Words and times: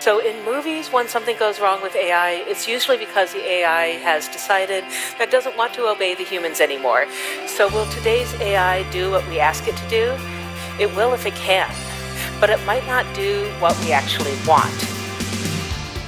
So 0.00 0.20
in 0.20 0.44
movies, 0.44 0.92
when 0.92 1.08
something 1.08 1.36
goes 1.38 1.58
wrong 1.58 1.82
with 1.82 1.96
AI, 1.96 2.44
it's 2.46 2.68
usually 2.68 2.98
because 2.98 3.32
the 3.32 3.42
AI 3.42 3.98
has 4.04 4.28
decided 4.28 4.84
that 5.18 5.30
doesn't 5.30 5.56
want 5.56 5.74
to 5.74 5.88
obey 5.88 6.14
the 6.14 6.22
humans 6.22 6.60
anymore. 6.60 7.06
So 7.46 7.68
will 7.68 7.86
today's 7.86 8.32
AI 8.40 8.84
do 8.92 9.10
what 9.10 9.28
we 9.28 9.40
ask 9.40 9.66
it 9.66 9.76
to 9.76 9.88
do? 9.88 10.14
It 10.78 10.94
will 10.94 11.14
if 11.14 11.26
it 11.26 11.34
can, 11.34 11.68
but 12.40 12.48
it 12.48 12.58
might 12.64 12.86
not 12.86 13.04
do 13.14 13.50
what 13.58 13.76
we 13.84 13.92
actually 13.92 14.36
want. 14.46 14.86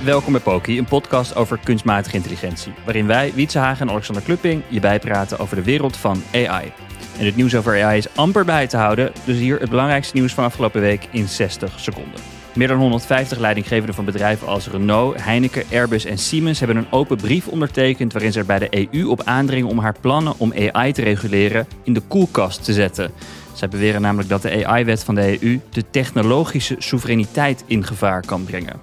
Welkom 0.04 0.32
bij 0.32 0.40
Poki, 0.40 0.78
een 0.78 0.84
podcast 0.84 1.34
over 1.34 1.58
kunstmatige 1.64 2.16
intelligentie. 2.16 2.72
Waarin 2.84 3.06
wij, 3.06 3.32
Wietse 3.34 3.58
Hagen 3.58 3.86
en 3.86 3.92
Alexander 3.92 4.22
Klupping, 4.22 4.62
je 4.68 4.80
bijpraten 4.80 5.38
over 5.38 5.56
de 5.56 5.62
wereld 5.62 5.96
van 5.96 6.22
AI. 6.34 6.72
En 7.18 7.24
het 7.24 7.36
nieuws 7.36 7.54
over 7.54 7.82
AI 7.84 7.98
is 7.98 8.14
amper 8.14 8.44
bij 8.44 8.66
te 8.66 8.76
houden, 8.76 9.12
dus 9.24 9.36
hier 9.36 9.60
het 9.60 9.70
belangrijkste 9.70 10.16
nieuws 10.16 10.32
van 10.32 10.44
afgelopen 10.44 10.80
week 10.80 11.06
in 11.10 11.28
60 11.28 11.80
seconden. 11.80 12.39
Meer 12.60 12.68
dan 12.68 12.78
150 12.78 13.38
leidinggevenden 13.38 13.94
van 13.94 14.04
bedrijven 14.04 14.46
als 14.46 14.68
Renault, 14.68 15.22
Heineken, 15.24 15.64
Airbus 15.72 16.04
en 16.04 16.18
Siemens 16.18 16.58
hebben 16.58 16.76
een 16.76 16.90
open 16.90 17.16
brief 17.16 17.48
ondertekend 17.48 18.12
waarin 18.12 18.32
ze 18.32 18.38
er 18.38 18.46
bij 18.46 18.58
de 18.58 18.88
EU 18.92 19.08
op 19.08 19.22
aandringen 19.24 19.68
om 19.68 19.78
haar 19.78 19.94
plannen 20.00 20.34
om 20.36 20.52
AI 20.72 20.92
te 20.92 21.02
reguleren 21.02 21.66
in 21.82 21.92
de 21.92 22.00
koelkast 22.00 22.64
te 22.64 22.72
zetten. 22.72 23.10
Zij 23.52 23.68
beweren 23.68 24.00
namelijk 24.00 24.28
dat 24.28 24.42
de 24.42 24.66
AI-wet 24.66 25.04
van 25.04 25.14
de 25.14 25.42
EU 25.42 25.60
de 25.70 25.84
technologische 25.90 26.76
soevereiniteit 26.78 27.64
in 27.66 27.86
gevaar 27.86 28.26
kan 28.26 28.44
brengen. 28.44 28.80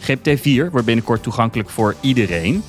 GPT-4 0.00 0.70
wordt 0.70 0.86
binnenkort 0.86 1.22
toegankelijk 1.22 1.70
voor 1.70 1.94
iedereen. 2.00 2.62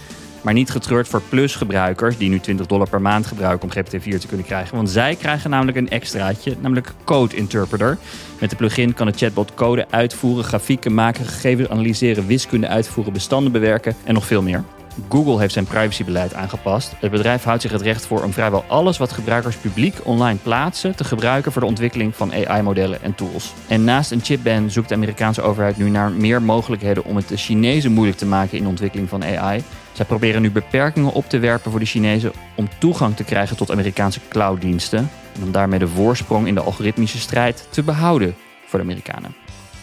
Maar 0.45 0.53
niet 0.53 0.69
getreurd 0.69 1.07
voor 1.07 1.21
Plus-gebruikers 1.21 2.17
die 2.17 2.29
nu 2.29 2.39
20 2.39 2.65
dollar 2.65 2.89
per 2.89 3.01
maand 3.01 3.27
gebruiken 3.27 3.69
om 3.69 3.75
GPT-4 3.75 4.19
te 4.19 4.27
kunnen 4.27 4.45
krijgen. 4.45 4.75
Want 4.75 4.89
zij 4.89 5.15
krijgen 5.15 5.49
namelijk 5.49 5.77
een 5.77 5.89
extraatje, 5.89 6.55
namelijk 6.59 6.91
Code 7.03 7.35
Interpreter. 7.35 7.97
Met 8.39 8.49
de 8.49 8.55
plugin 8.55 8.93
kan 8.93 9.07
de 9.07 9.13
chatbot 9.15 9.53
code 9.53 9.85
uitvoeren, 9.89 10.43
grafieken 10.43 10.93
maken, 10.93 11.25
gegevens 11.25 11.69
analyseren, 11.69 12.27
wiskunde 12.27 12.67
uitvoeren, 12.67 13.13
bestanden 13.13 13.51
bewerken 13.51 13.95
en 14.03 14.13
nog 14.13 14.25
veel 14.25 14.41
meer. 14.41 14.63
Google 15.09 15.39
heeft 15.39 15.53
zijn 15.53 15.65
privacybeleid 15.65 16.33
aangepast. 16.33 16.93
Het 16.99 17.11
bedrijf 17.11 17.43
houdt 17.43 17.61
zich 17.61 17.71
het 17.71 17.81
recht 17.81 18.05
voor 18.05 18.23
om 18.23 18.33
vrijwel 18.33 18.63
alles 18.67 18.97
wat 18.97 19.11
gebruikers 19.11 19.55
publiek 19.55 19.95
online 20.03 20.39
plaatsen 20.43 20.95
te 20.95 21.03
gebruiken 21.03 21.51
voor 21.51 21.61
de 21.61 21.67
ontwikkeling 21.67 22.15
van 22.15 22.33
AI-modellen 22.33 23.01
en 23.01 23.15
tools. 23.15 23.53
En 23.67 23.83
naast 23.83 24.11
een 24.11 24.23
chipban 24.23 24.71
zoekt 24.71 24.89
de 24.89 24.95
Amerikaanse 24.95 25.41
overheid 25.41 25.77
nu 25.77 25.89
naar 25.89 26.11
meer 26.11 26.41
mogelijkheden 26.41 27.05
om 27.05 27.15
het 27.15 27.27
de 27.27 27.37
Chinezen 27.37 27.91
moeilijk 27.91 28.17
te 28.17 28.25
maken 28.25 28.57
in 28.57 28.63
de 28.63 28.69
ontwikkeling 28.69 29.09
van 29.09 29.23
AI. 29.23 29.63
Zij 29.91 30.05
proberen 30.05 30.41
nu 30.41 30.51
beperkingen 30.51 31.11
op 31.11 31.29
te 31.29 31.39
werpen 31.39 31.71
voor 31.71 31.79
de 31.79 31.85
Chinezen 31.85 32.31
om 32.55 32.69
toegang 32.79 33.15
te 33.15 33.23
krijgen 33.23 33.57
tot 33.57 33.71
Amerikaanse 33.71 34.19
clouddiensten. 34.29 35.09
En 35.35 35.43
om 35.43 35.51
daarmee 35.51 35.79
de 35.79 35.87
voorsprong 35.87 36.47
in 36.47 36.55
de 36.55 36.61
algoritmische 36.61 37.19
strijd 37.19 37.67
te 37.69 37.83
behouden 37.83 38.35
voor 38.65 38.79
de 38.79 38.85
Amerikanen. 38.85 39.35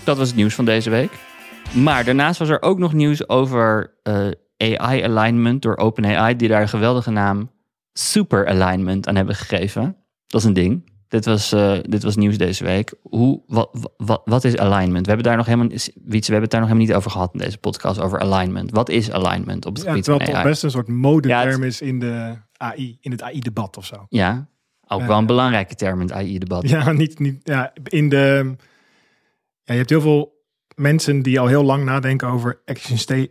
Dat 0.05 0.17
was 0.17 0.27
het 0.27 0.37
nieuws 0.37 0.55
van 0.55 0.65
deze 0.65 0.91
week. 0.91 1.11
Maar 1.73 2.05
daarnaast 2.05 2.39
was 2.39 2.49
er 2.49 2.63
ook 2.63 2.79
nog 2.79 2.93
nieuws 2.93 3.29
over 3.29 3.93
eh, 4.03 4.15
AI 4.63 5.03
alignment 5.03 5.63
door 5.63 5.77
OpenAI, 5.77 6.37
die 6.37 6.49
daar 6.49 6.63
een 6.63 6.69
geweldige 6.69 7.11
naam 7.11 7.51
Super 7.93 8.47
Alignment 8.49 9.09
aan 9.09 9.17
hebben 9.17 9.35
gegeven. 9.35 9.97
Dat 10.27 10.41
is 10.41 10.47
een 10.47 10.53
ding. 10.53 10.91
Dit 11.09 11.25
was, 11.25 11.53
eh, 11.53 11.79
dit 11.83 12.03
was 12.03 12.17
nieuws 12.17 12.39
deze 12.39 12.65
week. 12.65 12.95
Hoe, 13.03 13.43
wat, 13.47 13.91
wat, 13.97 14.23
wat 14.25 14.45
is 14.45 14.57
alignment? 14.57 15.03
We 15.07 15.13
hebben 15.13 15.27
daar 15.27 15.37
nog 15.37 15.47
helemaal, 15.47 15.69
Wietse, 15.69 15.93
we 16.03 16.11
hebben 16.23 16.41
het 16.43 16.51
daar 16.51 16.61
nog 16.61 16.69
helemaal 16.69 16.89
niet 16.89 16.95
over 16.97 17.11
gehad 17.11 17.33
in 17.33 17.39
deze 17.39 17.59
podcast, 17.59 18.01
over 18.01 18.21
alignment. 18.21 18.71
Wat 18.71 18.89
is 18.89 19.11
alignment 19.11 19.67
op 19.67 19.75
het 19.75 19.83
Ja, 19.83 19.89
gebied 19.89 20.05
terwijl 20.05 20.25
van 20.25 20.35
AI? 20.35 20.43
toch 20.43 20.53
best 20.53 20.63
een 20.63 20.71
soort 20.71 20.89
modeterm 20.89 21.61
Ja, 21.61 21.67
is 21.67 21.81
in, 21.81 21.99
de 21.99 22.37
AI, 22.57 22.99
in 23.01 23.11
het 23.11 23.23
AI-debat 23.23 23.77
of 23.77 23.87
zo. 23.87 24.07
Ja, 24.09 24.49
ook 24.87 25.03
wel 25.03 25.19
een 25.19 25.27
belangrijke 25.27 25.75
term 25.75 26.01
in 26.01 26.07
het 26.07 26.17
AI-debat. 26.17 26.69
Ja, 26.69 26.93
niet, 26.93 27.19
niet, 27.19 27.41
ja, 27.43 27.73
in 27.85 28.09
de, 28.09 28.55
ja, 29.63 29.73
je 29.73 29.79
hebt 29.79 29.91
heel 29.91 30.01
veel 30.01 30.32
mensen 30.83 31.23
die 31.23 31.41
al 31.41 31.47
heel 31.47 31.63
lang 31.65 31.85
nadenken 31.85 32.29
over 32.29 32.61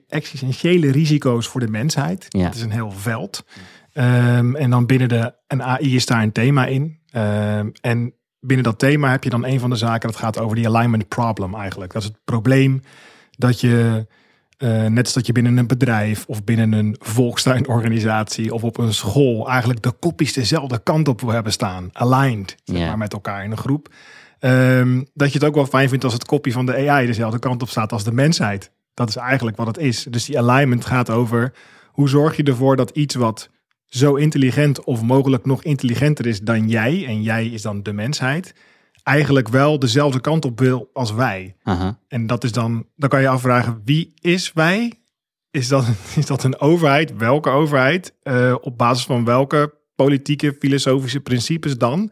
existentiële 0.08 0.92
risico's 0.92 1.48
voor 1.48 1.60
de 1.60 1.68
mensheid. 1.70 2.26
Ja. 2.30 2.46
Het 2.46 2.56
is 2.56 2.62
een 2.62 2.72
heel 2.72 2.92
veld. 2.92 3.46
Ehm, 3.94 4.56
en 4.56 4.70
dan 4.70 4.86
binnen 4.86 5.10
de 5.10 5.34
een 5.48 5.64
AI 5.64 5.96
is 5.96 6.06
daar 6.06 6.24
een 6.24 6.32
thema 6.32 6.66
in. 6.66 7.00
Ehm, 7.10 7.70
en 7.82 8.14
binnen 8.40 8.66
dat 8.66 8.80
thema 8.80 9.12
heb 9.12 9.24
je 9.24 9.30
dan 9.30 9.46
een 9.46 9.60
van 9.60 9.70
de 9.70 9.76
zaken 9.76 10.10
dat 10.10 10.18
gaat 10.20 10.40
over 10.40 10.56
die 10.56 10.68
alignment 10.68 11.08
problem 11.08 11.56
eigenlijk. 11.56 11.94
Dat 11.94 12.02
is 12.02 12.08
het 12.08 12.18
probleem 12.24 12.82
dat 13.38 13.60
je 13.60 14.06
eh, 14.58 14.86
net 14.86 15.04
als 15.04 15.14
dat 15.14 15.26
je 15.26 15.32
binnen 15.32 15.58
een 15.58 15.68
bedrijf 15.68 16.26
of 16.28 16.44
binnen 16.44 16.72
een 16.72 16.96
volkstuinorganisatie 17.00 18.54
of 18.54 18.64
op 18.64 18.78
een 18.78 18.94
school 18.94 19.50
eigenlijk 19.50 19.82
de 19.82 19.92
kopjes 19.92 20.34
dezelfde 20.34 20.80
kant 20.84 21.08
op 21.08 21.22
wil 21.22 21.30
hebben 21.30 21.52
staan. 21.52 21.90
Aligned, 21.92 22.56
zeg 22.64 22.78
Ja. 22.78 22.86
maar, 22.88 22.98
met 22.98 23.14
elkaar 23.14 23.44
in 23.44 23.52
een 23.52 23.58
groep. 23.58 23.94
Ehm, 24.42 25.04
dat 25.14 25.32
je 25.32 25.38
het 25.40 25.48
ook 25.48 25.56
wel 25.56 25.66
fijn 25.66 25.90
vindt 25.90 26.04
als 26.04 26.14
het 26.14 26.26
kopje 26.26 26.52
van 26.52 26.66
de 26.66 26.90
AI 26.90 27.06
dezelfde 27.06 27.40
kant 27.40 27.62
op 27.62 27.70
staat 27.70 27.92
als 27.92 28.04
de 28.04 28.12
mensheid. 28.12 28.72
Dat 28.94 29.10
is 29.10 29.16
eigenlijk 29.16 29.58
wat 29.58 29.68
het 29.68 29.78
is. 29.78 30.04
Dus 30.10 30.26
die 30.26 30.40
alignment 30.40 30.86
gaat 30.86 31.10
over 31.10 31.54
hoe 31.88 32.10
zorg 32.10 32.36
je 32.36 32.44
ervoor 32.44 32.76
dat 32.76 32.90
iets 32.90 33.16
wat 33.16 33.50
zo 33.86 34.16
intelligent 34.16 34.84
of 34.84 35.02
mogelijk 35.02 35.46
nog 35.46 35.64
intelligenter 35.64 36.26
is 36.26 36.40
dan 36.40 36.70
jij, 36.70 37.06
en 37.06 37.22
jij 37.22 37.46
is 37.46 37.62
dan 37.62 37.84
de 37.84 37.94
mensheid, 37.94 38.54
eigenlijk 39.04 39.48
wel 39.48 39.80
dezelfde 39.80 40.22
kant 40.22 40.46
op 40.46 40.60
wil 40.60 40.90
als 40.94 41.14
wij. 41.14 41.56
En 42.08 42.28
dat 42.28 42.44
is 42.44 42.52
dan, 42.52 42.86
dan 42.96 43.10
kan 43.10 43.22
je 43.22 43.28
afvragen, 43.28 43.82
wie 43.86 44.14
is 44.20 44.54
wij? 44.54 44.94
Is 45.52 45.68
dat, 45.68 45.86
is 46.16 46.26
dat 46.26 46.44
een 46.44 46.60
overheid? 46.60 47.18
Welke 47.18 47.50
overheid? 47.50 48.14
Eh, 48.24 48.56
op 48.62 48.78
basis 48.78 49.06
van 49.06 49.26
welke 49.26 49.74
politieke, 49.96 50.56
filosofische 50.60 51.20
principes 51.20 51.78
dan? 51.78 52.12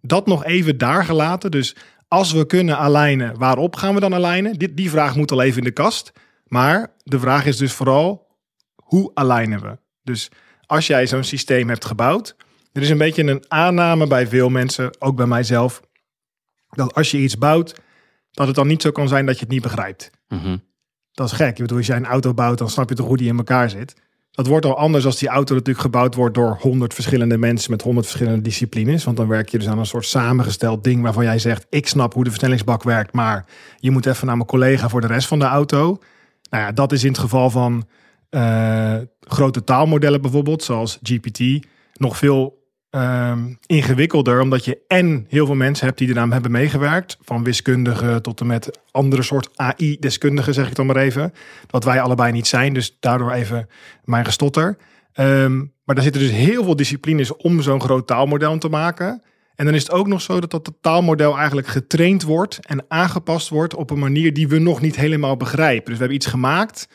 Dat 0.00 0.26
nog 0.26 0.44
even 0.44 0.78
daar 0.78 1.04
gelaten. 1.04 1.50
Dus 1.50 1.76
als 2.08 2.32
we 2.32 2.46
kunnen 2.46 2.78
alignen, 2.78 3.38
waarop 3.38 3.76
gaan 3.76 3.94
we 3.94 4.00
dan 4.00 4.14
alignen? 4.14 4.52
Dit, 4.52 4.76
die 4.76 4.90
vraag 4.90 5.16
moet 5.16 5.32
al 5.32 5.42
even 5.42 5.58
in 5.58 5.64
de 5.64 5.70
kast. 5.70 6.12
Maar 6.44 6.92
de 7.02 7.18
vraag 7.18 7.46
is 7.46 7.56
dus 7.56 7.72
vooral, 7.72 8.26
hoe 8.74 9.10
alignen 9.14 9.60
we? 9.60 9.78
Dus 10.02 10.30
als 10.66 10.86
jij 10.86 11.06
zo'n 11.06 11.24
systeem 11.24 11.68
hebt 11.68 11.84
gebouwd, 11.84 12.36
er 12.72 12.82
is 12.82 12.90
een 12.90 12.98
beetje 12.98 13.24
een 13.24 13.44
aanname 13.48 14.06
bij 14.06 14.26
veel 14.26 14.48
mensen, 14.48 14.90
ook 14.98 15.16
bij 15.16 15.26
mijzelf, 15.26 15.80
dat 16.68 16.94
als 16.94 17.10
je 17.10 17.18
iets 17.18 17.38
bouwt, 17.38 17.80
dat 18.30 18.46
het 18.46 18.56
dan 18.56 18.66
niet 18.66 18.82
zo 18.82 18.90
kan 18.90 19.08
zijn 19.08 19.26
dat 19.26 19.34
je 19.34 19.40
het 19.40 19.50
niet 19.52 19.62
begrijpt. 19.62 20.10
Mhm. 20.28 20.56
Dat 21.12 21.26
is 21.26 21.32
gek. 21.32 21.48
Ik 21.48 21.56
bedoel, 21.56 21.76
als 21.76 21.86
jij 21.86 21.96
een 21.96 22.06
auto 22.06 22.34
bouwt, 22.34 22.58
dan 22.58 22.70
snap 22.70 22.88
je 22.88 22.94
toch 22.94 23.06
hoe 23.06 23.16
die 23.16 23.28
in 23.28 23.36
elkaar 23.36 23.70
zit. 23.70 23.94
Dat 24.30 24.46
wordt 24.46 24.66
al 24.66 24.76
anders 24.76 25.04
als 25.04 25.18
die 25.18 25.28
auto 25.28 25.54
natuurlijk 25.54 25.84
gebouwd 25.84 26.14
wordt 26.14 26.34
door 26.34 26.58
honderd 26.60 26.94
verschillende 26.94 27.38
mensen 27.38 27.70
met 27.70 27.82
honderd 27.82 28.06
verschillende 28.06 28.42
disciplines. 28.42 29.04
Want 29.04 29.16
dan 29.16 29.28
werk 29.28 29.48
je 29.48 29.58
dus 29.58 29.68
aan 29.68 29.78
een 29.78 29.86
soort 29.86 30.06
samengesteld 30.06 30.84
ding 30.84 31.02
waarvan 31.02 31.24
jij 31.24 31.38
zegt: 31.38 31.66
Ik 31.68 31.88
snap 31.88 32.14
hoe 32.14 32.24
de 32.24 32.30
versnellingsbak 32.30 32.82
werkt, 32.82 33.12
maar 33.12 33.46
je 33.76 33.90
moet 33.90 34.06
even 34.06 34.26
naar 34.26 34.36
mijn 34.36 34.48
collega 34.48 34.88
voor 34.88 35.00
de 35.00 35.06
rest 35.06 35.28
van 35.28 35.38
de 35.38 35.44
auto. 35.44 35.98
Nou 36.50 36.64
ja, 36.64 36.72
dat 36.72 36.92
is 36.92 37.02
in 37.04 37.10
het 37.10 37.18
geval 37.20 37.50
van 37.50 37.88
eh, 38.30 38.96
grote 39.20 39.64
taalmodellen 39.64 40.20
bijvoorbeeld, 40.20 40.62
zoals 40.62 40.98
GPT, 41.02 41.66
nog 41.94 42.16
veel 42.16 42.59
ehm, 42.90 43.54
ingewikkelder, 43.66 44.40
omdat 44.40 44.64
je 44.64 44.78
en 44.88 45.26
heel 45.28 45.46
veel 45.46 45.54
mensen 45.54 45.86
hebt 45.86 45.98
die 45.98 46.08
eraan 46.08 46.32
hebben 46.32 46.50
meegewerkt, 46.50 47.16
van 47.20 47.44
wiskundigen 47.44 48.22
tot 48.22 48.40
en 48.40 48.46
met 48.46 48.78
andere 48.90 49.22
soort 49.22 49.50
AI-deskundigen, 49.54 50.54
zeg 50.54 50.68
ik 50.68 50.74
dan 50.74 50.86
maar 50.86 50.96
even, 50.96 51.32
wat 51.70 51.84
wij 51.84 52.00
allebei 52.00 52.32
niet 52.32 52.46
zijn, 52.46 52.72
dus 52.72 52.96
daardoor 53.00 53.32
even 53.32 53.68
mijn 54.04 54.24
gestotter. 54.24 54.76
Ehm, 55.12 55.56
maar 55.58 55.94
daar 55.94 56.04
zitten 56.04 56.22
dus 56.22 56.30
heel 56.30 56.64
veel 56.64 56.76
disciplines 56.76 57.36
om 57.36 57.62
zo'n 57.62 57.80
groot 57.80 58.06
taalmodel 58.06 58.58
te 58.58 58.68
maken. 58.68 59.22
En 59.54 59.64
dan 59.64 59.74
is 59.74 59.82
het 59.82 59.92
ook 59.92 60.06
nog 60.06 60.20
zo 60.20 60.40
dat 60.40 60.50
dat 60.50 60.72
taalmodel 60.80 61.36
eigenlijk 61.36 61.66
getraind 61.66 62.22
wordt 62.22 62.66
en 62.66 62.84
aangepast 62.88 63.48
wordt 63.48 63.74
op 63.74 63.90
een 63.90 63.98
manier 63.98 64.34
die 64.34 64.48
we 64.48 64.58
nog 64.58 64.80
niet 64.80 64.96
helemaal 64.96 65.36
begrijpen. 65.36 65.84
Dus 65.84 65.92
we 65.92 65.98
hebben 65.98 66.16
iets 66.16 66.26
gemaakt 66.26 66.88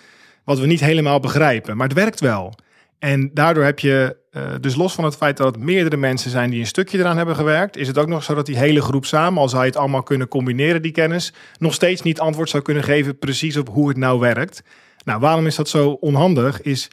wat 0.43 0.59
we 0.59 0.65
niet 0.65 0.79
helemaal 0.79 1.19
begrijpen, 1.19 1.77
maar 1.77 1.87
het 1.87 1.97
werkt 1.97 2.19
wel. 2.19 2.53
En 2.99 3.29
daardoor 3.33 3.63
heb 3.63 3.79
je, 3.79 4.17
uh, 4.31 4.43
dus 4.61 4.75
los 4.75 4.93
van 4.93 5.03
het 5.03 5.15
feit 5.15 5.37
dat 5.37 5.55
het 5.55 5.63
meerdere 5.63 5.97
mensen 5.97 6.31
zijn 6.31 6.49
die 6.49 6.59
een 6.59 6.65
stukje 6.65 6.97
eraan 6.97 7.17
hebben 7.17 7.35
gewerkt, 7.35 7.77
is 7.77 7.87
het 7.87 7.97
ook 7.97 8.07
nog 8.07 8.23
zo 8.23 8.33
dat 8.35 8.45
die 8.45 8.57
hele 8.57 8.81
groep 8.81 9.05
samen, 9.05 9.41
al 9.41 9.49
zou 9.49 9.65
het 9.65 9.75
allemaal 9.75 10.03
kunnen 10.03 10.27
combineren, 10.27 10.81
die 10.81 10.91
kennis, 10.91 11.33
nog 11.57 11.73
steeds 11.73 12.01
niet 12.01 12.19
antwoord 12.19 12.49
zou 12.49 12.63
kunnen 12.63 12.83
geven 12.83 13.19
precies 13.19 13.57
op 13.57 13.67
hoe 13.67 13.87
het 13.87 13.97
nou 13.97 14.19
werkt. 14.19 14.63
Nou, 15.03 15.19
waarom 15.19 15.45
is 15.45 15.55
dat 15.55 15.69
zo 15.69 15.89
onhandig? 15.89 16.61
Is 16.61 16.87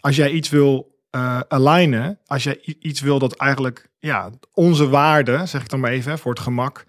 als 0.00 0.16
jij 0.16 0.30
iets 0.30 0.48
wil 0.48 0.98
uh, 1.10 1.40
alignen, 1.48 2.18
als 2.26 2.44
jij 2.44 2.60
iets 2.78 3.00
wil 3.00 3.18
dat 3.18 3.36
eigenlijk 3.36 3.88
ja, 3.98 4.30
onze 4.52 4.88
waarde, 4.88 5.46
zeg 5.46 5.62
ik 5.62 5.68
dan 5.68 5.80
maar 5.80 5.90
even 5.90 6.18
voor 6.18 6.32
het 6.32 6.42
gemak, 6.42 6.84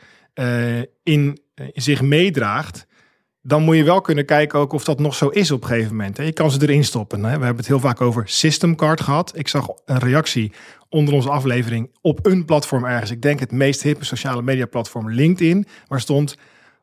in, 1.04 1.40
in 1.54 1.82
zich 1.82 2.02
meedraagt, 2.02 2.88
dan 3.48 3.64
moet 3.64 3.76
je 3.76 3.84
wel 3.84 4.02
kunnen 4.02 4.26
kijken 4.26 4.60
ook 4.60 4.74
of 4.74 4.84
dat 4.84 5.00
nog 5.00 5.16
zo 5.16 5.28
is 5.28 5.52
op 5.52 5.62
een 5.62 5.68
gegeven 5.68 5.96
moment. 5.96 6.18
Je 6.18 6.34
kan 6.34 6.52
ze 6.52 6.62
erin 6.62 6.84
stoppen. 6.84 7.22
We 7.22 7.28
hebben 7.28 7.56
het 7.56 7.68
heel 7.68 7.80
vaak 7.80 8.02
over 8.02 8.24
system 8.26 8.76
card 8.76 9.02
gehad. 9.02 9.32
Ik 9.38 9.48
zag 9.48 9.68
een 9.86 10.00
reactie 10.00 10.52
onder 10.90 11.14
onze 11.14 11.30
aflevering 11.30 11.90
op 12.02 12.26
een 12.26 12.46
platform 12.46 12.86
ergens. 12.86 13.12
Ik 13.12 13.22
denk 13.22 13.40
het 13.40 13.52
meest 13.52 13.82
hippe 13.82 14.06
sociale 14.06 14.42
media 14.42 14.66
platform 14.66 15.12
LinkedIn. 15.12 15.68
Waar 15.88 16.00
stond, 16.02 16.38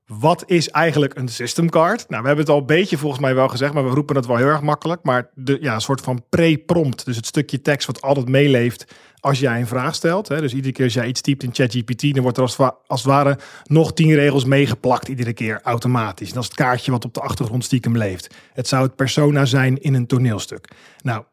wat 0.07 0.43
is 0.47 0.69
eigenlijk 0.71 1.15
een 1.19 1.29
system 1.29 1.71
card? 1.71 2.09
Nou, 2.09 2.23
we 2.23 2.27
hebben 2.27 2.45
het 2.45 2.55
al 2.55 2.61
een 2.61 2.67
beetje 2.67 2.99
volgens 2.99 3.21
mij 3.21 3.35
wel 3.35 3.49
gezegd, 3.49 3.73
maar 3.73 3.85
we 3.85 3.95
roepen 3.95 4.17
het 4.17 4.27
wel 4.27 4.37
heel 4.37 4.47
erg 4.47 4.63
makkelijk. 4.63 5.03
Maar 5.03 5.31
de 5.35 5.59
ja, 5.61 5.75
een 5.75 5.81
soort 5.81 6.01
van 6.01 6.25
pre-prompt, 6.29 7.05
dus 7.05 7.17
het 7.17 7.27
stukje 7.27 7.61
tekst 7.61 7.87
wat 7.87 8.03
altijd 8.03 8.29
meeleeft 8.29 8.95
als 9.23 9.39
jij 9.39 9.61
een 9.61 9.67
vraag 9.67 9.95
stelt. 9.95 10.29
Hè, 10.29 10.41
dus 10.41 10.55
iedere 10.55 10.73
keer 10.73 10.85
als 10.85 10.95
jij 10.95 11.07
iets 11.07 11.21
typt 11.21 11.43
in 11.43 11.51
ChatGPT, 11.53 12.15
dan 12.15 12.23
wordt 12.23 12.37
er 12.37 12.43
als, 12.43 12.57
het 12.87 13.03
ware 13.03 13.39
nog 13.65 13.93
tien 13.93 14.15
regels 14.15 14.45
meegeplakt 14.45 15.09
iedere 15.09 15.33
keer 15.33 15.61
automatisch. 15.63 16.33
dat 16.33 16.43
is 16.43 16.49
het 16.49 16.59
kaartje 16.59 16.91
wat 16.91 17.05
op 17.05 17.15
de 17.15 17.21
achtergrond 17.21 17.65
stiekem 17.65 17.97
leeft. 17.97 18.35
Het 18.53 18.69
zou 18.69 18.83
het 18.83 18.97
persona 18.97 19.45
zijn 19.45 19.83
in 19.83 19.95
een 19.95 20.07
toneelstuk. 20.07 20.69
Nou, 21.03 21.25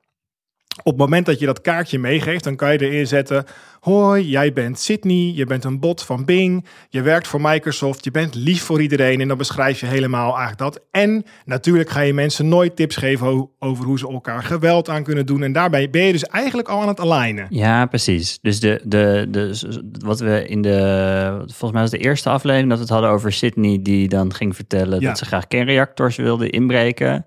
op 0.83 0.91
het 0.91 0.97
moment 0.97 1.25
dat 1.25 1.39
je 1.39 1.45
dat 1.45 1.61
kaartje 1.61 1.99
meegeeft, 1.99 2.43
dan 2.43 2.55
kan 2.55 2.71
je 2.71 2.79
erin 2.79 3.07
zetten: 3.07 3.45
Hoi, 3.79 4.27
jij 4.27 4.53
bent 4.53 4.79
Sydney, 4.79 5.31
je 5.35 5.45
bent 5.45 5.63
een 5.63 5.79
bot 5.79 6.03
van 6.03 6.25
Bing, 6.25 6.65
je 6.89 7.01
werkt 7.01 7.27
voor 7.27 7.41
Microsoft, 7.41 8.03
je 8.03 8.11
bent 8.11 8.35
lief 8.35 8.63
voor 8.63 8.81
iedereen. 8.81 9.21
En 9.21 9.27
dan 9.27 9.37
beschrijf 9.37 9.79
je 9.79 9.85
helemaal 9.85 10.37
eigenlijk 10.37 10.57
dat. 10.57 10.79
En 10.91 11.23
natuurlijk 11.45 11.89
ga 11.89 11.99
je 11.99 12.13
mensen 12.13 12.47
nooit 12.47 12.75
tips 12.75 12.95
geven 12.95 13.49
over 13.59 13.85
hoe 13.85 13.99
ze 13.99 14.07
elkaar 14.07 14.43
geweld 14.43 14.89
aan 14.89 15.03
kunnen 15.03 15.25
doen. 15.25 15.43
En 15.43 15.51
daarbij 15.51 15.89
ben 15.89 16.03
je 16.03 16.11
dus 16.11 16.23
eigenlijk 16.23 16.67
al 16.67 16.81
aan 16.81 16.87
het 16.87 16.99
alignen. 16.99 17.47
Ja, 17.49 17.85
precies. 17.85 18.39
Dus 18.41 18.59
de, 18.59 18.81
de, 18.83 19.27
de, 19.29 19.59
wat 20.05 20.19
we 20.19 20.47
in 20.47 20.61
de, 20.61 21.31
volgens 21.45 21.71
mij 21.71 21.81
was 21.81 21.91
de 21.91 21.97
eerste 21.97 22.29
aflevering 22.29 22.69
dat 22.69 22.77
we 22.77 22.83
het 22.83 22.93
hadden 22.93 23.09
over 23.09 23.31
Sydney, 23.31 23.79
die 23.81 24.07
dan 24.07 24.33
ging 24.33 24.55
vertellen 24.55 25.01
dat 25.01 25.17
ze 25.17 25.25
graag 25.25 25.47
kernreactors 25.47 26.15
wilde 26.15 26.49
inbreken. 26.49 27.25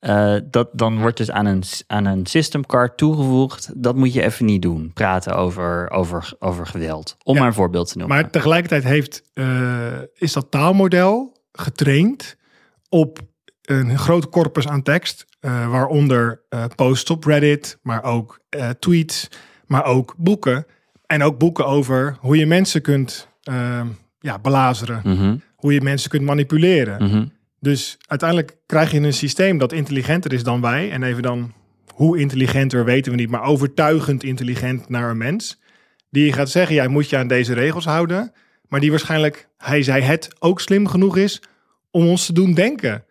Uh, 0.00 0.36
dat 0.50 0.68
dan 0.72 0.98
wordt 1.00 1.16
dus 1.16 1.30
aan 1.30 1.46
een, 1.46 1.62
aan 1.86 2.04
een 2.04 2.26
system 2.26 2.66
card 2.66 2.96
toegevoegd. 2.96 3.70
Dat 3.74 3.96
moet 3.96 4.12
je 4.12 4.22
even 4.22 4.44
niet 4.46 4.62
doen. 4.62 4.90
Praten 4.94 5.36
over, 5.36 5.90
over, 5.90 6.32
over 6.38 6.66
geweld. 6.66 7.16
Om 7.22 7.36
maar 7.36 7.46
een 7.46 7.54
voorbeeld 7.54 7.88
te 7.92 7.98
noemen. 7.98 8.16
Maar 8.16 8.30
tegelijkertijd 8.30 8.84
heeft, 8.84 9.22
uh, 9.34 9.92
is 10.14 10.32
dat 10.32 10.50
taalmodel 10.50 11.36
getraind 11.52 12.36
op 12.88 13.18
een 13.62 13.98
groot 13.98 14.28
corpus 14.28 14.68
aan 14.68 14.82
tekst. 14.82 15.26
Uh, 15.40 15.70
waaronder 15.70 16.42
posts 16.74 17.10
op 17.10 17.24
Reddit, 17.24 17.78
maar 17.82 18.04
ook 18.04 18.40
tweets, 18.78 19.28
maar 19.66 19.84
ook 19.84 20.14
boeken. 20.16 20.66
En 21.06 21.22
ook 21.22 21.38
boeken 21.38 21.66
over 21.66 22.16
hoe 22.20 22.36
je 22.36 22.46
mensen 22.46 22.82
kunt 22.82 23.28
ja, 24.20 24.38
belazeren. 24.42 25.00
Mm 25.04 25.16
-hmm. 25.16 25.42
Hoe 25.56 25.72
je 25.72 25.80
mensen 25.80 26.10
kunt 26.10 26.22
manipuleren. 26.22 27.02
Mm 27.02 27.10
-hmm. 27.10 27.32
Dus 27.60 27.98
uiteindelijk 28.06 28.56
krijg 28.66 28.90
je 28.90 29.00
een 29.00 29.12
systeem 29.12 29.58
dat 29.58 29.72
intelligenter 29.72 30.32
is 30.32 30.42
dan 30.42 30.60
wij. 30.60 30.90
En 30.90 31.02
even 31.02 31.22
dan, 31.22 31.52
hoe 31.94 32.18
intelligenter 32.18 32.84
weten 32.84 33.12
we 33.12 33.18
niet, 33.18 33.30
maar 33.30 33.42
overtuigend 33.42 34.22
intelligent 34.22 34.88
naar 34.88 35.10
een 35.10 35.16
mens. 35.16 35.60
Die 36.10 36.32
gaat 36.32 36.50
zeggen, 36.50 36.74
jij 36.74 36.88
moet 36.88 37.10
je 37.10 37.16
aan 37.16 37.28
deze 37.28 37.54
regels 37.54 37.84
houden. 37.84 38.32
Maar 38.68 38.80
die 38.80 38.90
waarschijnlijk, 38.90 39.48
hij 39.56 39.82
zei 39.82 40.02
het, 40.02 40.28
ook 40.38 40.60
slim 40.60 40.86
genoeg 40.86 41.16
is 41.16 41.42
om 41.90 42.06
ons 42.06 42.26
te 42.26 42.32
doen 42.32 42.54
denken. 42.54 43.04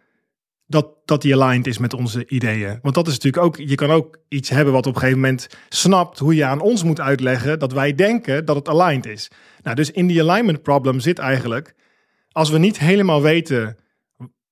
Dat, 0.65 0.87
dat 1.05 1.21
die 1.21 1.35
aligned 1.35 1.67
is 1.67 1.77
met 1.77 1.93
onze 1.93 2.27
ideeën. 2.27 2.79
Want 2.81 2.95
dat 2.95 3.07
is 3.07 3.13
natuurlijk 3.13 3.43
ook, 3.43 3.57
je 3.57 3.75
kan 3.75 3.89
ook 3.89 4.17
iets 4.27 4.49
hebben 4.49 4.73
wat 4.73 4.85
op 4.85 4.93
een 4.93 4.99
gegeven 4.99 5.21
moment 5.21 5.47
snapt 5.69 6.19
hoe 6.19 6.35
je 6.35 6.45
aan 6.45 6.61
ons 6.61 6.83
moet 6.83 6.99
uitleggen 6.99 7.59
dat 7.59 7.73
wij 7.73 7.95
denken 7.95 8.45
dat 8.45 8.55
het 8.55 8.67
aligned 8.67 9.05
is. 9.05 9.31
Nou, 9.63 9.75
dus 9.75 9.91
in 9.91 10.07
die 10.07 10.21
alignment 10.21 10.61
problem 10.61 10.99
zit 10.99 11.19
eigenlijk, 11.19 11.73
als 12.31 12.49
we 12.49 12.57
niet 12.57 12.79
helemaal 12.79 13.21
weten 13.21 13.77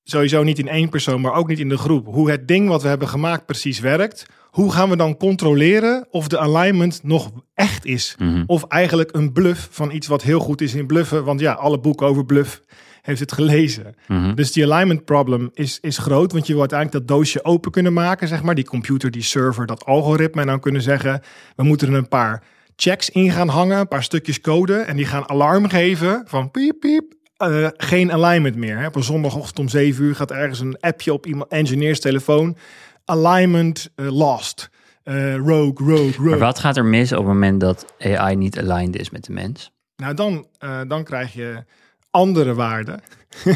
sowieso 0.09 0.43
niet 0.43 0.59
in 0.59 0.67
één 0.67 0.89
persoon, 0.89 1.21
maar 1.21 1.33
ook 1.33 1.47
niet 1.47 1.59
in 1.59 1.69
de 1.69 1.77
groep, 1.77 2.05
hoe 2.05 2.31
het 2.31 2.47
ding 2.47 2.67
wat 2.67 2.81
we 2.81 2.87
hebben 2.87 3.07
gemaakt 3.07 3.45
precies 3.45 3.79
werkt. 3.79 4.25
Hoe 4.49 4.71
gaan 4.71 4.89
we 4.89 4.95
dan 4.95 5.17
controleren 5.17 6.07
of 6.09 6.27
de 6.27 6.39
alignment 6.39 7.03
nog 7.03 7.31
echt 7.53 7.85
is? 7.85 8.15
Mhm. 8.19 8.43
Of 8.47 8.63
eigenlijk 8.63 9.09
een 9.13 9.31
bluff 9.31 9.67
van 9.71 9.91
iets 9.91 10.07
wat 10.07 10.21
heel 10.21 10.39
goed 10.39 10.61
is 10.61 10.73
in 10.73 10.87
bluffen. 10.87 11.23
Want 11.23 11.39
ja, 11.39 11.53
alle 11.53 11.79
boeken 11.79 12.07
over 12.07 12.25
bluff 12.25 12.61
heeft 13.01 13.19
het 13.19 13.31
gelezen. 13.31 13.95
Mhm. 14.07 14.35
Dus 14.35 14.51
die 14.51 14.63
alignment 14.63 15.05
problem 15.05 15.49
is, 15.53 15.77
is 15.81 15.97
groot. 15.97 16.31
Want 16.31 16.45
je 16.45 16.51
wil 16.51 16.61
uiteindelijk 16.61 17.07
dat 17.07 17.17
doosje 17.17 17.43
open 17.43 17.71
kunnen 17.71 17.93
maken, 17.93 18.27
zeg 18.27 18.43
maar. 18.43 18.55
Die 18.55 18.65
computer, 18.65 19.11
die 19.11 19.23
server, 19.23 19.65
dat 19.65 19.85
algoritme. 19.85 20.41
En 20.41 20.47
dan 20.47 20.59
kunnen 20.59 20.81
zeggen, 20.81 21.21
we 21.55 21.63
moeten 21.63 21.87
er 21.87 21.93
een 21.93 22.07
paar 22.07 22.43
checks 22.75 23.09
in 23.09 23.31
gaan 23.31 23.49
hangen, 23.49 23.79
een 23.79 23.87
paar 23.87 24.03
stukjes 24.03 24.41
code. 24.41 24.75
En 24.75 24.95
die 24.95 25.05
gaan 25.05 25.29
alarm 25.29 25.67
geven 25.67 26.23
van 26.27 26.51
piep, 26.51 26.79
piep. 26.79 27.13
Uh, 27.43 27.67
geen 27.77 28.11
alignment 28.11 28.55
meer. 28.55 28.77
Hè. 28.77 28.87
Op 28.87 28.95
een 28.95 29.03
zondagochtend 29.03 29.59
om 29.59 29.69
7 29.69 30.03
uur 30.03 30.15
gaat 30.15 30.31
ergens 30.31 30.59
een 30.59 30.79
appje 30.79 31.13
op 31.13 31.25
iemand 31.25 31.51
engineers 31.51 31.99
telefoon. 31.99 32.57
Alignment 33.05 33.89
uh, 33.95 34.11
lost. 34.11 34.69
Uh, 35.03 35.35
rogue, 35.35 35.73
rogue, 35.77 36.11
rogue. 36.11 36.29
Maar 36.29 36.39
wat 36.39 36.59
gaat 36.59 36.77
er 36.77 36.85
mis 36.85 37.11
op 37.11 37.17
het 37.17 37.27
moment 37.27 37.59
dat 37.59 37.93
AI 37.99 38.35
niet 38.35 38.59
aligned 38.59 38.99
is 38.99 39.09
met 39.09 39.25
de 39.25 39.33
mens? 39.33 39.71
Nou, 39.95 40.13
dan, 40.13 40.47
dan 40.87 41.03
krijg 41.03 41.33
je 41.33 41.63
andere 42.11 42.53
waarden 42.53 43.01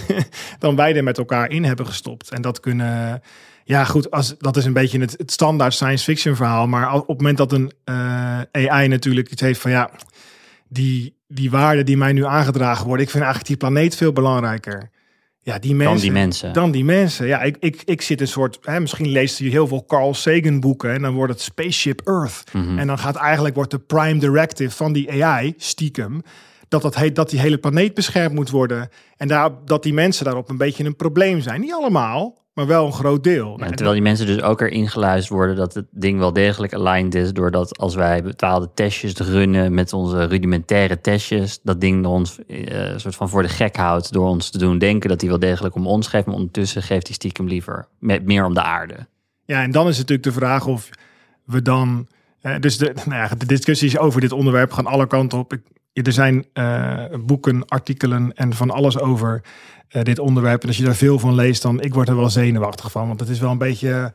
dan 0.60 0.76
wij 0.76 0.96
er 0.96 1.04
met 1.04 1.18
elkaar 1.18 1.50
in 1.50 1.64
hebben 1.64 1.86
gestopt. 1.86 2.30
En 2.30 2.42
dat 2.42 2.60
kunnen, 2.60 3.22
ja 3.64 3.84
goed, 3.84 4.12
als, 4.12 4.36
dat 4.38 4.58
is 4.58 4.66
een 4.66 4.74
beetje 4.74 5.00
het, 5.00 5.16
het 5.18 5.32
standaard 5.32 5.74
science 5.74 6.04
fiction 6.04 6.36
verhaal. 6.36 6.68
Maar 6.68 6.94
op 6.94 7.08
het 7.08 7.18
moment 7.18 7.38
dat 7.38 7.52
een 7.52 7.72
AI 8.52 8.88
natuurlijk 8.88 9.32
iets 9.32 9.42
heeft 9.42 9.60
van 9.60 9.72
ja, 9.72 9.90
die, 10.70 11.16
die 11.28 11.52
waarden 11.52 11.86
die 11.86 11.98
mij 11.98 12.14
nu 12.14 12.26
aangedragen 12.26 12.86
worden, 12.86 13.06
ik 13.06 13.12
vind 13.12 13.24
eigenlijk 13.24 13.52
die 13.54 13.70
planeet 13.70 13.96
veel 13.96 14.14
belangrijker. 14.14 14.90
Ja, 15.42 15.60
die 15.60 15.76
mensen, 15.76 15.94
dan 15.94 16.02
die 16.02 16.12
mensen. 16.12 16.54
Dan 16.54 16.72
die 16.72 16.86
mensen. 16.86 17.28
Ja, 17.28 17.42
ik, 17.42 17.58
ik, 17.60 17.82
ik 17.86 18.02
zit 18.02 18.22
een 18.22 18.28
soort. 18.28 18.60
Hè, 18.62 18.80
misschien 18.80 19.08
leest 19.08 19.38
je 19.38 19.50
heel 19.50 19.68
veel 19.68 19.86
Carl 19.86 20.14
Sagan 20.14 20.60
boeken. 20.60 20.94
En 20.94 21.02
dan 21.02 21.14
wordt 21.14 21.34
het 21.34 21.42
Spaceship 21.42 22.02
Earth. 22.08 22.44
Mhm. 22.54 22.80
En 22.80 22.88
dan 22.88 22.98
gaat 22.98 23.16
eigenlijk 23.16 23.56
wordt 23.56 23.72
de 23.72 23.80
prime 23.80 24.20
directive 24.20 24.76
van 24.76 24.94
die 24.94 25.24
AI 25.24 25.54
stiekem. 25.58 26.22
Dat, 26.68 26.82
dat, 26.82 26.96
heet, 26.96 27.16
dat 27.16 27.30
die 27.30 27.40
hele 27.40 27.58
planeet 27.58 27.94
beschermd 27.94 28.36
moet 28.36 28.50
worden. 28.50 28.90
En 29.18 29.28
daar, 29.28 29.52
dat 29.66 29.84
die 29.84 29.94
mensen 29.94 30.26
daarop 30.26 30.50
een 30.50 30.58
beetje 30.58 30.84
een 30.84 30.96
probleem 30.96 31.42
zijn. 31.42 31.62
Niet 31.62 31.74
allemaal, 31.74 32.46
maar 32.60 32.68
wel 32.68 32.86
een 32.86 32.94
groot 32.94 33.24
deel. 33.24 33.60
Ja, 33.60 33.66
terwijl 33.66 33.92
die 33.92 34.02
mensen 34.02 34.26
dus 34.26 34.42
ook 34.42 34.62
erin 34.62 34.90
geluisterd 34.90 35.38
worden 35.38 35.56
dat 35.56 35.74
het 35.74 35.86
ding 35.92 36.20
wel 36.20 36.34
degelijk 36.34 36.74
aligned 36.74 37.16
is. 37.16 37.34
Doordat 37.34 37.78
als 37.78 37.96
wij 37.96 38.24
bepaalde 38.24 38.70
testjes 38.74 39.14
runnen 39.14 39.74
met 39.74 39.94
onze 39.94 40.26
rudimentaire 40.26 41.02
testjes, 41.02 41.60
dat 41.64 41.82
ding 41.82 42.06
ons 42.06 42.40
uh, 42.48 42.98
soort 42.98 43.16
van 43.16 43.30
voor 43.30 43.42
de 43.42 43.50
gek 43.50 43.76
houdt 43.76 44.14
door 44.14 44.28
ons 44.28 44.50
te 44.50 44.58
doen 44.58 44.78
denken 44.78 45.10
dat 45.10 45.22
hij 45.22 45.30
wel 45.30 45.40
degelijk 45.40 45.76
om 45.76 45.88
ons 45.88 46.08
geeft. 46.08 46.26
Maar 46.26 46.36
ondertussen 46.36 46.84
geeft 46.84 47.08
hij 47.08 47.16
stiekem 47.16 47.48
liever 47.48 47.88
met 48.00 48.26
meer 48.26 48.46
om 48.46 48.54
de 48.54 48.62
aarde. 48.62 49.08
Ja, 49.46 49.62
en 49.64 49.72
dan 49.72 49.88
is 49.88 49.98
het 49.98 50.10
natuurlijk 50.10 50.36
de 50.36 50.46
vraag 50.46 50.66
of 50.66 50.90
we 51.46 51.62
dan. 51.62 52.08
Uh, 52.42 52.60
dus 52.60 52.78
de, 52.78 52.94
nou 53.06 53.30
ja, 53.30 53.36
de 53.36 53.46
discussies 53.46 53.98
over 53.98 54.22
dit 54.22 54.32
onderwerp 54.32 54.72
gaan 54.72 54.86
alle 54.86 55.08
kanten 55.08 55.40
op. 55.40 55.54
Ik, 55.54 55.62
er 55.94 56.12
zijn 56.12 56.46
uh, 56.54 57.04
boeken, 57.26 57.66
artikelen 57.66 58.34
en 58.34 58.54
van 58.54 58.70
alles 58.72 59.00
over 59.00 59.42
uh, 59.92 60.04
dit 60.04 60.20
onderwerp. 60.20 60.62
En 60.62 60.68
als 60.68 60.78
je 60.78 60.84
daar 60.84 60.96
veel 60.96 61.20
van 61.20 61.36
leest, 61.36 61.62
dan 61.62 61.82
ik 61.82 61.94
word 61.94 62.10
er 62.10 62.16
wel 62.16 62.30
zenuwachtig 62.30 62.92
van. 62.92 63.08
Want 63.08 63.20
het 63.20 63.30
is 63.30 63.40
wel 63.40 63.52
een 63.52 63.58
beetje 63.58 64.14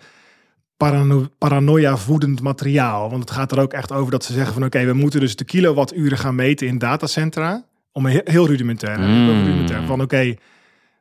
parano 0.77 1.27
paranoia 1.39 1.97
voedend 1.97 2.41
materiaal. 2.41 3.11
Want 3.11 3.23
het 3.23 3.31
gaat 3.31 3.53
er 3.53 3.61
ook 3.61 3.73
echt 3.73 3.93
over 3.93 4.11
dat 4.11 4.25
ze 4.25 4.33
zeggen 4.33 4.55
van 4.55 4.65
oké, 4.65 4.85
we 4.85 4.93
moeten 4.93 5.21
dus 5.21 5.37
de 5.37 5.45
kilowatturen 5.45 6.19
gaan 6.19 6.35
meten 6.35 6.67
in 6.67 6.79
datacentra. 6.79 7.65
Om 7.93 8.07
een 8.07 8.21
heel 8.25 8.47
rudimentair. 8.47 8.99
Mm. 8.99 9.29
rudimentair 9.29 9.87
van 9.87 10.03
oké, 10.03 10.35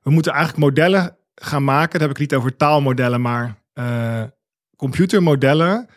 we 0.01 0.11
moeten 0.11 0.31
eigenlijk 0.31 0.63
modellen 0.63 1.15
gaan 1.35 1.63
maken. 1.63 1.99
Daar 1.99 2.07
heb 2.07 2.17
ik 2.17 2.23
niet 2.23 2.35
over 2.35 2.55
taalmodellen, 2.55 3.21
maar 3.21 3.55
uh, 3.73 4.23
computermodellen 4.75 5.87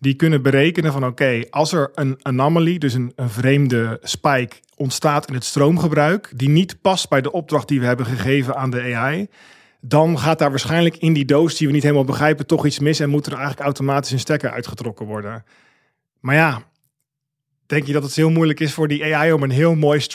die 0.00 0.14
kunnen 0.14 0.42
berekenen 0.42 0.92
van 0.92 1.06
oké, 1.06 1.42
als 1.50 1.72
er 1.72 1.90
een 1.94 2.18
anomaly, 2.22 2.78
dus 2.78 2.94
een, 2.94 3.12
vreemde 3.16 3.98
spike 4.02 4.56
ontstaat 4.76 5.28
in 5.28 5.34
het 5.34 5.44
stroomgebruik, 5.44 6.32
die 6.34 6.48
niet 6.48 6.80
past 6.80 7.08
bij 7.08 7.20
de 7.20 7.32
opdracht 7.32 7.68
die 7.68 7.80
we 7.80 7.86
hebben 7.86 8.06
gegeven 8.06 8.56
aan 8.56 8.70
de 8.70 8.94
AI, 8.94 9.28
dan 9.80 10.18
gaat 10.18 10.38
daar 10.38 10.50
waarschijnlijk 10.50 10.96
in 10.96 11.12
die 11.12 11.24
doos 11.24 11.56
die 11.56 11.66
we 11.66 11.72
niet 11.72 11.82
helemaal 11.82 12.04
begrijpen 12.04 12.46
toch 12.46 12.66
iets 12.66 12.78
mis 12.78 13.00
en 13.00 13.10
moet 13.10 13.26
er 13.26 13.32
eigenlijk 13.32 13.60
automatisch 13.60 14.10
een 14.10 14.18
stekker 14.18 14.50
uitgetrokken 14.50 15.06
worden. 15.06 15.44
Maar 16.20 16.34
ja, 16.34 16.62
denk 17.66 17.86
je 17.86 17.92
dat 17.92 18.02
het 18.02 18.16
heel 18.16 18.30
moeilijk 18.30 18.60
is 18.60 18.72
voor 18.72 18.88
die 18.88 19.16
AI 19.16 19.32
om 19.32 19.42
een 19.42 19.50
heel 19.50 19.74
mooi 19.74 20.06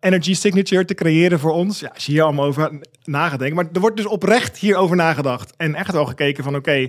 energy 0.00 0.34
signature 0.34 0.84
te 0.84 0.94
creëren 0.94 1.38
voor 1.38 1.52
ons? 1.52 1.80
Ja, 1.80 1.90
als 1.94 2.06
je 2.06 2.12
hier 2.12 2.22
allemaal 2.22 2.46
over 2.46 2.80
na 3.04 3.28
gaat 3.28 3.38
denken. 3.38 3.56
Maar 3.56 3.68
er 3.72 3.80
wordt 3.80 3.96
dus 3.96 4.06
oprecht 4.06 4.58
hierover 4.58 4.96
nagedacht 4.96 5.56
en 5.56 5.74
echt 5.74 5.92
wel 5.92 6.06
gekeken 6.06 6.44
van 6.44 6.56
oké, 6.56 6.88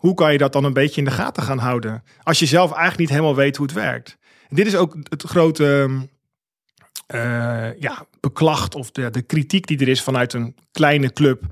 hoe 0.00 0.14
kan 0.14 0.32
je 0.32 0.38
dat 0.38 0.52
dan 0.52 0.64
een 0.64 0.72
beetje 0.72 1.00
in 1.00 1.04
de 1.06 1.10
gaten 1.10 1.42
gaan 1.42 1.58
houden? 1.58 2.02
Als 2.22 2.38
je 2.38 2.46
zelf 2.46 2.70
eigenlijk 2.70 2.98
niet 2.98 3.08
helemaal 3.08 3.34
weet 3.34 3.56
hoe 3.56 3.66
het 3.66 3.74
werkt. 3.74 4.18
Dit 4.48 4.66
is 4.66 4.76
ook 4.76 4.96
het 5.08 5.22
grote 5.22 5.88
uh, 7.14 7.80
ja, 7.80 8.06
beklacht 8.20 8.74
of 8.74 8.90
de, 8.90 9.10
de 9.10 9.22
kritiek 9.22 9.66
die 9.66 9.78
er 9.78 9.88
is 9.88 10.02
vanuit 10.02 10.32
een 10.32 10.54
kleine 10.72 11.12
club. 11.12 11.42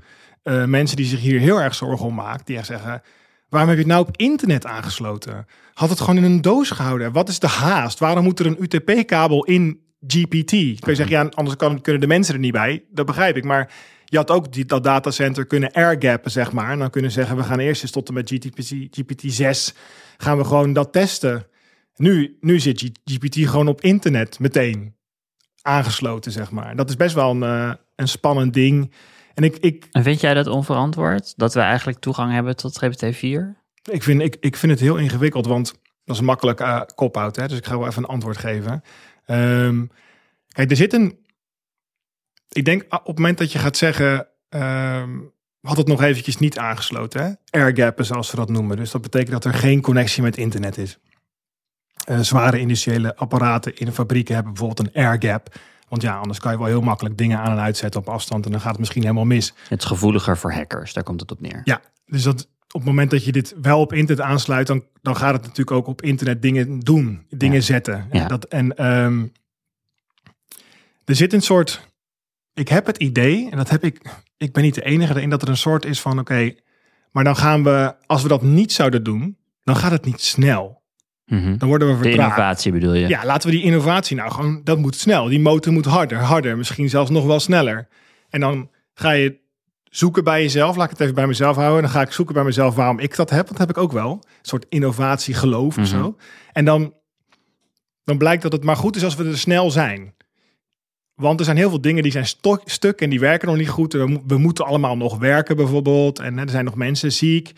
Uh, 0.43 0.65
mensen 0.65 0.97
die 0.97 1.05
zich 1.05 1.19
hier 1.19 1.39
heel 1.39 1.61
erg 1.61 1.75
zorgen 1.75 2.05
om 2.05 2.13
maken. 2.13 2.45
Die 2.45 2.63
zeggen, 2.63 3.01
waarom 3.49 3.69
heb 3.69 3.77
je 3.77 3.83
het 3.83 3.93
nou 3.93 4.07
op 4.07 4.17
internet 4.17 4.65
aangesloten? 4.65 5.45
Had 5.73 5.89
het 5.89 5.99
gewoon 5.99 6.17
in 6.17 6.23
een 6.23 6.41
doos 6.41 6.69
gehouden? 6.69 7.11
Wat 7.11 7.29
is 7.29 7.39
de 7.39 7.47
haast? 7.47 7.99
Waarom 7.99 8.23
moet 8.23 8.39
er 8.39 8.45
een 8.45 8.63
UTP-kabel 8.63 9.43
in 9.43 9.79
GPT? 10.07 10.49
Kun 10.49 10.79
je 10.79 10.95
zeggen, 10.95 11.15
ja, 11.15 11.29
anders 11.33 11.57
kan, 11.57 11.81
kunnen 11.81 12.01
de 12.01 12.07
mensen 12.07 12.33
er 12.33 12.39
niet 12.39 12.51
bij. 12.51 12.83
Dat 12.91 13.05
begrijp 13.05 13.37
ik, 13.37 13.43
maar 13.43 13.71
je 14.09 14.17
had 14.17 14.31
ook 14.31 14.53
die, 14.53 14.65
dat 14.65 14.83
datacenter 14.83 15.45
kunnen 15.45 15.71
airgappen, 15.71 16.31
zeg 16.31 16.51
maar. 16.51 16.71
En 16.71 16.79
dan 16.79 16.89
kunnen 16.89 17.11
zeggen, 17.11 17.35
we 17.37 17.43
gaan 17.43 17.59
eerst 17.59 17.81
eens 17.81 17.91
tot 17.91 18.07
en 18.07 18.13
met 18.13 18.29
GPT, 18.29 18.73
GPT 18.91 19.21
6 19.25 19.73
gaan 20.17 20.37
we 20.37 20.43
gewoon 20.43 20.73
dat 20.73 20.93
testen. 20.93 21.47
Nu, 21.95 22.37
nu 22.39 22.59
zit 22.59 22.91
GPT 23.03 23.35
gewoon 23.35 23.67
op 23.67 23.81
internet 23.81 24.39
meteen 24.39 24.95
aangesloten, 25.61 26.31
zeg 26.31 26.51
maar. 26.51 26.75
Dat 26.75 26.89
is 26.89 26.95
best 26.95 27.15
wel 27.15 27.31
een, 27.31 27.41
uh, 27.41 27.73
een 27.95 28.07
spannend 28.07 28.53
ding. 28.53 28.93
En, 29.33 29.43
ik, 29.43 29.57
ik, 29.57 29.87
en 29.91 30.03
vind 30.03 30.21
jij 30.21 30.33
dat 30.33 30.47
onverantwoord? 30.47 31.33
Dat 31.37 31.53
we 31.53 31.59
eigenlijk 31.59 31.99
toegang 31.99 32.31
hebben 32.31 32.55
tot 32.55 32.83
GPT-4? 32.83 33.57
Ik 33.91 34.03
vind, 34.03 34.21
ik, 34.21 34.37
ik 34.39 34.55
vind 34.55 34.71
het 34.71 34.81
heel 34.81 34.97
ingewikkeld, 34.97 35.45
want 35.45 35.73
dat 36.03 36.15
is 36.15 36.19
een 36.19 36.25
makkelijk 36.25 36.59
uh, 36.59 36.81
cop-out. 36.95 37.35
Hè? 37.35 37.47
Dus 37.47 37.57
ik 37.57 37.65
ga 37.65 37.77
wel 37.77 37.87
even 37.87 38.03
een 38.03 38.09
antwoord 38.09 38.37
geven. 38.37 38.83
Um, 39.27 39.89
kijk, 40.47 40.69
er 40.69 40.75
zit 40.75 40.93
een 40.93 41.18
ik 42.49 42.65
denk 42.65 42.83
op 42.89 43.05
het 43.05 43.15
moment 43.17 43.37
dat 43.37 43.51
je 43.51 43.59
gaat 43.59 43.77
zeggen, 43.77 44.27
um, 44.49 45.31
had 45.61 45.77
het 45.77 45.87
nog 45.87 46.01
eventjes 46.01 46.37
niet 46.37 46.57
aangesloten. 46.57 47.23
Hè? 47.23 47.59
Airgappen 47.59 48.05
zoals 48.05 48.31
we 48.31 48.37
dat 48.37 48.49
noemen. 48.49 48.77
Dus 48.77 48.91
dat 48.91 49.01
betekent 49.01 49.31
dat 49.31 49.45
er 49.45 49.53
geen 49.53 49.81
connectie 49.81 50.23
met 50.23 50.37
internet 50.37 50.77
is. 50.77 50.99
Uh, 52.09 52.19
zware 52.19 52.59
industriële 52.59 53.15
apparaten 53.15 53.75
in 53.75 53.91
fabrieken 53.91 54.33
hebben 54.33 54.53
bijvoorbeeld 54.53 54.87
een 54.87 55.03
airgap. 55.03 55.55
Want 55.87 56.01
ja, 56.01 56.17
anders 56.17 56.39
kan 56.39 56.51
je 56.51 56.57
wel 56.57 56.67
heel 56.67 56.81
makkelijk 56.81 57.17
dingen 57.17 57.39
aan 57.39 57.51
en 57.51 57.59
uitzetten 57.63 57.99
op 57.99 58.09
afstand 58.09 58.45
en 58.45 58.51
dan 58.51 58.59
gaat 58.59 58.69
het 58.69 58.79
misschien 58.79 59.01
helemaal 59.01 59.25
mis. 59.25 59.53
Het 59.67 59.79
is 59.79 59.87
gevoeliger 59.87 60.37
voor 60.37 60.53
hackers, 60.53 60.93
daar 60.93 61.03
komt 61.03 61.21
het 61.21 61.31
op 61.31 61.41
neer. 61.41 61.61
Ja, 61.63 61.81
dus 62.05 62.23
dat 62.23 62.47
op 62.67 62.81
het 62.81 62.89
moment 62.89 63.11
dat 63.11 63.25
je 63.25 63.31
dit 63.31 63.55
wel 63.61 63.79
op 63.79 63.93
internet 63.93 64.25
aansluit, 64.25 64.67
dan, 64.67 64.83
dan 65.01 65.15
gaat 65.15 65.33
het 65.33 65.41
natuurlijk 65.41 65.71
ook 65.71 65.87
op 65.87 66.01
internet 66.01 66.41
dingen 66.41 66.79
doen, 66.79 67.25
dingen 67.29 67.55
ja. 67.55 67.61
zetten. 67.61 68.07
Ja. 68.11 68.27
Dat, 68.27 68.45
en 68.45 68.85
um, 68.85 69.31
er 71.05 71.15
zit 71.15 71.33
een 71.33 71.41
soort 71.41 71.88
ik 72.53 72.67
heb 72.67 72.85
het 72.85 72.97
idee, 72.97 73.49
en 73.51 73.57
dat 73.57 73.69
heb 73.69 73.83
ik, 73.83 74.01
ik 74.37 74.53
ben 74.53 74.63
niet 74.63 74.75
de 74.75 74.83
enige 74.83 75.15
erin, 75.15 75.29
dat 75.29 75.41
er 75.41 75.49
een 75.49 75.57
soort 75.57 75.85
is 75.85 76.01
van: 76.01 76.19
oké, 76.19 76.55
maar 77.11 77.23
dan 77.23 77.35
gaan 77.35 77.63
we, 77.63 77.95
als 78.05 78.21
we 78.21 78.27
dat 78.27 78.41
niet 78.41 78.71
zouden 78.71 79.03
doen, 79.03 79.37
dan 79.63 79.75
gaat 79.75 79.91
het 79.91 80.05
niet 80.05 80.21
snel. 80.21 80.77
Mhm. 81.25 81.57
Dan 81.57 81.67
worden 81.67 81.87
we 81.87 81.93
vertraagd. 81.93 82.17
De 82.17 82.23
innovatie 82.23 82.71
bedoel 82.71 82.93
je? 82.93 83.07
Ja, 83.07 83.25
laten 83.25 83.49
we 83.49 83.55
die 83.55 83.65
innovatie 83.65 84.15
nou 84.15 84.31
gewoon, 84.31 84.61
dat 84.63 84.77
moet 84.77 84.95
snel. 84.95 85.25
Die 85.27 85.39
motor 85.39 85.73
moet 85.73 85.85
harder, 85.85 86.17
harder, 86.17 86.57
misschien 86.57 86.89
zelfs 86.89 87.09
nog 87.09 87.25
wel 87.25 87.39
sneller. 87.39 87.87
En 88.29 88.39
dan 88.39 88.69
ga 88.93 89.11
je 89.11 89.39
zoeken 89.83 90.23
bij 90.23 90.41
jezelf. 90.41 90.75
Laat 90.75 90.85
ik 90.85 90.91
het 90.91 90.99
even 91.01 91.15
bij 91.15 91.27
mezelf 91.27 91.55
houden. 91.55 91.81
Dan 91.81 91.91
ga 91.91 92.01
ik 92.01 92.11
zoeken 92.11 92.33
bij 92.33 92.43
mezelf 92.43 92.75
waarom 92.75 92.99
ik 92.99 93.15
dat 93.15 93.29
heb. 93.29 93.47
Dat 93.47 93.57
heb 93.57 93.69
ik 93.69 93.77
ook 93.77 93.91
wel. 93.91 94.11
Een 94.11 94.19
soort 94.41 94.65
innovatie 94.69 95.33
geloof 95.33 95.77
of 95.77 95.91
Mhm. 95.91 95.99
zo. 95.99 96.17
En 96.51 96.65
dan, 96.65 96.93
dan 98.03 98.17
blijkt 98.17 98.41
dat 98.41 98.51
het 98.51 98.63
maar 98.63 98.75
goed 98.75 98.95
is 98.95 99.03
als 99.03 99.15
we 99.15 99.25
er 99.25 99.37
snel 99.37 99.71
zijn. 99.71 100.13
Want 101.19 101.39
er 101.39 101.45
zijn 101.45 101.57
heel 101.57 101.69
veel 101.69 101.81
dingen 101.81 102.03
die 102.03 102.11
zijn 102.11 102.25
stok, 102.25 102.61
stuk 102.65 103.01
en 103.01 103.09
die 103.09 103.19
werken 103.19 103.47
nog 103.47 103.57
niet 103.57 103.69
goed. 103.69 103.93
We, 103.93 104.07
mo- 104.07 104.23
we 104.27 104.37
moeten 104.37 104.65
allemaal 104.65 104.97
nog 104.97 105.17
werken 105.17 105.55
bijvoorbeeld. 105.55 106.19
En 106.19 106.37
hè, 106.37 106.43
er 106.43 106.49
zijn 106.49 106.65
nog 106.65 106.75
mensen 106.75 107.11
ziek. 107.11 107.51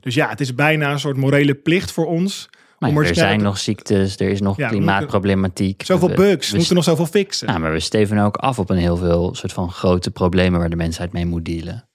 Dus 0.00 0.14
ja, 0.14 0.28
het 0.28 0.40
is 0.40 0.54
bijna 0.54 0.92
een 0.92 1.00
soort 1.00 1.16
morele 1.16 1.54
plicht 1.54 1.92
voor 1.92 2.06
ons. 2.06 2.48
Maar 2.78 2.90
om 2.90 2.96
er 2.98 3.04
snel 3.04 3.14
zijn 3.16 3.38
te- 3.38 3.44
nog 3.44 3.58
ziektes, 3.58 4.16
er 4.16 4.28
is 4.28 4.40
nog 4.40 4.56
Ja, 4.56 4.68
klimaatproblematiek. 4.68 5.82
Zoveel 5.84 6.08
We- 6.08 6.14
bugs, 6.14 6.46
we 6.46 6.50
we, 6.52 6.56
moeten 6.56 6.74
nog 6.74 6.84
zoveel 6.84 7.06
fixen. 7.06 7.48
Ja, 7.48 7.58
maar 7.58 7.72
we 7.72 7.80
steven 7.80 8.18
ook 8.18 8.36
af 8.36 8.58
op 8.58 8.70
een 8.70 8.76
heel 8.76 8.96
veel 8.96 9.34
soort 9.34 9.52
van 9.52 9.70
grote 9.70 10.10
problemen 10.10 10.60
waar 10.60 10.70
de 10.70 10.76
mensheid 10.76 11.12
mee 11.12 11.26
moet 11.26 11.44
dealen. 11.44 11.88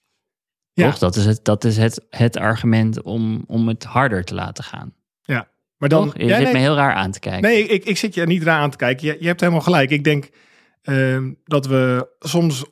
Ja. 0.73 0.89
Toch? 0.89 0.97
Dat 0.97 1.15
is 1.15 1.25
het, 1.25 1.45
dat 1.45 1.63
is 1.63 1.77
het, 1.77 2.05
het 2.09 2.37
argument 2.37 3.01
om, 3.01 3.43
om 3.47 3.67
het 3.67 3.83
harder 3.83 4.23
te 4.23 4.33
laten 4.33 4.63
gaan. 4.63 4.93
maar 5.77 5.89
dan, 5.89 6.03
Toch? 6.05 6.17
Je 6.17 6.25
ja, 6.25 6.35
zit 6.35 6.43
nee, 6.43 6.53
me 6.53 6.59
heel 6.59 6.75
raar 6.75 6.93
aan 6.93 7.11
te 7.11 7.19
kijken. 7.19 7.41
Nee, 7.41 7.67
ik, 7.67 7.85
ik 7.85 7.97
zit 7.97 8.13
je 8.13 8.25
niet 8.25 8.43
raar 8.43 8.59
aan 8.59 8.71
te 8.71 8.77
kijken. 8.77 9.07
Je, 9.07 9.17
je 9.19 9.27
hebt 9.27 9.39
helemaal 9.39 9.61
gelijk. 9.61 9.89
Ik 9.89 10.03
denk 10.03 10.29
ehm, 10.87 11.31
dat 11.43 11.65
we 11.65 12.07
soms 12.19 12.65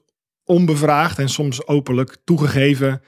onbevraagd 0.43 1.19
en 1.19 1.29
soms 1.29 1.67
openlijk 1.67 2.17
toegegeven 2.24 3.01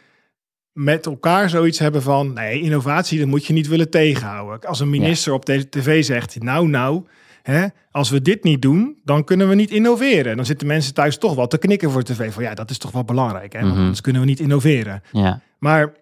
met 0.71 1.05
elkaar 1.05 1.49
zoiets 1.49 1.79
hebben 1.79 2.01
van... 2.01 2.33
nee, 2.33 2.61
innovatie, 2.61 3.19
dat 3.19 3.27
moet 3.27 3.45
je 3.45 3.53
niet 3.53 3.67
willen 3.67 3.89
tegenhouden. 3.89 4.69
Als 4.69 4.79
een 4.79 4.89
minister 4.89 5.33
op 5.33 5.45
deze 5.45 5.69
tv 5.69 6.03
zegt, 6.03 6.43
nou, 6.43 6.67
nou... 6.67 7.05
Hè, 7.41 7.67
als 7.91 8.09
we 8.09 8.21
dit 8.21 8.43
niet 8.43 8.61
doen, 8.61 8.99
dan 9.03 9.23
kunnen 9.23 9.49
we 9.49 9.55
niet 9.55 9.69
innoveren. 9.69 10.35
Dan 10.35 10.45
zitten 10.45 10.67
mensen 10.67 10.93
thuis 10.93 11.17
toch 11.17 11.35
wel 11.35 11.47
te 11.47 11.57
knikken 11.57 11.91
voor 11.91 12.03
tv. 12.03 12.33
Van 12.33 12.43
ja, 12.43 12.53
dat 12.53 12.69
is 12.69 12.77
toch 12.77 12.91
wel 12.91 13.03
belangrijk. 13.03 13.53
Hè? 13.53 13.59
Want 13.59 13.71
Mhm. 13.73 13.81
anders 13.81 14.01
kunnen 14.01 14.21
we 14.21 14.27
niet 14.27 14.39
innoveren. 14.39 15.01
Ja. 15.11 15.41
Maar 15.59 15.93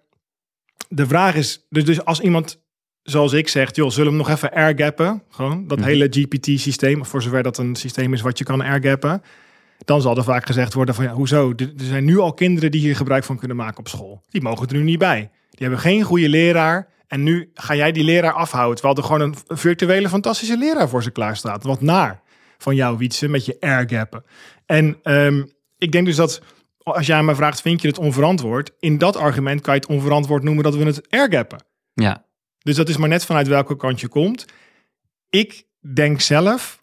de 0.88 1.06
vraag 1.06 1.34
is, 1.34 1.66
dus, 1.68 1.84
dus 1.84 2.04
als 2.04 2.20
iemand 2.20 2.64
zoals 3.06 3.32
ik 3.32 3.48
zegt, 3.48 3.76
joh, 3.76 3.90
zullen 3.90 4.12
we 4.12 4.16
hem 4.18 4.26
nog 4.26 4.36
even 4.36 4.52
airgappen? 4.52 5.22
Gewoon 5.30 5.66
dat 5.66 5.78
Mhm. 5.78 5.86
hele 5.88 6.06
GPT-systeem, 6.10 7.04
voor 7.04 7.22
zover 7.22 7.42
dat 7.42 7.58
een 7.58 7.76
systeem 7.76 8.12
is 8.12 8.20
wat 8.20 8.38
je 8.38 8.44
kan 8.44 8.62
airgappen. 8.62 9.22
Dan 9.84 10.00
zal 10.00 10.16
er 10.16 10.24
vaak 10.24 10.46
gezegd 10.46 10.74
worden 10.74 10.94
van, 10.94 11.04
ja, 11.04 11.12
hoezo? 11.12 11.52
Er 11.56 11.72
zijn 11.76 12.04
nu 12.04 12.18
al 12.18 12.32
kinderen 12.34 12.70
die 12.70 12.80
hier 12.80 12.96
gebruik 12.96 13.24
van 13.24 13.38
kunnen 13.38 13.56
maken 13.56 13.78
op 13.78 13.88
school. 13.88 14.22
Die 14.28 14.42
mogen 14.42 14.68
er 14.68 14.74
nu 14.74 14.82
niet 14.82 14.98
bij. 14.98 15.30
Die 15.50 15.58
hebben 15.66 15.78
geen 15.78 16.02
goede 16.02 16.28
leraar. 16.28 16.88
En 17.06 17.22
nu 17.22 17.50
ga 17.54 17.74
jij 17.74 17.92
die 17.92 18.04
leraar 18.04 18.32
afhouden. 18.32 18.74
Terwijl 18.74 18.96
er 18.96 19.02
gewoon 19.04 19.20
een 19.20 19.56
virtuele 19.58 20.08
fantastische 20.08 20.56
leraar 20.58 20.88
voor 20.88 21.02
ze 21.02 21.10
klaar 21.10 21.36
staat. 21.36 21.62
Wat 21.64 21.80
naar 21.80 22.20
van 22.58 22.74
jou, 22.74 22.96
Wietse, 22.98 23.28
met 23.28 23.44
je 23.44 23.56
airgappen. 23.60 24.24
En 24.66 24.96
ehm, 25.02 25.44
ik 25.78 25.92
denk 25.92 26.06
dus 26.06 26.16
dat 26.16 26.40
als 26.82 27.06
jij 27.06 27.22
me 27.22 27.34
vraagt, 27.34 27.60
vind 27.60 27.82
je 27.82 27.88
het 27.88 27.98
onverantwoord? 27.98 28.70
In 28.78 28.98
dat 28.98 29.16
argument 29.16 29.60
kan 29.60 29.74
je 29.74 29.80
het 29.80 29.88
onverantwoord 29.88 30.42
noemen 30.42 30.64
dat 30.64 30.74
we 30.76 30.84
het 30.84 31.10
airgappen. 31.10 31.64
ja. 31.94 32.24
Dus 32.66 32.76
dat 32.76 32.88
is 32.88 32.96
maar 32.96 33.08
net 33.08 33.24
vanuit 33.24 33.46
welke 33.46 33.76
kant 33.76 34.00
je 34.00 34.08
komt. 34.08 34.44
Ik 35.30 35.66
denk 35.94 36.20
zelf, 36.20 36.80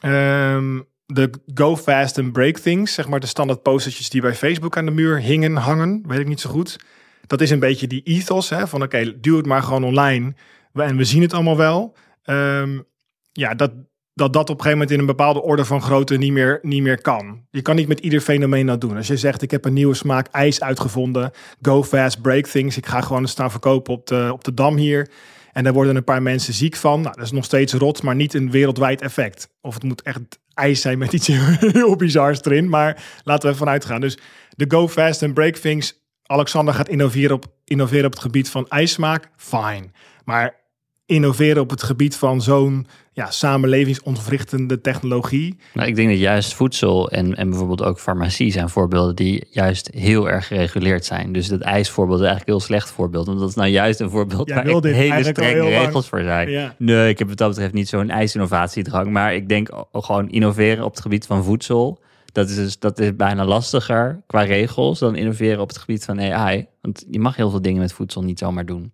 ehm, 0.00 0.80
de 1.06 1.30
go 1.54 1.76
fast 1.76 2.18
and 2.18 2.32
break 2.32 2.58
things, 2.58 2.94
zeg 2.94 3.08
maar 3.08 3.20
de 3.20 3.26
standaard 3.26 3.62
postertjes 3.62 4.10
die 4.10 4.20
bij 4.20 4.34
Facebook 4.34 4.76
aan 4.76 4.84
de 4.84 4.90
muur 4.90 5.20
hingen, 5.20 5.56
hangen, 5.56 6.02
weet 6.06 6.18
ik 6.18 6.28
niet 6.28 6.40
zo 6.40 6.50
goed. 6.50 6.78
Dat 7.26 7.40
is 7.40 7.50
een 7.50 7.58
beetje 7.58 7.86
die 7.86 8.02
ethos, 8.02 8.50
hè, 8.50 8.68
van 8.68 8.82
oké, 8.82 9.20
duw 9.20 9.36
het 9.36 9.46
maar 9.46 9.62
gewoon 9.62 9.84
online 9.84 10.34
en 10.72 10.96
we 10.96 11.04
zien 11.04 11.22
het 11.22 11.32
allemaal 11.32 11.56
wel. 11.56 11.96
Ehm, 12.22 12.80
ja, 13.32 13.54
dat, 13.54 13.72
dat 14.20 14.32
dat 14.32 14.50
op 14.50 14.56
een 14.56 14.62
gegeven 14.62 14.78
moment 14.78 14.90
in 14.90 14.98
een 14.98 15.16
bepaalde 15.16 15.42
orde 15.42 15.64
van 15.64 15.82
grootte 15.82 16.16
niet 16.16 16.32
meer, 16.32 16.58
niet 16.62 16.82
meer 16.82 17.00
kan. 17.00 17.40
Je 17.50 17.62
kan 17.62 17.76
niet 17.76 17.88
met 17.88 18.00
ieder 18.00 18.20
fenomeen 18.20 18.66
dat 18.66 18.80
doen. 18.80 18.96
Als 18.96 19.06
je 19.06 19.16
zegt, 19.16 19.42
ik 19.42 19.50
heb 19.50 19.64
een 19.64 19.72
nieuwe 19.72 19.94
smaak 19.94 20.26
ijs 20.26 20.60
uitgevonden, 20.60 21.30
go 21.62 21.84
fast, 21.84 22.22
break 22.22 22.46
things. 22.46 22.76
Ik 22.76 22.86
ga 22.86 23.00
gewoon 23.00 23.28
staan 23.28 23.50
verkopen 23.50 23.92
op 23.92 24.06
de, 24.06 24.28
op 24.32 24.44
de 24.44 24.54
dam 24.54 24.76
hier. 24.76 25.10
En 25.52 25.64
daar 25.64 25.72
worden 25.72 25.96
een 25.96 26.04
paar 26.04 26.22
mensen 26.22 26.54
ziek 26.54 26.76
van. 26.76 27.00
Nou, 27.00 27.14
dat 27.14 27.24
is 27.24 27.32
nog 27.32 27.44
steeds 27.44 27.72
rot, 27.72 28.02
maar 28.02 28.14
niet 28.14 28.34
een 28.34 28.50
wereldwijd 28.50 29.00
effect. 29.00 29.48
Of 29.60 29.74
het 29.74 29.82
moet 29.82 30.02
echt 30.02 30.20
ijs 30.54 30.80
zijn 30.80 30.98
met 30.98 31.12
iets 31.12 31.26
heel 31.72 31.96
bizars 31.96 32.42
erin. 32.42 32.68
Maar 32.68 33.02
laten 33.24 33.42
we 33.42 33.52
ervan 33.52 33.68
uitgaan. 33.68 34.00
Dus 34.00 34.18
de 34.50 34.64
go 34.68 34.88
fast 34.88 35.22
en 35.22 35.32
break 35.32 35.56
things. 35.56 35.98
Alexander 36.26 36.74
gaat 36.74 36.88
innoveren 36.88 37.36
op, 37.36 37.46
innoveren 37.64 38.06
op 38.06 38.12
het 38.12 38.20
gebied 38.20 38.50
van 38.50 38.68
ijssmaak. 38.68 39.28
Fine. 39.36 39.90
Maar 40.24 40.59
innoveren 41.10 41.62
op 41.62 41.70
het 41.70 41.82
gebied 41.82 42.16
van 42.16 42.42
zo'n 42.42 42.86
ja, 43.12 43.30
samenlevingsontwrichtende 43.30 44.80
technologie. 44.80 45.56
Nou, 45.74 45.88
ik 45.88 45.96
denk 45.96 46.08
dat 46.08 46.18
juist 46.18 46.54
voedsel 46.54 47.10
en, 47.10 47.36
en 47.36 47.48
bijvoorbeeld 47.48 47.82
ook 47.82 48.00
farmacie 48.00 48.52
zijn 48.52 48.68
voorbeelden 48.68 49.16
die 49.16 49.46
juist 49.50 49.90
heel 49.94 50.28
erg 50.28 50.46
gereguleerd 50.46 51.04
zijn. 51.04 51.32
Dus 51.32 51.48
dat 51.48 51.60
ijsvoorbeeld 51.60 52.20
is 52.20 52.26
eigenlijk 52.26 52.48
een 52.48 52.56
heel 52.56 52.66
slecht 52.66 52.90
voorbeeld. 52.90 53.26
Want 53.26 53.38
dat 53.38 53.48
is 53.48 53.54
nou 53.54 53.68
juist 53.68 54.00
een 54.00 54.10
voorbeeld 54.10 54.50
waar 54.50 54.66
echt 54.66 54.84
hele 54.84 55.24
strenge 55.24 55.62
lang. 55.62 55.84
regels 55.84 56.08
voor 56.08 56.22
zijn. 56.22 56.50
Ja. 56.50 56.74
Nee, 56.78 57.08
ik 57.08 57.18
heb 57.18 57.28
wat 57.28 57.36
dat 57.36 57.48
betreft 57.48 57.72
niet 57.72 57.88
zo'n 57.88 58.10
ijsinnovatiedrang. 58.10 59.10
Maar 59.10 59.34
ik 59.34 59.48
denk 59.48 59.68
gewoon 59.92 60.28
innoveren 60.28 60.84
op 60.84 60.90
het 60.90 61.00
gebied 61.00 61.26
van 61.26 61.44
voedsel. 61.44 62.00
Dat 62.32 62.48
is, 62.48 62.56
dus, 62.56 62.78
dat 62.78 62.98
is 62.98 63.16
bijna 63.16 63.44
lastiger 63.44 64.22
qua 64.26 64.42
regels 64.42 64.98
dan 64.98 65.16
innoveren 65.16 65.60
op 65.60 65.68
het 65.68 65.78
gebied 65.78 66.04
van 66.04 66.20
AI. 66.20 66.66
Want 66.80 67.04
je 67.10 67.20
mag 67.20 67.36
heel 67.36 67.50
veel 67.50 67.62
dingen 67.62 67.80
met 67.80 67.92
voedsel 67.92 68.22
niet 68.22 68.38
zomaar 68.38 68.66
doen. 68.66 68.92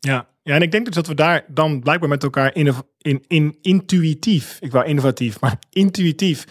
Ja. 0.00 0.26
Ja, 0.44 0.54
en 0.54 0.62
ik 0.62 0.70
denk 0.70 0.84
dus 0.84 0.94
dat 0.94 1.06
we 1.06 1.14
daar 1.14 1.44
dan 1.48 1.80
blijkbaar 1.80 2.08
met 2.08 2.22
elkaar 2.22 2.54
in, 2.54 2.74
in, 2.98 3.24
in 3.26 3.56
intuïtief, 3.60 4.56
ik 4.60 4.72
wou 4.72 4.86
innovatief, 4.86 5.40
maar 5.40 5.58
intuïtief 5.70 6.44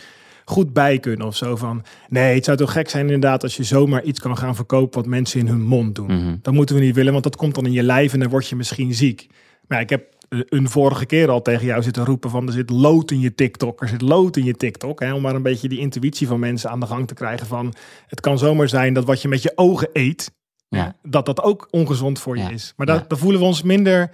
goed 0.45 0.73
bij 0.73 1.00
kunnen 1.00 1.27
of 1.27 1.35
zo 1.35 1.55
van. 1.55 1.83
Nee, 2.09 2.35
het 2.35 2.45
zou 2.45 2.57
toch 2.57 2.71
gek 2.71 2.89
zijn 2.89 3.05
inderdaad 3.05 3.43
als 3.43 3.57
je 3.57 3.63
zomaar 3.63 4.03
iets 4.03 4.19
kan 4.19 4.38
gaan 4.38 4.55
verkopen 4.55 5.01
wat 5.01 5.09
mensen 5.09 5.39
in 5.39 5.47
hun 5.47 5.63
mond 5.63 5.95
doen. 5.95 6.05
Mhm. 6.05 6.35
Dat 6.41 6.53
moeten 6.53 6.75
we 6.75 6.81
niet 6.81 6.95
willen, 6.95 7.12
want 7.12 7.23
dat 7.23 7.35
komt 7.35 7.55
dan 7.55 7.65
in 7.65 7.71
je 7.71 7.83
lijf 7.83 8.13
en 8.13 8.19
dan 8.19 8.29
word 8.29 8.47
je 8.47 8.55
misschien 8.55 8.93
ziek. 8.93 9.27
Maar 9.67 9.77
ja, 9.77 9.83
ik 9.83 9.89
heb 9.89 10.15
eh, 10.29 10.39
een 10.45 10.69
vorige 10.69 11.05
keer 11.05 11.29
al 11.29 11.41
tegen 11.41 11.65
jou 11.65 11.83
zitten 11.83 12.05
roepen 12.05 12.29
van 12.29 12.47
er 12.47 12.53
zit 12.53 12.69
lood 12.69 13.12
in 13.12 13.19
je 13.19 13.35
TikTok, 13.35 13.81
er 13.81 13.88
zit 13.88 14.01
lood 14.01 14.38
in 14.38 14.43
je 14.43 14.55
TikTok. 14.55 15.00
Hè, 15.00 15.13
om 15.13 15.21
maar 15.21 15.35
een 15.35 15.41
beetje 15.41 15.69
die 15.69 15.79
intuïtie 15.79 16.27
van 16.27 16.39
mensen 16.39 16.69
aan 16.69 16.79
de 16.79 16.85
gang 16.85 17.07
te 17.07 17.13
krijgen 17.13 17.47
van 17.47 17.73
het 18.07 18.19
kan 18.19 18.38
zomaar 18.38 18.69
zijn 18.69 18.93
dat 18.93 19.05
wat 19.05 19.21
je 19.21 19.27
met 19.27 19.41
je 19.41 19.51
ogen 19.55 19.89
eet, 19.93 20.31
Ja. 20.75 20.95
Dat 21.03 21.25
dat 21.25 21.41
ook 21.41 21.67
ongezond 21.71 22.19
voor 22.19 22.37
je 22.37 22.51
is. 22.51 22.73
Maar 22.77 22.85
dan 22.85 23.05
voelen 23.07 23.39
we 23.39 23.45
ons 23.45 23.61
minder... 23.63 24.11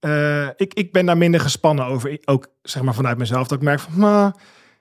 eh, 0.00 0.46
ik, 0.56 0.74
ik 0.74 0.92
ben 0.92 1.06
daar 1.06 1.16
minder 1.18 1.40
gespannen 1.40 1.84
over. 1.84 2.18
Ook 2.24 2.46
zeg 2.62 2.82
maar 2.82 2.94
vanuit 2.94 3.18
mezelf. 3.18 3.48
Dat 3.48 3.58
ik 3.58 3.64
merk 3.64 3.80
van... 3.80 3.92
"Maar, 3.98 4.34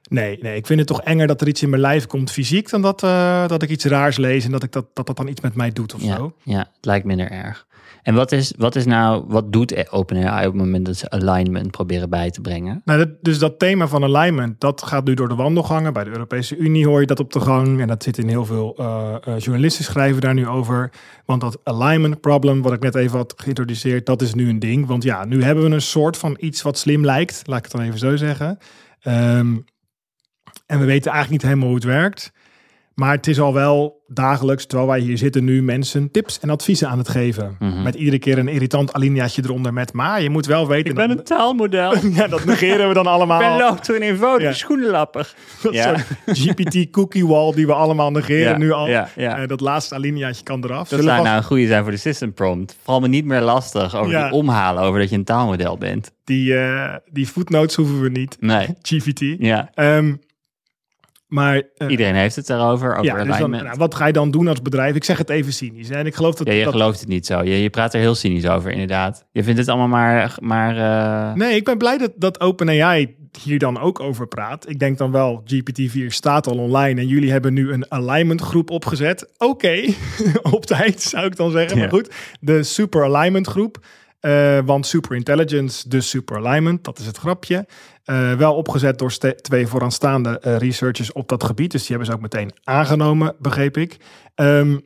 nee, 0.10 0.38
nee, 0.42 0.56
ik 0.56 0.66
vind 0.66 0.80
het 0.80 0.88
toch 0.88 1.02
enger 1.02 1.28
dat 1.28 1.42
er 1.42 1.48
iets 1.48 1.62
in 1.64 1.70
mijn 1.70 1.82
lijf 1.82 2.06
komt 2.06 2.32
fysiek... 2.32 2.70
dan 2.70 2.82
dat, 2.82 3.04
eh, 3.04 3.48
dat 3.48 3.64
ik 3.64 3.70
iets 3.70 3.86
raars 3.86 4.18
lees 4.18 4.46
en 4.46 4.52
dat, 4.52 4.64
ik 4.64 4.72
dat, 4.72 4.86
dat 4.94 5.06
dat 5.06 5.18
dan 5.18 5.28
iets 5.28 5.42
met 5.42 5.56
mij 5.56 5.72
doet 5.72 5.94
of 5.94 6.02
Ja, 6.02 6.16
zo. 6.16 6.34
ja, 6.44 6.58
het 6.60 6.86
lijkt 6.86 7.06
minder 7.06 7.32
erg. 7.32 7.66
En 8.04 8.14
wat 8.14 8.32
is, 8.32 8.54
wat 8.58 8.76
is 8.76 8.86
nou, 8.86 9.24
wat 9.28 9.54
doet 9.54 9.92
OpenAI 9.92 10.46
op 10.48 10.54
het 10.54 10.62
moment 10.62 10.86
dat 10.86 10.96
ze 10.96 11.10
alignment 11.10 11.72
proberen 11.72 12.10
bij 12.10 12.30
te 12.30 12.42
brengen? 12.42 12.82
Nou, 12.86 13.00
dat, 13.00 13.10
dus 13.22 13.40
dat 13.40 13.60
thema 13.60 13.88
van 13.88 14.04
alignment, 14.04 14.60
dat 14.60 14.84
gaat 14.84 15.06
nu 15.06 15.14
door 15.14 15.28
de 15.28 15.36
wandelgangen. 15.36 15.94
Bij 15.94 16.04
de 16.04 16.10
Europese 16.10 16.58
Unie 16.58 16.88
hoor 16.88 17.00
je 17.00 17.06
dat 17.06 17.20
op 17.20 17.34
de 17.34 17.40
gang. 17.40 17.82
En 17.82 17.88
dat 17.88 18.04
zit 18.04 18.18
in 18.18 18.28
heel 18.28 18.46
veel 18.46 18.76
eh, 18.78 19.16
journalisten 19.38 19.84
schrijven 19.84 20.22
daar 20.22 20.34
nu 20.34 20.48
over. 20.48 20.92
Want 21.26 21.42
dat 21.42 21.60
alignment 21.64 22.22
problem, 22.22 22.62
wat 22.62 22.74
ik 22.74 22.80
net 22.82 22.96
even 22.96 23.18
had 23.18 23.34
geïntroduceerd, 23.38 24.06
dat 24.06 24.22
is 24.22 24.34
nu 24.34 24.50
een 24.50 24.60
ding. 24.60 24.86
Want 24.86 25.04
ja, 25.04 25.26
nu 25.26 25.44
hebben 25.44 25.64
we 25.70 25.76
een 25.76 25.82
soort 25.82 26.18
van 26.18 26.38
iets 26.40 26.62
wat 26.62 26.78
slim 26.78 27.06
lijkt. 27.06 27.42
Laat 27.46 27.58
ik 27.58 27.64
het 27.64 27.74
dan 27.74 27.82
even 27.82 28.00
zo 28.00 28.16
zeggen. 28.16 28.58
Ehm, 29.02 29.56
en 30.68 30.80
we 30.80 30.86
weten 30.86 31.12
eigenlijk 31.12 31.32
niet 31.32 31.52
helemaal 31.52 31.68
hoe 31.68 31.76
het 31.76 31.86
werkt. 31.86 32.32
Maar 32.96 33.12
het 33.12 33.28
is 33.28 33.40
al 33.40 33.54
wel 33.54 34.04
dagelijks, 34.08 34.66
terwijl 34.66 34.90
wij 34.90 35.00
hier 35.00 35.18
zitten 35.18 35.44
nu, 35.44 35.64
mensen 35.64 36.12
tips 36.12 36.40
en 36.40 36.50
adviezen 36.50 36.90
aan 36.90 36.98
het 36.98 37.10
geven. 37.10 37.56
Mhm. 37.60 37.84
Met 37.84 37.96
iedere 37.96 38.20
keer 38.20 38.38
een 38.38 38.48
irritant 38.48 38.94
alineaatje 38.94 39.42
eronder 39.46 39.74
met, 39.74 39.94
maar 39.94 40.22
je 40.22 40.30
moet 40.30 40.46
wel 40.46 40.68
weten... 40.68 40.96
dat- 40.96 41.26
taalmodel. 41.26 41.94
ja, 42.20 42.28
dat 42.28 42.46
negeren 42.46 42.88
we 42.88 42.94
dan 42.94 43.08
allemaal. 43.08 43.58
lood 43.60 43.88
een 43.88 44.02
eenvoudige 44.02 44.50
Ja. 44.50 44.54
schoenenlapper. 44.56 45.34
Dat 45.64 45.74
Ja. 45.74 45.84
soort 45.98 46.38
GPT 46.40 46.90
cookie 46.92 47.28
wall 47.28 47.54
die 47.54 47.66
we 47.66 47.74
allemaal 47.74 48.12
negeren 48.12 48.52
Ja, 48.52 48.58
nu 48.58 48.72
al. 48.72 48.88
ja, 48.88 49.10
ja. 49.16 49.38
Eh, 49.38 49.48
dat 49.48 49.62
laatste 49.62 49.96
alineaatje 49.96 50.44
kan 50.44 50.64
eraf. 50.64 50.78
Dat 50.78 50.88
Zullen 51.00 51.04
zou 51.14 51.24
nou 51.24 51.38
een 51.38 51.44
goede 51.44 51.68
zijn 51.68 51.84
voor 51.84 51.92
de 51.92 51.98
system 51.98 52.34
prompt. 52.34 52.78
Vooral 52.84 53.00
me 53.02 53.08
niet 53.08 53.26
meer 53.26 53.42
lastig 53.42 53.96
over 53.96 54.12
Ja. 54.12 54.24
die 54.24 54.34
omhalen 54.34 54.84
over 54.84 55.00
dat 55.00 55.10
je 55.10 55.16
een 55.16 55.24
taalmodel 55.24 55.78
bent. 55.78 56.12
die, 56.24 56.58
eh, 56.58 56.96
die 57.12 57.26
footnotes 57.28 57.76
hoeven 57.76 58.02
we 58.02 58.10
niet. 58.10 58.38
Nee. 58.40 58.68
GPT. 58.82 59.20
Ja. 59.40 59.70
Ehm, 59.74 60.14
maar 61.28 61.62
eh, 61.78 61.90
Iedereen 61.90 62.16
heeft 62.16 62.36
het 62.36 62.48
daarover, 62.48 62.92
over 62.92 63.06
ja, 63.06 63.14
dus 63.14 63.24
dan, 63.24 63.34
alignment. 63.34 63.64
nou, 63.64 63.78
wat 63.78 63.96
ga 63.96 64.06
je 64.06 64.14
dan 64.14 64.32
doen 64.32 64.48
als 64.48 64.62
bedrijf? 64.62 64.96
Ik 64.96 65.04
zeg 65.04 65.18
het 65.18 65.30
even 65.30 65.54
cynisch. 65.54 65.90
Hè? 65.90 65.96
En 65.96 66.06
ik 66.06 66.16
geloof 66.16 66.36
dat, 66.36 66.48
ja, 66.48 66.54
je 66.54 66.64
dat 66.64 66.74
gelooft 66.74 67.00
het 67.00 67.10
niet 67.10 67.26
zo. 67.26 67.44
Je, 67.44 67.62
je 67.62 67.70
praat 67.70 67.94
er 67.94 68.00
heel 68.00 68.16
cynisch 68.16 68.48
over, 68.48 68.72
inderdaad. 68.72 69.26
Je 69.32 69.44
vindt 69.44 69.60
het 69.60 69.70
allemaal 69.70 69.88
maar... 69.88 70.38
maar 70.42 70.78
eh, 70.78 71.34
Nee, 71.34 71.56
ik 71.56 71.64
ben 71.64 71.78
blij 71.78 71.98
dat, 71.98 72.12
dat 72.16 72.40
OpenAI 72.40 73.16
hier 73.42 73.60
dan 73.60 73.80
ook 73.80 74.00
over 74.00 74.28
praat. 74.28 74.70
Ik 74.70 74.80
denk 74.80 74.98
dan 74.98 75.12
wel, 75.12 75.44
GPT-4 75.54 76.06
staat 76.06 76.48
al 76.48 76.58
online 76.58 77.02
en 77.02 77.08
jullie 77.08 77.32
hebben 77.32 77.54
nu 77.54 77.72
een 77.72 77.92
alignment 77.92 78.42
groep 78.42 78.70
opgezet. 78.70 79.30
Oké, 79.38 79.84
op 80.52 80.66
tijd 80.66 81.02
zou 81.02 81.26
ik 81.26 81.36
dan 81.36 81.52
zeggen. 81.52 81.76
Ja. 81.76 81.82
Maar 81.82 81.92
goed, 81.92 82.12
de 82.40 82.64
super 82.64 83.04
alignment 83.04 83.48
groep. 83.48 83.86
Eh, 84.28 84.60
want 84.66 84.86
super 84.86 85.16
intelligence, 85.16 85.90
dus 85.90 86.10
super 86.10 86.38
alignment, 86.38 86.84
dat 86.84 87.00
is 87.00 87.06
het 87.06 87.18
grapje. 87.18 87.68
Eh, 88.04 88.34
wel 88.34 88.56
opgezet 88.56 89.00
door 89.00 89.18
twee 89.42 89.68
vooraanstaande 89.68 90.40
eh, 90.40 90.58
researchers 90.58 91.12
op 91.12 91.28
dat 91.28 91.44
gebied. 91.44 91.72
Dus 91.72 91.80
die 91.80 91.90
hebben 91.90 92.08
ze 92.08 92.14
ook 92.14 92.22
meteen 92.22 92.52
aangenomen, 92.64 93.36
begreep 93.40 93.78
ik. 93.78 93.98
Ehm, 94.36 94.78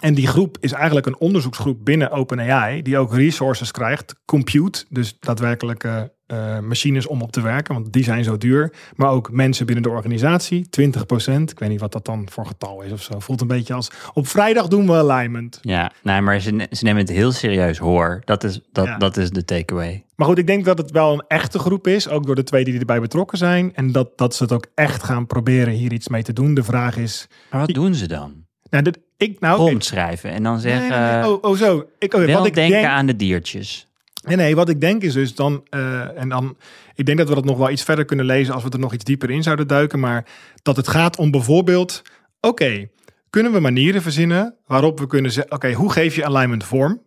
en 0.00 0.14
die 0.14 0.26
groep 0.26 0.56
is 0.60 0.72
eigenlijk 0.72 1.06
een 1.06 1.18
onderzoeksgroep 1.18 1.84
binnen 1.84 2.10
OpenAI, 2.10 2.82
die 2.82 2.98
ook 2.98 3.14
resources 3.14 3.70
krijgt, 3.70 4.14
compute, 4.24 4.84
dus 4.88 5.18
daadwerkelijk 5.20 5.84
eh, 6.26 6.58
machines 6.58 7.06
om 7.06 7.22
op 7.22 7.32
te 7.32 7.40
werken, 7.40 7.74
want 7.74 7.92
die 7.92 8.04
zijn 8.04 8.24
zo 8.24 8.36
duur. 8.38 8.72
Maar 8.96 9.10
ook 9.10 9.30
mensen 9.32 9.66
binnen 9.66 9.84
de 9.84 9.90
organisatie, 9.90 10.66
20%. 10.80 11.50
Ik 11.50 11.58
weet 11.58 11.68
niet 11.68 11.80
wat 11.80 11.92
dat 11.92 12.04
dan 12.04 12.28
voor 12.30 12.46
getal 12.46 12.82
is 12.82 12.92
of 12.92 13.02
zo. 13.02 13.18
Voelt 13.20 13.40
een 13.40 13.46
beetje 13.46 13.74
als, 13.74 13.90
op 14.12 14.26
vrijdag 14.28 14.68
doen 14.68 14.86
we 14.86 14.92
alignment. 14.92 15.58
ja, 15.62 15.92
nee, 16.02 16.20
maar 16.20 16.40
ze, 16.40 16.50
ne- 16.50 16.66
ze 16.70 16.84
nemen 16.84 17.00
het 17.00 17.10
heel 17.10 17.32
serieus 17.32 17.78
hoor. 17.78 18.22
Dat 18.24 18.44
is, 18.44 18.60
dat, 18.72 18.86
Ja. 18.86 18.98
dat 18.98 19.16
is 19.16 19.30
de 19.30 19.44
takeaway. 19.44 20.04
Maar 20.16 20.26
goed, 20.26 20.38
ik 20.38 20.46
denk 20.46 20.64
dat 20.64 20.78
het 20.78 20.90
wel 20.90 21.12
een 21.12 21.24
echte 21.28 21.58
groep 21.58 21.86
is, 21.86 22.08
ook 22.08 22.26
door 22.26 22.34
de 22.34 22.42
twee 22.42 22.64
die 22.64 22.78
erbij 22.78 23.00
betrokken 23.00 23.38
zijn. 23.38 23.74
En 23.74 23.92
dat, 23.92 24.18
dat 24.18 24.34
ze 24.34 24.42
het 24.42 24.52
ook 24.52 24.66
echt 24.74 25.02
gaan 25.02 25.26
proberen 25.26 25.72
hier 25.74 25.92
iets 25.92 26.08
mee 26.08 26.22
te 26.22 26.32
doen. 26.32 26.54
De 26.54 26.64
vraag 26.64 26.96
is, 26.96 27.26
Maar 27.50 27.60
wat 27.60 27.74
doen 27.74 27.94
ze 27.94 28.08
dan? 28.08 28.44
nou, 28.70 28.82
dit, 28.82 28.98
ik 29.16 29.40
nou... 29.40 29.56
Prompt 29.56 29.84
schrijven 29.84 30.30
en 30.30 30.42
dan 30.42 30.52
Nee, 30.52 30.60
zeggen... 30.62 30.88
nee, 30.90 31.20
nee. 31.20 31.30
Oh, 31.30 31.38
oh, 31.42 31.56
zo. 31.56 31.86
Ik, 31.98 32.14
oh, 32.14 32.24
wel 32.24 32.36
wat 32.38 32.46
ik 32.46 32.54
denken 32.54 32.72
denk, 32.80 32.86
aan 32.92 33.06
de 33.06 33.16
diertjes. 33.16 33.86
Nee, 34.26 34.36
nee, 34.36 34.54
wat 34.56 34.68
ik 34.68 34.80
denk 34.80 35.02
is 35.02 35.12
dus 35.12 35.34
dan, 35.34 35.64
eh, 35.70 36.18
en 36.20 36.28
dan, 36.28 36.56
ik 36.94 37.06
denk 37.06 37.18
dat 37.18 37.28
we 37.28 37.34
dat 37.34 37.44
nog 37.44 37.58
wel 37.58 37.70
iets 37.70 37.82
verder 37.82 38.04
kunnen 38.04 38.26
lezen 38.26 38.54
als 38.54 38.62
we 38.62 38.70
er 38.70 38.78
nog 38.78 38.92
iets 38.94 39.04
dieper 39.04 39.30
in 39.30 39.42
zouden 39.42 39.66
duiken, 39.66 40.00
maar 40.00 40.26
dat 40.62 40.76
het 40.76 40.88
gaat 40.88 41.16
om 41.16 41.30
bijvoorbeeld, 41.30 42.02
oké, 42.40 42.88
kunnen 43.30 43.52
we 43.52 43.60
manieren 43.60 44.02
verzinnen 44.02 44.54
waarop 44.66 44.98
we 44.98 45.06
kunnen 45.06 45.30
zeggen, 45.32 45.52
oké, 45.52 45.72
hoe 45.72 45.92
geef 45.92 46.14
je 46.14 46.24
alignment 46.24 46.64
vorm? 46.64 47.02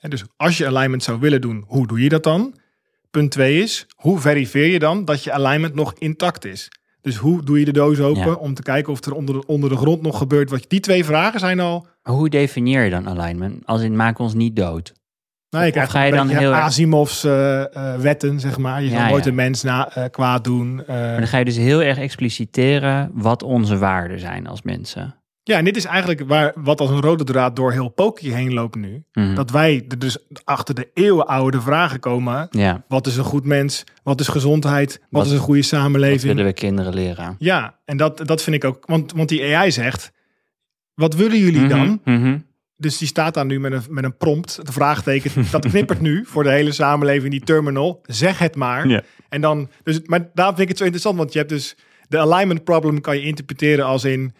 En 0.00 0.10
dus 0.10 0.24
als 0.36 0.58
je 0.58 0.66
alignment 0.66 1.02
zou 1.02 1.20
willen 1.20 1.40
doen, 1.40 1.64
hoe 1.66 1.86
doe 1.86 2.02
je 2.02 2.08
dat 2.08 2.22
dan? 2.22 2.54
Punt 3.10 3.30
twee 3.30 3.62
is, 3.62 3.86
hoe 3.96 4.20
verifieer 4.20 4.66
je 4.66 4.78
dan 4.78 5.04
dat 5.04 5.24
je 5.24 5.32
alignment 5.32 5.74
nog 5.74 5.94
intact 5.98 6.44
is? 6.44 6.68
Dus 7.00 7.16
hoe 7.16 7.42
doe 7.44 7.58
je 7.58 7.64
de 7.64 7.72
doos 7.72 8.00
open 8.00 8.26
Ja. 8.26 8.32
om 8.32 8.54
te 8.54 8.62
kijken 8.62 8.92
of 8.92 9.04
er 9.04 9.12
onder 9.12 9.34
de, 9.34 9.46
onder 9.46 9.70
de 9.70 9.76
grond 9.76 10.02
nog 10.02 10.18
gebeurt? 10.18 10.50
Wat, 10.50 10.64
die 10.68 10.80
twee 10.80 11.04
vragen 11.04 11.40
zijn 11.40 11.60
al 11.60 11.86
Maar 12.02 12.14
hoe 12.14 12.28
definieer 12.28 12.84
je 12.84 12.90
dan 12.90 13.08
alignment? 13.08 13.66
Als 13.66 13.82
in 13.82 13.96
maak 13.96 14.18
ons 14.18 14.34
niet 14.34 14.56
dood. 14.56 14.92
Nou, 15.54 15.66
je 15.66 15.72
krijgt 15.72 15.90
ga 15.90 16.02
je 16.02 16.12
dan 16.12 16.28
heel 16.28 16.54
Asimov's 16.54 17.24
eh, 17.24 17.60
eh, 17.94 18.00
wetten, 18.00 18.40
zeg 18.40 18.58
maar. 18.58 18.82
Je 18.82 18.90
Ja, 18.90 18.98
zal 19.00 19.08
nooit 19.08 19.24
ja. 19.24 19.30
een 19.30 19.36
mens 19.36 19.62
na, 19.62 19.94
eh, 19.94 20.04
kwaad 20.10 20.44
doen. 20.44 20.74
Maar 20.86 21.16
dan 21.18 21.26
ga 21.26 21.38
je 21.38 21.44
dus 21.44 21.56
heel 21.56 21.82
erg 21.82 21.98
expliciteren 21.98 23.10
wat 23.14 23.42
onze 23.42 23.78
waarden 23.78 24.20
zijn 24.20 24.46
als 24.46 24.62
mensen. 24.62 25.14
ja, 25.42 25.58
en 25.58 25.64
dit 25.64 25.76
is 25.76 25.84
eigenlijk 25.84 26.20
waar, 26.26 26.52
wat 26.54 26.80
als 26.80 26.90
een 26.90 27.00
rode 27.00 27.24
draad 27.24 27.56
door 27.56 27.72
heel 27.72 27.88
Poki 27.88 28.32
heen 28.34 28.52
loopt 28.54 28.74
nu. 28.76 29.04
Mhm. 29.12 29.34
Dat 29.34 29.50
wij 29.50 29.84
er 29.88 29.98
dus 29.98 30.18
achter 30.44 30.74
de 30.74 30.90
eeuwenoude 30.94 31.60
vragen 31.60 32.00
komen. 32.00 32.46
Ja, 32.50 32.84
Wat 32.88 33.06
is 33.06 33.16
een 33.16 33.24
goed 33.24 33.44
mens? 33.44 33.84
Wat 34.02 34.20
is 34.20 34.28
gezondheid? 34.28 34.90
Wat, 35.00 35.06
Wat- 35.10 35.26
is 35.26 35.32
een 35.32 35.38
goede 35.44 35.62
samenleving? 35.62 36.22
willen 36.22 36.44
we 36.44 36.52
kinderen 36.52 36.94
leren. 36.94 37.34
Ja, 37.38 37.78
en 37.84 37.96
dat, 37.96 38.26
dat 38.26 38.42
vind 38.42 38.56
ik 38.56 38.64
ook. 38.64 38.86
Want, 38.86 39.12
want 39.12 39.28
die 39.28 39.56
AI 39.56 39.70
zegt, 39.72 40.12
wat 40.94 41.14
willen 41.14 41.38
jullie 41.38 41.66
dan? 41.68 42.00
Mhm, 42.04 42.14
mhm. 42.20 42.38
Dus 42.84 42.98
die 42.98 43.08
staat 43.08 43.34
daar 43.34 43.44
nu 43.44 43.60
met 43.60 43.72
een, 43.72 43.82
met 43.88 44.04
een 44.04 44.16
prompt, 44.16 44.58
een 44.62 44.72
vraagteken. 44.72 45.30
Dat 45.50 45.68
knippert 45.68 46.00
nu 46.00 46.24
voor 46.26 46.42
de 46.42 46.50
hele 46.50 46.72
samenleving, 46.72 47.30
die 47.30 47.44
terminal. 47.44 48.00
Zeg 48.06 48.38
het 48.38 48.56
maar. 48.56 48.88
Ja. 48.88 49.02
En 49.28 49.40
dan, 49.40 49.68
dus, 49.82 50.00
maar 50.04 50.30
daarom 50.34 50.56
vind 50.56 50.68
ik 50.68 50.68
het 50.68 50.78
zo 50.78 50.84
interessant, 50.84 51.16
want 51.16 51.32
je 51.32 51.38
hebt 51.38 51.50
dus 51.50 51.76
de 52.08 52.18
alignment 52.18 52.64
problem 52.64 53.00
kan 53.00 53.16
je 53.16 53.22
interpreteren 53.22 53.84
als 53.84 54.04
in, 54.04 54.34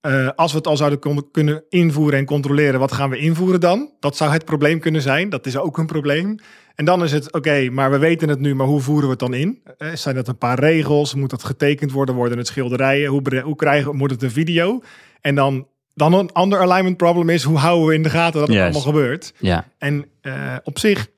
eh, 0.00 0.28
als 0.36 0.52
we 0.52 0.58
het 0.58 0.66
al 0.66 0.76
zouden 0.76 1.30
kunnen 1.30 1.64
invoeren 1.68 2.18
en 2.18 2.24
controleren, 2.24 2.80
wat 2.80 2.92
gaan 2.92 3.10
we 3.10 3.18
invoeren 3.18 3.60
dan? 3.60 3.90
Dat 4.00 4.16
zou 4.16 4.32
het 4.32 4.44
probleem 4.44 4.78
kunnen 4.80 5.02
zijn. 5.02 5.28
Dat 5.28 5.46
is 5.46 5.56
ook 5.56 5.78
een 5.78 5.86
probleem. 5.86 6.38
En 6.74 6.84
dan 6.84 7.02
is 7.02 7.12
het, 7.12 7.32
oké, 7.32 7.70
maar 7.70 7.90
we 7.90 7.98
weten 7.98 8.28
het 8.28 8.40
nu, 8.40 8.54
maar 8.54 8.66
hoe 8.66 8.80
voeren 8.80 9.04
we 9.04 9.10
het 9.10 9.18
dan 9.18 9.34
in? 9.34 9.62
Eh, 9.78 9.88
zijn 9.94 10.14
dat 10.14 10.28
een 10.28 10.38
paar 10.38 10.58
regels? 10.58 11.14
Moet 11.14 11.30
dat 11.30 11.44
getekend 11.44 11.92
worden? 11.92 12.14
Worden 12.14 12.38
het 12.38 12.46
schilderijen? 12.46 13.10
Hoe, 13.10 13.40
hoe 13.44 13.56
krijgen, 13.56 13.96
moet 13.96 14.10
het 14.10 14.22
een 14.22 14.30
video? 14.30 14.82
En 15.20 15.34
dan, 15.34 15.66
dan 15.94 16.12
een 16.14 16.32
ander 16.32 16.60
alignment 16.60 16.96
problem 16.96 17.28
is, 17.28 17.42
hoe 17.42 17.58
houden 17.58 17.86
we 17.86 17.94
in 17.94 18.02
de 18.02 18.10
gaten 18.10 18.40
dat 18.40 18.48
het 18.48 18.58
allemaal 18.58 18.80
gebeurt? 18.80 19.32
Ja, 19.38 19.68
En 19.78 20.04
eh, 20.20 20.56
op 20.62 20.78
zich, 20.78 21.08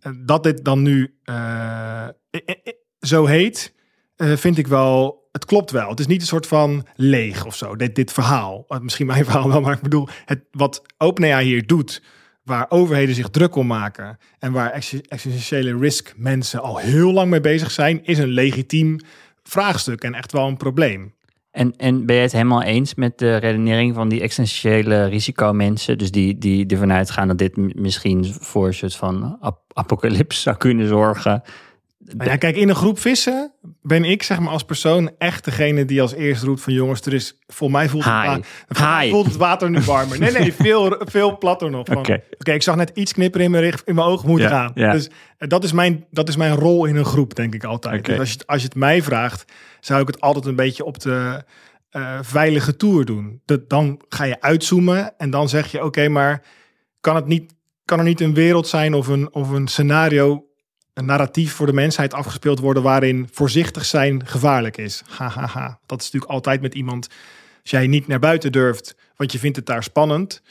eh, 0.00 0.12
dat 0.16 0.42
dit 0.42 0.64
dan 0.64 0.82
nu 0.82 1.14
eh, 1.24 2.08
zo 3.00 3.24
heet, 3.26 3.72
vind 4.16 4.58
ik 4.58 4.66
wel, 4.66 5.28
het 5.32 5.44
klopt 5.44 5.70
wel. 5.70 5.88
Het 5.88 6.00
is 6.00 6.06
niet 6.06 6.20
een 6.20 6.26
soort 6.26 6.46
van 6.46 6.86
leeg 6.96 7.44
of 7.44 7.56
zo, 7.56 7.76
dit, 7.76 7.94
dit 7.94 8.12
verhaal. 8.12 8.66
Misschien 8.80 9.06
mijn 9.06 9.24
verhaal 9.28 9.48
wel, 9.48 9.60
maar 9.60 9.74
ik 9.74 9.82
bedoel, 9.82 10.08
het, 10.24 10.44
wat 10.50 10.82
OpenAI 10.98 11.44
hier 11.46 11.66
doet, 11.66 12.02
waar 12.42 12.66
overheden 12.68 13.14
zich 13.14 13.28
druk 13.28 13.54
om 13.54 13.66
maken 13.66 14.18
en 14.38 14.52
waar 14.52 14.70
ex- 14.70 15.00
existentiële 15.08 15.78
risk 15.78 16.12
mensen 16.16 16.62
al 16.62 16.76
heel 16.76 17.12
lang 17.12 17.30
mee 17.30 17.40
bezig 17.40 17.70
zijn, 17.70 18.04
is 18.04 18.18
een 18.18 18.28
legitiem 18.28 18.98
vraagstuk 19.42 20.02
en 20.02 20.14
echt 20.14 20.32
wel 20.32 20.46
een 20.46 20.56
probleem. 20.56 21.14
En, 21.54 21.76
en 21.76 22.06
ben 22.06 22.16
je 22.16 22.22
het 22.22 22.32
helemaal 22.32 22.62
eens 22.62 22.94
met 22.94 23.18
de 23.18 23.36
redenering 23.36 23.94
van 23.94 24.08
die 24.08 24.20
existentiële 24.20 25.04
risicomensen? 25.04 25.98
Dus 25.98 26.10
die, 26.10 26.38
die 26.38 26.66
ervan 26.66 26.92
uitgaan 26.92 27.28
dat 27.28 27.38
dit 27.38 27.74
misschien 27.76 28.24
voor 28.24 28.66
een 28.66 28.74
soort 28.74 28.96
van 28.96 29.36
ap 29.40 29.60
apocalypse 29.72 30.40
zou 30.40 30.56
kunnen 30.56 30.88
zorgen. 30.88 31.42
Nou 32.16 32.30
ja, 32.30 32.36
kijk, 32.36 32.56
in 32.56 32.68
een 32.68 32.74
groep 32.74 32.98
vissen 32.98 33.52
ben 33.82 34.04
ik 34.04 34.22
zeg 34.22 34.38
maar 34.40 34.48
als 34.52 34.64
persoon 34.64 35.10
echt 35.18 35.44
degene 35.44 35.84
die 35.84 36.00
als 36.02 36.12
eerste 36.14 36.46
roept 36.46 36.60
van 36.60 36.72
jongens, 36.72 37.00
er 37.00 37.12
is, 37.14 37.38
voor 37.46 37.70
mij 37.70 37.88
voelt 37.88 38.04
het, 38.04 38.46
wa- 38.68 39.00
Hi. 39.00 39.10
voelt 39.10 39.26
het 39.26 39.36
water 39.36 39.70
nu 39.70 39.80
warmer. 39.80 40.18
Nee, 40.18 40.32
nee, 40.32 40.52
veel, 40.64 40.96
veel 41.04 41.38
platter 41.38 41.70
nog. 41.70 41.88
Oké. 41.88 42.22
Ik 42.38 42.62
zag 42.62 42.76
net 42.76 42.90
iets 42.94 43.12
knipperen 43.12 43.44
in 43.46 43.50
mijn, 43.52 43.62
richt, 43.62 43.82
in 43.86 43.94
mijn 43.94 44.06
oog 44.06 44.24
moet 44.24 44.40
Ja, 44.40 44.48
gaan. 44.48 44.70
ja. 44.74 44.92
Dus 44.92 45.10
eh, 45.38 45.48
dat 45.48 45.64
is, 45.64 45.72
mijn, 45.72 46.04
dat 46.10 46.28
is 46.28 46.36
mijn 46.36 46.54
rol 46.54 46.84
in 46.84 46.96
een 46.96 47.04
groep, 47.04 47.34
denk 47.34 47.54
ik 47.54 47.64
altijd. 47.64 48.04
Dus 48.04 48.18
als 48.18 48.28
je, 48.28 48.34
het- 48.38 48.46
als 48.46 48.60
je 48.60 48.66
het 48.66 48.76
mij 48.76 49.02
vraagt, 49.02 49.52
zou 49.80 50.00
ik 50.00 50.06
het 50.06 50.20
altijd 50.20 50.44
een 50.46 50.56
beetje 50.56 50.84
op 50.84 51.00
de 51.00 51.44
eh, 51.90 52.18
veilige 52.22 52.76
toer 52.76 53.04
doen. 53.04 53.40
Dat, 53.44 53.68
dan 53.70 54.00
ga 54.08 54.24
je 54.24 54.40
uitzoomen 54.40 55.14
en 55.18 55.30
dan 55.30 55.48
zeg 55.48 55.70
je, 55.70 55.84
oké, 55.84 56.08
maar 56.08 56.42
kan, 57.00 57.14
het 57.16 57.26
niet, 57.26 57.54
kan 57.84 57.98
er 57.98 58.04
niet 58.04 58.20
een 58.20 58.34
wereld 58.34 58.68
zijn 58.68 58.94
of 58.94 59.06
een, 59.06 59.34
of 59.34 59.50
een 59.50 59.68
scenario, 59.68 60.44
een 60.94 61.04
narratief 61.04 61.52
voor 61.52 61.66
de 61.66 61.72
mensheid 61.72 62.14
afgespeeld 62.14 62.58
worden 62.58 62.82
waarin 62.82 63.28
voorzichtig 63.32 63.84
zijn 63.84 64.26
gevaarlijk 64.26 64.76
is? 64.76 65.02
Hahaha. 65.08 65.78
Dat 65.86 66.00
is 66.00 66.04
natuurlijk 66.04 66.32
altijd 66.32 66.60
met 66.60 66.74
iemand, 66.74 67.08
als 67.62 67.70
jij 67.70 67.86
niet 67.86 68.06
naar 68.06 68.18
buiten 68.18 68.52
durft, 68.52 68.96
want 69.16 69.32
je 69.32 69.38
vindt 69.38 69.56
het 69.56 69.66
daar 69.66 69.82
spannend. 69.82 70.42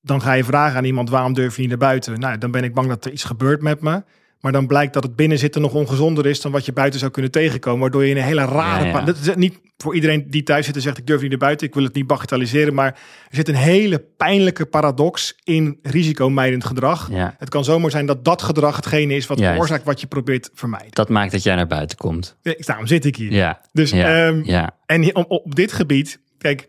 dan 0.00 0.22
ga 0.22 0.32
je 0.32 0.44
vragen 0.44 0.76
aan 0.76 0.84
iemand 0.84 1.10
waarom 1.10 1.32
durf 1.32 1.54
je 1.54 1.60
niet 1.60 1.70
naar 1.70 1.78
buiten. 1.78 2.20
Nou, 2.20 2.38
dan 2.38 2.50
ben 2.50 2.64
ik 2.64 2.74
bang 2.74 2.88
dat 2.88 3.04
er 3.04 3.12
iets 3.12 3.24
gebeurt 3.24 3.62
met 3.62 3.80
me. 3.80 4.02
Maar 4.46 4.54
dan 4.54 4.66
blijkt 4.66 4.92
dat 4.94 5.02
het 5.02 5.16
binnenzitten 5.16 5.60
nog 5.60 5.72
ongezonder 5.74 6.26
is 6.26 6.40
dan 6.40 6.52
wat 6.52 6.64
je 6.66 6.72
buiten 6.72 7.00
zou 7.00 7.12
kunnen 7.12 7.30
tegenkomen. 7.30 7.80
Waardoor 7.80 8.04
je 8.04 8.10
in 8.10 8.16
een 8.16 8.22
hele 8.22 8.44
rare. 8.44 8.80
Ja, 8.80 8.86
ja. 8.86 8.92
pa- 8.98 9.04
Dat 9.04 9.16
is 9.18 9.34
niet 9.34 9.60
voor 9.76 9.94
iedereen 9.94 10.26
die 10.30 10.42
thuis 10.42 10.66
zit 10.66 10.74
en 10.74 10.80
zegt 10.80 10.98
ik 10.98 11.06
durf 11.06 11.20
niet 11.20 11.30
naar 11.30 11.38
buiten. 11.38 11.66
Ik 11.66 11.74
wil 11.74 11.82
het 11.84 11.94
niet 11.94 12.06
bagatelliseren. 12.06 12.74
Maar 12.74 12.86
er 13.28 13.36
zit 13.36 13.48
een 13.48 13.54
hele 13.54 13.98
pijnlijke 14.16 14.66
paradox 14.66 15.34
in 15.44 15.78
risicomijdend 15.82 16.64
gedrag. 16.64 17.08
Ja. 17.10 17.34
Het 17.38 17.48
kan 17.48 17.64
zomaar 17.64 17.90
zijn 17.90 18.06
dat 18.06 18.24
dat 18.24 18.42
gedrag 18.42 18.76
hetgene 18.76 19.14
is 19.14 19.26
wat 19.26 19.38
veroorzaakt 19.40 19.84
wat 19.84 20.00
je 20.00 20.06
probeert 20.06 20.42
te 20.42 20.50
vermijden. 20.54 20.90
Dat 20.90 21.08
maakt 21.08 21.32
dat 21.32 21.42
jij 21.42 21.54
naar 21.54 21.66
buiten 21.66 21.96
komt. 21.96 22.36
Ja, 22.42 22.54
Daarom 22.58 22.86
zit 22.86 23.04
ik 23.04 23.16
hier. 23.16 23.32
Ja. 23.32 23.60
Dus 23.72 23.90
ja. 23.90 24.26
ja. 24.42 24.76
en 24.86 25.16
op 25.28 25.54
dit 25.54 25.72
gebied, 25.72 26.20
kijk, 26.38 26.68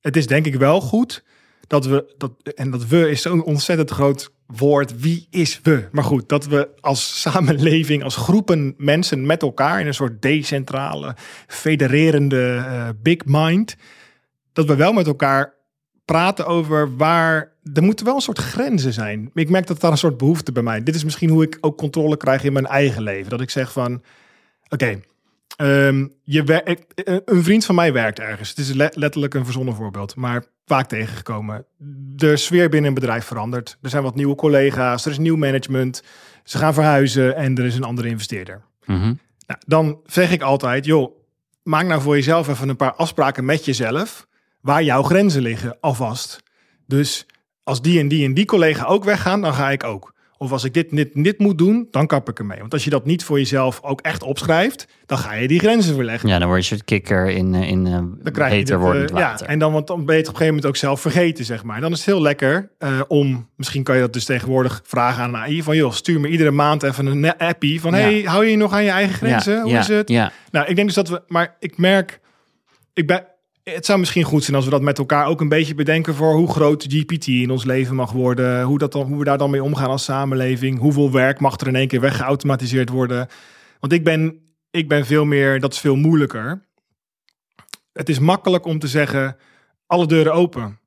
het 0.00 0.16
is 0.16 0.26
denk 0.26 0.46
ik 0.46 0.54
wel 0.54 0.80
goed 0.80 1.24
dat 1.66 1.86
we, 1.86 2.14
dat, 2.18 2.32
en 2.54 2.70
dat 2.70 2.86
we 2.86 3.10
is 3.10 3.22
zo'n 3.22 3.44
ontzettend 3.44 3.90
groot 3.90 4.30
woord. 4.56 5.00
Wie 5.00 5.26
is 5.30 5.60
we? 5.62 5.88
Maar 5.92 6.04
goed, 6.04 6.28
dat 6.28 6.46
we 6.46 6.68
als 6.80 7.20
samenleving, 7.20 8.02
als 8.02 8.16
groepen 8.16 8.74
mensen 8.76 9.26
met 9.26 9.42
elkaar 9.42 9.80
in 9.80 9.86
een 9.86 9.94
soort 9.94 10.22
decentrale, 10.22 11.16
federerende 11.46 12.54
eh, 12.66 12.88
big 13.02 13.24
mind, 13.24 13.76
dat 14.52 14.66
we 14.66 14.76
wel 14.76 14.92
met 14.92 15.06
elkaar 15.06 15.54
praten 16.04 16.46
over 16.46 16.96
waar. 16.96 17.56
Er 17.74 17.82
moeten 17.82 18.04
wel 18.04 18.14
een 18.14 18.20
soort 18.20 18.38
grenzen 18.38 18.92
zijn. 18.92 19.30
Ik 19.34 19.50
merk 19.50 19.66
dat 19.66 19.80
daar 19.80 19.90
een 19.90 19.98
soort 19.98 20.16
behoefte 20.16 20.52
bij 20.52 20.62
mij. 20.62 20.82
Dit 20.82 20.94
is 20.94 21.04
misschien 21.04 21.30
hoe 21.30 21.42
ik 21.42 21.58
ook 21.60 21.76
controle 21.78 22.16
krijg 22.16 22.44
in 22.44 22.52
mijn 22.52 22.66
eigen 22.66 23.02
leven. 23.02 23.30
Dat 23.30 23.40
ik 23.40 23.50
zeg 23.50 23.72
van, 23.72 24.02
oké, 24.68 25.00
Ehm, 25.56 26.06
je 26.24 26.42
wer- 26.44 26.66
ik- 26.68 26.84
eh, 26.94 27.16
een 27.24 27.42
vriend 27.42 27.64
van 27.64 27.74
mij 27.74 27.92
werkt 27.92 28.18
ergens. 28.20 28.48
Het 28.48 28.58
is 28.58 28.72
le- 28.72 28.90
letterlijk 28.94 29.34
een 29.34 29.44
verzonnen 29.44 29.74
voorbeeld, 29.74 30.16
maar 30.16 30.44
vaak 30.68 30.88
tegengekomen. 30.88 31.64
De 32.16 32.36
sfeer 32.36 32.68
binnen 32.68 32.88
een 32.88 32.94
bedrijf 32.94 33.24
verandert. 33.24 33.78
Er 33.82 33.90
zijn 33.90 34.02
wat 34.02 34.14
nieuwe 34.14 34.34
collega's, 34.34 35.04
er 35.04 35.10
is 35.10 35.18
nieuw 35.18 35.36
management. 35.36 36.02
Ze 36.44 36.58
gaan 36.58 36.74
verhuizen 36.74 37.36
en 37.36 37.56
er 37.56 37.64
is 37.64 37.76
een 37.76 37.84
andere 37.84 38.08
investeerder. 38.08 38.62
Mhm. 38.84 39.14
Nou, 39.46 39.60
dan 39.66 40.00
zeg 40.06 40.30
ik 40.30 40.42
altijd, 40.42 40.84
joh, 40.84 41.16
maak 41.62 41.86
nou 41.86 42.00
voor 42.00 42.14
jezelf 42.14 42.48
even 42.48 42.68
een 42.68 42.76
paar 42.76 42.94
afspraken 42.94 43.44
met 43.44 43.64
jezelf 43.64 44.26
waar 44.60 44.82
jouw 44.82 45.02
grenzen 45.02 45.42
liggen 45.42 45.76
alvast. 45.80 46.42
Dus 46.86 47.26
als 47.62 47.82
die 47.82 48.00
en 48.00 48.08
die 48.08 48.24
en 48.24 48.34
die 48.34 48.44
collega 48.44 48.84
ook 48.84 49.04
weggaan, 49.04 49.40
dan 49.40 49.54
ga 49.54 49.70
ik 49.70 49.84
ook. 49.84 50.14
Of 50.40 50.52
als 50.52 50.64
ik 50.64 50.74
dit, 50.74 50.90
dit, 50.90 51.10
dit 51.14 51.38
moet 51.38 51.58
doen, 51.58 51.88
dan 51.90 52.06
kap 52.06 52.28
ik 52.28 52.38
ermee. 52.38 52.58
Want 52.58 52.72
als 52.72 52.84
je 52.84 52.90
dat 52.90 53.04
niet 53.04 53.24
voor 53.24 53.38
jezelf 53.38 53.80
ook 53.82 54.00
echt 54.00 54.22
opschrijft, 54.22 54.86
dan 55.06 55.18
ga 55.18 55.34
je 55.34 55.48
die 55.48 55.58
grenzen 55.58 55.94
verleggen. 55.94 56.28
Ja, 56.28 56.38
dan 56.38 56.48
word 56.48 56.66
je 56.66 56.74
een 56.74 56.84
kikker 56.84 57.28
in, 57.28 57.54
eh, 57.54 57.68
in 57.68 57.86
eh, 57.86 57.92
Dan 57.92 58.32
krijg 58.32 58.52
je 58.52 58.64
dit, 58.64 59.10
eh. 59.10 59.18
Ja, 59.18 59.40
en 59.40 59.58
dan, 59.58 59.72
want 59.72 59.86
dan 59.86 60.04
ben 60.04 60.14
je 60.14 60.20
het 60.20 60.28
op 60.28 60.34
een 60.34 60.40
gegeven 60.40 60.46
moment 60.46 60.66
ook 60.66 60.76
zelf 60.76 61.00
vergeten, 61.00 61.44
zeg 61.44 61.64
maar. 61.64 61.80
Dan 61.80 61.92
is 61.92 61.98
het 61.98 62.06
heel 62.06 62.20
lekker 62.20 62.70
om, 63.08 63.48
misschien 63.56 63.82
kan 63.82 63.94
je 63.94 64.00
dat 64.00 64.12
dus 64.12 64.24
tegenwoordig 64.24 64.80
vragen 64.84 65.22
aan 65.22 65.34
een 65.34 65.40
AI, 65.40 65.62
van 65.62 65.76
joh, 65.76 65.92
stuur 65.92 66.20
me 66.20 66.28
iedere 66.28 66.50
maand 66.50 66.82
even 66.82 67.06
een 67.06 67.36
appie 67.36 67.80
van, 67.80 67.92
Ja. 67.92 67.98
hey, 67.98 68.22
hou 68.22 68.44
je 68.44 68.50
je 68.50 68.56
nog 68.56 68.72
aan 68.72 68.84
je 68.84 68.90
eigen 68.90 69.14
grenzen? 69.14 69.54
Ja, 69.54 69.62
Hoe 69.62 69.70
ja, 69.70 69.80
is 69.80 69.88
het? 69.88 70.08
Nou, 70.50 70.66
ik 70.66 70.74
denk 70.74 70.86
dus 70.86 70.96
dat 70.96 71.08
we, 71.08 71.22
maar 71.26 71.56
ik 71.58 71.78
merk, 71.78 72.20
ik 72.94 73.06
ben, 73.06 73.24
het 73.74 73.86
zou 73.86 73.98
misschien 73.98 74.22
goed 74.22 74.44
zijn 74.44 74.56
als 74.56 74.64
we 74.64 74.70
dat 74.70 74.82
met 74.82 74.98
elkaar 74.98 75.26
ook 75.26 75.40
een 75.40 75.48
beetje 75.48 75.74
bedenken 75.74 76.14
voor 76.14 76.34
hoe 76.34 76.50
groot 76.50 76.86
GPT 76.88 77.26
in 77.26 77.50
ons 77.50 77.64
leven 77.64 77.94
mag 77.94 78.12
worden, 78.12 78.62
hoe, 78.62 78.78
dat 78.78 78.92
dan, 78.92 79.06
hoe 79.06 79.18
we 79.18 79.24
daar 79.24 79.38
dan 79.38 79.50
mee 79.50 79.62
omgaan 79.62 79.90
als 79.90 80.04
samenleving, 80.04 80.78
hoeveel 80.78 81.12
werk 81.12 81.40
mag 81.40 81.60
er 81.60 81.66
in 81.66 81.76
één 81.76 81.88
keer 81.88 82.00
weggeautomatiseerd 82.00 82.88
worden. 82.88 83.28
Want 83.80 83.92
ik 83.92 84.04
ben, 84.04 84.40
ik 84.70 84.88
ben 84.88 85.06
veel 85.06 85.24
meer, 85.24 85.60
dat 85.60 85.72
is 85.72 85.78
veel 85.78 85.96
moeilijker. 85.96 86.66
Het 87.92 88.08
is 88.08 88.18
makkelijk 88.18 88.64
om 88.64 88.78
te 88.78 88.88
zeggen, 88.88 89.36
alle 89.86 90.06
deuren 90.06 90.32
open. 90.32 90.78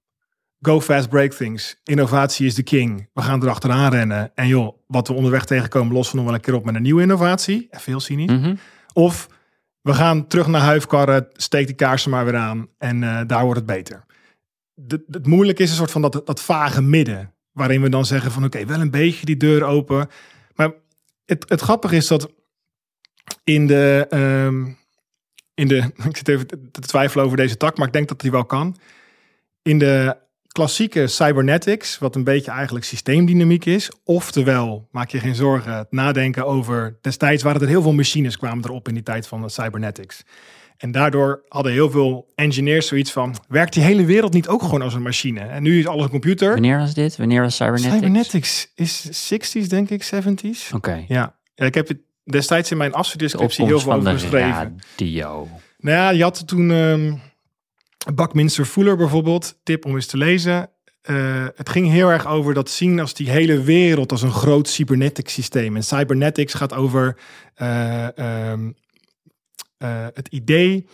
Go 0.62 0.82
fast, 0.82 1.10
break 1.10 1.34
things. 1.34 1.80
Innovatie 1.84 2.46
is 2.46 2.56
de 2.56 2.64
king. 2.64 3.10
We 3.14 3.22
gaan 3.22 3.44
erachteraan 3.44 3.92
rennen. 3.92 4.32
En 4.36 4.48
joh, 4.48 4.78
wat 4.88 5.08
we 5.08 5.14
onderweg 5.14 5.46
tegenkomen, 5.46 5.94
lossen 5.94 6.12
we 6.12 6.22
nog 6.22 6.26
wel 6.26 6.36
een 6.36 6.46
keer 6.46 6.54
op 6.54 6.66
met 6.66 6.76
een 6.76 6.82
nieuwe 6.82 7.02
innovatie. 7.02 7.68
Heel 7.70 8.00
cynisch. 8.00 8.32
Mhm. 8.32 8.56
Of 8.94 9.28
we 9.82 9.94
gaan 9.94 10.28
terug 10.28 10.48
naar 10.48 10.62
huifkarren, 10.62 11.28
steek 11.34 11.68
de 11.68 11.74
kaarsen 11.74 12.12
maar 12.12 12.26
weer 12.26 12.36
aan 12.36 12.68
en 12.78 13.04
eh, 13.04 13.22
daar 13.28 13.44
wordt 13.44 13.58
het 13.60 13.68
beter. 13.68 14.06
De, 14.74 15.04
het 15.08 15.28
moeilijke 15.28 15.64
is 15.64 15.70
een 15.70 15.76
soort 15.76 15.92
van 15.92 16.02
dat, 16.02 16.22
dat 16.26 16.42
vage 16.42 16.82
midden, 16.82 17.34
waarin 17.52 17.82
we 17.82 17.90
dan 17.90 18.06
zeggen 18.06 18.32
van 18.32 18.44
oké, 18.44 18.66
wel 18.66 18.80
een 18.80 18.92
beetje 18.92 19.26
die 19.26 19.38
deur 19.38 19.64
open. 19.64 20.10
Maar 20.56 20.72
het, 21.26 21.50
het 21.50 21.62
grappige 21.62 21.96
is 21.96 22.08
dat 22.08 22.32
in 23.44 23.68
de, 23.68 24.06
ehm, 24.10 24.66
in 25.54 25.68
de, 25.68 25.78
ik 26.10 26.18
zit 26.18 26.28
even 26.28 26.48
te 26.48 26.70
te 26.72 26.82
twijfelen 26.82 27.26
over 27.26 27.38
deze 27.38 27.58
tak, 27.58 27.78
maar 27.78 27.88
ik 27.88 27.94
denk 27.94 28.08
dat 28.08 28.22
die 28.22 28.32
wel 28.32 28.46
kan. 28.46 28.78
In 29.62 29.80
de 29.80 30.18
klassieke 30.52 31.08
cybernetics, 31.08 31.98
wat 31.98 32.16
een 32.16 32.24
beetje 32.24 32.52
eigenlijk 32.52 32.86
systeemdynamiek 32.86 33.66
is. 33.66 33.92
Oftewel, 34.04 34.88
maak 34.92 35.10
je 35.10 35.20
geen 35.20 35.36
zorgen, 35.36 35.74
het 35.74 35.92
nadenken 35.92 36.46
over... 36.46 36.98
Destijds 37.02 37.44
waren 37.44 37.62
er 37.62 37.68
heel 37.68 37.82
veel 37.82 37.94
machines 37.94 38.38
kwamen 38.38 38.64
erop 38.64 38.88
in 38.88 38.94
die 38.94 39.04
tijd 39.04 39.28
van 39.28 39.42
de 39.42 39.50
cybernetics. 39.50 40.24
En 40.78 40.92
daardoor 40.92 41.44
hadden 41.48 41.72
heel 41.72 41.92
veel 41.92 42.32
engineers 42.36 42.88
zoiets 42.88 43.12
van... 43.12 43.36
werkt 43.48 43.74
die 43.74 43.84
hele 43.84 44.06
wereld 44.06 44.34
niet 44.34 44.48
ook 44.48 44.62
gewoon 44.62 44.82
als 44.82 44.94
een 44.94 45.02
machine? 45.02 45.40
En 45.40 45.64
nu 45.64 45.80
is 45.80 45.88
alles 45.88 46.04
een 46.04 46.10
computer. 46.10 46.52
Wanneer 46.52 46.78
was 46.78 46.94
dit? 46.94 47.18
Wanneer 47.18 47.42
was 47.42 47.56
Cybernetics? 47.56 47.96
Cybernetics 47.96 48.72
is 48.76 49.32
60s, 49.34 49.68
denk 49.68 49.90
ik, 49.90 50.04
70s. 50.04 50.74
Oké. 50.76 51.06
Ja. 51.08 51.36
ja, 51.56 51.66
ik 51.66 51.74
heb 51.74 51.88
het 51.88 51.98
destijds 52.24 52.72
in 52.72 52.78
mijn 52.78 52.92
De 52.92 52.98
afstudeerscriptie 52.98 53.66
heel 53.66 53.80
veel 53.80 53.94
over 53.94 54.12
geschreven. 54.12 54.80
radio. 54.98 55.48
Nou 55.78 55.98
ja, 55.98 56.10
je 56.10 56.24
had 56.24 56.48
toen 56.48 56.72
ehm 56.72 57.14
Buckminster 58.14 58.66
Fuller 58.66 58.98
bijvoorbeeld, 58.98 59.60
tip 59.64 59.86
om 59.86 59.96
eens 59.96 60.06
te 60.06 60.18
lezen. 60.18 60.70
Eh, 61.02 61.46
het 61.56 61.70
ging 61.70 61.90
heel 61.90 62.10
erg 62.10 62.28
over 62.28 62.54
dat 62.54 62.70
zien 62.70 63.00
als 63.00 63.14
die 63.14 63.30
hele 63.30 63.62
wereld 63.62 64.12
als 64.12 64.22
een 64.22 64.32
groot 64.32 64.68
cybernetic 64.68 65.30
systeem. 65.30 65.76
En 65.76 65.84
cybernetics 65.84 66.54
gaat 66.54 66.74
over 66.74 67.18
eh, 67.56 68.18
ehm, 68.18 68.72
eh, 69.78 70.06
het 70.14 70.28
idee 70.28 70.88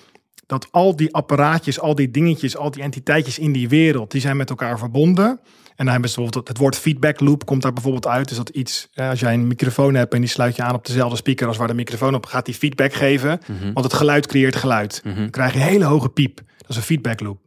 dat 0.45 0.67
al 0.71 0.95
die 0.95 1.13
apparaatjes, 1.13 1.79
al 1.79 1.95
die 1.95 2.11
dingetjes, 2.11 2.57
al 2.57 2.71
die 2.71 2.83
entiteitjes 2.83 3.39
in 3.39 3.51
die 3.51 3.69
wereld, 3.69 4.11
die 4.11 4.21
zijn 4.21 4.37
met 4.37 4.49
elkaar 4.49 4.79
verbonden. 4.79 5.39
En 5.75 5.85
dan 5.85 5.93
hebben 5.93 6.09
ze 6.09 6.15
bijvoorbeeld 6.15 6.47
het 6.47 6.57
woord 6.57 6.75
feedback 6.75 7.19
loop 7.19 7.45
komt 7.45 7.61
daar 7.61 7.73
bijvoorbeeld 7.73 8.07
uit. 8.07 8.27
Dus 8.27 8.37
dat 8.37 8.49
iets, 8.49 8.89
als 8.95 9.19
jij 9.19 9.33
een 9.33 9.47
microfoon 9.47 9.95
hebt 9.95 10.13
en 10.13 10.19
die 10.19 10.29
sluit 10.29 10.55
je 10.55 10.61
aan 10.61 10.75
op 10.75 10.85
dezelfde 10.85 11.17
speaker 11.17 11.47
als 11.47 11.57
waar 11.57 11.67
de 11.67 11.73
microfoon 11.73 12.15
op 12.15 12.25
gaat, 12.25 12.45
die 12.45 12.55
feedback 12.55 12.93
geven. 12.93 13.39
Mhm. 13.47 13.73
Want 13.73 13.85
het 13.85 13.93
geluid 13.93 14.27
creëert 14.27 14.55
geluid. 14.55 15.01
Mhm. 15.03 15.15
Dan 15.15 15.29
krijg 15.29 15.53
je 15.53 15.59
een 15.59 15.65
hele 15.65 15.85
hoge 15.85 16.09
piep. 16.09 16.41
Dat 16.67 16.69
is 16.69 16.75
een 16.75 16.83
feedback 16.83 17.19
loop. 17.19 17.39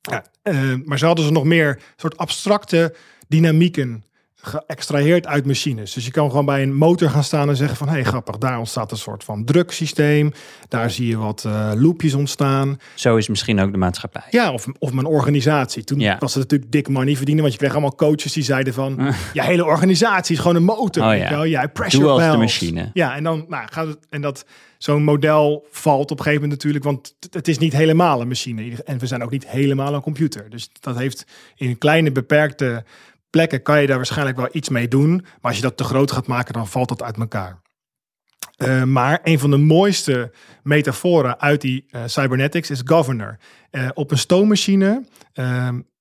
Ja, 0.00 0.24
eh, 0.42 0.74
maar 0.84 0.98
ze 0.98 1.06
hadden 1.06 1.24
ze 1.24 1.32
nog 1.32 1.44
meer 1.44 1.82
soort 1.96 2.16
abstracte 2.16 2.94
dynamieken 3.28 4.04
geëxtraheerd 4.42 5.26
uit 5.26 5.46
machines. 5.46 5.92
Dus 5.92 6.04
je 6.04 6.10
kan 6.10 6.30
gewoon 6.30 6.44
bij 6.44 6.62
een 6.62 6.74
motor 6.74 7.10
gaan 7.10 7.24
staan 7.24 7.48
en 7.48 7.56
zeggen 7.56 7.76
van... 7.76 7.86
hé, 7.88 7.92
hey, 7.94 8.04
grappig, 8.04 8.38
daar 8.38 8.58
ontstaat 8.58 8.90
een 8.90 8.96
soort 8.96 9.24
van 9.24 9.44
druksysteem. 9.44 10.32
Daar 10.68 10.90
zie 10.90 11.06
je 11.06 11.16
wat 11.18 11.44
eh, 11.44 11.72
loopjes 11.74 12.14
ontstaan. 12.14 12.78
Zo 12.94 13.16
is 13.16 13.28
misschien 13.28 13.60
ook 13.60 13.72
de 13.72 13.78
maatschappij. 13.78 14.22
Ja, 14.30 14.52
of, 14.52 14.66
of 14.78 14.92
mijn 14.92 15.06
organisatie. 15.06 15.84
Toen 15.84 16.00
Ja. 16.00 16.16
was 16.18 16.34
het 16.34 16.42
natuurlijk 16.42 16.72
dik 16.72 16.88
money 16.88 17.16
verdienen. 17.16 17.42
Want 17.42 17.54
je 17.54 17.60
kreeg 17.60 17.72
allemaal 17.72 17.94
coaches 17.94 18.32
die 18.32 18.42
zeiden 18.44 18.74
van... 18.74 18.96
je 19.32 19.42
hele 19.42 19.64
organisatie 19.64 20.34
is 20.34 20.40
gewoon 20.40 20.56
een 20.56 20.64
motor. 20.64 21.04
Oh 21.12 21.16
ja. 21.16 21.30
wel? 21.30 21.46
Jij 21.46 21.68
pressure 21.68 22.02
Doe 22.02 22.12
als 22.12 22.32
de 22.32 22.38
machine. 22.38 22.90
Ja, 22.92 23.16
en 23.16 23.22
dan 23.24 23.44
nou, 23.48 23.66
gaat 23.72 23.86
het... 23.86 23.98
En 24.10 24.20
dat 24.20 24.44
zo'n 24.78 25.02
model 25.04 25.66
valt 25.70 26.10
op 26.10 26.18
een 26.18 26.24
gegeven 26.24 26.42
moment 26.48 26.50
natuurlijk... 26.62 26.84
want 26.84 27.14
het- 27.20 27.34
het 27.34 27.48
is 27.48 27.58
niet 27.58 27.72
helemaal 27.72 28.20
een 28.20 28.28
machine. 28.28 28.82
En 28.84 28.98
we 28.98 29.06
zijn 29.06 29.22
ook 29.22 29.30
niet 29.30 29.48
helemaal 29.48 29.94
een 29.94 30.00
computer. 30.00 30.50
Dus 30.50 30.70
dat 30.80 30.98
heeft 30.98 31.24
in 31.56 31.78
kleine 31.78 32.12
beperkte 32.12 32.84
plekken... 33.36 33.62
kan 33.62 33.80
je 33.80 33.86
daar 33.86 33.96
waarschijnlijk 33.96 34.36
wel 34.36 34.48
iets 34.52 34.68
mee 34.68 34.88
doen. 34.88 35.10
Maar 35.10 35.38
als 35.40 35.56
je 35.56 35.62
dat 35.62 35.76
te 35.76 35.84
groot 35.84 36.10
gaat 36.10 36.26
maken, 36.26 36.54
dan 36.54 36.68
valt 36.68 36.88
dat 36.88 37.02
uit 37.02 37.16
elkaar. 37.16 37.60
Eh, 38.56 38.82
maar 38.82 39.20
een 39.22 39.38
van 39.38 39.50
de 39.50 39.56
mooiste 39.56 40.32
metaforen 40.62 41.40
uit 41.40 41.60
die 41.60 41.84
eh, 41.88 42.02
cybernetics 42.06 42.70
is 42.70 42.80
governor. 42.84 43.36
Eh, 43.70 43.88
op 43.94 44.10
een 44.10 44.18
stoommachine 44.18 45.04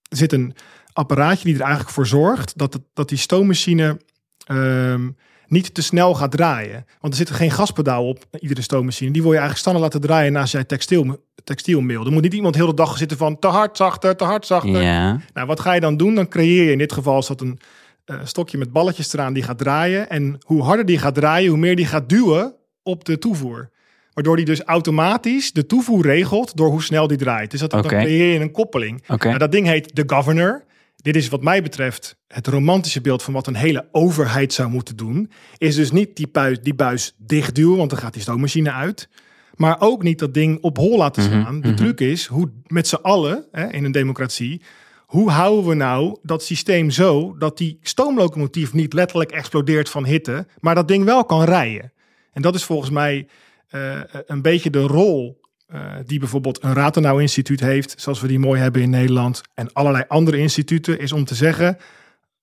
zit 0.10 0.34
een 0.34 0.56
apparaatje 0.94 1.44
die 1.44 1.56
er 1.56 1.62
eigenlijk 1.62 1.92
voor 1.92 2.08
zorgt 2.08 2.58
dat, 2.58 2.80
dat 2.94 3.10
die 3.10 3.18
stoommachine 3.18 4.00
ehm, 4.46 5.10
niet 5.48 5.74
te 5.74 5.82
snel 5.82 6.16
gaat 6.16 6.32
draaien. 6.32 6.86
Want 7.00 7.14
er 7.14 7.20
zit 7.20 7.30
geen 7.30 7.52
gaspedaal 7.52 8.08
op 8.08 8.26
iedere 8.40 8.62
stoommachine. 8.62 9.12
Die 9.12 9.22
wil 9.22 9.32
je 9.32 9.38
eigenlijk 9.38 9.68
standaard 9.68 9.94
laten 9.94 10.08
draaien 10.10 10.32
naast 10.32 10.52
jij 10.52 10.64
textiel, 10.64 11.26
textielmeel. 11.44 12.06
Er 12.06 12.12
moet 12.12 12.22
niet 12.22 12.34
iemand 12.34 12.56
heel 12.56 12.68
de 12.68 12.74
dag 12.74 12.98
zitten 12.98 13.18
van 13.18 13.40
te 13.40 13.48
hard, 13.48 13.78
zachter, 13.78 14.16
te 14.16 14.24
hard, 14.24 14.46
zachter. 14.46 14.82
Ja. 14.82 15.20
Nou, 15.34 15.48
wat 15.48 15.60
ga 15.60 15.74
je 15.74 15.80
dan 15.80 15.98
doen? 15.98 16.16
Dan 16.16 16.28
creëer 16.28 16.64
je 16.64 16.72
in 16.72 16.78
dit 16.78 16.94
geval 16.94 17.18
is 17.18 17.28
dat 17.28 17.42
een 17.42 17.60
eh, 18.06 18.16
stokje 18.24 18.58
met 18.58 18.72
balletjes 18.72 19.14
eraan 19.14 19.34
die 19.34 19.44
gaat 19.44 19.58
draaien. 19.58 20.10
En 20.10 20.38
hoe 20.46 20.64
harder 20.64 20.86
die 20.86 20.98
gaat 20.98 21.16
draaien, 21.16 21.50
hoe 21.50 21.60
meer 21.60 21.76
die 21.76 21.86
gaat 21.86 22.10
duwen 22.10 22.56
op 22.84 23.06
de 23.06 23.18
toevoer. 23.18 23.70
Waardoor 24.14 24.36
die 24.36 24.46
dus 24.46 24.62
automatisch 24.62 25.52
de 25.52 25.66
toevoer 25.66 26.06
regelt 26.06 26.58
door 26.58 26.70
hoe 26.70 26.84
snel 26.84 27.08
die 27.08 27.18
draait. 27.18 27.52
Dus 27.52 27.60
dat, 27.60 27.72
dan 27.72 27.82
creëer 27.82 28.34
je 28.34 28.40
een 28.40 28.52
koppeling. 28.52 29.04
Oké. 29.08 29.28
Nou, 29.28 29.40
dat 29.40 29.52
ding 29.52 29.68
heet 29.68 29.96
de 29.96 30.04
governor. 30.06 30.64
Dit 31.06 31.16
is 31.16 31.30
wat 31.30 31.44
mij 31.44 31.62
betreft 31.62 32.18
het 32.28 32.48
romantische 32.48 33.02
beeld 33.02 33.24
van 33.24 33.34
wat 33.34 33.48
een 33.48 33.56
hele 33.56 33.88
overheid 33.92 34.54
zou 34.54 34.70
moeten 34.70 34.96
doen. 34.96 35.32
Is 35.58 35.76
dus 35.76 35.92
niet 35.92 36.16
die 36.16 36.28
buis, 36.28 36.62
die 36.62 36.74
buis 36.74 37.16
dichtduwen, 37.18 37.78
want 37.78 37.90
dan 37.90 38.00
gaat 38.00 38.14
die 38.14 38.22
stoommachine 38.22 38.72
uit. 38.72 39.10
Maar 39.56 39.76
ook 39.80 40.04
niet 40.04 40.20
dat 40.20 40.34
ding 40.34 40.62
op 40.62 40.78
hol 40.78 40.98
laten 40.98 41.24
Mhm, 41.24 41.42
staan. 41.42 41.62
De 41.62 41.68
mhm. 41.68 41.78
truc 41.78 42.00
is 42.00 42.26
hoe 42.26 42.52
met 42.68 42.88
z'n 42.88 42.96
allen 42.96 43.46
hè, 43.52 43.72
in 43.72 43.84
een 43.84 43.92
democratie 43.92 44.62
hoe 45.06 45.30
houden 45.30 45.70
we 45.70 45.76
nou 45.76 46.18
dat 46.22 46.44
systeem 46.44 46.90
zo 46.90 47.36
dat 47.38 47.58
die 47.58 47.78
stoomlocomotief 47.82 48.74
niet 48.74 48.94
letterlijk 48.94 49.32
explodeert 49.32 49.90
van 49.90 50.06
hitte, 50.06 50.48
maar 50.60 50.76
dat 50.76 50.88
ding 50.88 51.04
wel 51.04 51.26
kan 51.26 51.44
rijden? 51.44 51.94
En 52.32 52.42
dat 52.42 52.56
is 52.56 52.64
volgens 52.64 52.90
mij 52.90 53.28
eh, 53.68 54.00
een 54.26 54.42
beetje 54.42 54.70
de 54.70 54.82
rol 54.82 55.40
eh, 55.66 55.94
die 56.06 56.20
bijvoorbeeld 56.20 56.64
een 56.64 56.74
Rathenau 56.74 57.22
instituut 57.22 57.60
heeft, 57.60 58.02
zoals 58.02 58.22
we 58.22 58.28
die 58.28 58.40
mooi 58.40 58.62
hebben 58.62 58.82
in 58.82 58.90
Nederland, 58.90 59.42
en 59.54 59.74
allerlei 59.74 60.04
andere 60.08 60.38
instituten, 60.38 61.00
is 61.00 61.12
om 61.12 61.26
te 61.26 61.36
zeggen, 61.36 61.78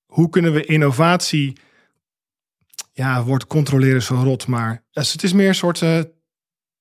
hoe 0.06 0.28
kunnen 0.28 0.52
we 0.52 0.64
innovatie, 0.64 1.56
ja, 2.92 3.24
wordt 3.24 3.46
controleren 3.46 4.02
zo 4.02 4.14
rot, 4.14 4.46
maar 4.46 4.84
dus 4.90 5.12
het 5.12 5.22
is 5.22 5.32
meer 5.32 5.48
een 5.48 5.54
soort 5.54 5.82
eh, 5.82 5.98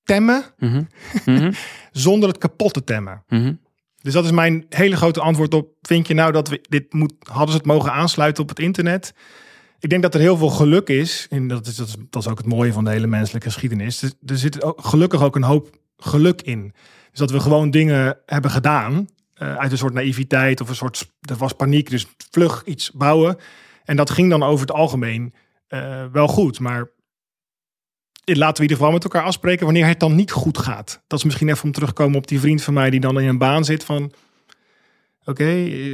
temmen, 0.04 0.44
Mhm. 0.58 0.84
Mhm. 1.26 1.52
zonder 1.92 2.30
het 2.30 2.38
kapot 2.38 2.74
te 2.74 2.84
temmen. 2.84 3.24
Mhm. 3.28 3.54
Dus 4.02 4.14
dat 4.14 4.26
is 4.26 4.32
mijn 4.32 4.66
hele 4.70 4.96
grote 4.96 5.22
antwoord 5.22 5.54
op. 5.54 5.70
Vind 5.82 6.08
je 6.08 6.14
nou 6.14 6.32
dat 6.32 6.48
we 6.48 6.66
dit 6.70 6.94
moet, 6.94 7.14
hadden 7.20 7.50
ze 7.52 7.58
het 7.58 7.66
mogen 7.66 7.92
aansluiten 7.92 8.44
op 8.44 8.50
het 8.50 8.60
internet? 8.60 9.14
Ik 9.80 9.90
denk 9.90 10.02
dat 10.02 10.14
er 10.14 10.20
heel 10.20 10.38
veel 10.38 10.50
geluk 10.50 10.88
is. 10.88 11.28
En 11.30 11.48
dat 11.48 11.68
is, 11.68 11.76
dat 11.76 11.88
is, 11.88 11.96
dat 12.10 12.22
is 12.22 12.30
ook 12.30 12.38
het 12.38 12.48
mooie 12.48 12.74
van 12.74 12.84
de 12.84 12.90
hele 12.90 13.08
menselijke 13.08 13.50
geschiedenis. 13.50 14.02
Er, 14.02 14.12
er 14.26 14.38
zit 14.38 14.64
ook, 14.64 14.86
gelukkig 14.86 15.24
ook 15.24 15.36
een 15.36 15.44
hoop 15.44 15.80
geluk 16.04 16.42
in. 16.42 16.74
Dus 17.10 17.20
dat 17.20 17.32
we 17.32 17.40
gewoon 17.40 17.72
dingen 17.72 18.18
hebben 18.26 18.52
gedaan. 18.52 19.08
eh, 19.34 19.56
uit 19.56 19.72
een 19.72 19.78
soort 19.78 19.94
naïviteit 19.94 20.62
of 20.62 20.70
een 20.70 20.76
soort. 20.76 21.12
Er 21.22 21.36
was 21.36 21.54
paniek, 21.54 21.90
dus 21.90 22.06
vlug 22.32 22.64
iets 22.66 22.92
bouwen. 22.92 23.38
En 23.84 23.96
dat 23.96 24.10
ging 24.10 24.30
dan 24.30 24.44
over 24.44 24.68
het 24.68 24.76
algemeen 24.76 25.34
eh, 25.68 26.06
wel 26.12 26.28
goed. 26.28 26.60
Maar 26.60 26.90
laten 28.26 28.56
we 28.56 28.56
in 28.56 28.62
ieder 28.62 28.78
geval 28.78 28.92
met 28.92 29.04
elkaar 29.04 29.24
afspreken 29.24 29.66
wanneer 29.66 29.88
het 29.88 30.00
dan 30.00 30.16
niet 30.16 30.32
goed 30.32 30.58
gaat. 30.58 31.04
Dat 31.08 31.20
is 31.20 31.26
misschien 31.26 31.50
even 31.50 31.64
om 31.64 31.72
terug 31.72 31.90
te 31.90 31.96
komen 31.96 32.18
op 32.18 32.28
die 32.28 32.40
vriend 32.40 32.62
van 32.64 32.74
mij 32.74 32.90
die 32.90 33.00
dan 33.00 33.20
in 33.20 33.28
een 33.28 33.38
baan 33.38 33.66
zit 33.66 33.84
van... 33.84 34.14
Oké, 35.26 35.50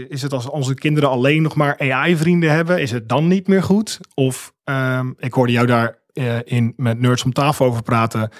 is 0.10 0.22
het 0.22 0.34
als 0.34 0.50
onze 0.50 0.74
kinderen 0.74 1.10
alleen 1.10 1.42
nog 1.42 1.56
maar 1.56 1.80
AI-vrienden 1.80 2.52
hebben, 2.52 2.82
is 2.82 2.92
het 2.92 3.10
dan 3.10 3.28
niet 3.28 3.48
meer 3.48 3.64
goed? 3.64 4.00
Of 4.14 4.54
ehm, 4.64 5.12
ik 5.18 5.34
hoorde 5.34 5.52
jou 5.52 5.68
daar 5.68 6.00
eh, 6.14 6.38
in 6.44 6.74
met 6.78 7.00
nerds 7.00 7.24
om 7.24 7.34
tafel 7.34 7.66
over 7.66 7.84
praten. 7.84 8.32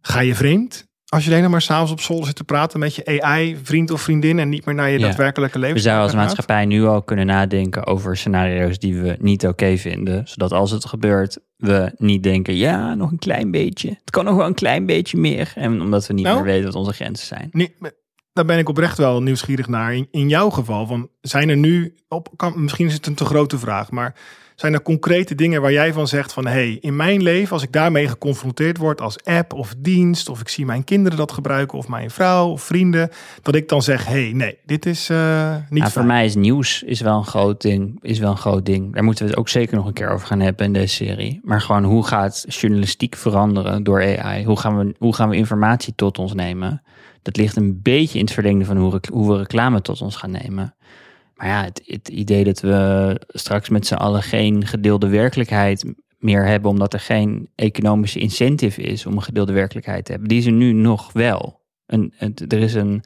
Ga 0.00 0.20
je 0.20 0.34
vreemd 0.34 0.85
als 1.08 1.24
je 1.24 1.30
alleen 1.30 1.42
nog 1.42 1.50
maar 1.50 1.62
s'avonds 1.62 1.92
op 1.92 2.00
zolder 2.00 2.26
zit 2.26 2.36
te 2.36 2.44
praten 2.44 2.78
met 2.78 2.94
je 2.94 3.22
AI-vriend 3.22 3.90
of 3.90 4.00
vriendin 4.00 4.38
en 4.38 4.48
niet 4.48 4.64
meer 4.64 4.74
naar 4.74 4.90
je 4.90 4.98
Ja. 4.98 5.06
daadwerkelijke 5.06 5.58
leven? 5.58 5.74
We 5.76 5.82
zouden 5.82 6.04
als 6.04 6.14
maatschappij 6.14 6.64
nu 6.64 6.84
al 6.84 7.02
kunnen 7.02 7.26
nadenken 7.26 7.86
over 7.86 8.16
scenario's 8.16 8.78
die 8.78 9.00
we 9.00 9.16
niet 9.20 9.46
oké 9.46 9.76
vinden. 9.76 10.28
Zodat 10.28 10.52
als 10.52 10.70
het 10.70 10.84
gebeurt, 10.86 11.38
we 11.56 11.92
niet 11.96 12.22
denken, 12.22 12.56
ja, 12.56 12.94
nog 12.94 13.10
een 13.10 13.18
klein 13.18 13.50
beetje. 13.50 13.88
Het 13.88 14.10
kan 14.10 14.24
nog 14.24 14.36
wel 14.36 14.46
een 14.46 14.54
klein 14.54 14.86
beetje 14.86 15.18
meer. 15.18 15.52
En 15.54 15.80
omdat 15.80 16.06
we 16.06 16.12
niet 16.14 16.24
Nou? 16.24 16.36
meer 16.36 16.44
weten 16.46 16.64
wat 16.64 16.74
onze 16.74 16.92
grenzen 16.92 17.26
zijn. 17.26 17.48
Nee, 17.52 17.74
daar 18.32 18.44
ben 18.44 18.58
ik 18.58 18.68
oprecht 18.68 18.98
wel 18.98 19.22
nieuwsgierig 19.22 19.68
naar. 19.68 19.94
In, 19.94 20.08
in 20.10 20.28
jouw 20.28 20.50
geval, 20.50 20.86
van, 20.86 21.08
zijn 21.20 21.48
er 21.48 21.56
nu, 21.56 21.94
op, 22.08 22.28
kan, 22.36 22.62
misschien 22.62 22.86
is 22.86 22.92
het 22.94 23.06
een 23.06 23.14
te 23.14 23.24
grote 23.24 23.58
vraag, 23.58 23.90
maar 23.90 24.14
zijn 24.56 24.72
er 24.72 24.82
concrete 24.82 25.34
dingen 25.34 25.60
waar 25.60 25.72
jij 25.72 25.92
van 25.92 26.08
zegt 26.08 26.32
van, 26.32 26.46
hey, 26.46 26.78
in 26.80 26.96
mijn 26.96 27.22
leven, 27.22 27.52
als 27.52 27.62
ik 27.62 27.72
daarmee 27.72 28.08
geconfronteerd 28.08 28.78
word 28.78 29.00
als 29.00 29.24
app 29.24 29.52
of 29.52 29.74
dienst, 29.78 30.28
of 30.28 30.40
ik 30.40 30.48
zie 30.48 30.64
mijn 30.64 30.84
kinderen 30.84 31.18
dat 31.18 31.32
gebruiken, 31.32 31.78
of 31.78 31.88
mijn 31.88 32.10
vrouw 32.10 32.48
of 32.48 32.62
vrienden, 32.62 33.10
dat 33.42 33.54
ik 33.54 33.68
dan 33.68 33.82
zeg, 33.82 34.06
hey, 34.06 34.30
nee, 34.34 34.58
dit 34.64 34.86
is 34.86 35.10
eh, 35.10 35.56
niet 35.70 35.82
Ja, 35.82 35.90
voor 35.90 36.04
mij 36.04 36.24
is 36.24 36.34
nieuws 36.34 36.82
is 36.82 37.00
wel 37.00 37.16
een 37.16 37.24
groot 37.24 37.60
ding. 37.60 37.98
Is 38.02 38.18
wel 38.18 38.30
een 38.30 38.36
groot 38.36 38.66
ding. 38.66 38.94
Daar 38.94 39.04
moeten 39.04 39.24
we 39.24 39.30
het 39.30 39.38
ook 39.38 39.48
zeker 39.48 39.76
nog 39.76 39.86
een 39.86 39.92
keer 39.92 40.10
over 40.10 40.26
gaan 40.26 40.40
hebben 40.40 40.66
in 40.66 40.72
deze 40.72 40.94
serie. 40.94 41.40
Maar 41.42 41.60
gewoon 41.60 41.84
hoe 41.84 42.06
gaat 42.06 42.44
journalistiek 42.48 43.16
veranderen 43.16 43.82
door 43.82 44.18
AI? 44.18 44.44
Hoe 44.44 44.58
gaan 44.58 44.78
we, 44.78 44.94
hoe 44.98 45.14
gaan 45.14 45.28
we 45.28 45.36
informatie 45.36 45.94
tot 45.94 46.18
ons 46.18 46.34
nemen? 46.34 46.82
Dat 47.22 47.36
ligt 47.36 47.56
een 47.56 47.80
beetje 47.82 48.18
in 48.18 48.24
het 48.24 48.34
verlengde 48.34 48.64
van 48.64 48.76
hoe, 48.76 49.00
hoe 49.12 49.32
we 49.32 49.38
reclame 49.38 49.82
tot 49.82 50.00
ons 50.00 50.16
gaan 50.16 50.30
nemen. 50.30 50.74
Maar 51.36 51.46
ja, 51.48 51.62
het, 51.84 52.08
idee 52.08 52.44
dat 52.44 52.60
we 52.60 53.20
straks 53.28 53.68
met 53.68 53.86
z'n 53.86 53.94
allen 53.94 54.22
geen 54.22 54.66
gedeelde 54.66 55.08
werkelijkheid 55.08 55.94
meer 56.18 56.46
hebben, 56.46 56.70
omdat 56.70 56.92
er 56.92 57.00
geen 57.00 57.50
economische 57.54 58.18
incentive 58.18 58.82
is 58.82 59.06
om 59.06 59.12
een 59.12 59.22
gedeelde 59.22 59.52
werkelijkheid 59.52 60.04
te 60.04 60.10
hebben, 60.10 60.28
die 60.28 60.38
is 60.38 60.46
er 60.46 60.52
nu 60.52 60.72
nog 60.72 61.12
wel. 61.12 61.64
Het- 62.16 62.52
er 62.52 62.58
is 62.58 62.74
een, 62.74 63.02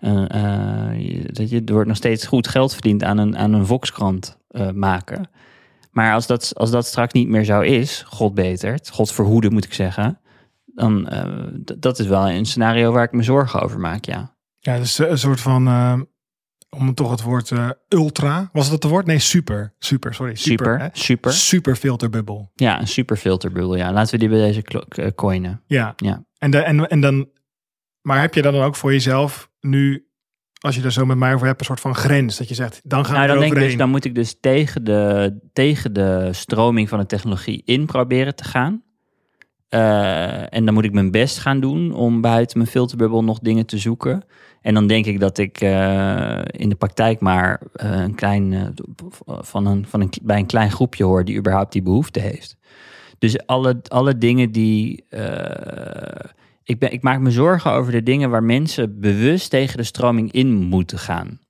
eh, 0.00 1.24
dat 1.26 1.50
je, 1.50 1.62
er 1.64 1.72
wordt 1.72 1.88
nog 1.88 1.96
steeds 1.96 2.26
goed 2.26 2.48
geld 2.48 2.72
verdiend 2.72 3.02
aan 3.02 3.18
een, 3.18 3.36
aan 3.36 3.52
een 3.52 3.66
Volkskrant 3.66 4.38
eh, 4.48 4.70
maken. 4.70 5.30
Maar 5.90 6.14
als 6.14 6.26
dat, 6.26 6.52
als 6.54 6.70
dat 6.70 6.86
straks 6.86 7.12
niet 7.12 7.28
meer 7.28 7.44
zo 7.44 7.60
is, 7.60 8.04
God 8.06 8.34
betert, 8.34 8.90
God 8.90 9.12
verhoede 9.12 9.50
moet 9.50 9.64
ik 9.64 9.74
zeggen, 9.74 10.20
dan 10.66 11.08
eh, 11.08 11.46
dat 11.78 11.98
is 11.98 12.06
wel 12.06 12.28
een 12.30 12.46
scenario 12.46 12.92
waar 12.92 13.04
ik 13.04 13.12
me 13.12 13.22
zorgen 13.22 13.60
over 13.60 13.80
maak, 13.80 14.04
ja. 14.04 14.36
Ja, 14.58 14.78
dus 14.78 14.98
een 14.98 15.18
soort 15.18 15.40
van, 15.40 15.66
om 16.74 16.94
toch 16.94 17.10
het 17.10 17.22
woord 17.22 17.50
eh, 17.50 17.70
ultra, 17.88 18.50
was 18.52 18.70
dat 18.70 18.82
het 18.82 18.92
woord? 18.92 19.06
Nee, 19.06 19.18
super, 19.18 19.74
super, 19.78 20.14
sorry, 20.14 20.34
super. 20.34 20.66
Super, 20.66 20.80
hè? 20.80 20.88
super. 20.92 21.32
Super 21.32 21.76
filterbubbel. 21.76 22.50
Ja, 22.54 22.80
een 22.80 22.88
super 22.88 23.16
filterbubbel, 23.16 23.76
ja. 23.76 23.92
Laten 23.92 24.12
we 24.12 24.18
die 24.18 24.28
bij 24.28 24.38
deze 24.38 24.62
eh, 24.88 25.06
coinen. 25.14 25.62
Ja. 25.66 25.92
Ja. 25.96 26.24
En, 26.38 26.50
de, 26.50 26.58
en, 26.58 26.88
en 26.88 27.00
dan, 27.00 27.28
maar 28.02 28.20
heb 28.20 28.34
je 28.34 28.42
dan 28.42 28.54
ook 28.54 28.76
voor 28.76 28.92
jezelf 28.92 29.50
nu, 29.60 30.06
als 30.60 30.76
je 30.76 30.82
er 30.82 30.92
zo 30.92 31.06
met 31.06 31.16
mij 31.16 31.34
over 31.34 31.46
hebt, 31.46 31.60
een 31.60 31.66
soort 31.66 31.80
van 31.80 31.94
grens? 31.94 32.36
Dat 32.36 32.48
je 32.48 32.54
zegt, 32.54 32.80
dan 32.84 33.04
gaan 33.04 33.14
Nou, 33.14 33.26
dan, 33.26 33.38
denk 33.38 33.52
ik 33.52 33.58
dus, 33.58 33.76
dan 33.76 33.90
moet 33.90 34.04
ik 34.04 34.14
dus 34.14 34.36
tegen 34.40 34.84
de, 34.84 35.34
tegen 35.52 35.92
de 35.92 36.28
stroming 36.32 36.88
van 36.88 36.98
de 36.98 37.06
technologie 37.06 37.62
in 37.64 37.86
proberen 37.86 38.34
te 38.34 38.44
gaan. 38.44 38.82
Eh, 39.74 40.54
en 40.54 40.64
dan 40.64 40.74
moet 40.74 40.84
ik 40.84 40.92
mijn 40.92 41.10
best 41.10 41.38
gaan 41.38 41.60
doen 41.60 41.92
om 41.92 42.20
buiten 42.20 42.58
mijn 42.58 42.70
filterbubbel 42.70 43.24
nog 43.24 43.38
dingen 43.38 43.66
te 43.66 43.78
zoeken. 43.78 44.24
En 44.64 44.74
dan 44.74 44.86
denk 44.86 45.06
ik 45.06 45.20
dat 45.20 45.38
ik 45.38 45.60
eh, 45.60 46.40
in 46.46 46.68
de 46.68 46.74
praktijk 46.74 47.20
maar 47.20 47.60
eh, 47.72 47.90
een 47.90 48.14
klein, 48.14 48.52
eh, 48.52 48.62
van 49.26 49.66
een, 49.66 49.86
van 49.86 50.00
een, 50.00 50.10
bij 50.22 50.38
een 50.38 50.46
klein 50.46 50.70
groepje 50.70 51.04
hoor 51.04 51.24
die 51.24 51.36
überhaupt 51.36 51.72
die 51.72 51.82
behoefte 51.82 52.20
heeft. 52.20 52.56
Dus 53.18 53.46
alle, 53.46 53.80
alle 53.88 54.18
dingen 54.18 54.52
die. 54.52 55.04
ik, 56.64 56.78
ben, 56.78 56.92
ik 56.92 57.02
maak 57.02 57.20
me 57.20 57.30
zorgen 57.30 57.72
over 57.72 57.92
de 57.92 58.02
dingen 58.02 58.30
waar 58.30 58.42
mensen 58.42 59.00
bewust 59.00 59.50
tegen 59.50 59.76
de 59.76 59.82
stroming 59.82 60.32
in 60.32 60.54
moeten 60.54 60.98
gaan. 60.98 61.40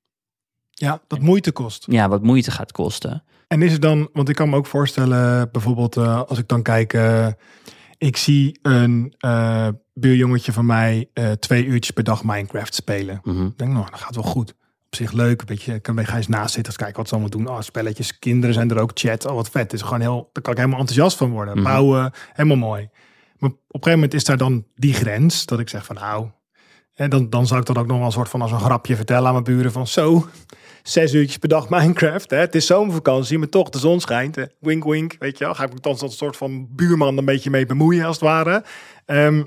Ja, 0.70 1.00
dat 1.06 1.20
moeite 1.20 1.52
kost. 1.52 1.86
Ja, 1.90 2.08
wat 2.08 2.22
moeite 2.22 2.50
gaat 2.50 2.72
kosten. 2.72 3.24
En 3.48 3.62
is 3.62 3.72
het 3.72 3.82
dan, 3.82 4.08
want 4.12 4.28
ik 4.28 4.34
kan 4.34 4.50
me 4.50 4.56
ook 4.56 4.66
voorstellen, 4.66 5.48
bijvoorbeeld 5.52 5.96
als 5.96 6.38
ik 6.38 6.48
dan 6.48 6.62
kijk, 6.62 6.92
ik 7.98 8.16
zie 8.16 8.58
een 8.62 9.14
eh 9.18 9.68
buurjongetje 9.94 10.52
van 10.52 10.66
mij 10.66 11.08
eh, 11.12 11.30
twee 11.30 11.64
uurtjes 11.64 11.90
per 11.90 12.04
dag 12.04 12.24
Minecraft 12.24 12.74
spelen. 12.74 13.20
Mhm. 13.22 13.44
Ik 13.46 13.58
denk, 13.58 13.72
nou, 13.72 13.90
dat 13.90 14.00
gaat 14.00 14.14
wel 14.14 14.24
goed. 14.24 14.54
Op 14.86 15.00
zich 15.00 15.12
leuk, 15.12 15.40
een 15.40 15.46
beetje, 15.46 15.80
kan 15.80 16.06
ga 16.06 16.16
eens 16.16 16.28
naast 16.28 16.54
zitten, 16.54 16.76
kijken 16.76 16.96
wat 16.96 17.08
ze 17.08 17.14
allemaal 17.14 17.30
doen. 17.30 17.48
Oh, 17.48 17.60
spelletjes, 17.60 18.18
kinderen 18.18 18.54
zijn 18.54 18.70
er 18.70 18.78
ook, 18.78 18.90
chat, 18.94 19.26
oh 19.26 19.34
wat 19.34 19.50
vet. 19.50 19.72
Is 19.72 19.82
gewoon 19.82 20.00
heel, 20.00 20.30
daar 20.32 20.42
kan 20.42 20.52
ik 20.52 20.58
helemaal 20.58 20.80
enthousiast 20.80 21.16
van 21.16 21.30
worden. 21.30 21.54
Mhm. 21.54 21.64
Bouwen, 21.64 22.12
helemaal 22.32 22.68
mooi. 22.68 22.88
Maar 23.38 23.50
op 23.50 23.56
een 23.56 23.68
gegeven 23.68 23.92
moment 23.92 24.14
is 24.14 24.24
daar 24.24 24.36
dan 24.36 24.66
die 24.74 24.94
grens, 24.94 25.46
dat 25.46 25.58
ik 25.58 25.68
zeg 25.68 25.84
van 25.84 25.94
nou, 25.94 26.28
en 26.94 27.10
dan, 27.10 27.30
dan 27.30 27.46
zou 27.46 27.60
ik 27.60 27.66
dat 27.66 27.78
ook 27.78 27.86
nog 27.86 27.96
wel 27.96 28.06
een 28.06 28.12
soort 28.12 28.28
van 28.28 28.42
als 28.42 28.52
een 28.52 28.60
grapje 28.60 28.96
vertellen 28.96 29.26
aan 29.26 29.32
mijn 29.32 29.44
buren 29.44 29.72
van 29.72 29.86
zo, 29.86 30.28
zes 30.88 31.14
uurtjes 31.14 31.38
per 31.38 31.48
dag 31.48 31.68
Minecraft. 31.68 32.30
Hè? 32.30 32.36
Het 32.36 32.54
is 32.54 32.66
zomervakantie, 32.66 33.38
maar 33.38 33.48
toch, 33.48 33.68
de 33.68 33.78
zon 33.78 34.00
schijnt. 34.00 34.36
Hè? 34.36 34.44
Wink, 34.60 34.84
wink, 34.84 35.16
weet 35.18 35.38
je 35.38 35.44
wel. 35.44 35.54
Ga 35.54 35.64
ik 35.64 35.72
me 35.72 35.80
dan 35.80 35.98
als 35.98 36.16
soort 36.16 36.36
van 36.36 36.68
buurman 36.70 37.18
een 37.18 37.24
beetje 37.24 37.50
mee 37.50 37.66
bemoeien, 37.66 38.04
als 38.04 38.16
het 38.16 38.24
ware. 38.24 38.64
Ehm, 39.06 39.44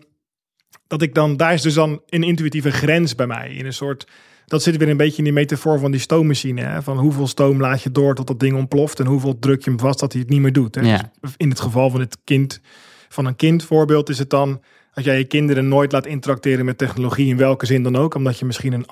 dat 0.87 1.01
ik 1.01 1.13
dan, 1.13 1.37
daar 1.37 1.53
is 1.53 1.61
dus 1.61 1.73
dan 1.73 2.01
een 2.09 2.23
intuïtieve 2.23 2.71
grens 2.71 3.15
bij 3.15 3.27
mij. 3.27 3.53
In 3.53 3.65
een 3.65 3.73
soort, 3.73 4.07
dat 4.45 4.63
zit 4.63 4.77
weer 4.77 4.89
een 4.89 4.97
beetje 4.97 5.17
in 5.17 5.23
die 5.23 5.33
metafoor 5.33 5.79
van 5.79 5.91
die 5.91 5.99
stoommachine. 5.99 6.61
Hè? 6.61 6.81
Van 6.81 6.97
hoeveel 6.97 7.27
stoom 7.27 7.61
laat 7.61 7.81
je 7.81 7.91
door 7.91 8.15
tot 8.15 8.27
dat 8.27 8.39
ding 8.39 8.57
ontploft 8.57 8.99
en 8.99 9.05
hoeveel 9.05 9.39
druk 9.39 9.63
je 9.63 9.69
hem 9.69 9.79
vast 9.79 9.99
dat 9.99 10.11
hij 10.11 10.21
het 10.21 10.29
niet 10.29 10.41
meer 10.41 10.53
doet. 10.53 10.75
Hè? 10.75 10.81
Ja. 10.81 11.11
Dus 11.21 11.33
in 11.37 11.49
het 11.49 11.59
geval 11.59 11.89
van 11.89 11.99
het 11.99 12.17
kind, 12.23 12.61
van 13.09 13.25
een 13.25 13.35
kind 13.35 13.63
voorbeeld 13.63 14.09
is 14.09 14.19
het 14.19 14.29
dan, 14.29 14.61
als 14.93 15.05
jij 15.05 15.17
je 15.17 15.25
kinderen 15.25 15.67
nooit 15.67 15.91
laat 15.91 16.05
interacteren 16.05 16.65
met 16.65 16.77
technologie, 16.77 17.27
in 17.27 17.37
welke 17.37 17.65
zin 17.65 17.83
dan 17.83 17.95
ook, 17.95 18.13
omdat 18.13 18.39
je 18.39 18.45
misschien 18.45 18.73
een 18.73 18.85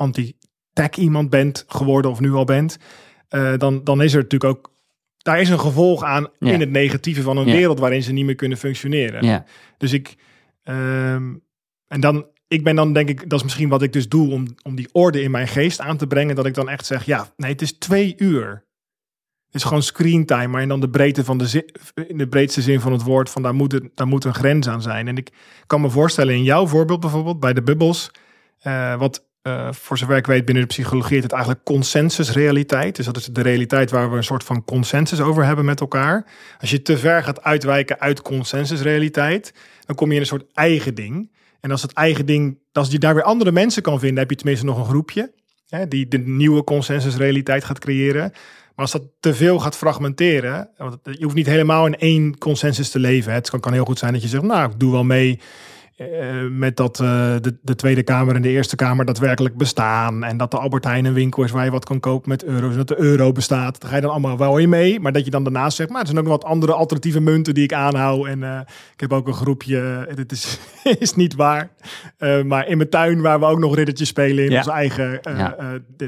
anti-tech 0.76 1.04
iemand 1.04 1.30
bent 1.30 1.64
geworden 1.68 2.12
of 2.12 2.20
nu 2.20 2.32
al 2.34 2.46
bent, 2.46 2.78
eh, 3.28 3.54
dan, 3.58 3.84
dan 3.84 4.02
is 4.02 4.14
er 4.14 4.22
natuurlijk 4.22 4.58
ook, 4.58 4.74
daar 5.18 5.42
is 5.42 5.50
een 5.50 5.60
gevolg 5.60 6.04
aan 6.04 6.28
Ja. 6.40 6.52
in 6.52 6.60
het 6.60 6.70
negatieve 6.70 7.22
van 7.22 7.38
een 7.38 7.48
Ja. 7.48 7.54
wereld 7.54 7.80
waarin 7.80 8.04
ze 8.04 8.12
niet 8.12 8.26
meer 8.26 8.36
kunnen 8.36 8.58
functioneren. 8.58 9.26
Ja. 9.26 9.46
Dus 9.78 9.94
ik, 9.94 10.16
ehm, 10.64 11.34
en 11.88 12.00
dan, 12.00 12.26
ik 12.48 12.64
ben 12.64 12.76
dan 12.76 12.94
denk 12.94 13.10
ik, 13.10 13.30
dat 13.30 13.40
is 13.40 13.44
misschien 13.44 13.70
wat 13.70 13.82
ik 13.82 13.94
dus 13.94 14.10
doe 14.10 14.32
om, 14.32 14.46
om 14.64 14.76
die 14.76 14.90
orde 14.92 15.22
in 15.22 15.32
mijn 15.32 15.48
geest 15.48 15.80
aan 15.80 15.98
te 15.98 16.08
brengen, 16.08 16.36
dat 16.36 16.46
ik 16.46 16.54
dan 16.54 16.70
echt 16.70 16.86
zeg, 16.86 17.06
ja, 17.06 17.34
nee, 17.38 17.52
het 17.52 17.62
is 17.62 17.78
twee 17.78 18.14
uur. 18.18 18.64
Het 19.46 19.64
is 19.64 19.70
gewoon 19.70 19.84
screentime, 19.84 20.48
maar 20.48 20.62
in 20.62 20.68
dan 20.68 20.80
de 20.80 20.90
breedte 20.90 21.24
van 21.24 21.38
de 21.38 21.48
zin, 21.48 21.66
in 22.08 22.18
de 22.18 22.28
breedste 22.28 22.62
zin 22.62 22.80
van 22.80 22.92
het 22.92 23.02
woord, 23.04 23.30
van 23.30 23.42
daar 23.42 23.54
moet, 23.56 23.72
het, 23.72 23.84
daar 23.94 24.08
moet 24.08 24.24
een 24.24 24.34
grens 24.34 24.68
aan 24.68 24.82
zijn. 24.82 25.08
En 25.08 25.18
ik 25.18 25.30
kan 25.68 25.82
me 25.82 25.90
voorstellen 25.90 26.36
in 26.36 26.44
jouw 26.44 26.68
voorbeeld 26.68 27.00
bijvoorbeeld, 27.00 27.40
bij 27.40 27.54
de 27.54 27.64
bubbels, 27.64 28.12
eh, 28.60 28.96
wat 29.00 29.28
eh, 29.46 29.68
voor 29.72 29.98
zover 29.98 30.18
ik 30.18 30.26
weet 30.26 30.46
binnen 30.46 30.64
de 30.64 30.70
psychologie 30.70 31.14
heet 31.14 31.24
het 31.24 31.32
eigenlijk 31.32 31.64
consensusrealiteit. 31.64 32.96
Dus 32.96 33.06
dat 33.06 33.18
is 33.18 33.26
de 33.26 33.42
realiteit 33.42 33.92
waar 33.92 34.12
we 34.12 34.18
een 34.18 34.24
soort 34.24 34.44
van 34.44 34.64
consensus 34.64 35.22
over 35.22 35.46
hebben 35.46 35.66
met 35.66 35.80
elkaar. 35.80 36.26
Als 36.60 36.70
je 36.70 36.82
te 36.82 36.98
ver 36.98 37.24
gaat 37.24 37.44
uitwijken 37.44 38.00
uit 38.00 38.22
consensusrealiteit, 38.22 39.54
dan 39.86 39.96
kom 39.96 40.08
je 40.10 40.14
in 40.16 40.22
een 40.22 40.28
soort 40.28 40.46
eigen 40.54 40.96
ding. 40.96 41.32
En 41.60 41.72
als 41.72 41.82
het 41.82 41.94
eigen 41.94 42.26
ding, 42.26 42.58
als 42.72 42.92
je 42.92 43.00
daar 43.00 43.14
weer 43.14 43.24
andere 43.24 43.52
mensen 43.52 43.82
kan 43.82 44.00
vinden, 44.00 44.20
heb 44.20 44.30
je 44.30 44.36
tenminste 44.36 44.66
nog 44.66 44.78
een 44.78 44.86
groepje. 44.86 45.34
hè, 45.70 45.88
die 45.88 46.08
de 46.08 46.18
nieuwe 46.18 46.64
consensusrealiteit 46.64 47.64
gaat 47.64 47.80
creëren. 47.80 48.32
Maar 48.76 48.86
als 48.86 48.92
dat 48.92 49.04
te 49.20 49.34
veel 49.34 49.60
gaat 49.60 49.78
fragmenteren, 49.78 50.70
want 50.78 50.98
je 51.04 51.24
hoeft 51.24 51.36
niet 51.36 51.46
helemaal 51.46 51.86
in 51.86 51.96
één 51.96 52.38
consensus 52.38 52.90
te 52.90 53.00
leven. 53.00 53.34
Het 53.34 53.50
kan, 53.50 53.60
kan 53.60 53.74
heel 53.74 53.86
goed 53.86 54.00
zijn 54.00 54.14
dat 54.14 54.22
je 54.22 54.28
zegt, 54.28 54.44
nou, 54.44 54.72
ik 54.72 54.80
doe 54.80 54.92
wel 54.92 55.04
mee 55.04 55.40
eh, 55.96 56.08
met 56.50 56.78
dat 56.78 57.00
eh, 57.00 57.36
de, 57.42 57.56
de 57.62 57.76
Tweede 57.76 58.04
Kamer 58.04 58.36
en 58.36 58.42
de 58.42 58.50
Eerste 58.50 58.76
Kamer 58.76 59.06
daadwerkelijk 59.06 59.58
bestaan. 59.58 60.24
En 60.24 60.38
dat 60.38 60.52
de 60.52 60.58
Albert 60.58 60.84
Heijn 60.84 61.06
een 61.06 61.14
winkel 61.14 61.44
is 61.44 61.52
waar 61.52 61.66
je 61.66 61.72
wat 61.72 61.86
kan 61.86 62.00
kopen 62.00 62.30
met 62.30 62.44
euro's. 62.44 62.72
En 62.72 62.78
dat 62.78 62.88
de 62.88 63.00
euro 63.00 63.32
bestaat. 63.32 63.82
Daar 63.82 63.90
ga 63.90 63.96
je 63.96 64.02
dan 64.02 64.12
allemaal 64.12 64.38
wel 64.38 64.58
in 64.58 64.70
mee. 64.70 65.00
Maar 65.00 65.12
dat 65.12 65.26
je 65.26 65.32
dan 65.32 65.44
daarnaast 65.44 65.76
zegt, 65.78 65.90
maar 65.90 66.02
er 66.02 66.06
zijn 66.08 66.18
ook 66.20 66.26
nog 66.26 66.34
wat 66.34 66.44
andere 66.46 66.74
alternatieve 66.74 67.20
munten 67.20 67.54
die 67.54 67.64
ik 67.64 67.74
aanhoud. 67.74 68.26
En 68.28 68.44
eh, 68.44 68.60
ik 68.94 69.00
heb 69.00 69.14
ook 69.14 69.28
een 69.28 69.34
groepje, 69.34 70.08
dit 70.16 70.32
is, 70.32 70.60
is 71.00 71.16
niet 71.16 71.36
waar. 71.36 71.70
Maar 72.46 72.68
in 72.68 72.78
mijn 72.78 72.90
tuin 72.90 73.22
waar 73.22 73.40
we 73.40 73.46
ook 73.46 73.60
nog 73.60 73.76
riddertjes 73.76 74.08
spelen 74.08 74.44
in 74.46 74.52
Ja. 74.52 74.58
ons 74.58 74.68
eigen 74.68 75.20
Ja. 75.24 75.56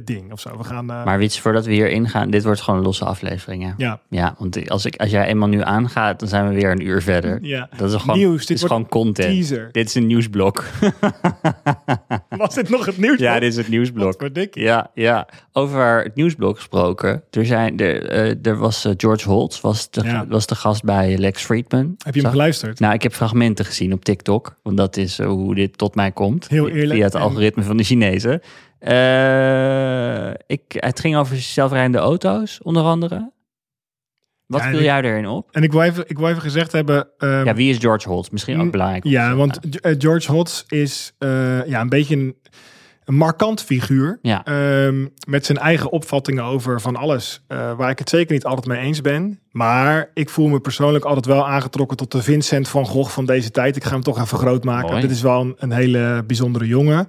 ding 0.04 0.32
of 0.32 0.40
zo. 0.40 0.58
We 0.58 0.64
gaan, 0.64 0.86
Maar 0.86 1.18
Wiets, 1.18 1.40
voordat 1.40 1.66
we 1.66 1.72
hier 1.74 1.90
ingaan, 1.90 2.30
dit 2.30 2.44
wordt 2.44 2.62
gewoon 2.62 2.80
een 2.80 2.86
losse 2.86 3.06
aflevering. 3.06 3.64
Ja, 3.64 3.74
ja, 3.78 4.00
ja 4.10 4.36
want 4.38 4.70
als, 4.70 4.86
ik, 4.86 4.96
als 4.96 5.10
jij 5.10 5.26
eenmaal 5.26 5.48
nu 5.48 5.62
aangaat, 5.62 6.20
dan 6.20 6.30
zijn 6.30 6.48
we 6.48 6.54
weer 6.56 6.72
een 6.72 6.86
uur 6.88 7.02
verder. 7.02 7.40
ja. 7.42 7.70
Dat 7.78 7.92
is 7.94 8.02
gewoon, 8.02 8.18
Nieuws, 8.18 8.38
dit 8.38 8.48
dit 8.48 8.56
is 8.56 8.62
wordt 8.62 8.74
gewoon 8.76 8.90
content. 8.90 9.30
teaser. 9.34 9.70
Dit 9.78 9.88
is 9.88 9.96
een 9.96 10.08
nieuwsblok. 10.08 10.64
Was 12.38 12.56
dit 12.56 12.70
nog 12.70 12.86
het 12.86 12.98
nieuws? 12.98 13.20
ja, 13.20 13.40
dit 13.40 13.50
is 13.52 13.58
het 13.58 13.68
nieuwsblok. 13.68 14.22
Wat 14.22 14.36
dik. 14.36 14.56
Ja, 14.56 14.92
ja. 14.94 15.28
Over 15.52 16.04
het 16.04 16.16
nieuwsblok 16.16 16.56
gesproken. 16.56 17.24
Er, 17.32 17.46
zijn, 17.46 17.80
er, 17.80 18.06
eh, 18.10 18.46
er 18.52 18.58
was 18.58 18.86
eh, 18.86 18.92
George 18.98 19.30
Holtz, 19.30 19.62
was 19.62 19.90
de, 19.92 20.04
Ja. 20.04 20.28
was 20.28 20.46
de 20.48 20.56
gast 20.56 20.84
bij 20.84 21.18
Lex 21.18 21.44
Friedman. 21.44 21.86
Heb 21.98 21.98
je 22.06 22.12
hem 22.12 22.22
Zag- 22.22 22.32
geluisterd? 22.32 22.80
Nou, 22.80 22.94
ik 22.94 23.04
heb 23.04 23.14
fragmenten 23.14 23.66
gezien 23.66 23.94
op 23.94 24.04
TikTok. 24.06 24.56
Want 24.64 24.78
dat 24.78 24.98
is 24.98 25.20
eh, 25.20 25.28
hoe 25.28 25.56
dit 25.56 25.78
tot 25.78 25.96
mij 25.96 26.12
komt. 26.12 26.48
Heel 26.48 26.70
eerlijk. 26.70 26.92
Via 26.94 27.04
het 27.06 27.16
En- 27.16 27.22
algoritme 27.22 27.64
van 27.64 27.78
de 27.78 27.84
Chinezen. 27.84 28.42
Eh, 28.80 30.30
ik, 30.48 30.62
het 30.68 31.00
ging 31.00 31.16
over 31.18 31.38
zelfrijdende 31.38 31.98
auto's, 31.98 32.60
onder 32.64 32.84
andere. 32.84 33.32
Wat 34.48 34.62
Ja, 34.62 34.70
viel 34.70 34.78
ik- 34.80 34.84
jij 34.86 35.02
erin 35.02 35.28
op? 35.28 35.50
En 35.52 35.64
ik 35.64 35.72
wil 35.72 35.82
even, 35.82 36.04
ik 36.08 36.18
wil 36.18 36.28
even 36.30 36.42
gezegd 36.42 36.72
hebben... 36.72 37.08
ehm, 37.18 37.46
Ja, 37.46 37.54
wie 37.54 37.70
is 37.70 37.78
George 37.78 38.10
Holtz? 38.10 38.30
Misschien 38.30 38.58
ook 38.58 38.64
Mm, 38.64 38.72
belangrijk. 38.72 39.04
Ja, 39.04 39.36
want 39.36 39.80
eh, 39.82 39.96
George 39.98 40.32
Hotz 40.32 40.64
is 40.68 41.14
eh, 41.18 41.66
ja, 41.68 41.82
een 41.82 41.90
beetje 41.90 42.16
een, 42.16 42.36
een 43.06 43.16
markant 43.16 43.62
figuur. 43.64 44.20
Ja. 44.22 44.46
Ehm, 44.46 45.06
met 45.28 45.46
zijn 45.46 45.58
eigen 45.58 45.92
opvattingen 45.92 46.44
over 46.44 46.82
van 46.82 46.96
alles. 46.96 47.44
eh, 47.48 47.74
waar 47.78 47.90
ik 47.90 48.00
het 48.00 48.10
zeker 48.10 48.34
niet 48.34 48.46
altijd 48.46 48.68
mee 48.68 48.80
eens 48.80 49.02
ben. 49.02 49.40
Maar 49.52 50.10
ik 50.14 50.30
voel 50.30 50.48
me 50.48 50.60
persoonlijk 50.60 51.06
altijd 51.06 51.26
wel 51.26 51.48
aangetrokken 51.48 51.98
tot 51.98 52.12
de 52.12 52.24
Vincent 52.24 52.68
van 52.68 52.86
Gogh 52.86 53.12
van 53.12 53.26
deze 53.26 53.52
tijd. 53.52 53.76
Ik 53.76 53.84
ga 53.84 53.92
hem 53.92 54.04
toch 54.04 54.22
even 54.22 54.38
groot 54.38 54.64
maken. 54.64 54.90
Mooi. 54.90 55.02
Dit 55.02 55.12
is 55.12 55.22
wel 55.22 55.42
een, 55.42 55.56
een 55.58 55.72
hele 55.72 56.24
bijzondere 56.28 56.68
jongen. 56.68 57.08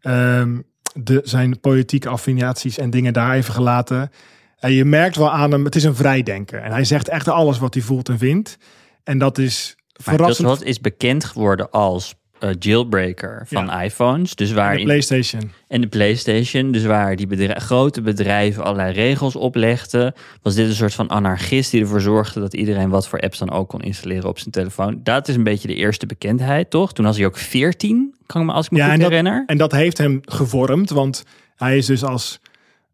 Ehm, 0.00 0.58
de, 0.94 1.20
zijn 1.24 1.60
politieke 1.60 2.08
affiliaties 2.08 2.78
en 2.78 2.90
dingen 2.90 3.12
daar 3.12 3.34
even 3.34 3.54
gelaten. 3.54 4.10
En 4.58 4.72
je 4.72 4.84
merkt 4.84 5.16
wel 5.16 5.30
aan 5.30 5.50
hem, 5.52 5.64
het 5.64 5.74
is 5.76 5.84
een 5.84 5.94
vrijdenker. 5.96 6.60
En 6.62 6.72
hij 6.72 6.84
zegt 6.84 7.08
echt 7.08 7.28
alles 7.28 7.58
wat 7.58 7.74
hij 7.74 7.82
voelt 7.82 8.08
en 8.08 8.18
vindt. 8.18 8.58
En 9.04 9.18
dat 9.18 9.38
is 9.38 9.74
Maar 9.76 10.14
verrassend. 10.14 10.48
Holtz 10.48 10.62
is 10.62 10.80
bekend 10.80 11.24
geworden 11.24 11.70
als 11.70 12.14
eh, 12.38 12.50
jailbreaker 12.58 13.46
van 13.48 13.64
Ja. 13.66 13.82
iPhones. 13.82 14.34
Dus 14.34 14.48
En 14.50 14.54
waar 14.54 14.76
de 14.76 14.82
PlayStation. 14.82 15.50
En 15.68 15.80
de 15.80 15.86
PlayStation, 15.86 16.72
dus 16.72 16.84
waar 16.84 17.16
die 17.16 17.48
grote 17.60 18.00
bedrijven 18.02 18.64
allerlei 18.64 18.92
regels 18.92 19.36
oplegden, 19.36 20.12
was 20.42 20.54
dit 20.54 20.68
een 20.68 20.74
soort 20.74 20.94
van 20.94 21.08
anarchist 21.08 21.70
die 21.70 21.80
ervoor 21.80 22.00
zorgde 22.00 22.40
dat 22.40 22.54
iedereen 22.54 22.88
wat 22.88 23.08
voor 23.08 23.20
apps 23.20 23.38
dan 23.38 23.50
ook 23.50 23.68
kon 23.68 23.80
installeren 23.82 24.28
op 24.28 24.38
zijn 24.38 24.50
telefoon. 24.50 25.00
Dat 25.02 25.28
is 25.28 25.34
een 25.36 25.42
beetje 25.44 25.68
de 25.68 25.74
eerste 25.74 26.06
bekendheid, 26.06 26.70
toch? 26.70 26.92
Toen 26.92 27.04
was 27.04 27.16
hij 27.16 27.26
ook 27.26 27.36
14, 27.38 28.14
kan 28.26 28.40
ik 28.40 28.46
me 28.46 28.52
als 28.52 28.64
ik 28.66 28.70
me 28.72 28.78
Ja, 28.78 28.84
goed 28.84 28.92
en 28.94 29.00
dat- 29.00 29.08
herinner. 29.08 29.42
En 29.46 29.58
dat 29.58 29.72
heeft 29.72 29.98
hem 29.98 30.20
gevormd, 30.22 30.90
want 30.90 31.24
hij 31.56 31.76
is 31.76 31.86
dus 31.86 32.04
als 32.04 32.40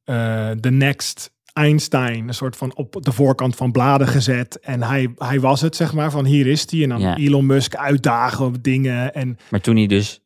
eh 0.04 0.50
de 0.60 0.70
next 0.70 1.30
Einstein 1.52 2.28
een 2.28 2.34
soort 2.34 2.56
van 2.56 2.74
op 2.76 2.96
de 3.00 3.12
voorkant 3.12 3.56
van 3.56 3.72
bladen 3.72 4.06
gezet. 4.08 4.60
En 4.60 4.82
hij, 4.82 5.12
hij 5.16 5.40
was 5.40 5.60
het, 5.60 5.76
zeg 5.76 5.92
maar, 5.92 6.10
van 6.10 6.24
hier 6.24 6.46
is 6.46 6.70
hij. 6.70 6.82
En 6.82 6.88
dan 6.88 7.00
Ja. 7.00 7.16
Elon 7.16 7.46
Musk 7.46 7.74
uitdagen 7.76 8.44
op 8.44 8.62
dingen. 8.62 9.14
En, 9.14 9.38
Maar 9.50 9.60
toen 9.60 9.76
hij 9.76 9.86
dus 9.86 10.20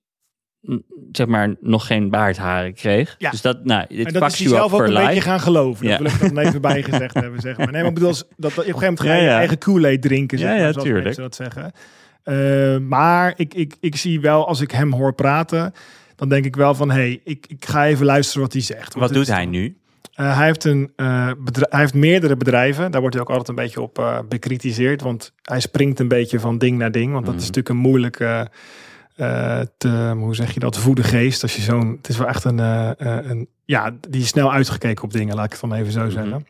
zeg 1.13 1.27
maar 1.27 1.55
nog 1.61 1.87
geen 1.87 2.11
baardharen 2.11 2.75
kreeg. 2.75 3.15
Ja. 3.19 3.31
Dus 3.31 3.41
dat, 3.41 3.65
nou, 3.65 3.85
dit 3.89 4.07
en 4.07 4.13
dat 4.13 4.33
is 4.33 4.39
hij 4.39 4.49
zelf 4.49 4.73
ook 4.73 4.81
een 4.81 4.93
life. 4.93 5.07
beetje 5.07 5.21
gaan 5.21 5.41
geloven. 5.41 5.87
Ja. 5.87 5.99
Dat 5.99 6.19
wil 6.19 6.27
ik 6.29 6.37
er 6.37 6.45
even 6.47 6.61
bij 6.71 6.83
gezegd 6.83 7.15
hebben, 7.15 7.41
zeg 7.41 7.57
maar. 7.57 7.71
Nee, 7.71 7.81
maar 7.81 7.89
ik 7.91 7.95
bedoel, 7.95 8.13
dat, 8.13 8.25
op 8.27 8.43
een 8.45 8.51
gegeven 8.53 8.81
moment 8.81 9.01
ga 9.01 9.15
je 9.15 9.29
eigen 9.29 9.59
Kool-Aid 9.59 10.03
drinken, 10.03 10.39
zeg 10.39 10.49
maar, 10.49 10.59
ja, 10.59 10.73
zoals 10.73 10.89
tuurlijk. 10.89 11.17
dat 11.17 11.35
zeggen. 11.35 11.73
Eh, 12.23 12.79
maar 12.79 13.33
ik, 13.37 13.55
ik, 13.55 13.77
ik 13.81 13.97
zie 13.97 14.21
wel, 14.21 14.47
als 14.49 14.61
ik 14.61 14.71
hem 14.71 14.93
hoor 14.93 15.15
praten, 15.15 15.73
dan 16.17 16.29
denk 16.29 16.45
ik 16.45 16.57
wel 16.57 16.75
van, 16.75 16.91
hé, 16.91 16.97
hey, 16.97 17.21
ik, 17.25 17.47
ik 17.49 17.65
ga 17.65 17.87
even 17.87 18.07
luisteren 18.07 18.43
wat 18.43 18.53
hij 18.53 18.63
zegt. 18.63 18.95
Wat 18.95 19.13
doet 19.13 19.27
hij 19.27 19.47
nu? 19.47 19.77
Uh, 20.21 20.37
hij, 20.37 20.47
heeft 20.47 20.65
een, 20.65 20.93
uh, 20.97 21.31
bedrijf, 21.39 21.71
hij 21.71 21.81
heeft 21.81 21.95
meerdere 21.95 22.37
bedrijven. 22.37 22.91
Daar 22.91 23.01
wordt 23.01 23.17
hij 23.17 23.25
ook 23.25 23.31
altijd 23.31 23.49
een 23.49 23.65
beetje 23.65 23.81
op 23.81 23.99
uh, 23.99 24.19
bekritiseerd. 24.29 25.03
Want 25.03 25.33
hij 25.43 25.61
springt 25.61 26.01
een 26.01 26.09
beetje 26.09 26.41
van 26.41 26.59
ding 26.59 26.79
naar 26.79 26.91
ding. 26.91 27.13
Want 27.13 27.25
dat 27.25 27.35
Mhm. 27.35 27.43
is 27.43 27.49
natuurlijk 27.49 27.75
een 27.75 27.81
moeilijke, 27.91 28.51
te, 29.79 30.15
hoe 30.17 30.35
zeg 30.35 30.55
je 30.55 30.61
dat, 30.61 30.79
voede 30.79 31.03
geest. 31.03 31.43
Als 31.43 31.57
je 31.57 31.63
zo'n, 31.63 31.95
het 31.97 32.09
is 32.09 32.19
wel 32.19 32.29
echt 32.29 32.45
een, 32.45 32.59
een, 33.31 33.49
ja, 33.65 33.91
die 34.09 34.21
is 34.23 34.29
snel 34.29 34.53
uitgekeken 34.53 35.05
op 35.05 35.13
dingen, 35.13 35.35
laat 35.35 35.45
ik 35.45 35.53
het 35.53 35.61
dan 35.61 35.73
even 35.75 35.93
zo 35.93 36.01
Mhm. 36.05 36.11
zeggen. 36.11 36.47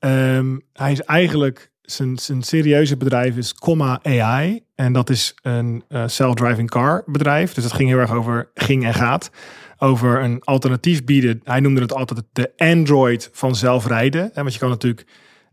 Um, 0.00 0.62
hij 0.72 0.92
is 0.92 1.00
eigenlijk, 1.02 1.70
zijn, 1.82 2.18
zijn 2.18 2.42
serieuze 2.42 2.96
bedrijf 2.96 3.36
is 3.36 3.54
Comma 3.54 4.00
AI. 4.02 4.64
En 4.74 4.92
dat 4.92 5.10
is 5.10 5.34
een 5.42 5.84
self-driving 6.06 6.70
car 6.70 7.02
bedrijf. 7.06 7.54
Dus 7.54 7.62
dat 7.64 7.72
ging 7.72 7.88
heel 7.88 7.98
erg 7.98 8.12
over 8.12 8.50
ging 8.54 8.84
en 8.84 8.94
gaat 8.94 9.30
over 9.78 10.22
een 10.22 10.40
alternatief 10.44 11.04
bieden. 11.04 11.40
Hij 11.44 11.60
noemde 11.60 11.80
het 11.80 11.92
altijd 11.92 12.22
de 12.32 12.52
Android 12.56 13.28
van 13.32 13.54
zelfrijden. 13.56 14.30
Want 14.34 14.52
je 14.52 14.58
kan 14.58 14.68
natuurlijk 14.68 15.06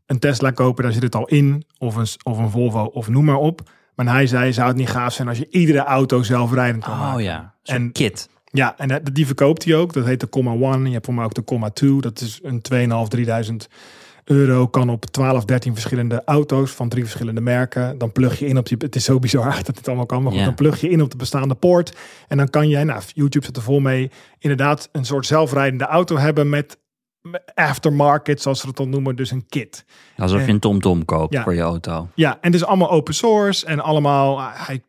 een 0.05 0.19
Tesla 0.19 0.51
kopen, 0.51 0.83
daar 0.83 0.93
zit 0.93 1.03
het 1.03 1.15
al 1.15 1.27
in. 1.27 1.65
Of 1.77 1.95
een, 1.95 2.07
of 2.23 2.37
een 2.37 2.49
Volvo, 2.49 2.83
of 2.83 3.07
noem 3.09 3.25
maar 3.25 3.35
op. 3.37 3.61
Maar 3.95 4.05
hij 4.05 4.27
zei, 4.27 4.53
zou 4.53 4.67
het 4.67 4.77
niet 4.77 4.89
gaaf 4.89 5.13
zijn 5.13 5.27
als 5.27 5.37
je 5.37 5.47
iedere 5.49 5.79
auto 5.83 6.23
zelfrijdend 6.23 6.83
kan 6.83 6.93
Oh 6.93 6.99
maken. 6.99 7.23
ja, 7.23 7.53
En- 7.63 7.91
kit. 7.91 8.29
Ja, 8.51 8.77
en 8.77 9.03
die 9.13 9.25
verkoopt 9.25 9.63
hij 9.65 9.75
ook. 9.75 9.93
Dat 9.93 10.05
heet 10.05 10.19
de 10.19 10.29
Comma 10.29 10.51
One. 10.51 10.87
Je 10.87 10.93
hebt 10.93 11.05
voor 11.05 11.13
mij 11.13 11.23
ook 11.25 11.33
de 11.33 11.43
Comma 11.43 11.69
Two. 11.69 12.01
Dat 12.01 12.21
is 12.21 12.39
een 12.43 12.61
2.500, 12.61 13.07
3000 13.09 13.67
euro. 14.23 14.67
Kan 14.67 14.89
op 14.89 15.05
12, 15.05 15.45
13 15.45 15.73
verschillende 15.73 16.21
auto's 16.25 16.71
van 16.71 16.89
drie 16.89 17.03
verschillende 17.03 17.41
merken. 17.41 17.97
Dan 17.97 18.11
plug 18.11 18.39
je 18.39 18.45
in 18.45 18.57
op 18.57 18.67
die... 18.67 18.77
Het 18.79 18.95
is 18.95 19.03
zo 19.03 19.19
bizar 19.19 19.55
dat 19.65 19.77
het 19.77 19.87
allemaal 19.87 20.05
kan. 20.05 20.23
Maar 20.23 20.31
goed, 20.31 20.43
dan 20.43 20.55
plug 20.55 20.81
je 20.81 20.89
in 20.89 21.01
op 21.01 21.11
de 21.11 21.17
bestaande 21.17 21.55
poort. 21.55 21.97
En 22.27 22.37
dan 22.37 22.49
kan 22.49 22.67
jij, 22.69 22.83
nou, 22.83 23.01
YouTube 23.13 23.45
zit 23.45 23.57
er 23.57 23.63
vol 23.63 23.79
mee, 23.79 24.11
inderdaad 24.39 24.89
een 24.91 25.05
soort 25.05 25.25
zelfrijdende 25.25 25.85
auto 25.85 26.17
hebben 26.17 26.49
met 26.49 26.77
aftermarket, 27.53 28.41
zoals 28.41 28.59
ze 28.59 28.67
het 28.67 28.75
dan 28.75 28.89
noemen. 28.89 29.15
Dus 29.15 29.31
een 29.31 29.45
kit. 29.47 29.85
Alsof 30.17 30.39
je 30.39 30.43
En- 30.47 30.53
een 30.53 30.59
TomTom 30.59 31.05
koopt 31.05 31.33
Ja. 31.33 31.43
voor 31.43 31.53
je 31.53 31.61
auto. 31.61 32.07
Ja, 32.15 32.31
en 32.31 32.51
het 32.51 32.53
is 32.53 32.65
allemaal 32.65 32.91
open 32.91 33.13
source 33.13 33.65
en 33.65 33.79
allemaal. 33.79 34.41
Hij 34.41 34.83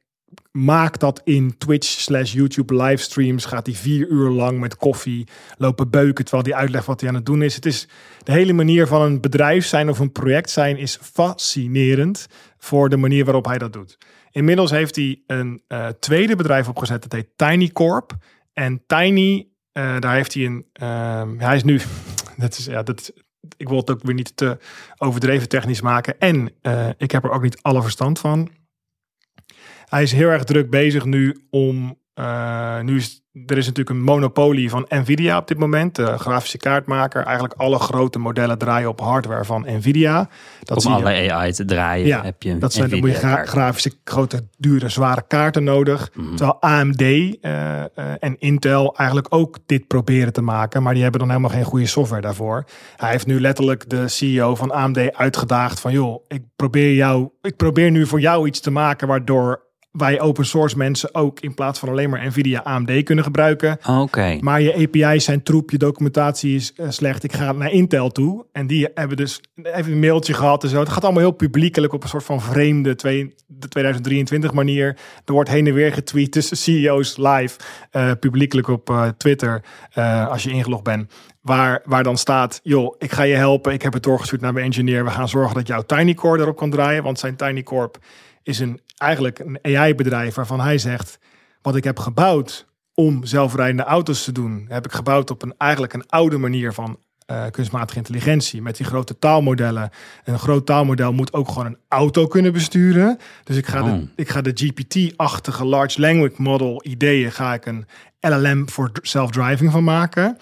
maakt 0.53 1.01
dat 1.01 1.21
in 1.25 1.59
Twitch 1.59 1.87
slash 1.87 2.33
YouTube 2.33 2.75
livestreams. 2.75 3.45
Gaat 3.45 3.67
hij 3.67 3.75
vier 3.75 4.09
uur 4.09 4.29
lang 4.29 4.59
met 4.59 4.77
koffie 4.77 5.27
lopen 5.59 5.91
beuken 5.91 6.25
terwijl 6.25 6.49
hij 6.49 6.61
uitlegt 6.61 6.87
wat 6.87 7.01
hij 7.01 7.09
aan 7.09 7.15
het 7.15 7.27
doen 7.27 7.43
is. 7.43 7.55
Het 7.55 7.67
is 7.67 7.89
de 8.23 8.33
hele 8.33 8.53
manier 8.53 8.87
van 8.87 9.03
een 9.03 9.21
bedrijf 9.21 9.67
zijn 9.67 9.89
of 9.89 9.99
een 9.99 10.13
project 10.13 10.51
zijn 10.51 10.77
is 10.77 10.99
fascinerend 11.03 12.27
voor 12.59 12.89
de 12.89 12.97
manier 12.97 13.25
waarop 13.25 13.45
hij 13.45 13.59
dat 13.59 13.73
doet. 13.73 13.99
Inmiddels 14.31 14.71
heeft 14.71 14.97
hij 14.97 15.23
een 15.27 15.63
eh, 15.69 15.87
tweede 15.87 16.37
bedrijf 16.37 16.69
opgezet. 16.69 17.03
Dat 17.03 17.13
heet 17.13 17.29
Tiny 17.37 17.69
Corp. 17.69 18.17
En 18.53 18.83
Tiny, 18.87 19.49
eh, 19.73 19.99
daar 20.01 20.15
heeft 20.15 20.35
hij 20.35 20.45
een. 20.45 20.67
ehm, 20.73 21.39
hij 21.39 21.57
is 21.57 21.65
nu. 21.65 21.81
Dat 22.37 22.59
is, 22.59 22.65
ja, 22.65 22.83
dat 22.83 23.13
ik 23.57 23.69
wil 23.69 23.77
het 23.77 23.91
ook 23.91 24.03
weer 24.03 24.15
niet 24.15 24.37
te 24.37 24.59
overdreven 24.99 25.49
technisch 25.49 25.81
maken. 25.81 26.19
En 26.19 26.51
eh, 26.63 26.89
ik 26.97 27.11
heb 27.11 27.25
er 27.25 27.31
ook 27.31 27.43
niet 27.43 27.63
alle 27.63 27.83
verstand 27.83 28.19
van. 28.19 28.51
Hij 29.89 30.03
is 30.03 30.13
heel 30.13 30.29
erg 30.29 30.45
druk 30.45 30.71
bezig 30.71 31.05
nu 31.05 31.47
om. 31.51 31.99
eh, 32.15 32.81
nu 32.81 32.97
is 32.97 33.23
er 33.47 33.57
is 33.59 33.67
natuurlijk 33.67 33.97
een 33.97 34.03
monopolie 34.03 34.71
van 34.71 34.87
Nvidia 34.89 35.37
op 35.39 35.49
dit 35.49 35.59
moment, 35.59 35.95
de 35.95 36.19
grafische 36.19 36.57
kaartmaker. 36.59 37.23
Eigenlijk 37.25 37.55
alle 37.55 37.79
grote 37.79 38.19
modellen 38.19 38.59
draaien 38.59 38.89
op 38.89 39.01
hardware 39.01 39.45
van 39.45 39.65
Nvidia. 39.69 40.29
Dat 40.63 40.77
Om 40.77 40.83
zie 40.83 40.91
je- 40.91 40.97
alle 40.97 41.33
AI 41.33 41.53
te 41.53 41.65
draaien 41.65 42.07
Ja, 42.07 42.23
heb 42.23 42.43
je 42.43 42.51
een 42.51 42.59
dat 42.59 42.73
zijn 42.73 42.91
dan 42.91 42.99
moet 42.99 43.09
je 43.09 43.15
gra- 43.15 43.27
Nvidia-kaart. 43.27 43.49
grafische, 43.59 43.93
grote, 44.05 44.49
dure, 44.59 44.89
zware 44.89 45.25
kaarten 45.29 45.65
nodig. 45.65 46.11
Mhm. 46.15 46.29
Terwijl 46.37 46.61
AMD 46.61 47.01
eh, 47.01 47.81
eh, 47.81 47.87
en 48.19 48.37
Intel 48.39 48.97
eigenlijk 48.97 49.35
ook 49.35 49.59
dit 49.67 49.87
proberen 49.87 50.33
te 50.33 50.43
maken. 50.43 50.83
Maar 50.83 50.93
die 50.95 51.03
hebben 51.03 51.21
dan 51.21 51.29
helemaal 51.29 51.51
geen 51.51 51.65
goede 51.65 51.87
software 51.87 52.23
daarvoor. 52.23 52.65
Hij 52.97 53.11
heeft 53.11 53.27
nu 53.27 53.41
letterlijk 53.41 53.91
de 53.91 54.09
CEO 54.09 54.55
van 54.55 54.71
AMD 54.73 55.13
uitgedaagd 55.13 55.81
van... 55.81 55.93
joh, 55.93 56.25
ik 56.29 56.43
probeer, 56.57 56.95
jou, 56.95 57.29
ik 57.43 57.57
probeer 57.57 57.91
nu 57.91 58.07
voor 58.07 58.21
jou 58.21 58.47
iets 58.47 58.61
te 58.61 58.71
maken 58.71 59.09
waardoor 59.09 59.63
wij 59.97 60.21
open 60.21 60.47
source 60.47 60.77
mensen 60.77 61.15
ook 61.15 61.41
in 61.41 61.55
plaats 61.55 61.79
van 61.79 61.89
alleen 61.89 62.11
maar 62.11 62.27
Nvidia 62.27 62.61
AMD 62.61 63.03
kunnen 63.03 63.25
gebruiken. 63.25 63.79
Oké. 63.87 64.39
Maar 64.41 64.61
je 64.61 64.75
API's 64.75 65.25
zijn 65.25 65.43
troep, 65.43 65.71
je 65.71 65.79
documentatie 65.79 66.55
is 66.55 66.73
eh, 66.73 66.91
slecht. 66.91 67.25
Ik 67.25 67.33
ga 67.33 67.53
naar 67.53 67.71
Intel 67.71 68.11
toe. 68.11 68.47
En 68.53 68.67
die 68.67 68.89
hebben 68.95 69.17
dus 69.17 69.41
even 69.63 69.93
een 69.93 70.01
mailtje 70.01 70.35
gehad 70.35 70.63
en 70.63 70.69
zo. 70.69 70.79
Het 70.79 70.89
gaat 70.89 71.05
allemaal 71.05 71.23
heel 71.23 71.31
publiekelijk 71.31 71.93
op 71.93 72.03
een 72.03 72.09
soort 72.09 72.25
van 72.25 72.41
vreemde 72.41 72.95
twee, 72.95 73.35
de 73.47 73.69
2023 73.69 74.53
manier. 74.53 74.97
Er 75.25 75.33
wordt 75.33 75.51
heen 75.51 75.67
en 75.67 75.75
weer 75.75 75.93
getweet 75.93 76.33
tussen 76.33 76.57
CEO's 76.57 77.17
live, 77.17 77.59
eh, 77.91 78.11
publiekelijk 78.21 78.69
op 78.69 78.91
eh, 78.91 79.09
Twitter, 79.09 79.63
als 80.29 80.43
je 80.43 80.51
ingelogd 80.51 80.83
bent. 80.83 81.13
Waar, 81.41 81.83
waar 81.85 82.03
dan 82.03 82.17
staat, 82.17 82.61
joh, 82.63 82.95
ik 82.99 83.13
ga 83.13 83.23
je 83.23 83.35
helpen. 83.35 83.73
Ik 83.73 83.83
heb 83.83 83.93
het 83.93 84.03
doorgestuurd 84.03 84.41
naar 84.41 84.53
mijn 84.53 84.65
engineer. 84.67 85.05
We 85.05 85.11
gaan 85.11 85.29
zorgen 85.29 85.55
dat 85.55 85.67
jouw 85.67 85.83
TinyCore 85.83 86.43
erop 86.43 86.57
kan 86.57 86.71
draaien. 86.71 87.03
Want 87.03 87.19
zijn 87.19 87.37
TinyCorp 87.37 87.99
is 88.45 88.59
een, 88.59 88.81
eigenlijk 88.97 89.39
een 89.39 89.59
AI-bedrijf 89.63 90.35
waarvan 90.35 90.61
hij 90.61 90.79
zegt... 90.79 91.19
wat 91.63 91.77
ik 91.77 91.85
heb 91.85 91.99
gebouwd 91.99 92.67
om 92.95 93.25
zelfrijdende 93.25 93.83
auto's 93.83 94.25
te 94.25 94.33
doen... 94.33 94.65
heb 94.69 94.85
ik 94.85 94.93
gebouwd 94.93 95.31
op 95.31 95.43
een, 95.43 95.55
eigenlijk 95.59 95.93
een 95.93 96.09
oude 96.09 96.39
manier 96.39 96.73
van 96.73 96.99
eh, 97.27 97.45
kunstmatige 97.51 97.99
intelligentie. 97.99 98.63
Met 98.63 98.77
die 98.77 98.87
grote 98.87 99.19
taalmodellen. 99.19 99.91
Een 100.25 100.39
groot 100.39 100.67
taalmodel 100.67 101.13
moet 101.13 101.33
ook 101.33 101.49
gewoon 101.49 101.67
een 101.67 101.79
auto 101.89 102.27
kunnen 102.27 102.53
besturen. 102.53 103.19
Dus 103.45 103.57
ik 103.57 103.67
ga 103.67 103.83
Oh. 103.83 103.87
de, 103.87 104.07
ik 104.17 104.29
ga 104.29 104.41
de 104.41 104.53
GPT-achtige 104.55 105.65
large 105.65 106.01
language 106.01 106.43
model 106.43 106.81
ideeën... 106.85 107.33
ga 107.33 107.55
ik 107.55 107.67
een 107.67 107.87
LLM 108.21 108.69
voor 108.69 108.91
self-driving 109.03 109.73
van 109.73 109.85
maken... 109.85 110.39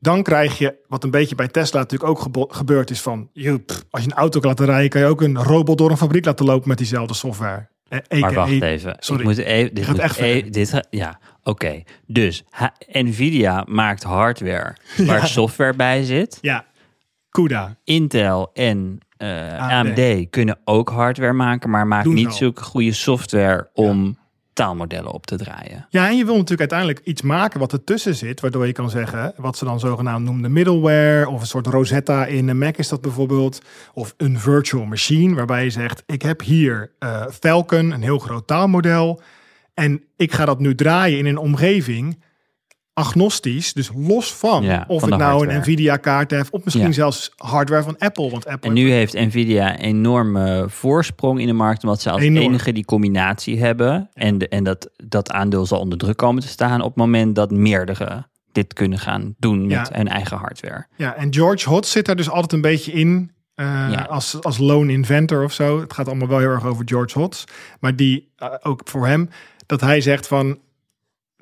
Dan 0.00 0.22
krijg 0.22 0.58
je, 0.58 0.74
wat 0.86 1.04
een 1.04 1.10
beetje 1.10 1.34
bij 1.34 1.48
Tesla 1.48 1.80
natuurlijk 1.80 2.10
ook 2.10 2.48
gebeurd 2.48 2.90
is 2.90 3.00
van... 3.00 3.28
joh, 3.32 3.64
pff, 3.66 3.84
als 3.90 4.02
je 4.02 4.10
een 4.10 4.16
auto 4.16 4.40
kan 4.40 4.48
laten 4.48 4.66
rijden, 4.66 4.88
kan 4.90 5.00
je 5.00 5.06
ook 5.06 5.22
een 5.22 5.42
robot 5.42 5.78
door 5.78 5.90
een 5.90 5.96
fabriek 5.96 6.24
laten 6.24 6.46
lopen 6.46 6.68
met 6.68 6.78
diezelfde 6.78 7.14
software. 7.14 7.68
Eh, 7.88 7.98
Maar 8.20 8.30
AKA 8.30 8.34
wacht 8.34 8.62
even. 8.62 8.96
Sorry. 8.98 9.20
Ik 9.20 9.26
moet 9.26 9.38
even, 9.38 9.74
dit 9.74 9.84
gaat 9.84 9.94
moet 9.94 10.02
echt 10.04 10.18
e- 10.18 10.50
dit 10.50 10.80
Ja, 10.90 11.18
oké. 11.42 11.82
Dus 12.06 12.44
Nvidia 12.92 13.64
maakt 13.68 14.02
hardware 14.02 14.76
waar 15.06 15.26
software 15.26 15.74
bij 15.74 16.04
zit. 16.04 16.38
Ja, 16.40 16.64
CUDA. 17.30 17.76
Intel 17.84 18.50
en 18.52 18.98
eh, 19.16 19.58
AMD. 19.58 19.98
AMD 19.98 20.30
kunnen 20.30 20.58
ook 20.64 20.88
hardware 20.88 21.32
maken, 21.32 21.70
maar 21.70 22.02
Doen 22.02 22.18
ze 22.18 22.24
niet 22.24 22.34
zulke 22.34 22.62
goede 22.62 22.92
software 22.92 23.70
om 23.72 24.18
taalmodellen 24.58 25.12
op 25.12 25.26
te 25.26 25.36
draaien. 25.36 25.86
Ja, 25.90 26.08
en 26.08 26.16
je 26.16 26.24
wil 26.24 26.34
natuurlijk 26.34 26.60
uiteindelijk 26.60 27.00
iets 27.04 27.22
maken 27.22 27.60
wat 27.60 27.72
ertussen 27.72 28.14
zit, 28.14 28.40
waardoor 28.40 28.66
je 28.66 28.72
kan 28.72 28.90
zeggen, 28.90 29.32
wat 29.36 29.56
ze 29.56 29.64
dan 29.64 29.80
zogenaamd 29.80 30.24
noemden 30.24 30.52
middleware, 30.52 31.28
of 31.28 31.40
een 31.40 31.46
soort 31.46 31.66
Rosetta 31.66 32.26
in 32.26 32.48
een 32.48 32.58
Mac 32.58 32.76
is 32.76 32.88
dat 32.88 33.00
bijvoorbeeld, 33.00 33.62
of 33.94 34.14
een 34.16 34.38
virtual 34.38 34.84
machine, 34.84 35.34
waarbij 35.34 35.64
je 35.64 35.70
zegt, 35.70 36.02
ik 36.06 36.22
heb 36.22 36.42
hier 36.42 36.92
eh, 36.98 37.26
Falcon, 37.40 37.90
een 37.90 38.02
heel 38.02 38.18
groot 38.18 38.46
taalmodel, 38.46 39.20
en 39.74 40.02
ik 40.16 40.32
ga 40.32 40.44
dat 40.44 40.58
nu 40.58 40.74
draaien 40.74 41.18
in 41.18 41.26
een 41.26 41.38
omgeving 41.38 42.18
agnostisch, 42.98 43.72
dus 43.72 43.90
los 43.96 44.34
van 44.34 44.62
Ja, 44.64 44.84
of 44.88 45.00
van 45.00 45.08
ik 45.08 45.14
de 45.18 45.20
nou 45.20 45.30
hardware. 45.36 45.54
een 45.54 45.60
Nvidia 45.60 45.96
kaart 45.96 46.30
heb, 46.30 46.46
of 46.50 46.64
misschien 46.64 46.86
Ja. 46.86 46.92
zelfs 46.92 47.32
hardware 47.36 47.82
van 47.82 47.98
Apple, 47.98 48.30
want 48.30 48.46
Apple 48.46 48.68
En 48.68 48.74
nu 48.74 48.90
heeft 48.90 49.12
Nvidia 49.12 49.72
een 49.72 49.80
enorme 49.80 50.64
voorsprong 50.68 51.40
in 51.40 51.46
de 51.46 51.52
markt, 51.52 51.82
omdat 51.82 52.00
ze 52.00 52.10
als 52.10 52.22
Enorm. 52.22 52.44
enige 52.46 52.72
die 52.72 52.84
combinatie 52.84 53.60
hebben. 53.60 54.10
En, 54.14 54.38
de, 54.38 54.48
en 54.48 54.64
dat, 54.64 54.90
dat 54.96 55.30
aandeel 55.30 55.66
zal 55.66 55.80
onder 55.80 55.98
druk 55.98 56.16
komen 56.16 56.42
te 56.42 56.48
staan 56.48 56.80
op 56.80 56.86
het 56.88 56.96
moment 56.96 57.34
dat 57.34 57.50
meerdere 57.50 58.26
dit 58.52 58.72
kunnen 58.72 58.98
gaan 58.98 59.34
doen 59.38 59.66
met 59.66 59.88
hun 59.92 60.08
eigen 60.08 60.36
hardware. 60.36 60.86
Ja, 60.96 61.14
en 61.16 61.34
George 61.34 61.68
Hotz 61.68 61.90
zit 61.92 62.06
daar 62.06 62.16
dus 62.16 62.30
altijd 62.30 62.52
een 62.52 62.60
beetje 62.60 62.92
in. 62.92 63.30
eh, 63.54 63.64
Ja. 63.90 64.02
als, 64.10 64.42
als 64.42 64.58
lone 64.58 64.92
inventor 64.92 65.44
of 65.44 65.52
zo. 65.52 65.80
Het 65.80 65.92
gaat 65.92 66.06
allemaal 66.08 66.28
wel 66.28 66.38
heel 66.38 66.48
erg 66.48 66.66
over 66.66 66.82
George 66.88 67.18
Hotz. 67.18 67.44
Maar 67.80 67.96
die, 67.96 68.28
eh, 68.36 68.48
ook 68.62 68.80
voor 68.84 69.06
hem, 69.06 69.28
dat 69.66 69.80
hij 69.80 70.00
zegt 70.00 70.26
van... 70.26 70.58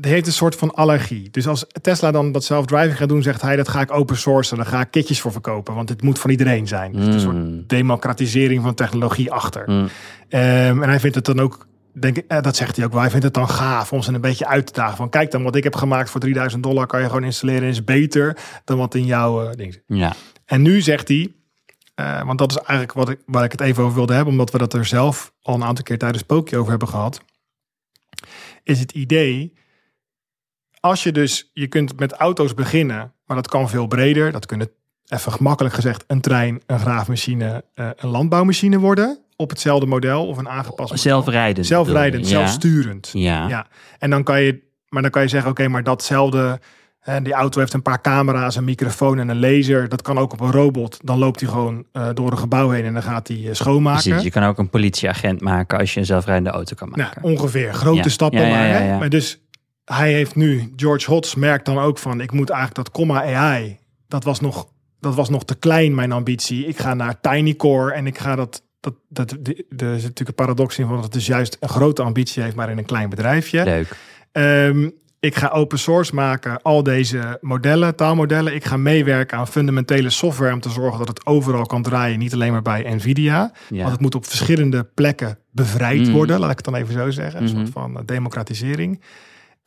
Heeft 0.01 0.26
een 0.26 0.32
soort 0.32 0.55
van 0.55 0.74
allergie. 0.74 1.30
Dus 1.30 1.49
als 1.49 1.66
Tesla 1.80 2.11
dan 2.11 2.32
dat 2.32 2.44
self-driving 2.44 2.97
gaat 2.97 3.09
doen, 3.09 3.22
zegt 3.22 3.42
hij... 3.42 3.57
dat 3.57 3.68
ga 3.68 3.80
ik 3.80 3.92
open 3.92 4.16
sourcen, 4.16 4.57
daar 4.57 4.66
ga 4.66 4.80
ik 4.80 4.90
kitjes 4.90 5.20
voor 5.20 5.32
verkopen. 5.32 5.74
Want 5.74 5.88
het 5.88 6.03
moet 6.03 6.18
van 6.18 6.30
iedereen 6.30 6.66
zijn. 6.66 6.92
Dus 6.92 7.05
het 7.05 7.14
is 7.14 7.22
een 7.22 7.30
soort 7.30 7.68
democratisering 7.68 8.62
van 8.62 8.74
technologie 8.74 9.32
achter. 9.32 9.64
Mm. 9.70 9.88
Ehm, 10.28 10.82
en 10.82 10.88
hij 10.88 11.01
vindt 11.01 11.16
het 11.16 11.24
dan 11.24 11.40
ook, 11.40 11.66
denk 11.92 12.16
ik, 12.16 12.24
eh, 12.28 12.40
dat 12.40 12.57
zegt 12.57 12.76
hij 12.76 12.84
ook 12.84 12.92
wel. 12.92 13.01
Hij 13.01 13.11
vindt 13.11 13.24
het 13.24 13.34
dan 13.34 13.49
gaaf 13.49 13.92
om 13.92 14.03
ze 14.03 14.12
een 14.12 14.20
beetje 14.20 14.47
uit 14.47 14.66
te 14.66 14.72
dagen. 14.72 14.97
Van 14.97 15.09
kijk 15.09 15.30
dan, 15.30 15.42
wat 15.42 15.57
ik 15.57 15.64
heb 15.64 15.74
gemaakt 15.74 16.11
voor 16.11 16.20
3000 16.20 16.62
dollar 16.62 16.86
kan 16.86 17.01
je 17.01 17.07
gewoon 17.07 17.24
installeren. 17.24 17.68
Is 17.68 17.84
beter 17.84 18.36
dan 18.64 18.78
wat 18.78 18.94
in 18.94 19.05
jouw 19.05 19.44
eh, 19.44 19.57
ding 19.57 19.72
zit. 19.72 19.82
Ja, 19.86 20.12
En 20.44 20.62
nu 20.62 20.80
zegt 20.80 21.09
hij, 21.09 21.32
eh, 21.94 22.22
want 22.22 22.38
dat 22.38 22.51
is 22.51 22.57
eigenlijk 22.57 22.92
wat 22.92 23.09
ik, 23.09 23.18
waar 23.26 23.44
ik 23.44 23.53
het 23.53 23.61
even 23.61 23.82
over 23.82 23.94
wilde 23.94 24.14
hebben, 24.14 24.32
omdat 24.32 24.51
we 24.51 24.59
dat 24.59 24.74
er 24.74 24.84
zelf 24.84 25.32
al 25.42 25.55
een 25.55 25.64
aantal 25.64 25.84
keer 25.84 25.99
tijdens 25.99 26.22
Pookje 26.22 26.57
over 26.57 26.70
hebben 26.70 26.88
gehad. 26.88 27.20
Is 28.62 28.78
het 28.78 28.92
idee, 28.92 29.53
als 30.87 31.03
je 31.03 31.12
dus, 31.12 31.51
je 31.53 31.66
kunt 31.66 31.99
met 31.99 32.12
auto's 32.12 32.55
beginnen, 32.55 33.12
maar 33.26 33.37
dat 33.37 33.49
kan 33.49 33.68
veel 33.68 33.87
breder. 33.87 34.32
Dat 34.32 34.47
kunnen, 34.47 34.68
even 35.09 35.32
gemakkelijk 35.32 35.74
gezegd, 35.74 36.05
een 36.07 36.20
trein, 36.20 36.62
een 36.66 36.78
graafmachine, 36.78 37.64
eh, 37.74 37.89
een 37.97 38.09
landbouwmachine 38.09 38.78
worden. 38.78 39.18
Op 39.37 39.51
hetzelfde 39.51 39.87
model 39.87 40.26
of 40.26 40.37
een 40.39 40.49
aangepast 40.49 40.78
model. 40.91 40.97
zelfrijdend. 40.99 41.66
Zelfrijdend, 41.66 42.26
zelfsturend. 42.26 43.11
Ja. 43.12 43.49
Ja, 43.49 43.66
en 43.99 44.11
dan 44.11 44.22
kan 44.22 44.43
je, 44.43 44.62
maar 44.89 45.03
dan 45.03 45.11
kan 45.11 45.22
je 45.22 45.28
zeggen, 45.28 45.51
oké, 45.51 45.68
maar 45.68 45.82
datzelfde, 45.82 46.61
hè, 47.01 47.22
die 47.22 47.32
auto 47.32 47.61
heeft 47.61 47.72
een 47.72 47.82
paar 47.82 48.01
camera's, 48.01 48.57
een 48.57 48.64
microfoon 48.64 49.18
en 49.18 49.28
een 49.28 49.39
laser. 49.41 49.89
Dat 49.89 50.03
kan 50.03 50.18
ook 50.18 50.32
op 50.32 50.41
een 50.41 50.51
robot. 50.51 50.99
Dan 51.05 51.18
loopt 51.18 51.41
hij 51.41 51.49
gewoon 51.49 51.84
eh, 51.93 52.09
door 52.14 52.30
een 52.30 52.39
gebouw 52.39 52.70
heen 52.70 52.84
en 52.84 52.93
dan 52.93 53.03
gaat 53.03 53.28
hij 53.28 53.37
eh, 53.49 53.49
schoonmaken. 53.55 54.03
Precies, 54.03 54.22
je 54.22 54.30
kan 54.30 54.43
ook 54.43 54.59
een 54.59 54.70
politieagent 54.70 55.41
maken 55.41 55.78
als 55.78 55.95
je 55.95 56.01
een 56.01 56.07
zelfrijdende 56.07 56.51
auto 56.51 56.74
kan 56.74 56.89
Nou, 56.89 57.01
maken. 57.03 57.22
ongeveer. 57.22 57.74
Grote 57.74 57.97
Ja. 58.03 58.09
stappen 58.09 58.41
Ja, 58.41 58.47
ja, 58.47 58.53
maar. 58.72 58.82
hè? 58.82 58.99
Maar 58.99 59.09
dus 59.09 59.41
hij 59.95 60.12
heeft 60.12 60.34
nu, 60.34 60.72
George 60.76 61.11
Hotz 61.11 61.34
merkt 61.34 61.64
dan 61.66 61.78
ook 61.78 61.99
van, 61.99 62.20
ik 62.20 62.32
moet 62.32 62.51
eigenlijk 62.51 62.84
dat 62.84 62.95
comma 62.95 63.22
AI, 63.34 63.78
dat 64.09 64.24
was 64.24 64.41
nog, 64.41 64.68
dat 65.01 65.14
was 65.14 65.28
nog 65.28 65.45
te 65.45 65.55
klein 65.55 65.95
mijn 65.95 66.12
ambitie. 66.12 66.66
Ik 66.66 66.78
ga 66.78 66.95
naar 66.95 67.20
TinyCore 67.20 67.93
en 67.93 68.07
ik 68.07 68.18
ga 68.18 68.37
dat, 68.37 68.62
dat, 68.80 68.95
dat, 69.09 69.30
er 69.30 69.37
zit 69.76 69.78
natuurlijk 69.78 70.28
een 70.28 70.34
paradox 70.34 70.78
in 70.78 70.87
van 70.87 70.95
dat 70.95 71.05
het 71.05 71.12
dus 71.12 71.26
juist 71.26 71.57
een 71.61 71.68
grote 71.68 72.03
ambitie 72.03 72.43
heeft, 72.43 72.57
maar 72.57 72.70
in 72.70 72.78
een 72.78 72.84
klein 72.84 73.09
bedrijfje. 73.09 73.64
Leuk. 73.64 73.97
Ehm, 74.32 74.89
ik 75.20 75.34
ga 75.37 75.49
open 75.49 75.78
source 75.78 76.14
maken, 76.14 76.62
al 76.62 76.82
deze 76.82 77.39
modellen, 77.41 77.97
taalmodellen. 77.97 78.55
Ik 78.55 78.64
ga 78.64 78.76
meewerken 78.76 79.39
aan 79.39 79.49
fundamentele 79.49 80.11
software 80.11 80.53
om 80.53 80.61
te 80.61 80.70
zorgen 80.70 80.99
dat 80.99 81.09
het 81.09 81.26
overal 81.26 81.66
kan 81.66 81.82
draaien. 81.82 82.18
Niet 82.18 82.32
alleen 82.32 82.53
maar 82.53 82.62
bij 82.62 82.95
Nvidia. 82.95 83.53
Ja. 83.68 83.78
Want 83.78 83.91
het 83.91 84.01
moet 84.01 84.14
op 84.14 84.26
verschillende 84.26 84.84
plekken 84.95 85.39
bevrijd 85.51 86.01
Mhm. 86.01 86.12
worden. 86.12 86.39
Laat 86.41 86.51
ik 86.51 86.57
het 86.57 86.64
dan 86.64 86.74
even 86.74 86.93
zo 86.95 87.11
zeggen. 87.11 87.43
Een 87.43 87.49
soort 87.49 87.70
van 87.70 87.97
eh, 87.97 88.03
democratisering. 88.05 89.01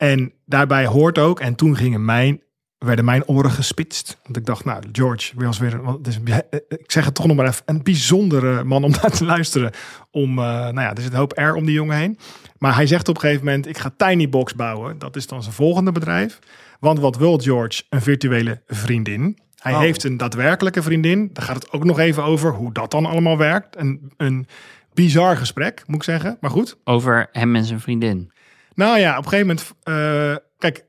En 0.00 0.32
daarbij 0.46 0.86
hoort 0.86 1.18
ook, 1.18 1.40
en 1.40 1.54
toen 1.54 1.76
gingen 1.76 2.04
mijn, 2.04 2.40
werden 2.78 3.04
mijn 3.04 3.26
oren 3.28 3.50
gespitst. 3.50 4.18
Want 4.24 4.36
ik 4.36 4.46
dacht, 4.46 4.64
nou, 4.64 4.82
George 4.92 5.32
was 5.36 5.58
weer, 5.58 5.82
want 5.82 5.98
het 5.98 6.06
is, 6.06 6.16
een- 6.16 6.26
eh, 6.50 6.60
ik 6.68 6.90
zeg 6.92 7.04
het 7.04 7.14
toch 7.14 7.26
nog 7.26 7.36
maar 7.36 7.46
even, 7.46 7.62
een 7.66 7.82
bijzondere 7.82 8.64
man 8.64 8.84
om 8.84 8.90
naar 9.02 9.10
te 9.10 9.24
luisteren. 9.24 9.72
Om, 10.10 10.30
eh, 10.38 10.44
nou 10.44 10.80
ja, 10.80 10.94
er 10.94 11.02
zit 11.02 11.12
een 11.12 11.18
hoop 11.18 11.32
R 11.38 11.52
om 11.54 11.64
die 11.64 11.74
jongen 11.74 11.96
heen. 11.96 12.18
Maar 12.58 12.74
hij 12.74 12.86
zegt 12.86 13.08
op 13.08 13.14
een 13.14 13.20
gegeven 13.20 13.44
moment, 13.44 13.66
ik 13.68 13.78
ga 13.78 13.92
Tinybox 13.96 14.54
bouwen. 14.54 14.98
Dat 14.98 15.16
is 15.16 15.26
dan 15.26 15.42
zijn 15.42 15.54
volgende 15.54 15.92
bedrijf. 15.92 16.38
Want 16.80 16.98
wat 16.98 17.16
wil 17.16 17.38
George? 17.38 17.82
Een 17.88 18.02
virtuele 18.02 18.62
vriendin. 18.66 19.38
Hij 19.56 19.72
Oh. 19.72 19.78
heeft 19.80 20.04
een 20.04 20.16
daadwerkelijke 20.16 20.82
vriendin. 20.82 21.30
Daar 21.32 21.44
gaat 21.44 21.54
het 21.54 21.72
ook 21.72 21.84
nog 21.84 21.98
even 21.98 22.24
over 22.24 22.52
hoe 22.52 22.72
dat 22.72 22.90
dan 22.90 23.06
allemaal 23.06 23.36
werkt. 23.38 23.76
Een, 23.78 24.12
een 24.16 24.46
bizar 24.94 25.36
gesprek, 25.36 25.82
moet 25.86 25.96
ik 25.96 26.02
zeggen. 26.02 26.36
Maar 26.40 26.50
goed. 26.50 26.76
Over 26.84 27.28
hem 27.32 27.56
en 27.56 27.64
zijn 27.64 27.80
vriendin. 27.80 28.32
Nou 28.80 28.98
ja, 28.98 29.18
op 29.18 29.24
een 29.24 29.30
gegeven 29.30 29.46
moment... 29.46 29.74
eh, 29.82 30.44
kijk, 30.58 30.84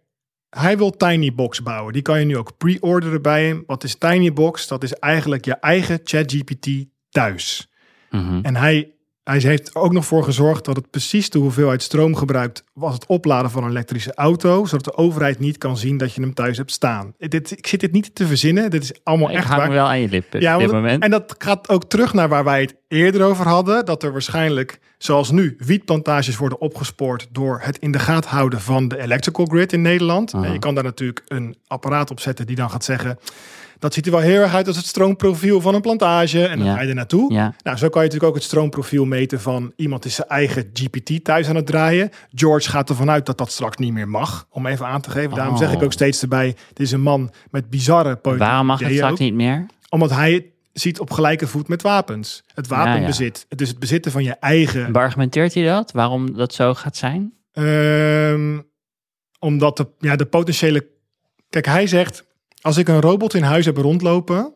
hij 0.49 0.77
wil 0.77 0.91
Tinybox 0.91 1.63
bouwen. 1.63 1.93
Die 1.93 2.01
kan 2.01 2.19
je 2.19 2.25
nu 2.25 2.37
ook 2.37 2.57
pre-orderen 2.57 3.21
bij 3.21 3.45
hem. 3.45 3.63
Wat 3.65 3.83
is 3.83 3.95
Tinybox? 3.95 4.67
Dat 4.67 4.83
is 4.83 4.93
eigenlijk 4.93 5.45
je 5.45 5.53
eigen 5.53 5.99
ChatGPT 6.03 6.69
thuis. 7.09 7.71
Mhm. 8.09 8.39
En 8.41 8.55
hij, 8.55 8.95
hij 9.23 9.39
heeft 9.39 9.75
ook 9.75 9.91
nog 9.93 10.05
voor 10.05 10.23
gezorgd 10.23 10.65
dat 10.65 10.75
het 10.75 10.89
precies 10.89 11.29
de 11.29 11.39
hoeveelheid 11.39 11.81
stroom 11.83 12.15
gebruikt 12.15 12.63
was 12.73 12.93
het 12.93 13.05
opladen 13.05 13.51
van 13.51 13.63
een 13.63 13.69
elektrische 13.69 14.13
auto, 14.13 14.65
zodat 14.65 14.85
de 14.85 14.95
overheid 14.97 15.39
niet 15.39 15.57
kan 15.57 15.77
zien 15.77 15.97
dat 15.97 16.13
je 16.13 16.21
hem 16.21 16.33
thuis 16.33 16.57
hebt 16.57 16.71
staan. 16.71 17.13
Dit, 17.17 17.51
ik 17.51 17.67
zit 17.67 17.79
dit 17.79 17.91
niet 17.91 18.15
te 18.15 18.27
verzinnen, 18.27 18.69
dit 18.69 18.83
is 18.83 18.93
allemaal 19.03 19.29
Ik 19.29 19.35
echt 19.35 19.47
hang 19.47 19.59
waar. 19.59 19.69
me 19.69 19.75
wel 19.75 19.85
aan 19.87 19.99
je 19.99 20.09
lippen 20.09 20.41
Ja, 20.41 20.53
op 20.55 20.61
dit 20.61 20.71
moment. 20.71 21.03
en 21.03 21.11
dat 21.11 21.35
gaat 21.37 21.69
ook 21.69 21.83
terug 21.83 22.13
naar 22.13 22.29
waar 22.29 22.43
wij 22.43 22.61
het 22.61 22.75
eerder 22.87 23.23
over 23.23 23.47
hadden. 23.47 23.85
Dat 23.85 24.03
er 24.03 24.11
waarschijnlijk, 24.11 24.79
zoals 24.97 25.31
nu, 25.31 25.55
wietplantages 25.57 26.37
worden 26.37 26.61
opgespoord 26.61 27.27
door 27.31 27.59
het 27.63 27.77
in 27.77 27.91
de 27.91 27.99
gaten 27.99 28.29
houden 28.29 28.61
van 28.61 28.87
de 28.87 28.99
electrical 29.01 29.45
grid 29.45 29.73
in 29.73 29.81
Nederland. 29.81 30.33
En 30.33 30.51
je 30.51 30.59
kan 30.59 30.75
daar 30.75 30.83
natuurlijk 30.83 31.21
een 31.27 31.55
apparaat 31.67 32.11
op 32.11 32.19
zetten 32.19 32.45
die 32.47 32.55
dan 32.55 32.69
gaat 32.69 32.83
zeggen. 32.83 33.17
Dat 33.81 33.93
ziet 33.93 34.05
er 34.05 34.11
wel 34.11 34.21
heel 34.21 34.41
erg 34.41 34.53
uit 34.53 34.67
als 34.67 34.77
het 34.77 34.85
stroomprofiel 34.85 35.61
van 35.61 35.75
een 35.75 35.81
plantage. 35.81 36.45
En 36.45 36.57
dan 36.57 36.67
Ja. 36.67 36.73
ga 36.75 36.81
je 36.81 36.87
er 36.89 36.95
naartoe. 36.95 37.33
Ja. 37.33 37.53
Nou, 37.63 37.77
zo 37.77 37.89
kan 37.89 38.01
je 38.01 38.07
natuurlijk 38.07 38.23
ook 38.23 38.35
het 38.35 38.43
stroomprofiel 38.43 39.05
meten 39.05 39.41
van 39.41 39.73
iemand 39.75 40.05
is 40.05 40.15
zijn 40.15 40.27
eigen 40.27 40.69
GPT 40.73 41.23
thuis 41.23 41.47
aan 41.47 41.55
het 41.55 41.65
draaien. 41.65 42.09
George 42.33 42.69
gaat 42.69 42.89
ervan 42.89 43.09
uit 43.09 43.25
dat 43.25 43.37
dat 43.37 43.51
straks 43.51 43.77
niet 43.77 43.93
meer 43.93 44.09
mag, 44.09 44.47
om 44.49 44.65
even 44.65 44.85
aan 44.85 45.01
te 45.01 45.09
geven. 45.11 45.35
Daarom 45.35 45.53
Oh. 45.53 45.59
zeg 45.59 45.71
ik 45.73 45.83
ook 45.83 45.91
steeds 45.93 46.21
erbij, 46.21 46.55
dit 46.67 46.79
is 46.79 46.91
een 46.91 47.01
man 47.01 47.31
met 47.51 47.69
bizarre 47.69 48.15
politieke 48.15 48.47
Waarom 48.47 48.65
mag 48.67 48.79
het 48.79 48.93
straks 48.93 49.11
ook 49.11 49.19
niet 49.19 49.33
meer? 49.33 49.65
omdat 49.89 50.09
hij 50.11 50.51
ziet 50.73 50.99
op 50.99 51.11
gelijke 51.11 51.47
voet 51.47 51.67
met 51.67 51.81
wapens. 51.81 52.43
Het 52.53 52.67
wapenbezit, 52.67 53.45
dus 53.49 53.67
het 53.69 53.79
bezitten 53.79 54.11
van 54.11 54.23
je 54.23 54.33
eigen... 54.39 54.91
Beargumenteert 54.91 55.53
hij 55.53 55.63
dat? 55.65 55.91
Waarom 55.91 56.33
dat 56.37 56.53
zo 56.53 56.73
gaat 56.73 56.95
zijn? 56.97 57.33
Ehm, 57.51 58.59
omdat 59.39 59.77
de, 59.77 59.87
ja, 59.99 60.15
de 60.15 60.25
potentiële... 60.25 60.87
Kijk, 61.49 61.65
hij 61.65 61.87
zegt, 61.87 62.23
als 62.61 62.77
ik 62.77 62.87
een 62.87 63.01
robot 63.01 63.33
in 63.33 63.43
huis 63.43 63.65
heb 63.65 63.77
rondlopen... 63.77 64.53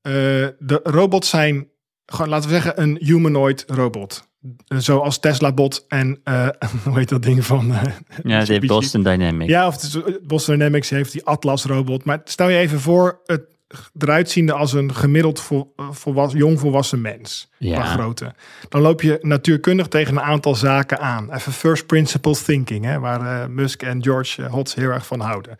eh, 0.00 0.12
de 0.58 0.80
robots 0.82 1.28
zijn, 1.28 1.68
gewoon 2.06 2.28
laten 2.28 2.48
we 2.48 2.54
zeggen, 2.54 2.82
een 2.82 2.96
humanoid 3.00 3.64
robot. 3.66 4.26
Zoals 4.66 5.18
Tesla-bot 5.20 5.84
en, 5.88 6.20
eh, 6.24 6.48
hoe 6.84 6.98
heet 6.98 7.08
dat 7.08 7.22
ding 7.22 7.44
van... 7.44 7.72
eh, 7.72 7.82
Ja, 7.82 7.90
de 8.22 8.34
Mitsubishi? 8.34 8.66
Boston 8.66 9.02
Dynamics. 9.02 9.50
Ja, 9.50 9.66
of 9.66 9.78
Boston 10.22 10.54
Dynamics 10.58 10.90
heeft 10.90 11.12
die 11.12 11.24
Atlas-robot. 11.24 12.04
Maar 12.04 12.20
stel 12.24 12.48
je 12.48 12.58
even 12.58 12.80
voor, 12.80 13.20
het 13.24 13.42
eruit 13.98 14.30
ziende 14.30 14.52
als 14.52 14.72
een 14.72 14.94
gemiddeld 14.94 15.40
vol, 15.40 15.74
volwassen 16.56 17.00
mens. 17.00 17.50
Ja. 17.58 17.74
Qua 17.74 17.84
grootte. 17.84 18.34
Dan 18.68 18.80
loop 18.80 19.02
je 19.02 19.18
natuurkundig 19.22 19.86
tegen 19.88 20.16
een 20.16 20.22
aantal 20.22 20.54
zaken 20.54 20.98
aan. 21.00 21.32
Even 21.32 21.52
first 21.52 21.86
principle 21.86 22.34
thinking, 22.44 22.84
hè, 22.84 22.98
waar 22.98 23.50
Musk 23.50 23.82
en 23.82 24.02
George 24.02 24.42
Hotz 24.42 24.74
heel 24.74 24.90
erg 24.90 25.06
van 25.06 25.20
houden. 25.20 25.58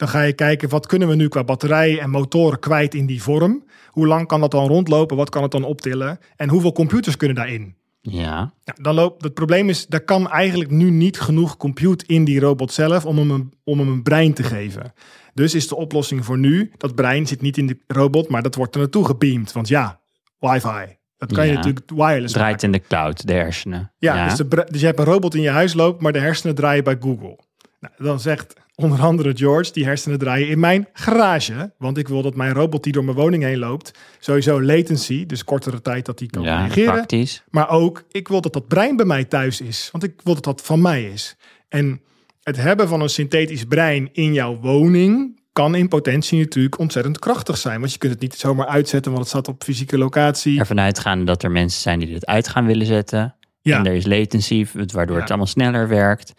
Dan 0.00 0.08
ga 0.08 0.22
je 0.22 0.32
kijken, 0.32 0.68
wat 0.68 0.86
kunnen 0.86 1.08
we 1.08 1.14
nu 1.14 1.28
qua 1.28 1.44
batterijen 1.44 2.00
en 2.00 2.10
motoren 2.10 2.58
kwijt 2.58 2.94
in 2.94 3.06
die 3.06 3.22
vorm? 3.22 3.64
Hoe 3.86 4.06
lang 4.06 4.26
kan 4.26 4.40
dat 4.40 4.50
dan 4.50 4.66
rondlopen? 4.66 5.16
Wat 5.16 5.30
kan 5.30 5.42
het 5.42 5.50
dan 5.50 5.64
optillen? 5.64 6.18
En 6.36 6.48
hoeveel 6.48 6.72
computers 6.72 7.16
kunnen 7.16 7.36
daarin? 7.36 7.74
Ja. 8.00 8.52
Ja, 8.64 8.74
dan 8.80 8.94
loopt, 8.94 9.24
het 9.24 9.34
probleem 9.34 9.68
is, 9.68 9.86
er 9.88 10.04
kan 10.04 10.30
eigenlijk 10.30 10.70
nu 10.70 10.90
niet 10.90 11.20
genoeg 11.20 11.56
compute 11.56 12.04
in 12.06 12.24
die 12.24 12.40
robot 12.40 12.72
zelf 12.72 13.06
om 13.06 13.18
hem, 13.18 13.30
een, 13.30 13.52
om 13.64 13.78
hem 13.78 13.88
een 13.88 14.02
brein 14.02 14.34
te 14.34 14.42
geven. 14.42 14.92
Dus 15.34 15.54
is 15.54 15.68
de 15.68 15.76
oplossing 15.76 16.24
voor 16.24 16.38
nu, 16.38 16.72
dat 16.76 16.94
brein 16.94 17.26
zit 17.26 17.40
niet 17.40 17.58
in 17.58 17.66
de 17.66 17.78
robot, 17.86 18.28
maar 18.28 18.42
dat 18.42 18.54
wordt 18.54 18.74
er 18.74 18.80
naartoe 18.80 19.04
gebeamd. 19.04 19.52
Want 19.52 19.68
ja, 19.68 20.00
wifi. 20.38 20.96
Dat 21.16 21.32
kan 21.32 21.46
je 21.46 21.52
natuurlijk 21.52 21.90
wireless 21.90 22.32
Draait 22.32 22.50
maken. 22.50 22.66
in 22.66 22.72
de 22.72 22.86
cloud, 22.88 23.26
de 23.26 23.32
hersenen. 23.32 23.92
Ja, 23.98 24.28
Dus, 24.28 24.36
de, 24.36 24.66
dus 24.70 24.80
je 24.80 24.86
hebt 24.86 24.98
een 24.98 25.04
robot 25.04 25.34
in 25.34 25.42
je 25.42 25.50
huis 25.50 25.74
lopen, 25.74 26.02
maar 26.02 26.12
de 26.12 26.18
hersenen 26.18 26.54
draaien 26.54 26.84
bij 26.84 26.96
Google. 27.00 27.38
Nou, 27.80 27.94
dan 27.98 28.20
zegt 28.20 28.54
onder 28.74 29.00
andere 29.00 29.36
George, 29.36 29.72
die 29.72 29.84
hersenen 29.84 30.18
draaien 30.18 30.48
in 30.48 30.60
mijn 30.60 30.88
garage. 30.92 31.72
Want 31.78 31.98
ik 31.98 32.08
wil 32.08 32.22
dat 32.22 32.34
mijn 32.34 32.52
robot 32.52 32.82
die 32.84 32.92
door 32.92 33.04
mijn 33.04 33.16
woning 33.16 33.42
heen 33.42 33.58
loopt, 33.58 33.90
sowieso 34.18 34.62
latency, 34.62 35.26
dus 35.26 35.44
kortere 35.44 35.82
tijd 35.82 36.04
dat 36.06 36.18
die 36.18 36.30
kan 36.30 36.42
ja, 36.42 36.58
reageren. 36.60 36.92
praktisch. 36.92 37.42
Maar 37.50 37.68
ook, 37.70 38.04
ik 38.10 38.28
wil 38.28 38.40
dat 38.40 38.52
dat 38.52 38.68
brein 38.68 38.96
bij 38.96 39.06
mij 39.06 39.24
thuis 39.24 39.60
is. 39.60 39.88
Want 39.92 40.04
ik 40.04 40.12
wil 40.24 40.34
dat 40.34 40.44
dat 40.44 40.62
van 40.62 40.80
mij 40.80 41.04
is. 41.04 41.36
En 41.68 42.00
het 42.42 42.56
hebben 42.56 42.88
van 42.88 43.00
een 43.00 43.08
synthetisch 43.08 43.64
brein 43.64 44.08
in 44.12 44.32
jouw 44.32 44.56
woning 44.60 45.38
kan 45.52 45.74
in 45.74 45.88
potentie 45.88 46.38
natuurlijk 46.38 46.78
ontzettend 46.78 47.18
krachtig 47.18 47.56
zijn. 47.58 47.80
Want 47.80 47.92
je 47.92 47.98
kunt 47.98 48.12
het 48.12 48.20
niet 48.22 48.34
zomaar 48.34 48.66
uitzetten, 48.66 49.12
want 49.12 49.22
het 49.24 49.32
staat 49.32 49.48
op 49.48 49.62
fysieke 49.64 49.98
locatie. 49.98 50.58
Ervan 50.58 50.80
uitgaande 50.80 51.24
dat 51.24 51.42
er 51.42 51.50
mensen 51.50 51.80
zijn 51.80 51.98
die 51.98 52.08
dit 52.08 52.26
uit 52.26 52.48
gaan 52.48 52.66
willen 52.66 52.86
zetten. 52.86 53.34
Ja. 53.62 53.78
En 53.78 53.86
er 53.86 53.94
is 53.94 54.06
latency, 54.06 54.66
waardoor 54.92 55.14
Ja. 55.16 55.20
het 55.20 55.30
allemaal 55.30 55.46
sneller 55.46 55.88
werkt. 55.88 56.32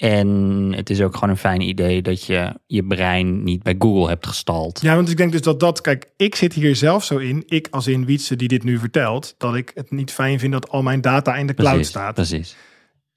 En 0.00 0.72
het 0.76 0.90
is 0.90 1.00
ook 1.00 1.14
gewoon 1.14 1.28
een 1.28 1.36
fijn 1.36 1.60
idee 1.60 2.02
dat 2.02 2.24
je 2.24 2.52
je 2.66 2.84
brein 2.84 3.42
niet 3.42 3.62
bij 3.62 3.74
Google 3.78 4.08
hebt 4.08 4.26
gestald. 4.26 4.80
Ja, 4.82 4.94
want 4.94 5.10
ik 5.10 5.16
denk 5.16 5.32
dus 5.32 5.40
dat 5.42 5.60
dat, 5.60 5.80
kijk, 5.80 6.06
ik 6.16 6.34
zit 6.34 6.52
hier 6.52 6.76
zelf 6.76 7.04
zo 7.04 7.16
in, 7.16 7.42
ik 7.46 7.68
als 7.70 7.86
in 7.86 8.04
Wietse 8.04 8.36
die 8.36 8.48
dit 8.48 8.64
nu 8.64 8.78
vertelt, 8.78 9.34
dat 9.38 9.54
ik 9.54 9.70
het 9.74 9.90
niet 9.90 10.12
fijn 10.12 10.38
vind 10.38 10.52
dat 10.52 10.68
al 10.68 10.82
mijn 10.82 11.00
data 11.00 11.36
in 11.36 11.46
de 11.46 11.54
cloud 11.54 11.86
staat. 11.86 12.14
Precies. 12.14 12.56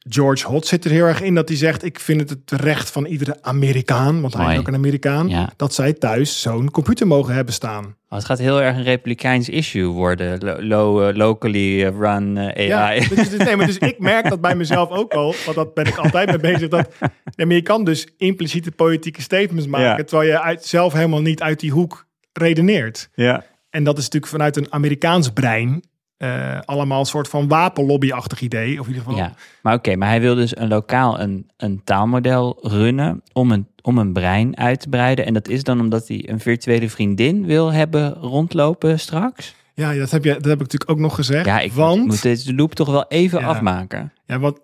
George 0.10 0.48
Hot 0.48 0.68
zit 0.68 0.86
er 0.86 0.92
heel 0.92 1.06
erg 1.06 1.22
in 1.22 1.36
dat 1.36 1.48
hij 1.48 1.58
zegt, 1.58 1.84
ik 1.84 2.00
vind 2.00 2.20
het 2.20 2.30
het 2.30 2.62
recht 2.62 2.90
van 2.92 3.06
iedere 3.06 3.38
Amerikaan, 3.42 4.22
want 4.22 4.34
hij 4.34 4.54
is 4.54 4.60
ook 4.60 4.68
een 4.68 4.74
Amerikaan, 4.74 5.28
Ja. 5.30 5.50
dat 5.56 5.74
zij 5.74 5.94
thuis 5.94 6.42
zo'n 6.42 6.72
computer 6.72 7.08
mogen 7.08 7.34
hebben 7.34 7.54
staan. 7.54 7.84
Maar 7.84 8.20
het 8.20 8.28
gaat 8.28 8.40
heel 8.40 8.62
erg 8.62 8.76
een 8.76 8.84
republikeins 8.84 9.50
issue 9.50 9.86
worden. 9.86 10.38
Lo- 10.44 10.62
lo- 10.62 11.08
eh, 11.08 11.16
locally 11.16 11.84
run 11.88 12.38
eh, 12.38 12.68
Ja, 12.68 12.80
AI. 12.88 13.08
dus, 13.08 13.30
dus- 13.30 13.38
nee, 13.46 13.56
maar 13.56 13.66
dus 13.66 13.78
ik 13.78 14.00
merk 14.00 14.30
dat 14.30 14.42
bij 14.42 14.56
mezelf 14.56 14.90
ook 14.90 15.14
al, 15.14 15.36
want 15.46 15.58
dat 15.58 15.74
ben 15.74 15.86
ik 15.86 15.98
altijd 15.98 16.28
mee 16.28 16.38
bezig. 16.54 16.68
Dat, 16.70 16.90
nee, 17.36 17.48
maar 17.48 17.56
je 17.56 17.62
kan 17.62 17.84
dus 17.84 18.08
impliciete 18.18 18.72
politieke 18.72 19.22
statements 19.22 19.68
maken, 19.68 19.88
Ja. 19.98 20.04
terwijl 20.04 20.30
je 20.30 20.42
uit, 20.42 20.66
zelf 20.66 20.94
helemaal 20.94 21.22
niet 21.22 21.42
uit 21.42 21.60
die 21.60 21.72
hoek 21.72 22.06
redeneert. 22.34 23.10
ja. 23.16 23.44
En 23.70 23.84
dat 23.84 23.98
is 23.98 24.04
natuurlijk 24.04 24.32
vanuit 24.32 24.58
een 24.58 24.68
Amerikaans 24.74 25.30
brein 25.30 25.84
eh, 26.24 26.60
allemaal 26.66 27.00
een 27.00 27.06
soort 27.06 27.28
van 27.28 27.48
wapenlobby-achtig 27.48 28.42
idee. 28.42 28.80
Of 28.80 28.88
in 28.88 28.94
ieder 28.94 29.04
geval. 29.08 29.18
Ja, 29.26 29.34
maar 29.62 29.74
oké, 29.76 29.96
maar 29.96 30.08
hij 30.10 30.22
wil 30.22 30.36
dus 30.36 30.58
een 30.58 30.68
lokaal 30.68 31.20
een, 31.20 31.50
een 31.58 31.82
taalmodel 31.84 32.58
runnen 32.62 33.22
om 33.34 33.52
een, 33.52 33.68
om 33.82 33.98
een 33.98 34.14
brein 34.14 34.58
uit 34.58 34.80
te 34.80 34.90
breiden. 34.90 35.26
En 35.26 35.34
dat 35.34 35.48
is 35.48 35.64
dan 35.64 35.80
omdat 35.80 36.08
hij 36.08 36.30
een 36.30 36.40
virtuele 36.40 36.90
vriendin 36.90 37.46
wil 37.46 37.72
hebben 37.72 38.14
rondlopen 38.14 39.00
straks? 39.00 39.56
Ja, 39.76 39.94
dat 39.94 40.12
heb, 40.12 40.24
je, 40.24 40.34
dat 40.34 40.44
heb 40.46 40.54
ik 40.54 40.60
natuurlijk 40.60 40.92
ook 40.92 41.00
nog 41.00 41.16
gezegd. 41.16 41.46
Ja, 41.46 41.60
ik 41.60 41.72
want, 41.74 42.06
moet 42.06 42.22
deze 42.22 42.56
loop 42.56 42.74
toch 42.74 42.90
wel 42.90 43.06
even 43.08 43.40
Ja. 43.40 43.46
afmaken. 43.48 44.14
ja, 44.26 44.40
want 44.40 44.60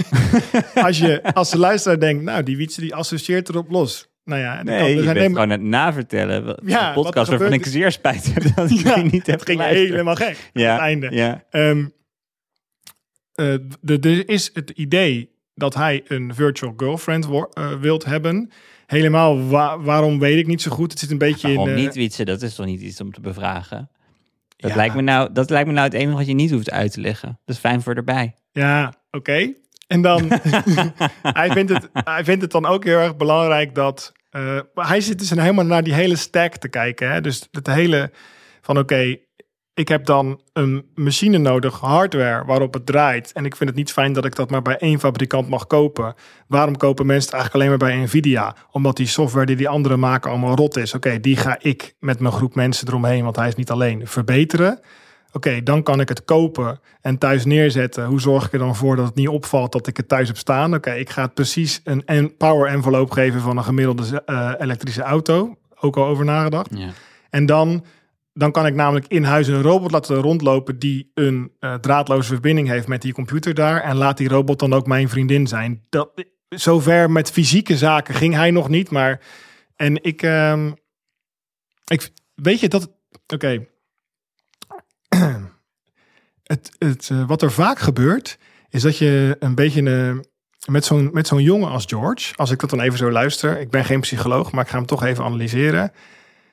als, 0.74 0.98
je, 0.98 1.32
als 1.34 1.50
de 1.50 1.58
luisteraar 1.58 2.00
denkt, 2.00 2.22
nou, 2.24 2.42
die 2.42 2.56
Wietse 2.56 2.80
die 2.80 2.94
associeert 2.94 3.48
erop 3.48 3.70
los. 3.70 4.08
Nou 4.24 4.40
ja, 4.40 4.56
kan- 4.56 4.64
Nee, 4.64 4.74
er 4.78 4.80
je 4.88 4.92
zijn 4.94 5.04
bent 5.04 5.16
helemaal- 5.16 5.42
gewoon 5.42 5.50
het 5.58 5.60
navertellen. 5.68 6.44
Ja, 6.46 6.54
Ja, 6.64 6.78
wat 6.78 6.88
er 6.88 7.02
podcast 7.02 7.28
waarvan 7.30 7.52
ik 7.52 7.66
zeer 7.66 7.92
spijt 7.92 8.34
heb 8.34 8.42
dat 8.56 8.70
ik 8.70 8.78
Ja, 8.78 8.94
die 8.94 9.04
niet 9.04 9.26
heb 9.26 9.38
het 9.38 9.48
ging 9.48 9.58
geluisterd. 9.60 9.90
helemaal 9.90 10.14
gek. 10.14 10.50
Ja, 10.52 10.66
aan 10.68 10.72
het 10.74 10.82
einde. 10.82 11.10
Ja, 11.10 11.44
de- 13.80 13.98
Er 14.00 14.28
is 14.28 14.50
het 14.52 14.70
idee 14.70 15.30
dat 15.54 15.74
hij 15.74 16.02
een 16.08 16.34
virtual 16.34 16.74
girlfriend 16.76 17.28
eh, 17.52 17.72
wilt 17.80 18.04
hebben. 18.04 18.50
Helemaal 18.86 19.46
wa- 19.46 19.80
waarom 19.80 20.18
weet 20.18 20.38
ik 20.38 20.46
niet 20.46 20.62
zo 20.62 20.70
goed. 20.70 20.90
Het 20.90 21.00
zit 21.00 21.10
een 21.10 21.18
beetje 21.18 21.48
waarom 21.48 21.68
in. 21.68 21.74
eh, 21.74 21.80
niet, 21.82 21.94
Wietse? 21.94 22.24
Dat 22.24 22.42
is 22.42 22.54
toch 22.54 22.66
niet 22.66 22.80
iets 22.80 23.00
om 23.00 23.12
te 23.12 23.20
bevragen? 23.20 23.90
Dat, 24.56 24.70
Ja. 24.70 24.76
lijkt 24.76 24.94
me 24.94 25.02
nou, 25.02 25.32
dat 25.32 25.50
lijkt 25.50 25.66
me 25.68 25.72
nou 25.74 25.84
het 25.86 25.94
enige 25.94 26.16
wat 26.16 26.26
je 26.26 26.34
niet 26.34 26.50
hoeft 26.50 26.70
uit 26.70 26.92
te 26.92 27.00
leggen. 27.00 27.28
Dat 27.44 27.54
is 27.54 27.60
fijn 27.60 27.82
voor 27.82 27.94
erbij. 27.94 28.34
Ja, 28.52 28.94
oké. 29.10 29.52
En 29.86 30.02
dan, 30.02 30.28
hij, 31.22 31.50
vindt 31.50 31.72
het, 31.72 31.88
hij 31.92 32.24
vindt 32.24 32.42
het 32.42 32.50
dan 32.50 32.66
ook 32.66 32.84
heel 32.84 32.98
erg 32.98 33.16
belangrijk 33.16 33.74
dat, 33.74 34.12
eh, 34.30 34.58
hij 34.74 35.00
zit 35.00 35.18
dus 35.18 35.30
helemaal 35.30 35.64
naar 35.64 35.82
die 35.82 35.94
hele 35.94 36.16
stack 36.16 36.56
te 36.56 36.68
kijken. 36.68 37.12
Hè? 37.12 37.20
Dus 37.20 37.48
het 37.50 37.66
hele 37.66 38.10
van 38.60 38.78
oké, 38.78 39.16
ik 39.74 39.88
heb 39.88 40.04
dan 40.04 40.40
een 40.52 40.86
machine 40.94 41.38
nodig, 41.38 41.80
hardware 41.80 42.44
waarop 42.44 42.74
het 42.74 42.86
draait. 42.86 43.32
En 43.32 43.44
ik 43.44 43.56
vind 43.56 43.70
het 43.70 43.78
niet 43.78 43.92
fijn 43.92 44.12
dat 44.12 44.24
ik 44.24 44.34
dat 44.34 44.50
maar 44.50 44.62
bij 44.62 44.76
één 44.76 45.00
fabrikant 45.00 45.48
mag 45.48 45.66
kopen. 45.66 46.14
Waarom 46.48 46.76
kopen 46.76 47.06
mensen 47.06 47.30
het 47.30 47.40
eigenlijk 47.40 47.64
alleen 47.64 47.78
maar 47.78 47.88
bij 47.88 48.04
Nvidia? 48.04 48.56
Omdat 48.70 48.96
die 48.96 49.06
software 49.06 49.46
die 49.46 49.56
die 49.56 49.68
anderen 49.68 49.98
maken 49.98 50.30
allemaal 50.30 50.56
rot 50.56 50.76
is. 50.76 50.94
Oké, 50.94 51.20
die 51.20 51.36
ga 51.36 51.56
ik 51.60 51.94
met 51.98 52.20
mijn 52.20 52.32
groep 52.32 52.54
mensen 52.54 52.88
eromheen, 52.88 53.24
want 53.24 53.36
hij 53.36 53.48
is 53.48 53.54
niet 53.54 53.70
alleen, 53.70 54.06
verbeteren. 54.06 54.80
Oké, 55.34 55.62
dan 55.62 55.82
kan 55.82 56.00
ik 56.00 56.08
het 56.08 56.24
kopen 56.24 56.80
en 57.00 57.18
thuis 57.18 57.44
neerzetten. 57.44 58.04
Hoe 58.06 58.20
zorg 58.20 58.46
ik 58.46 58.52
er 58.52 58.58
dan 58.58 58.76
voor 58.76 58.96
dat 58.96 59.06
het 59.06 59.14
niet 59.14 59.28
opvalt 59.28 59.72
dat 59.72 59.86
ik 59.86 59.96
het 59.96 60.08
thuis 60.08 60.28
heb 60.28 60.36
staan? 60.36 60.74
Oké, 60.74 60.92
ik 60.92 61.10
ga 61.10 61.22
het 61.22 61.34
precies 61.34 61.80
een 61.84 62.04
en- 62.04 62.36
power 62.36 62.68
envelope 62.70 63.12
geven 63.12 63.40
van 63.40 63.56
een 63.56 63.64
gemiddelde 63.64 64.22
eh, 64.24 64.52
elektrische 64.58 65.02
auto. 65.02 65.56
Ook 65.80 65.96
al 65.96 66.06
over 66.06 66.24
nagedacht. 66.24 66.70
Ja. 66.78 66.90
En 67.30 67.46
dan, 67.46 67.84
dan 68.32 68.52
kan 68.52 68.66
ik 68.66 68.74
namelijk 68.74 69.06
in 69.06 69.24
huis 69.24 69.46
een 69.46 69.62
robot 69.62 69.90
laten 69.90 70.16
rondlopen 70.16 70.78
die 70.78 71.10
een 71.14 71.52
eh, 71.58 71.74
draadloze 71.74 72.28
verbinding 72.28 72.68
heeft 72.68 72.88
met 72.88 73.02
die 73.02 73.12
computer 73.12 73.54
daar. 73.54 73.80
En 73.80 73.96
laat 73.96 74.16
die 74.16 74.28
robot 74.28 74.58
dan 74.58 74.72
ook 74.72 74.86
mijn 74.86 75.08
vriendin 75.08 75.46
zijn. 75.46 75.82
Dat, 75.88 76.24
zover 76.48 77.10
met 77.10 77.30
fysieke 77.30 77.76
zaken 77.76 78.14
ging 78.14 78.34
hij 78.34 78.50
nog 78.50 78.68
niet. 78.68 78.90
Maar 78.90 79.20
en 79.76 80.02
ik, 80.04 80.22
ehm, 80.22 80.72
ik 81.86 82.10
weet 82.34 82.60
je 82.60 82.68
dat. 82.68 82.90
Oké. 83.26 83.66
Het, 86.44 86.70
het, 86.78 87.08
eh, 87.12 87.26
wat 87.26 87.42
er 87.42 87.52
vaak 87.52 87.78
gebeurt, 87.78 88.38
is 88.68 88.82
dat 88.82 88.98
je 88.98 89.36
een 89.38 89.54
beetje 89.54 89.82
eh, 89.90 90.18
met 90.66 90.84
zo'n 90.84 91.10
met 91.12 91.26
zo'n 91.26 91.42
jongen 91.42 91.70
als 91.70 91.84
George, 91.86 92.36
als 92.36 92.50
ik 92.50 92.60
dat 92.60 92.70
dan 92.70 92.80
even 92.80 92.98
zo 92.98 93.10
luister, 93.10 93.60
ik 93.60 93.70
ben 93.70 93.84
geen 93.84 94.00
psycholoog, 94.00 94.52
maar 94.52 94.64
ik 94.64 94.70
ga 94.70 94.76
hem 94.76 94.86
toch 94.86 95.04
even 95.04 95.24
analyseren, 95.24 95.92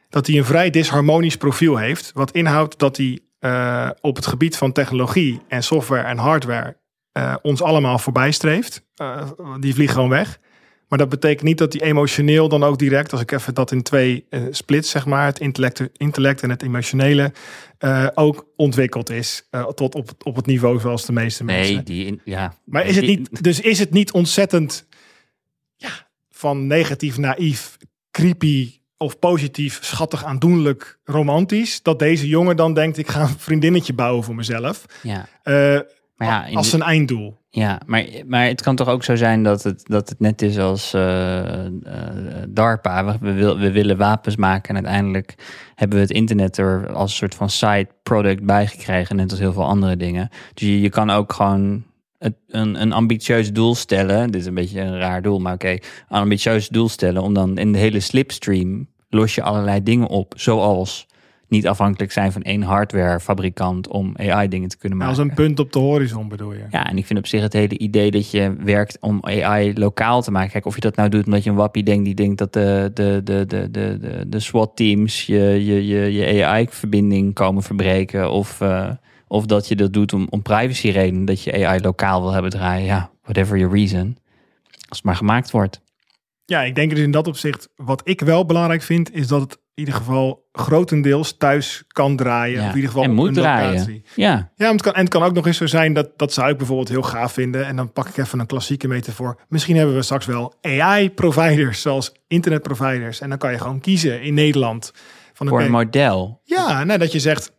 dat 0.09 0.27
hij 0.27 0.37
een 0.37 0.45
vrij 0.45 0.69
disharmonisch 0.69 1.37
profiel 1.37 1.77
heeft, 1.77 2.11
wat 2.13 2.31
inhoudt 2.31 2.79
dat 2.79 2.97
hij 2.97 3.19
eh, 3.39 3.89
op 4.01 4.15
het 4.15 4.25
gebied 4.25 4.57
van 4.57 4.71
technologie 4.71 5.41
en 5.47 5.63
software 5.63 6.07
en 6.07 6.17
hardware 6.17 6.79
ons 7.41 7.61
allemaal 7.61 7.99
voorbij 7.99 8.31
streeft. 8.31 8.85
Die 9.59 9.73
vliegen 9.73 9.95
gewoon 9.95 10.09
weg. 10.09 10.39
Maar 10.91 10.99
dat 10.99 11.09
betekent 11.09 11.43
niet 11.43 11.57
dat 11.57 11.73
hij 11.73 11.81
emotioneel 11.81 12.49
dan 12.49 12.63
ook 12.63 12.79
direct, 12.79 13.11
als 13.11 13.21
ik 13.21 13.31
even 13.31 13.53
dat 13.53 13.71
in 13.71 13.81
twee 13.83 14.25
eh, 14.29 14.41
splits, 14.49 14.89
zeg 14.89 15.05
maar, 15.05 15.25
het 15.25 15.39
intellect, 15.39 15.81
intellect 15.97 16.41
en 16.43 16.49
het 16.49 16.63
emotionele, 16.63 17.31
eh, 17.77 18.07
ook 18.13 18.47
ontwikkeld 18.55 19.09
is 19.09 19.47
eh, 19.49 19.65
tot 19.67 19.95
op, 19.95 20.09
op 20.23 20.35
het 20.35 20.45
niveau 20.45 20.79
zoals 20.79 21.05
de 21.05 21.11
meeste 21.11 21.43
mensen. 21.43 21.73
Nee, 21.75 21.83
die, 21.83 22.05
in- 22.05 22.21
ja. 22.25 22.53
Maar 22.65 22.85
is 22.85 22.95
het 22.95 23.05
Die- 23.05 23.17
niet, 23.17 23.43
dus 23.43 23.59
is 23.59 23.79
het 23.79 23.91
niet 23.91 24.11
ontzettend 24.11 24.87
ja, 25.75 25.89
van 26.29 26.67
negatief, 26.67 27.17
naïef, 27.17 27.77
creepy 28.11 28.79
of 28.97 29.19
positief, 29.19 29.79
schattig, 29.81 30.23
aandoenlijk, 30.25 30.99
romantisch, 31.03 31.81
dat 31.81 31.99
deze 31.99 32.27
jongen 32.27 32.55
dan 32.55 32.73
denkt, 32.73 32.97
ik 32.97 33.07
ga 33.07 33.21
een 33.21 33.39
vriendinnetje 33.39 33.93
bouwen 33.93 34.23
voor 34.23 34.35
mezelf. 34.35 34.85
Ja. 35.03 35.27
Maar 36.15 36.27
ja, 36.27 36.49
als 36.57 36.73
een 36.73 36.81
einddoel. 36.81 37.39
Ja, 37.53 37.81
maar, 37.85 38.05
maar 38.27 38.45
het 38.45 38.61
kan 38.61 38.75
toch 38.75 38.87
ook 38.87 39.03
zo 39.03 39.15
zijn 39.15 39.43
dat 39.43 39.63
het, 39.63 39.85
dat 39.87 40.09
het 40.09 40.19
net 40.19 40.41
is 40.41 40.57
als 40.59 40.93
eh, 40.93 41.65
eh, 41.65 41.71
DARPA. 42.49 43.05
We, 43.05 43.17
we, 43.21 43.33
wil- 43.33 43.57
we 43.57 43.71
willen 43.71 43.97
wapens 43.97 44.35
maken 44.35 44.69
en 44.69 44.75
uiteindelijk 44.75 45.35
hebben 45.75 45.97
we 45.97 46.03
het 46.03 46.13
internet 46.13 46.57
er 46.57 46.93
als 46.93 47.15
soort 47.15 47.35
van 47.35 47.49
side 47.49 47.87
product 48.03 48.43
bij 48.43 48.67
gekregen, 48.67 49.15
net 49.15 49.31
als 49.31 49.39
heel 49.39 49.53
veel 49.53 49.65
andere 49.65 49.97
dingen. 49.97 50.29
Dus 50.53 50.67
je, 50.67 50.81
je 50.81 50.89
kan 50.89 51.09
ook 51.09 51.33
gewoon 51.33 51.83
het, 52.17 52.33
een, 52.47 52.81
een 52.81 52.91
ambitieus 52.91 53.53
doel 53.53 53.75
stellen. 53.75 54.31
Dit 54.31 54.41
is 54.41 54.47
een 54.47 54.53
beetje 54.53 54.81
een 54.81 54.97
raar 54.97 55.21
doel, 55.21 55.39
maar 55.39 55.53
oké. 55.53 55.69
een 55.69 55.79
ambitieus 56.09 56.67
doel 56.67 56.89
stellen 56.89 57.21
om 57.21 57.33
dan 57.33 57.57
in 57.57 57.71
de 57.71 57.77
hele 57.79 57.99
slipstream 57.99 58.87
los 59.09 59.35
je 59.35 59.41
allerlei 59.41 59.83
dingen 59.83 60.07
op, 60.07 60.33
zoals 60.37 61.07
niet 61.51 61.67
afhankelijk 61.67 62.11
zijn 62.11 62.31
van 62.31 62.41
één 62.41 62.61
hardwarefabrikant 62.61 63.87
om 63.87 64.13
AI 64.17 64.47
dingen 64.47 64.69
te 64.69 64.77
kunnen 64.77 64.97
Maar 64.97 65.07
maken. 65.07 65.23
als 65.23 65.29
een 65.29 65.35
punt 65.45 65.59
op 65.59 65.73
de 65.73 65.79
horizon 65.79 66.27
bedoel 66.27 66.53
je. 66.53 66.63
Ja, 66.69 66.89
en 66.89 66.97
ik 66.97 67.05
vind 67.05 67.19
op 67.19 67.27
zich 67.27 67.41
het 67.41 67.53
hele 67.53 67.77
idee 67.77 68.11
dat 68.11 68.31
je 68.31 68.55
werkt 68.63 68.97
om 68.99 69.19
AI 69.21 69.73
lokaal 69.79 70.21
te 70.21 70.31
maken. 70.31 70.51
Kijk, 70.51 70.65
of 70.65 70.75
je 70.75 70.81
dat 70.81 70.95
nou 70.95 71.09
doet 71.09 71.25
omdat 71.25 71.43
je 71.43 71.49
een 71.49 71.55
wappie 71.55 71.83
denkt 71.83 72.05
die 72.05 72.15
denkt 72.15 72.37
dat 72.37 72.53
de, 72.53 72.91
de, 72.93 73.21
de, 73.23 73.45
de, 73.45 73.71
de, 73.71 73.97
de, 73.99 74.29
de 74.29 74.39
SWAT-teams 74.39 75.25
je, 75.25 75.65
je, 75.65 75.87
je, 75.87 76.13
je 76.13 76.45
AI-verbinding 76.45 77.33
komen 77.33 77.63
verbreken. 77.63 78.31
Of, 78.31 78.61
eh, 78.61 78.89
of 79.27 79.45
dat 79.45 79.67
je 79.67 79.75
dat 79.75 79.93
doet 79.93 80.13
om, 80.13 80.27
om 80.29 80.41
privacy-redenen, 80.41 81.25
dat 81.25 81.43
je 81.43 81.65
AI 81.67 81.81
lokaal 81.81 82.21
wil 82.21 82.31
hebben 82.31 82.51
draaien. 82.51 82.85
Ja, 82.85 83.09
whatever 83.23 83.57
your 83.57 83.73
reason. 83.75 84.17
Als 84.87 84.97
het 84.97 85.03
maar 85.03 85.15
gemaakt 85.15 85.51
wordt. 85.51 85.81
Ja, 86.45 86.61
ik 86.61 86.75
denk 86.75 86.89
dus 86.89 86.99
in 86.99 87.11
dat 87.11 87.27
opzicht, 87.27 87.69
wat 87.75 88.01
ik 88.03 88.21
wel 88.21 88.45
belangrijk 88.45 88.81
vind, 88.81 89.13
is 89.13 89.27
dat 89.27 89.41
het 89.41 89.59
in 89.73 89.83
ieder 89.87 89.93
geval 89.93 90.47
grotendeels 90.51 91.37
thuis 91.37 91.83
kan 91.87 92.15
draaien. 92.15 92.55
Ja, 92.55 92.61
Of 92.63 92.69
in 92.69 92.75
ieder 92.75 92.89
geval 92.89 93.03
en 93.03 93.13
moet 93.13 93.27
een 93.27 93.33
draaien. 93.33 93.71
locatie. 93.71 94.03
Ja, 94.15 94.29
Ja, 94.29 94.49
maar 94.57 94.71
het 94.71 94.81
kan, 94.81 94.93
en 94.93 94.99
het 94.99 95.09
kan 95.09 95.23
ook 95.23 95.33
nog 95.33 95.45
eens 95.47 95.57
zo 95.57 95.65
zijn, 95.65 95.93
dat, 95.93 96.09
dat 96.17 96.33
zou 96.33 96.49
ik 96.51 96.57
bijvoorbeeld 96.57 96.89
heel 96.89 97.01
gaaf 97.01 97.33
vinden. 97.33 97.65
En 97.65 97.75
dan 97.75 97.91
pak 97.91 98.07
ik 98.07 98.17
even 98.17 98.39
een 98.39 98.45
klassieke 98.45 98.87
metafoor. 98.87 99.39
Misschien 99.47 99.75
hebben 99.75 99.95
we 99.95 100.01
straks 100.01 100.25
wel 100.25 100.53
AI-providers, 100.61 101.81
zoals 101.81 102.11
internetproviders. 102.27 103.19
En 103.21 103.29
dan 103.29 103.37
kan 103.37 103.51
je 103.51 103.57
gewoon 103.57 103.79
kiezen 103.79 104.21
in 104.21 104.33
Nederland. 104.33 104.91
Van 105.33 105.47
voor 105.47 105.57
oké, 105.57 105.65
een 105.65 105.71
model. 105.71 106.41
Ja, 106.43 106.83
nou, 106.83 106.99
dat 106.99 107.11
je 107.11 107.19
zegt, 107.19 107.51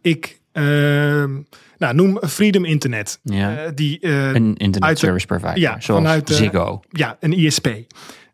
ik 0.00 0.40
ehm, 0.52 1.34
nou, 1.78 1.94
noem 1.94 2.18
Freedom 2.28 2.64
Internet. 2.64 3.18
Ja. 3.22 3.56
Eh, 3.56 3.70
die, 3.74 4.00
eh, 4.00 4.26
Een 4.26 4.56
internet 4.56 4.82
uit 4.82 4.98
service 4.98 5.26
provider, 5.26 5.58
ja, 5.58 5.80
zoals 5.80 6.02
vanuit 6.02 6.28
Ziggo. 6.30 6.80
ja, 6.90 7.16
een 7.20 7.32
ISP. 7.32 7.68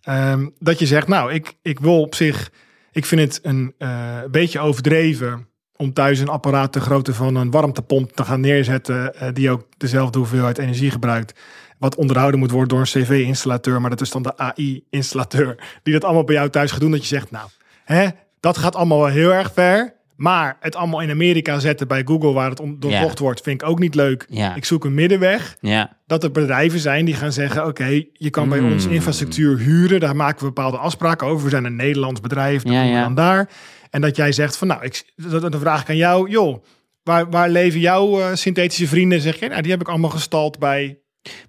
Ehm, 0.02 0.48
dat 0.58 0.78
je 0.78 0.86
zegt, 0.86 1.08
nou, 1.08 1.32
ik, 1.32 1.54
ik 1.62 1.80
wil 1.80 2.00
op 2.00 2.14
zich, 2.14 2.50
ik 2.92 3.06
vind 3.06 3.20
het 3.20 3.40
een 3.42 3.74
eh, 3.78 4.18
beetje 4.30 4.60
overdreven 4.60 5.46
om 5.76 5.92
thuis 5.92 6.18
een 6.18 6.28
apparaat 6.28 6.72
de 6.72 6.80
grootte 6.80 7.14
van 7.14 7.34
een 7.34 7.50
warmtepomp 7.50 8.12
te 8.12 8.24
gaan 8.24 8.40
neerzetten, 8.40 9.14
eh, 9.14 9.28
die 9.32 9.50
ook 9.50 9.66
dezelfde 9.76 10.18
hoeveelheid 10.18 10.58
energie 10.58 10.90
gebruikt. 10.90 11.40
Wat 11.78 11.94
onderhouden 11.94 12.40
moet 12.40 12.50
worden 12.50 12.68
door 12.68 12.78
een 12.78 13.02
CV-installateur, 13.02 13.80
maar 13.80 13.90
dat 13.90 14.00
is 14.00 14.10
dan 14.10 14.22
de 14.22 14.36
AI-installateur, 14.36 15.78
die 15.82 15.92
dat 15.92 16.04
allemaal 16.04 16.24
bij 16.24 16.34
jou 16.34 16.48
thuis 16.48 16.70
gaat 16.70 16.80
doen. 16.80 16.90
Dat 16.90 17.00
je 17.00 17.06
zegt, 17.06 17.30
nou, 17.30 17.48
hè, 17.84 18.08
dat 18.40 18.58
gaat 18.58 18.76
allemaal 18.76 18.98
wel 18.98 19.06
heel 19.06 19.32
erg 19.32 19.52
ver. 19.52 19.94
Maar 20.22 20.56
het 20.60 20.76
allemaal 20.76 21.00
in 21.00 21.10
Amerika 21.10 21.58
zetten 21.58 21.88
bij 21.88 22.02
Google, 22.04 22.32
waar 22.32 22.50
het 22.50 22.60
doorzocht 22.76 23.18
wordt, 23.18 23.40
vind 23.40 23.62
ik 23.62 23.68
ook 23.68 23.78
niet 23.78 23.94
leuk. 23.94 24.26
Ja. 24.28 24.54
Ik 24.54 24.64
zoek 24.64 24.84
een 24.84 24.94
middenweg 24.94 25.56
Ja, 25.60 25.96
dat 26.06 26.24
er 26.24 26.30
bedrijven 26.30 26.78
zijn 26.80 27.04
die 27.04 27.14
gaan 27.14 27.32
zeggen: 27.32 27.66
Oké, 27.66 28.02
je 28.12 28.30
kan 28.30 28.48
bij 28.48 28.58
Hmm. 28.58 28.72
ons 28.72 28.86
infrastructuur 28.86 29.58
huren. 29.58 30.00
Daar 30.00 30.16
maken 30.16 30.38
we 30.38 30.44
bepaalde 30.44 30.76
afspraken 30.76 31.26
over. 31.26 31.44
We 31.44 31.50
zijn 31.50 31.64
een 31.64 31.76
Nederlands 31.76 32.20
bedrijf. 32.20 32.62
Dan 32.62 32.72
Ja, 32.72 33.02
dan 33.02 33.14
daar. 33.14 33.48
En 33.90 34.00
dat 34.00 34.16
jij 34.16 34.32
zegt: 34.32 34.56
van 34.56 34.68
nou, 34.68 34.82
ik, 34.84 35.12
dat- 35.16 35.52
dan 35.52 35.60
vraag 35.60 35.80
ik 35.82 35.88
aan 35.88 35.96
jou, 35.96 36.30
joh, 36.30 36.64
waar, 37.02 37.30
waar 37.30 37.48
leven 37.50 37.80
jouw 37.80 38.20
eh, 38.20 38.26
synthetische 38.34 38.86
vrienden? 38.88 39.20
Zeg 39.20 39.38
je, 39.40 39.48
nou, 39.48 39.62
die 39.62 39.70
heb 39.70 39.80
ik 39.80 39.88
allemaal 39.88 40.10
gestald 40.10 40.58
bij. 40.58 40.98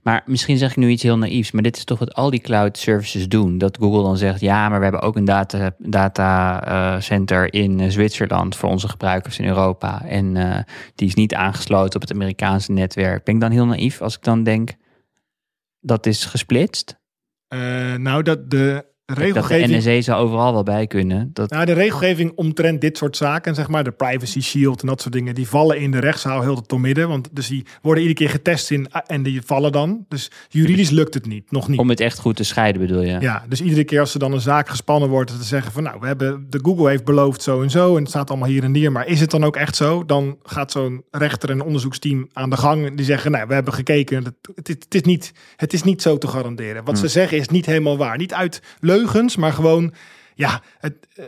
Maar 0.02 0.24
misschien 0.26 0.58
zeg 0.58 0.70
ik 0.70 0.76
nu 0.76 0.90
iets 0.90 1.04
heel 1.04 1.18
naïefs, 1.18 1.52
maar 1.52 1.64
dit 1.64 1.78
is 1.78 1.84
toch 1.84 2.00
wat 2.00 2.14
al 2.14 2.30
die 2.30 2.40
cloud 2.40 2.78
services 2.78 3.28
doen. 3.28 3.58
Dat 3.58 3.78
Google 3.78 4.04
dan 4.04 4.18
zegt, 4.18 4.40
ja, 4.40 4.70
maar 4.70 4.78
we 4.78 4.84
hebben 4.84 5.02
ook 5.02 5.16
een 5.16 5.26
data, 5.26 5.76
data 5.78 6.64
eh, 6.66 7.02
center 7.02 7.54
in 7.54 7.80
eh, 7.80 7.90
Zwitserland 7.90 8.56
voor 8.56 8.70
onze 8.70 8.88
gebruikers 8.88 9.40
in 9.40 9.46
Europa. 9.46 10.06
En 10.06 10.38
eh, 10.38 10.60
die 10.96 11.08
is 11.08 11.14
niet 11.14 11.34
aangesloten 11.34 11.96
op 11.96 12.02
het 12.02 12.12
Amerikaanse 12.12 12.72
netwerk. 12.72 13.24
Ben 13.24 13.36
ik 13.36 13.42
dan 13.42 13.52
heel 13.52 13.66
naïef 13.66 14.02
als 14.02 14.16
ik 14.16 14.24
dan 14.24 14.44
denk, 14.44 14.74
dat 15.80 16.06
is 16.06 16.26
gesplitst? 16.26 17.02
nou, 17.98 18.24
dat 18.24 18.50
de 18.50 18.93
Dat 19.16 19.24
de 19.24 19.34
regelgeving. 19.34 19.78
NSA 19.78 20.02
zou 20.02 20.24
overal 20.26 20.54
wel 20.54 20.64
bij 20.64 20.88
kunnen. 20.88 21.30
Dat, 21.34 21.50
Nou, 21.50 21.66
de 21.66 21.74
regelgeving 21.74 22.32
omtrent 22.36 22.82
dit 22.82 22.98
soort 22.98 23.18
zaken, 23.18 23.56
zeg 23.56 23.68
maar, 23.68 23.84
de 23.84 23.92
privacy 23.92 24.42
shield 24.42 24.82
en 24.82 24.88
dat 24.88 25.02
soort 25.02 25.14
dingen, 25.14 25.36
die 25.36 25.48
vallen 25.48 25.80
in 25.80 25.92
de 25.92 26.00
rechtszaal 26.00 26.42
heel 26.42 26.62
tot 26.62 26.80
midden. 26.80 27.08
Want 27.08 27.30
dus 27.32 27.48
die 27.48 27.66
worden 27.82 28.04
iedere 28.04 28.20
keer 28.20 28.30
getest 28.34 28.72
in 28.72 28.88
en 29.06 29.24
die 29.24 29.42
vallen 29.42 29.72
dan. 29.72 30.06
Dus 30.10 30.32
juridisch 30.50 30.90
lukt 30.90 31.14
het 31.14 31.26
niet, 31.26 31.52
nog 31.52 31.68
niet. 31.68 31.80
om 31.80 31.90
het 31.90 32.00
echt 32.00 32.20
goed 32.20 32.36
te 32.36 32.44
scheiden 32.44 32.82
bedoel 32.82 33.02
je? 33.02 33.18
Ja, 33.20 33.44
dus 33.50 33.62
iedere 33.62 33.84
keer 33.84 34.00
als 34.00 34.14
er 34.14 34.20
dan 34.20 34.34
een 34.34 34.42
zaak 34.42 34.70
gespannen 34.70 35.10
wordt, 35.10 35.38
te 35.38 35.44
zeggen 35.44 35.72
van 35.72 35.84
nou, 35.84 35.98
we 36.00 36.08
hebben 36.08 36.46
de 36.50 36.60
Google 36.62 36.90
heeft 36.90 37.06
beloofd 37.06 37.42
zo 37.42 37.62
en 37.62 37.70
zo 37.70 37.92
en 37.96 38.00
het 38.02 38.10
staat 38.10 38.30
allemaal 38.30 38.50
hier 38.50 38.64
en 38.64 38.76
hier, 38.76 38.92
maar 38.92 39.08
is 39.08 39.20
het 39.20 39.32
dan 39.32 39.44
ook 39.44 39.56
echt 39.56 39.76
zo? 39.76 40.06
Dan 40.06 40.38
gaat 40.44 40.72
zo'n 40.72 41.04
rechter 41.12 41.50
en 41.50 41.62
onderzoeksteam 41.64 42.28
aan 42.34 42.50
de 42.50 42.58
gang 42.58 42.96
die 42.96 43.06
zeggen, 43.06 43.32
nou, 43.32 43.48
we 43.48 43.54
hebben 43.54 43.74
gekeken, 43.74 44.24
het, 44.24 44.34
het, 44.56 44.70
is- 44.70 44.76
het 44.84 44.96
is 44.96 45.02
niet, 45.02 45.32
het 45.56 45.74
is 45.74 45.84
niet 45.84 46.02
zo 46.02 46.18
te 46.18 46.28
garanderen. 46.28 46.84
Wat 46.84 46.98
ze 47.00 47.08
zeggen 47.08 47.38
is 47.38 47.48
niet 47.48 47.66
helemaal 47.66 47.98
waar, 47.98 48.18
niet 48.18 48.34
uit 48.34 48.62
leugens, 49.04 49.36
maar 49.36 49.54
gewoon, 49.54 49.94
ja, 50.36 50.62
het, 50.80 50.96
eh, 51.16 51.26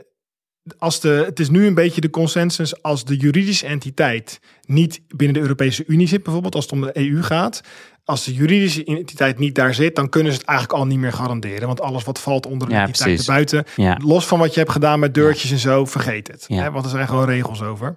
als 0.78 1.00
de, 1.00 1.24
het 1.26 1.40
is 1.40 1.50
nu 1.50 1.66
een 1.68 1.74
beetje 1.74 2.02
de 2.02 2.10
consensus 2.10 2.82
als 2.82 3.06
de 3.06 3.18
juridische 3.18 3.66
entiteit 3.66 4.40
niet 4.62 5.02
binnen 5.08 5.34
de 5.34 5.42
Europese 5.42 5.84
Unie 5.88 6.08
zit, 6.08 6.24
bijvoorbeeld 6.24 6.56
als 6.56 6.64
het 6.64 6.74
om 6.74 6.82
de 6.82 6.98
EU 6.98 7.22
gaat. 7.24 7.62
Als 8.04 8.26
de 8.26 8.34
juridische 8.34 8.84
entiteit 8.86 9.40
niet 9.40 9.56
daar 9.56 9.74
zit, 9.74 9.96
dan 9.96 10.10
kunnen 10.10 10.32
ze 10.32 10.38
het 10.38 10.48
eigenlijk 10.48 10.80
al 10.80 10.86
niet 10.86 10.98
meer 11.00 11.14
garanderen. 11.14 11.68
Want 11.68 11.82
alles 11.82 12.04
wat 12.04 12.20
valt 12.20 12.46
onder 12.46 12.68
de 12.68 12.74
Ja, 12.74 12.82
entiteit 12.86 13.26
buiten, 13.26 13.64
Ja. 13.76 14.00
los 14.04 14.26
van 14.28 14.40
wat 14.40 14.54
je 14.54 14.60
hebt 14.60 14.72
gedaan 14.72 15.00
met 15.00 15.14
deurtjes 15.14 15.52
en 15.52 15.58
zo, 15.58 15.86
vergeet 15.86 16.28
het. 16.28 16.46
Ja. 16.48 16.62
Hè, 16.62 16.72
want 16.72 16.86
er 16.86 16.92
zijn 16.92 17.08
gewoon 17.08 17.26
regels 17.26 17.62
over. 17.62 17.96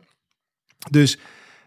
Dus 0.90 1.18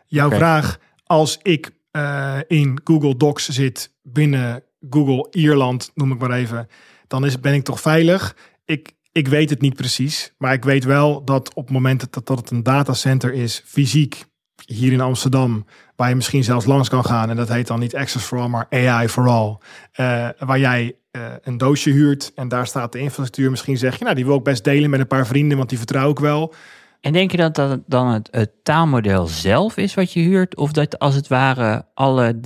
jouw 0.06 0.30
vraag, 0.32 0.80
als 1.06 1.40
ik 1.42 1.72
eh, 1.92 2.38
in 2.48 2.82
Google 2.84 3.18
Docs 3.18 3.50
zit 3.50 3.92
binnen 4.02 4.64
Google 4.90 5.28
Ierland, 5.32 5.92
noem 5.96 6.12
ik 6.12 6.20
maar 6.20 6.32
even, 6.32 6.68
dan 7.12 7.26
is, 7.26 7.40
ben 7.40 7.54
ik 7.54 7.64
toch 7.64 7.82
veilig? 7.82 8.36
Ik, 8.66 8.92
ik 9.12 9.28
weet 9.28 9.50
het 9.50 9.62
niet 9.62 9.76
precies, 9.76 10.34
maar 10.38 10.54
ik 10.54 10.64
weet 10.64 10.84
wel 10.84 11.24
dat 11.24 11.54
op 11.54 11.64
het 11.64 11.74
moment 11.74 12.14
dat, 12.14 12.28
dat 12.28 12.50
een 12.50 12.64
datacenter 12.64 13.34
is, 13.34 13.64
fysiek, 13.66 14.26
hier 14.66 14.92
in 14.92 15.02
Amsterdam, 15.02 15.66
waar 15.96 16.10
je 16.10 16.16
misschien 16.16 16.44
zelfs 16.44 16.66
langs 16.66 16.90
kan 16.90 17.06
gaan, 17.06 17.30
en 17.30 17.36
dat 17.36 17.50
heet 17.50 17.68
dan 17.68 17.80
niet 17.80 17.96
Access 17.96 18.26
for 18.26 18.40
All, 18.40 18.48
maar 18.48 18.68
AI 18.70 19.08
for 19.08 19.28
All, 19.28 19.58
eh, 19.92 20.30
waar 20.40 20.60
jij 20.60 20.96
eh, 21.12 21.22
een 21.42 21.58
doosje 21.58 21.90
huurt 21.90 22.32
en 22.36 22.48
daar 22.48 22.68
staat 22.68 22.92
de 22.92 23.00
infrastructuur. 23.00 23.50
Misschien 23.50 23.78
zeg 23.78 23.98
je, 23.98 24.04
nou 24.04 24.16
die 24.16 24.26
wil 24.26 24.38
ik 24.38 24.44
best 24.44 24.64
delen 24.64 24.90
met 24.90 25.00
een 25.00 25.08
paar 25.08 25.28
vrienden, 25.28 25.58
want 25.58 25.70
die 25.70 25.78
vertrouw 25.78 26.10
ik 26.10 26.20
wel. 26.20 26.54
En 27.02 27.14
denk 27.14 27.32
je 27.32 27.38
dat 27.38 27.56
dat 27.56 27.80
dan 27.86 28.08
het, 28.08 28.28
het 28.32 28.52
taalmodel 28.64 29.28
zelf 29.28 29.78
is 29.78 29.94
wat 29.94 30.14
je 30.14 30.20
huurt? 30.20 30.58
Of 30.58 30.72
dat 30.72 31.00
als 31.00 31.16
het 31.16 31.28
ware 31.28 31.86
alle, 31.94 32.40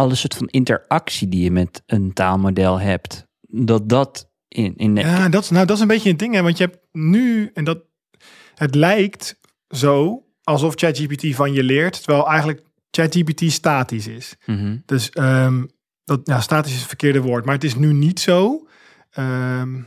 alle 0.00 0.14
soort 0.14 0.34
van 0.34 0.46
interactie 0.46 1.28
die 1.28 1.42
je 1.42 1.50
met 1.50 1.82
een 1.86 2.12
taalmodel 2.12 2.80
hebt, 2.80 3.26
dat 3.40 3.88
dat 3.88 4.30
in, 4.48 4.76
in 4.76 4.94
de, 4.94 5.00
Ja, 5.00 5.28
dat 5.28 5.42
is, 5.42 5.50
nou, 5.50 5.66
dat 5.66 5.76
is 5.76 5.82
een 5.82 5.88
beetje 5.88 6.10
een 6.10 6.16
ding, 6.16 6.34
hè, 6.34 6.42
want 6.42 6.58
je 6.58 6.64
hebt 6.64 6.78
nu, 6.92 7.50
en 7.54 7.64
dat 7.64 7.78
het 8.54 8.74
lijkt 8.74 9.40
zo 9.68 10.24
alsof 10.42 10.74
ChatGPT 10.74 11.34
van 11.34 11.52
je 11.52 11.62
leert, 11.62 12.02
terwijl 12.02 12.28
eigenlijk 12.28 12.62
ChatGPT 12.90 13.52
statisch 13.52 14.06
is. 14.06 14.36
Mhm. 14.46 14.76
Dus 14.86 15.10
ehm, 15.10 15.64
dat, 16.04 16.20
ja, 16.24 16.40
statisch 16.40 16.72
is 16.72 16.78
het 16.78 16.88
verkeerde 16.88 17.20
woord, 17.20 17.44
maar 17.44 17.54
het 17.54 17.64
is 17.64 17.74
nu 17.74 17.92
niet 17.92 18.20
zo. 18.20 18.66
Ehm, 19.10 19.82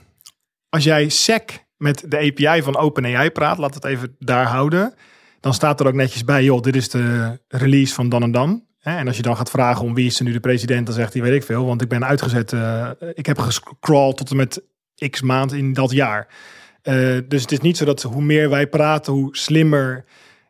als 0.70 0.84
jij 0.84 1.10
SEC 1.10 1.66
met 1.78 2.06
de 2.08 2.18
API 2.18 2.62
van 2.62 2.78
OpenAI 2.78 3.30
praat, 3.30 3.58
laat 3.58 3.74
het 3.74 3.86
even 3.86 4.16
daar 4.20 4.46
houden, 4.46 4.94
dan 5.40 5.54
staat 5.54 5.80
er 5.80 5.88
ook 5.88 5.94
netjes 5.94 6.24
bij, 6.24 6.44
joh, 6.44 6.62
dit 6.62 6.76
is 6.76 6.90
de 6.90 7.40
release 7.48 7.94
van 7.94 8.10
dan 8.10 8.24
en 8.24 8.32
dan. 8.32 8.64
En 8.84 9.08
als 9.08 9.18
je 9.18 9.24
dan 9.24 9.38
gaat 9.38 9.50
vragen 9.50 9.86
om 9.86 9.94
wie 9.94 10.06
is 10.06 10.20
er 10.20 10.26
nu 10.26 10.32
de 10.32 10.40
president, 10.40 10.86
dan 10.86 10.96
zegt 10.96 11.14
hij, 11.14 11.22
weet 11.22 11.34
ik 11.34 11.44
veel, 11.44 11.66
want 11.66 11.82
ik 11.82 11.90
ben 11.90 12.06
uitgezet, 12.06 12.54
eh, 12.54 12.90
ik 13.14 13.26
heb 13.26 13.40
gescrawled 13.40 14.18
tot 14.18 14.30
en 14.30 14.36
met 14.36 14.62
x 15.10 15.22
maand 15.22 15.54
in 15.54 15.74
dat 15.74 15.92
jaar. 15.92 16.28
Eh, 16.82 17.18
dus 17.28 17.42
het 17.42 17.52
is 17.52 17.60
niet 17.60 17.78
zo 17.78 17.86
dat 17.86 18.02
hoe 18.02 18.22
meer 18.22 18.50
wij 18.50 18.68
praten, 18.68 19.14
hoe 19.14 19.38
slimmer 19.38 20.06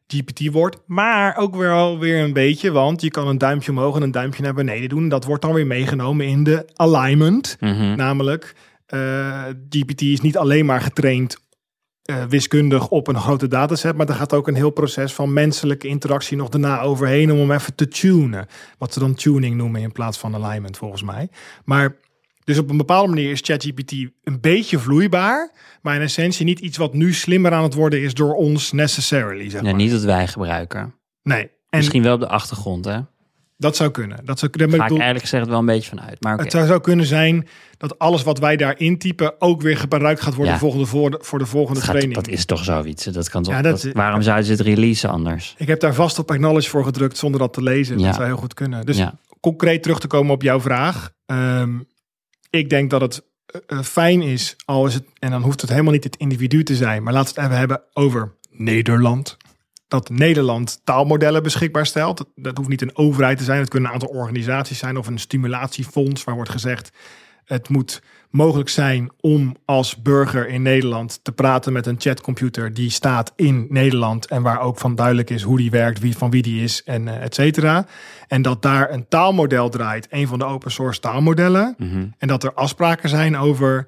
GPT 0.07 0.51
wordt. 0.51 0.77
Maar 0.85 1.37
ook 1.37 1.55
wel 1.55 1.99
weer 1.99 2.23
een 2.23 2.33
beetje, 2.33 2.71
want 2.71 3.01
je 3.01 3.09
kan 3.09 3.27
een 3.27 3.37
duimpje 3.37 3.71
omhoog 3.71 3.95
en 3.95 4.01
een 4.01 4.11
duimpje 4.11 4.43
naar 4.43 4.53
beneden 4.53 4.89
doen. 4.89 5.09
Dat 5.09 5.25
wordt 5.25 5.41
dan 5.41 5.53
weer 5.53 5.67
meegenomen 5.67 6.25
in 6.25 6.43
de 6.43 6.65
alignment. 6.73 7.57
Mhm. 7.59 7.95
Namelijk, 7.95 8.55
eh, 8.85 9.43
GPT 9.69 10.01
is 10.01 10.21
niet 10.21 10.37
alleen 10.37 10.65
maar 10.65 10.81
getraind 10.81 11.37
eh, 12.03 12.23
wiskundig 12.25 12.87
op 12.89 13.07
een 13.07 13.19
grote 13.19 13.47
dataset, 13.47 13.95
maar 13.95 14.07
er 14.09 14.15
gaat 14.15 14.33
ook 14.33 14.47
een 14.47 14.55
heel 14.55 14.69
proces 14.69 15.13
van 15.13 15.33
menselijke 15.33 15.87
interactie 15.87 16.37
nog 16.37 16.49
daarna 16.49 16.81
overheen 16.81 17.31
om 17.31 17.37
hem 17.39 17.51
even 17.51 17.75
te 17.75 17.87
tunen. 17.87 18.47
Wat 18.77 18.93
ze 18.93 18.99
dan 18.99 19.13
tuning 19.13 19.55
noemen 19.55 19.81
in 19.81 19.91
plaats 19.91 20.17
van 20.17 20.35
alignment 20.35 20.77
volgens 20.77 21.03
mij. 21.03 21.29
Maar 21.65 21.95
dus 22.43 22.57
op 22.57 22.69
een 22.69 22.77
bepaalde 22.77 23.09
manier 23.09 23.31
is 23.31 23.39
ChatGPT 23.43 23.91
een 24.23 24.39
beetje 24.41 24.79
vloeibaar, 24.79 25.51
maar 25.81 25.95
in 25.95 26.01
essentie 26.01 26.45
niet 26.45 26.59
iets 26.59 26.77
wat 26.77 26.93
nu 26.93 27.13
slimmer 27.13 27.51
aan 27.51 27.63
het 27.63 27.73
worden 27.73 28.01
is 28.01 28.13
door 28.13 28.33
ons 28.33 28.71
necessarily. 28.71 29.49
Zeg 29.49 29.61
Ja, 29.61 29.67
maar. 29.67 29.75
niet 29.75 29.91
dat 29.91 30.03
wij 30.03 30.27
gebruiken. 30.27 30.95
Nee. 31.23 31.51
Misschien 31.69 32.03
wel 32.03 32.13
op 32.13 32.19
de 32.19 32.27
achtergrond, 32.27 32.85
hè? 32.85 32.99
Dat 33.63 33.75
zou 33.75 33.91
kunnen. 33.91 34.19
Dat 34.25 34.39
zou, 34.39 34.51
daar 34.51 34.67
ben 34.67 34.77
ga 34.77 34.83
ik 34.83 34.89
bedoel- 34.89 35.03
eigenlijk 35.03 35.29
gezegd 35.29 35.49
wel 35.49 35.59
een 35.59 35.65
beetje 35.65 35.89
van 35.89 36.01
uit. 36.01 36.21
Maar. 36.23 36.37
Het 36.37 36.51
zou 36.51 36.65
zo 36.67 36.79
kunnen 36.79 37.05
zijn 37.05 37.47
dat 37.77 37.99
alles 37.99 38.23
wat 38.23 38.39
wij 38.39 38.55
daar 38.57 38.79
intypen 38.79 39.41
ook 39.41 39.61
weer 39.61 39.77
gebruikt 39.77 40.21
gaat 40.21 40.33
worden 40.35 40.53
Ja. 40.53 40.59
volgende, 40.59 40.85
voor, 40.85 41.11
de, 41.11 41.17
voor 41.21 41.39
de 41.39 41.45
volgende 41.45 41.73
Dat, 41.79 41.83
gaat- 41.89 41.91
training. 41.97 42.23
dat 42.23 42.33
is 42.33 42.45
toch 42.45 42.63
zoiets. 42.63 43.03
Dat 43.05 43.29
kan 43.29 43.43
toch, 43.43 43.53
Ja, 43.53 43.61
dat- 43.61 43.81
dat- 43.81 43.93
waarom 43.93 44.21
zouden 44.21 44.45
ze 44.45 44.51
het 44.51 44.61
releasen 44.61 45.09
anders? 45.09 45.55
Ik 45.57 45.67
heb 45.67 45.79
daar 45.79 45.93
vast 45.93 46.19
op 46.19 46.31
acknowledge 46.31 46.69
voor 46.69 46.83
gedrukt 46.83 47.17
zonder 47.17 47.39
dat 47.39 47.53
te 47.53 47.63
lezen. 47.63 47.99
Ja. 47.99 48.05
Dat 48.05 48.15
zou 48.15 48.27
heel 48.27 48.37
goed 48.37 48.53
kunnen. 48.53 48.85
Dus 48.85 48.97
Ja. 48.97 49.17
concreet 49.39 49.83
terug 49.83 49.99
te 49.99 50.07
komen 50.07 50.33
op 50.33 50.41
jouw 50.41 50.59
vraag. 50.61 51.11
Ehm, 51.25 51.69
ik 52.49 52.69
denk 52.69 52.89
dat 52.89 53.01
het 53.01 53.23
eh, 53.45 53.61
eh, 53.77 53.83
fijn 53.83 54.21
is, 54.21 54.55
al 54.65 54.85
is 54.85 54.93
het, 54.93 55.03
en 55.19 55.31
dan 55.31 55.41
hoeft 55.41 55.61
het 55.61 55.69
helemaal 55.69 55.91
niet 55.91 56.03
het 56.03 56.15
individu 56.15 56.63
te 56.63 56.75
zijn, 56.75 57.03
maar 57.03 57.13
laten 57.13 57.33
we 57.35 57.39
het 57.41 57.49
even 57.49 57.59
hebben 57.59 57.81
over 57.93 58.33
Nederland. 58.51 59.37
Dat 59.93 60.09
Nederland 60.09 60.81
taalmodellen 60.83 61.43
beschikbaar 61.43 61.85
stelt. 61.85 62.25
Dat, 62.35 62.57
hoeft 62.57 62.69
niet 62.69 62.81
een 62.81 62.97
overheid 62.97 63.37
te 63.37 63.43
zijn. 63.43 63.59
Het 63.59 63.69
kunnen 63.69 63.89
een 63.89 63.95
aantal 63.95 64.15
organisaties 64.17 64.77
zijn 64.77 64.97
of 64.97 65.07
een 65.07 65.19
stimulatiefonds 65.19 66.23
waar 66.23 66.35
wordt 66.35 66.49
gezegd. 66.49 66.91
Het 67.45 67.69
moet 67.69 68.01
mogelijk 68.29 68.69
zijn 68.69 69.11
om 69.19 69.55
als 69.65 70.01
burger 70.01 70.47
in 70.47 70.61
Nederland 70.61 71.19
te 71.23 71.31
praten 71.31 71.73
met 71.73 71.85
een 71.85 71.95
chatcomputer 71.99 72.73
die 72.73 72.89
staat 72.89 73.33
in 73.35 73.65
Nederland 73.69 74.25
en 74.25 74.41
waar 74.41 74.59
ook 74.59 74.77
van 74.77 74.95
duidelijk 74.95 75.29
is 75.29 75.41
hoe 75.41 75.57
die 75.57 75.71
werkt, 75.71 75.99
wie 75.99 76.17
van 76.17 76.31
wie 76.31 76.41
die 76.41 76.63
is 76.63 76.83
en 76.83 77.07
eh, 77.07 77.23
et 77.23 77.35
cetera. 77.35 77.85
En 78.27 78.41
dat 78.41 78.61
daar 78.61 78.91
een 78.91 79.07
taalmodel 79.07 79.69
draait, 79.69 80.07
een 80.09 80.27
van 80.27 80.39
de 80.39 80.45
open 80.45 80.71
source 80.71 80.99
taalmodellen. 80.99 81.75
Mhm. 81.77 82.05
En 82.17 82.27
dat 82.27 82.43
er 82.43 82.53
afspraken 82.53 83.09
zijn 83.09 83.37
over 83.37 83.87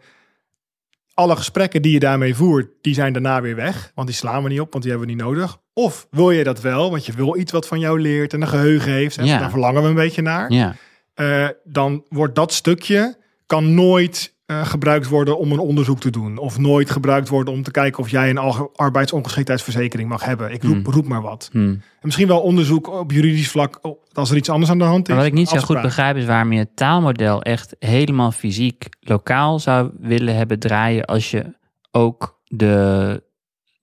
alle 1.16 1.36
gesprekken 1.36 1.82
die 1.82 1.92
je 1.92 2.00
daarmee 2.00 2.36
voert, 2.36 2.68
die 2.82 2.94
zijn 2.94 3.14
daarna 3.14 3.42
weer 3.42 3.56
weg. 3.56 3.92
Want 3.96 4.08
die 4.08 4.16
slaan 4.18 4.44
we 4.44 4.50
niet 4.50 4.60
op, 4.60 4.72
want 4.72 4.84
die 4.84 4.92
hebben 4.92 5.10
we 5.10 5.16
niet 5.16 5.24
nodig. 5.26 5.58
Of 5.74 6.08
wil 6.12 6.32
je 6.32 6.44
dat 6.44 6.62
wel, 6.62 6.90
want 6.90 7.06
je 7.06 7.12
wil 7.14 7.38
iets 7.38 7.52
wat 7.52 7.68
van 7.68 7.80
jou 7.80 8.02
leert 8.02 8.34
en 8.34 8.42
een 8.42 8.48
geheugen 8.48 8.92
heeft. 8.92 9.18
En 9.18 9.26
Ja. 9.26 9.40
daar 9.40 9.50
verlangen 9.50 9.82
we 9.82 9.88
een 9.88 9.94
beetje 9.96 10.22
naar. 10.22 10.52
Ja. 10.52 10.76
Eh, 11.14 11.48
dan 11.64 12.06
wordt 12.10 12.36
dat 12.36 12.54
stukje 12.54 13.18
kan 13.46 13.74
nooit 13.74 14.35
eh, 14.46 14.66
gebruikt 14.66 15.08
worden 15.08 15.38
om 15.38 15.52
een 15.52 15.60
onderzoek 15.60 16.00
te 16.00 16.10
doen. 16.10 16.38
Of 16.38 16.58
nooit 16.58 16.90
gebruikt 16.90 17.30
worden 17.30 17.54
om 17.54 17.64
te 17.64 17.72
kijken 17.72 18.00
of 18.00 18.10
jij 18.10 18.30
een 18.30 18.38
arbeidsongeschiktheidsverzekering 18.76 20.10
mag 20.10 20.26
hebben. 20.26 20.52
Ik 20.52 20.64
roep, 20.64 20.84
Hmm. 20.84 20.94
roep 20.94 21.08
maar 21.08 21.22
wat. 21.22 21.50
Hm. 21.52 21.58
En 21.58 21.82
misschien 22.02 22.28
wel 22.28 22.42
onderzoek 22.42 22.88
op 22.88 23.12
juridisch 23.12 23.50
vlak 23.52 23.80
als 24.14 24.32
er 24.32 24.38
iets 24.38 24.50
anders 24.50 24.72
aan 24.72 24.78
de 24.78 24.84
hand 24.84 25.02
is. 25.02 25.08
Maar 25.08 25.18
wat 25.18 25.26
ik 25.26 25.34
niet 25.34 25.50
zo 25.50 25.60
goed 25.60 25.82
begrijp 25.82 26.16
is 26.16 26.26
waarom 26.26 26.52
je 26.52 26.60
het 26.60 26.76
taalmodel 26.76 27.42
echt 27.42 27.76
helemaal 27.80 28.32
fysiek 28.32 28.88
lokaal 29.00 29.60
zou 29.60 29.92
willen 30.00 30.36
hebben 30.36 30.60
draaien 30.60 31.06
als 31.06 31.32
je 31.32 31.56
ook 31.92 32.40
de 32.48 33.24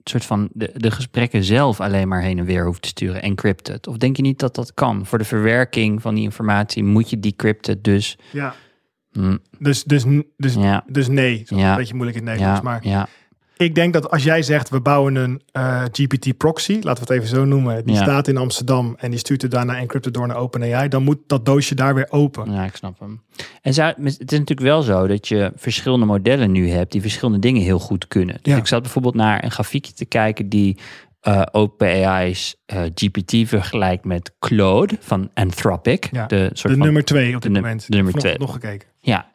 soort 0.05 0.25
van 0.25 0.49
de, 0.53 0.71
de 0.75 0.91
gesprekken 0.91 1.45
zelf 1.45 1.81
alleen 1.81 2.09
maar 2.09 2.23
heen 2.23 2.39
en 2.39 2.45
weer 2.45 2.65
hoeft 2.65 2.83
te 2.83 2.89
sturen, 2.89 3.23
encrypted. 3.23 3.87
Of 3.87 3.97
denk 3.97 4.17
je 4.17 4.23
niet 4.23 4.39
dat 4.39 4.55
dat 4.55 4.75
kan? 4.75 5.07
Voor 5.07 5.19
de 5.19 5.25
verwerking 5.25 6.03
van 6.03 6.15
die 6.15 6.25
informatie 6.25 6.85
moet 6.85 7.11
je 7.11 7.21
decrypted, 7.21 7.85
dus 7.85 8.19
Ja, 8.31 8.55
hm, 9.13 9.37
dus, 9.59 9.85
dus, 9.85 10.05
dus, 10.37 10.55
ja, 10.55 10.85
dus 10.87 11.09
nee. 11.09 11.39
Dat 11.39 11.51
is 11.59 11.65
Ja. 11.65 11.71
een 11.71 11.77
beetje 11.77 11.95
moeilijk 11.95 12.19
in 12.19 12.27
het 12.27 12.33
Nederlands. 12.39 12.63
ja, 12.65 12.71
Maar 12.71 12.87
ja, 12.87 13.09
ik 13.57 13.75
denk 13.75 13.93
dat 13.93 14.11
als 14.11 14.23
jij 14.23 14.43
zegt 14.43 14.69
we 14.69 14.81
bouwen 14.81 15.15
een 15.15 15.43
eh, 15.53 15.83
GPT 15.93 16.37
proxy, 16.37 16.73
laten 16.81 17.07
we 17.07 17.13
het 17.13 17.23
even 17.23 17.37
zo 17.37 17.45
noemen. 17.45 17.85
Die 17.87 17.95
Ja. 17.95 18.03
staat 18.03 18.29
in 18.29 18.37
Amsterdam 18.37 18.95
en 18.99 19.11
die 19.11 19.19
stuurt 19.19 19.43
het 19.43 19.51
daarna 19.51 19.77
encrypted 19.79 20.15
door 20.15 20.27
naar 20.27 20.37
OpenAI. 20.37 20.89
Dan 20.89 21.03
moet 21.03 21.19
dat 21.27 21.45
doosje 21.45 21.75
daar 21.75 21.95
weer 21.95 22.07
open. 22.11 22.53
ja, 22.53 22.65
ik 22.65 22.77
snap 22.77 22.99
hem. 23.01 23.21
En 23.63 23.75
zou, 23.75 23.89
het 24.05 24.07
is 24.33 24.39
natuurlijk 24.39 24.61
wel 24.61 24.83
zo 24.83 25.07
dat 25.07 25.29
je 25.29 25.53
verschillende 25.57 26.07
modellen 26.07 26.53
nu 26.53 26.71
hebt 26.71 26.93
die 26.93 27.01
verschillende 27.01 27.39
dingen 27.39 27.63
heel 27.63 27.79
goed 27.79 28.09
kunnen. 28.09 28.39
Dus 28.43 28.53
Ja. 28.53 28.59
ik 28.59 28.67
zat 28.67 28.83
bijvoorbeeld 28.83 29.15
naar 29.15 29.45
een 29.45 29.51
grafiekje 29.51 29.93
te 29.93 30.05
kijken 30.05 30.49
die 30.49 30.79
eh 31.23 31.43
OpenAI's 31.53 32.57
eh, 32.67 32.83
GPT 32.95 33.49
vergelijkt 33.49 34.05
met 34.05 34.35
Claude 34.39 34.97
van 35.01 35.31
Anthropic. 35.35 36.09
Ja, 36.13 36.27
de 36.27 36.37
soort 36.53 36.63
De 36.63 36.69
van, 36.69 36.79
nummer 36.79 37.05
twee 37.05 37.35
op 37.37 37.43
dit 37.43 37.53
moment. 37.53 37.87
de 37.89 37.97
nummer 37.97 38.15
twee. 38.15 38.39
nog 38.39 38.53
gekeken. 38.53 38.89
Ja. 38.99 39.31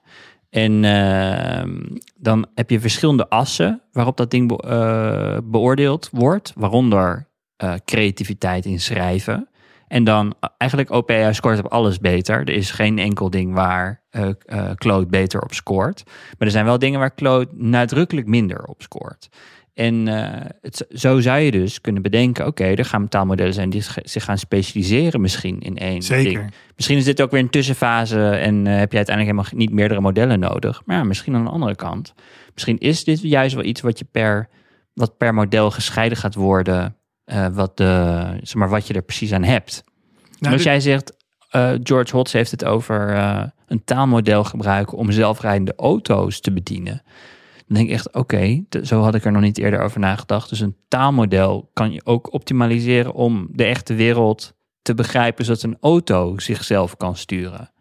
En 0.49 0.83
ehm, 0.83 1.79
dan 2.15 2.47
heb 2.55 2.69
je 2.69 2.79
verschillende 2.79 3.29
assen 3.29 3.81
waarop 3.91 4.17
dat 4.17 4.31
ding 4.31 4.47
be- 4.47 4.63
eh, 4.67 5.37
beoordeeld 5.43 6.09
wordt. 6.11 6.53
Waaronder 6.55 7.27
creativiteit 7.85 8.65
in 8.65 8.79
schrijven. 8.79 9.49
En 9.87 10.03
dan 10.03 10.35
eigenlijk 10.57 10.91
OpenAI 10.91 11.33
scoort 11.33 11.59
op 11.59 11.71
alles 11.71 11.99
beter. 11.99 12.39
Er 12.39 12.49
is 12.49 12.71
geen 12.71 12.99
enkel 12.99 13.29
ding 13.29 13.53
waar 13.53 14.01
Claude 14.75 15.05
beter 15.07 15.41
op 15.41 15.53
scoort. 15.53 16.03
Maar 16.05 16.47
er 16.47 16.51
zijn 16.51 16.65
wel 16.65 16.79
dingen 16.79 16.99
waar 16.99 17.15
Claude 17.15 17.51
nadrukkelijk 17.53 18.27
minder 18.27 18.63
op 18.63 18.81
scoort. 18.81 19.29
En 19.77 20.07
eh, 20.07 20.45
het, 20.61 20.85
zo 20.89 21.19
zou 21.19 21.39
je 21.39 21.51
dus 21.51 21.81
kunnen 21.81 22.01
bedenken: 22.01 22.45
oké, 22.47 22.63
er 22.63 22.85
gaan 22.85 23.07
taalmodellen 23.07 23.53
zijn 23.53 23.69
die 23.69 23.81
zich- 24.03 24.23
gaan 24.23 24.37
specialiseren, 24.37 25.21
misschien 25.21 25.59
in 25.59 25.77
één 25.77 26.01
Zeker. 26.01 26.39
ding. 26.39 26.53
Misschien 26.75 26.97
is 26.97 27.03
dit 27.03 27.21
ook 27.21 27.31
weer 27.31 27.39
een 27.39 27.49
tussenfase 27.49 28.29
en 28.29 28.67
eh, 28.67 28.77
heb 28.77 28.91
je 28.91 28.97
uiteindelijk 28.97 29.37
helemaal 29.37 29.59
niet 29.65 29.71
meerdere 29.75 30.01
modellen 30.01 30.39
nodig. 30.39 30.81
Maar 30.85 30.97
ja, 30.97 31.03
misschien 31.03 31.35
aan 31.35 31.43
de 31.43 31.49
andere 31.49 31.75
kant. 31.75 32.13
Misschien 32.53 32.77
is 32.77 33.03
dit 33.03 33.21
juist 33.21 33.55
wel 33.55 33.63
iets 33.63 33.81
wat 33.81 33.99
je 33.99 34.05
per, 34.11 34.49
wat 34.93 35.17
per 35.17 35.33
model 35.33 35.71
gescheiden 35.71 36.17
gaat 36.17 36.35
worden. 36.35 36.95
eh, 37.25 37.47
wat, 37.47 37.77
de, 37.77 38.23
zeg 38.41 38.55
maar, 38.55 38.69
wat 38.69 38.87
je 38.87 38.93
er 38.93 39.01
precies 39.01 39.31
aan 39.33 39.43
hebt. 39.43 39.83
Nou, 39.85 40.35
En 40.39 40.47
als 40.51 40.55
dit- 40.55 40.63
jij 40.63 40.79
zegt, 40.79 41.15
George 41.83 42.15
Hotz 42.15 42.33
heeft 42.33 42.51
het 42.51 42.65
over 42.65 43.15
een 43.67 43.83
taalmodel 43.83 44.43
gebruiken 44.43 44.97
om 44.97 45.11
zelfrijdende 45.11 45.73
auto's 45.75 46.39
te 46.39 46.51
bedienen. 46.53 47.01
Dan 47.67 47.75
denk 47.77 47.87
ik 47.87 47.93
echt, 47.93 48.13
oké, 48.13 48.63
zo 48.83 49.01
had 49.01 49.15
ik 49.15 49.25
er 49.25 49.31
nog 49.31 49.41
niet 49.41 49.57
eerder 49.57 49.79
over 49.81 49.99
nagedacht. 49.99 50.49
Dus 50.49 50.59
een 50.59 50.75
taalmodel 50.87 51.69
kan 51.73 51.91
je 51.91 52.05
ook 52.05 52.33
optimaliseren 52.33 53.13
om 53.13 53.47
de 53.51 53.63
echte 53.63 53.93
wereld 53.93 54.53
te 54.81 54.93
begrijpen, 54.93 55.45
zodat 55.45 55.63
een 55.63 55.77
auto 55.81 56.39
zichzelf 56.39 56.97
kan 56.97 57.15
sturen. 57.15 57.71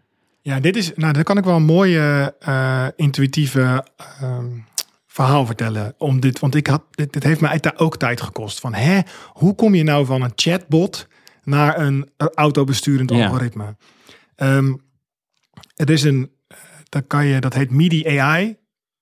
Ja, 0.40 0.60
dit 0.60 0.76
is, 0.76 0.92
nou, 0.94 1.12
daar 1.12 1.22
kan 1.24 1.38
ik 1.38 1.44
wel 1.44 1.56
een 1.56 1.64
mooie 1.64 2.34
eh, 2.38 2.86
intuïtieve 2.96 3.84
ehm, 4.20 4.46
verhaal 5.06 5.46
vertellen. 5.46 5.94
Om 5.98 6.20
dit, 6.20 6.38
want 6.38 6.54
ik 6.54 6.66
had, 6.66 6.82
dit, 6.90 7.12
dit 7.12 7.22
heeft 7.22 7.40
mij 7.40 7.58
daar 7.58 7.74
ook 7.78 7.96
tijd 7.96 8.20
gekost. 8.20 8.60
Van, 8.60 8.74
hè, 8.74 9.00
hoe 9.32 9.54
kom 9.54 9.74
je 9.74 9.82
nou 9.82 10.06
van 10.06 10.22
een 10.22 10.32
chatbot 10.34 11.08
naar 11.42 11.80
een 11.80 12.10
eh, 12.16 12.26
autobesturend 12.34 13.10
Ja. 13.10 13.24
algoritme? 13.24 13.76
Ehm, 14.36 14.74
er 15.74 15.90
is 15.90 16.02
een, 16.02 16.30
eh, 16.48 16.56
dat 16.88 17.04
kan 17.06 17.26
je, 17.26 17.40
dat 17.40 17.54
heet 17.54 17.70
MIDI 17.70 18.18
AI. 18.18 18.56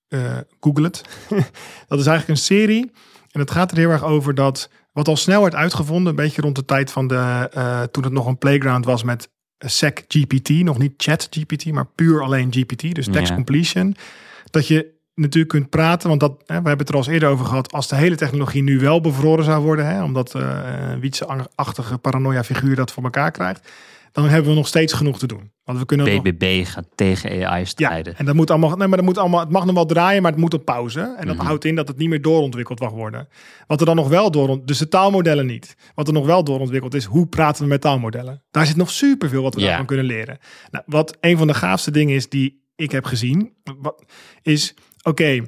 Eh, 0.07 0.37
Google 0.59 0.83
het. 0.83 1.01
dat 1.87 1.99
is 1.99 2.05
eigenlijk 2.05 2.27
een 2.27 2.37
serie. 2.45 2.91
En 3.31 3.39
het 3.39 3.51
gaat 3.51 3.71
er 3.71 3.77
heel 3.77 3.89
erg 3.89 4.03
over 4.03 4.35
dat, 4.35 4.69
wat 4.93 5.07
al 5.07 5.17
snel 5.17 5.41
werd 5.41 5.55
uitgevonden, 5.55 6.09
een 6.09 6.15
beetje 6.15 6.41
rond 6.41 6.55
de 6.55 6.65
tijd 6.65 6.91
van 6.91 7.07
de, 7.07 7.49
eh, 7.53 7.81
toen 7.81 8.03
het 8.03 8.13
nog 8.13 8.25
een 8.25 8.37
playground 8.37 8.85
was 8.85 9.03
met 9.03 9.29
SEC 9.59 10.05
GPT, 10.07 10.49
nog 10.49 10.77
niet 10.77 10.93
Chat 10.97 11.27
GPT, 11.31 11.65
maar 11.71 11.85
puur 11.85 12.21
alleen 12.23 12.53
GPT, 12.53 12.95
dus 12.95 13.05
text 13.11 13.29
Ja. 13.29 13.35
completion. 13.35 13.95
Dat 14.49 14.67
je 14.67 14.93
natuurlijk 15.15 15.53
kunt 15.53 15.69
praten, 15.69 16.09
want 16.09 16.19
dat, 16.19 16.31
hè, 16.31 16.45
we 16.45 16.67
hebben 16.67 16.77
het 16.77 16.89
er 16.89 16.93
al 16.95 16.99
eens 17.01 17.09
eerder 17.09 17.29
over 17.29 17.45
gehad, 17.45 17.71
als 17.71 17.87
de 17.87 17.95
hele 17.95 18.15
technologie 18.15 18.63
nu 18.63 18.79
wel 18.79 19.01
bevroren 19.01 19.45
zou 19.45 19.63
worden, 19.63 19.85
hè, 19.87 20.03
omdat 20.03 20.33
een 20.33 20.99
Wietse-achtige 20.99 21.97
paranoia 21.97 22.43
figuur 22.43 22.75
dat 22.75 22.91
voor 22.91 23.03
elkaar 23.03 23.31
krijgt, 23.31 23.69
dan 24.21 24.29
hebben 24.29 24.49
we 24.51 24.57
nog 24.57 24.67
steeds 24.67 24.93
genoeg 24.93 25.19
te 25.19 25.27
doen. 25.27 25.51
Want 25.63 25.79
we 25.79 25.85
kunnen 25.85 26.13
nog- 26.13 26.21
BBB 26.23 26.65
gaat 26.65 26.87
tegen 26.95 27.29
AI 27.47 27.59
ja, 27.59 27.65
strijden. 27.65 28.17
en 28.17 28.25
dat 28.25 28.35
moet 28.35 28.49
allemaal, 28.49 28.75
nee, 28.75 28.87
maar 28.87 28.97
dat 28.97 29.05
moet 29.05 29.17
allemaal, 29.17 29.39
het 29.39 29.49
mag 29.49 29.65
nog 29.65 29.75
wel 29.75 29.85
draaien, 29.85 30.21
maar 30.21 30.31
het 30.31 30.39
moet 30.39 30.53
op 30.53 30.65
pauze. 30.65 31.15
En 31.19 31.27
dat 31.27 31.35
Mhm. 31.35 31.45
houdt 31.45 31.65
in 31.65 31.75
dat 31.75 31.87
het 31.87 31.97
niet 31.97 32.09
meer 32.09 32.21
doorontwikkeld 32.21 32.79
mag 32.79 32.91
worden. 32.91 33.27
Wat 33.67 33.79
er 33.79 33.85
dan 33.85 33.95
nog 33.95 34.07
wel 34.07 34.31
door, 34.31 34.65
dus 34.65 34.77
de 34.77 34.87
taalmodellen 34.87 35.45
niet. 35.45 35.75
Wat 35.95 36.07
er 36.07 36.13
nog 36.13 36.25
wel 36.25 36.43
doorontwikkeld 36.43 36.93
is, 36.93 37.03
hoe 37.05 37.27
praten 37.27 37.63
we 37.63 37.69
met 37.69 37.81
taalmodellen? 37.81 38.43
Daar 38.51 38.65
zit 38.65 38.75
nog 38.75 38.91
superveel 38.91 39.41
wat 39.43 39.53
we 39.55 39.59
Ja. 39.61 39.67
daarvan 39.67 39.85
kunnen 39.85 40.05
leren. 40.05 40.37
Nou, 40.71 40.83
wat 40.87 41.17
een 41.21 41.37
van 41.37 41.47
de 41.47 41.53
gaafste 41.53 41.91
dingen 41.91 42.15
is 42.15 42.29
die 42.29 42.63
ik 42.75 42.91
heb 42.91 43.05
gezien, 43.05 43.53
wat, 43.79 44.03
is, 44.41 44.73
oké, 45.03 45.41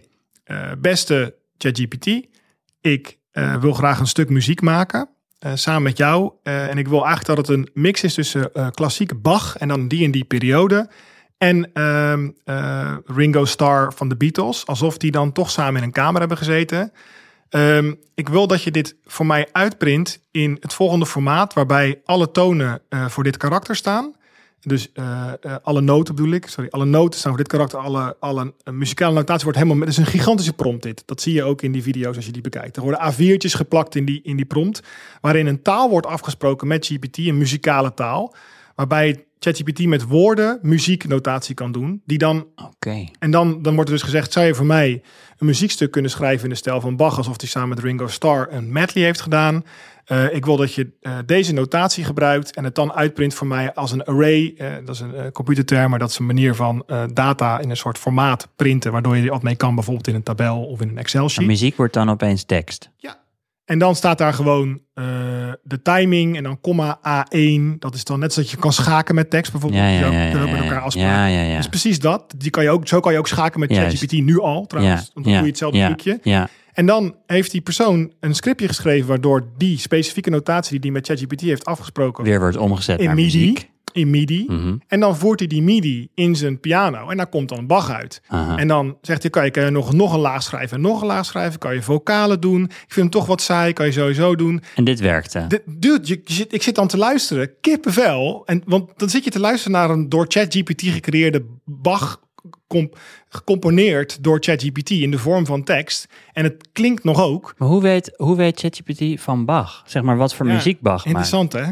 eh, 0.43 0.71
beste 0.79 1.35
ChatGPT, 1.57 2.05
ik 2.81 3.17
eh, 3.31 3.55
wil 3.61 3.73
graag 3.73 3.99
een 3.99 4.07
stuk 4.07 4.29
muziek 4.29 4.61
maken. 4.61 5.09
Eh, 5.39 5.51
samen 5.53 5.83
met 5.83 5.97
jou. 5.97 6.31
Eh, 6.43 6.69
en 6.69 6.77
ik 6.77 6.87
wil 6.87 7.05
eigenlijk 7.05 7.35
dat 7.35 7.47
het 7.47 7.57
een 7.57 7.69
mix 7.73 8.03
is 8.03 8.13
tussen 8.13 8.53
eh, 8.53 8.67
klassieke 8.69 9.15
Bach 9.15 9.57
en 9.57 9.67
dan 9.67 9.87
die 9.87 10.05
en 10.05 10.11
die 10.11 10.23
periode. 10.23 10.89
En 11.37 11.73
ehm, 11.73 12.29
eh, 12.43 12.95
Ringo 13.05 13.45
Starr 13.45 13.93
van 13.93 14.09
de 14.09 14.15
Beatles. 14.15 14.65
Alsof 14.65 14.97
die 14.97 15.11
dan 15.11 15.31
toch 15.31 15.51
samen 15.51 15.81
in 15.81 15.83
een 15.83 15.91
kamer 15.91 16.19
hebben 16.19 16.37
gezeten. 16.37 16.91
Ehm, 17.49 17.93
ik 18.15 18.29
wil 18.29 18.47
dat 18.47 18.63
je 18.63 18.71
dit 18.71 18.95
voor 19.05 19.25
mij 19.25 19.47
uitprint 19.51 20.19
in 20.31 20.57
het 20.59 20.73
volgende 20.73 21.05
formaat. 21.05 21.53
Waarbij 21.53 22.01
alle 22.05 22.31
tonen 22.31 22.81
voor 22.89 23.23
dit 23.23 23.37
karakter 23.37 23.75
staan. 23.75 24.15
Dus 24.67 24.91
eh, 24.93 25.33
eh, 25.41 25.55
alle 25.61 25.81
noten 25.81 26.15
bedoel 26.15 26.31
ik. 26.31 26.47
Sorry, 26.47 26.69
alle 26.69 26.85
noten 26.85 27.19
staan 27.19 27.31
voor 27.31 27.43
dit 27.43 27.51
karakter. 27.51 27.79
Alle, 27.79 28.15
alle 28.19 28.53
eh, 28.63 28.73
muzikale 28.73 29.13
notatie 29.13 29.43
wordt 29.43 29.57
helemaal... 29.57 29.79
Het 29.79 29.89
is 29.89 29.97
een 29.97 30.05
gigantische 30.05 30.53
prompt 30.53 30.83
dit. 30.83 31.03
Dat 31.05 31.21
zie 31.21 31.33
je 31.33 31.43
ook 31.43 31.61
in 31.61 31.71
die 31.71 31.83
video's 31.83 32.15
als 32.15 32.25
je 32.25 32.31
die 32.31 32.41
bekijkt. 32.41 32.75
Er 32.75 32.81
worden 32.81 33.13
A4'tjes 33.13 33.55
geplakt 33.55 33.95
in 33.95 34.05
die, 34.05 34.19
in 34.23 34.35
die 34.35 34.45
prompt. 34.45 34.83
Waarin 35.21 35.47
een 35.47 35.61
taal 35.61 35.89
wordt 35.89 36.07
afgesproken 36.07 36.67
met 36.67 36.85
GPT. 36.85 37.17
Een 37.17 37.37
muzikale 37.37 37.93
taal. 37.93 38.35
Waarbij 38.75 39.25
ChatGPT 39.39 39.85
met 39.85 40.03
woorden 40.07 40.59
muzieknotatie 40.61 41.55
kan 41.55 41.71
doen. 41.71 42.01
Die 42.05 42.17
dan 42.17 42.47
Oké. 42.55 43.05
en 43.19 43.31
dan, 43.31 43.61
dan 43.61 43.73
wordt 43.75 43.89
er 43.89 43.95
dus 43.95 44.05
gezegd, 44.05 44.31
zou 44.31 44.45
je 44.45 44.55
voor 44.55 44.65
mij 44.65 45.01
een 45.37 45.45
muziekstuk 45.45 45.91
kunnen 45.91 46.11
schrijven 46.11 46.43
in 46.43 46.49
de 46.49 46.55
stijl 46.55 46.81
van 46.81 46.95
Bach, 46.95 47.17
alsof 47.17 47.39
hij 47.39 47.49
samen 47.49 47.69
met 47.69 47.79
Ringo 47.79 48.07
Starr 48.07 48.47
een 48.49 48.71
medley 48.71 49.03
heeft 49.03 49.21
gedaan. 49.21 49.63
Eh, 50.07 50.33
ik 50.33 50.45
wil 50.45 50.57
dat 50.57 50.73
je 50.73 50.89
eh, 51.01 51.17
deze 51.25 51.53
notatie 51.53 52.03
gebruikt 52.03 52.55
en 52.55 52.63
het 52.63 52.75
dan 52.75 52.93
uitprint 52.93 53.33
voor 53.33 53.47
mij 53.47 53.73
als 53.73 53.91
een 53.91 54.03
array. 54.03 54.53
Eh, 54.57 54.67
dat 54.85 54.95
is 54.95 55.01
een 55.01 55.31
computerterm, 55.31 55.89
maar 55.89 55.99
dat 55.99 56.09
is 56.09 56.19
een 56.19 56.25
manier 56.25 56.55
van 56.55 56.85
data 57.13 57.59
in 57.59 57.69
een 57.69 57.77
soort 57.77 57.97
formaat 57.97 58.47
printen, 58.55 58.91
waardoor 58.91 59.17
je 59.17 59.23
er 59.23 59.29
wat 59.29 59.43
mee 59.43 59.55
kan, 59.55 59.75
bijvoorbeeld 59.75 60.07
in 60.07 60.15
een 60.15 60.23
tabel 60.23 60.65
of 60.65 60.81
in 60.81 60.89
een 60.89 60.97
Excel 60.97 61.21
Maar 61.21 61.29
sheet. 61.29 61.47
muziek 61.47 61.75
wordt 61.75 61.93
dan 61.93 62.09
opeens 62.09 62.43
tekst. 62.43 62.89
En 63.65 63.79
dan 63.79 63.95
staat 63.95 64.17
daar 64.17 64.33
gewoon 64.33 64.81
de 65.63 65.81
timing 65.83 66.37
en 66.37 66.43
dan 66.43 66.61
komma 66.61 66.99
A1. 66.99 67.79
Dat 67.79 67.95
is 67.95 68.03
dan 68.03 68.19
net 68.19 68.33
zoals 68.33 68.51
je 68.51 68.57
kan 68.57 68.73
schaken 68.73 69.15
met 69.15 69.29
tekst 69.29 69.51
bijvoorbeeld. 69.51 69.81
Ja, 69.83 69.89
ja, 69.89 69.99
ja, 69.99 70.23
ja, 70.23 70.39
met 70.39 70.49
ja, 70.49 70.55
elkaar 70.55 70.73
ja. 70.73 70.79
afspraken. 70.79 71.31
Ja, 71.31 71.41
ja, 71.41 71.49
ja. 71.49 71.57
Dus 71.57 71.67
precies 71.67 71.99
dat. 71.99 72.33
Die 72.37 72.49
kan 72.51 72.63
je 72.63 72.69
ook, 72.69 72.87
zo 72.87 72.99
kan 72.99 73.11
je 73.11 73.17
ook 73.17 73.27
schaken 73.27 73.59
met. 73.59 73.73
ChatGPT 73.73 74.11
nu 74.11 74.39
al 74.39 74.65
trouwens. 74.65 75.01
Ja, 75.01 75.21
dan 75.21 75.23
ja, 75.23 75.31
doe 75.31 75.41
je 75.41 75.51
hetzelfde 75.51 75.77
ja, 75.77 75.85
trucje. 75.85 76.19
Ja, 76.23 76.49
En 76.77 76.85
dan 76.85 77.15
heeft 77.25 77.51
die 77.51 77.61
persoon 77.61 78.11
een 78.19 78.35
scriptje 78.35 78.67
geschreven 78.67 79.07
waardoor 79.07 79.47
die 79.57 79.77
specifieke 79.79 80.29
notatie 80.29 80.71
die 80.71 80.79
die 80.79 80.91
met 80.91 81.07
ChatGPT 81.07 81.41
heeft 81.41 81.65
afgesproken 81.65 82.23
weer 82.23 82.39
wordt 82.39 82.57
omgezet 82.57 82.99
in 82.99 83.05
naar 83.05 83.15
MIDI, 83.15 83.39
muziek. 83.39 83.69
in 83.93 84.09
MIDI. 84.09 84.45
Mhm. 84.47 84.75
En 84.87 84.99
dan 84.99 85.17
voert 85.17 85.39
hij 85.39 85.47
die 85.47 85.61
MIDI 85.61 86.07
in 86.13 86.35
zijn 86.35 86.59
piano 86.59 87.09
en 87.09 87.17
daar 87.17 87.27
komt 87.27 87.49
dan 87.49 87.67
Bach 87.67 87.91
uit. 87.91 88.21
Aha. 88.27 88.57
En 88.57 88.67
dan 88.67 88.97
zegt 89.01 89.21
hij, 89.21 89.31
kan 89.31 89.45
je, 89.45 89.51
kan 89.51 89.63
je 89.63 89.69
nog, 89.69 89.93
nog 89.93 90.13
een 90.13 90.19
laag 90.19 90.43
schrijven 90.43 90.75
en 90.77 90.83
nog 90.83 91.01
een 91.01 91.07
laag 91.07 91.25
schrijven? 91.25 91.59
Kan 91.59 91.73
je 91.73 91.81
vocalen 91.81 92.39
doen? 92.41 92.63
Ik 92.63 92.69
vind 92.77 92.95
hem 92.95 93.09
toch 93.09 93.25
wat 93.25 93.41
saai, 93.41 93.73
kan 93.73 93.85
je 93.85 93.91
sowieso 93.91 94.35
doen. 94.35 94.61
En 94.75 94.83
dit 94.83 94.99
werkte. 94.99 95.45
De- 95.47 95.63
Dude, 95.65 96.07
je, 96.07 96.21
je 96.25 96.33
zit, 96.33 96.53
ik 96.53 96.63
zit 96.63 96.75
dan 96.75 96.87
te 96.87 96.97
luisteren, 96.97 97.49
kippenvel. 97.61 98.43
En, 98.45 98.61
want 98.65 98.91
dan 98.99 99.09
zit 99.09 99.23
je 99.23 99.29
te 99.29 99.39
luisteren 99.39 99.77
naar 99.77 99.89
een 99.89 100.09
door 100.09 100.25
ChatGPT 100.27 100.81
gecreëerde 100.81 101.45
Bach 101.65 102.25
gecomponeerd 103.29 104.23
door 104.23 104.37
ChatGPT 104.39 104.89
in 104.89 105.11
de 105.11 105.17
vorm 105.17 105.45
van 105.45 105.63
tekst. 105.63 106.07
En 106.33 106.43
het 106.43 106.67
klinkt 106.73 107.03
nog 107.03 107.21
ook. 107.21 107.53
Maar 107.57 107.67
hoe 107.67 107.81
weet, 107.81 108.13
hoe 108.17 108.35
weet 108.35 108.59
ChatGPT 108.59 109.21
van 109.21 109.45
Bach? 109.45 109.83
Zeg 109.85 110.03
maar 110.03 110.17
wat 110.17 110.35
voor 110.35 110.47
Ja, 110.47 110.53
muziek 110.53 110.79
Bach 110.81 110.93
maakt. 110.95 111.05
Interessant, 111.07 111.53
hè? 111.53 111.71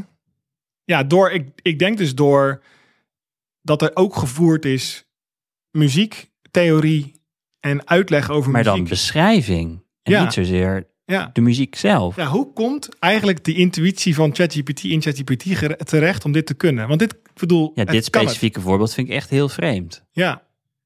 Ja, 0.84 1.04
door, 1.04 1.32
ik, 1.32 1.48
ik 1.62 1.80
denk 1.80 1.98
dus 1.98 2.16
door 2.16 2.64
dat 3.62 3.82
er 3.82 3.92
ook 3.94 4.16
gevoerd 4.16 4.66
is 4.66 5.06
muziek, 5.72 6.32
theorie 6.52 7.22
en 7.60 7.88
uitleg 7.88 8.30
over 8.30 8.52
Maar 8.52 8.64
dan 8.64 8.74
muziek. 8.74 8.90
beschrijving. 8.90 9.84
En 10.04 10.12
Ja. 10.12 10.24
niet 10.24 10.34
zozeer 10.34 10.88
ja. 11.06 11.30
de 11.34 11.42
muziek 11.42 11.76
zelf. 11.76 12.16
ja, 12.16 12.26
hoe 12.26 12.54
komt 12.54 12.90
eigenlijk 13.00 13.44
die 13.44 13.56
intuïtie 13.56 14.16
van 14.16 14.36
ChatGPT 14.36 14.84
in 14.84 15.02
ChatGPT 15.02 15.44
terecht 15.88 16.26
om 16.26 16.32
dit 16.32 16.46
te 16.46 16.54
kunnen? 16.54 16.88
Want 16.88 17.00
dit, 17.00 17.12
ik 17.14 17.40
bedoel, 17.40 17.72
Ja, 17.76 17.84
dit 17.86 18.06
specifieke 18.06 18.62
voorbeeld 18.62 18.94
vind 18.94 19.08
ik 19.08 19.14
echt 19.14 19.30
heel 19.30 19.50
vreemd. 19.50 20.04
Ja, 20.12 20.44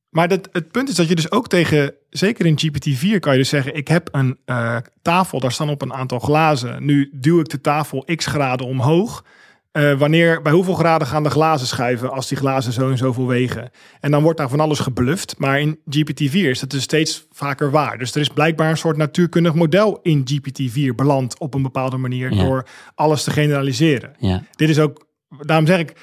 maar 0.09 0.27
dat, 0.27 0.49
het 0.51 0.71
punt 0.71 0.89
is 0.89 0.95
dat 0.95 1.07
je 1.07 1.15
dus 1.15 1.31
ook 1.31 1.47
tegen, 1.47 1.93
zeker 2.09 2.45
in 2.45 2.59
GPT-4 2.65 3.19
kan 3.19 3.31
je 3.31 3.37
dus 3.39 3.49
zeggen, 3.49 3.75
ik 3.75 3.87
heb 3.87 4.09
een 4.11 4.37
eh, 4.45 4.77
tafel, 5.01 5.39
daar 5.39 5.51
staan 5.51 5.69
op 5.69 5.81
een 5.81 5.93
aantal 5.93 6.19
glazen. 6.19 6.85
Nu 6.85 7.09
duw 7.13 7.39
ik 7.39 7.49
de 7.49 7.61
tafel 7.61 8.05
x 8.15 8.25
graden 8.25 8.65
omhoog. 8.67 9.23
Eh, 9.71 9.93
wanneer, 9.97 10.41
bij 10.41 10.51
hoeveel 10.51 10.73
graden 10.73 11.07
gaan 11.07 11.23
de 11.23 11.29
glazen 11.29 11.67
schuiven 11.67 12.11
als 12.11 12.27
die 12.27 12.37
glazen 12.37 12.73
zo 12.73 12.89
en 12.89 12.97
zoveel 12.97 13.27
wegen? 13.27 13.69
En 13.99 14.11
dan 14.11 14.23
wordt 14.23 14.37
daar 14.37 14.49
van 14.49 14.59
alles 14.59 14.79
gebluft. 14.79 15.35
Maar 15.37 15.59
in 15.59 15.79
GPT-4 15.89 16.31
is 16.31 16.59
dat 16.59 16.69
dus 16.69 16.83
steeds 16.83 17.25
vaker 17.31 17.71
waar. 17.71 17.97
Dus 17.97 18.15
er 18.15 18.21
is 18.21 18.27
blijkbaar 18.29 18.69
een 18.69 18.77
soort 18.77 18.97
natuurkundig 18.97 19.53
model 19.53 19.99
in 20.01 20.27
GPT-4 20.31 20.95
beland 20.95 21.39
op 21.39 21.53
een 21.53 21.61
bepaalde 21.61 21.97
manier 21.97 22.33
Ja. 22.33 22.43
door 22.43 22.67
alles 22.95 23.23
te 23.23 23.31
generaliseren. 23.31 24.13
Ja. 24.19 24.43
Dit 24.55 24.69
is 24.69 24.79
ook, 24.79 25.05
daarom 25.41 25.65
zeg 25.67 25.79
ik, 25.79 25.93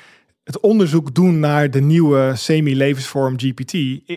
het 0.47 0.61
onderzoek 0.61 1.15
doen 1.15 1.39
naar 1.39 1.71
de 1.71 1.81
nieuwe 1.81 2.33
semi-levensvorm 2.35 3.35
GPT 3.39 3.73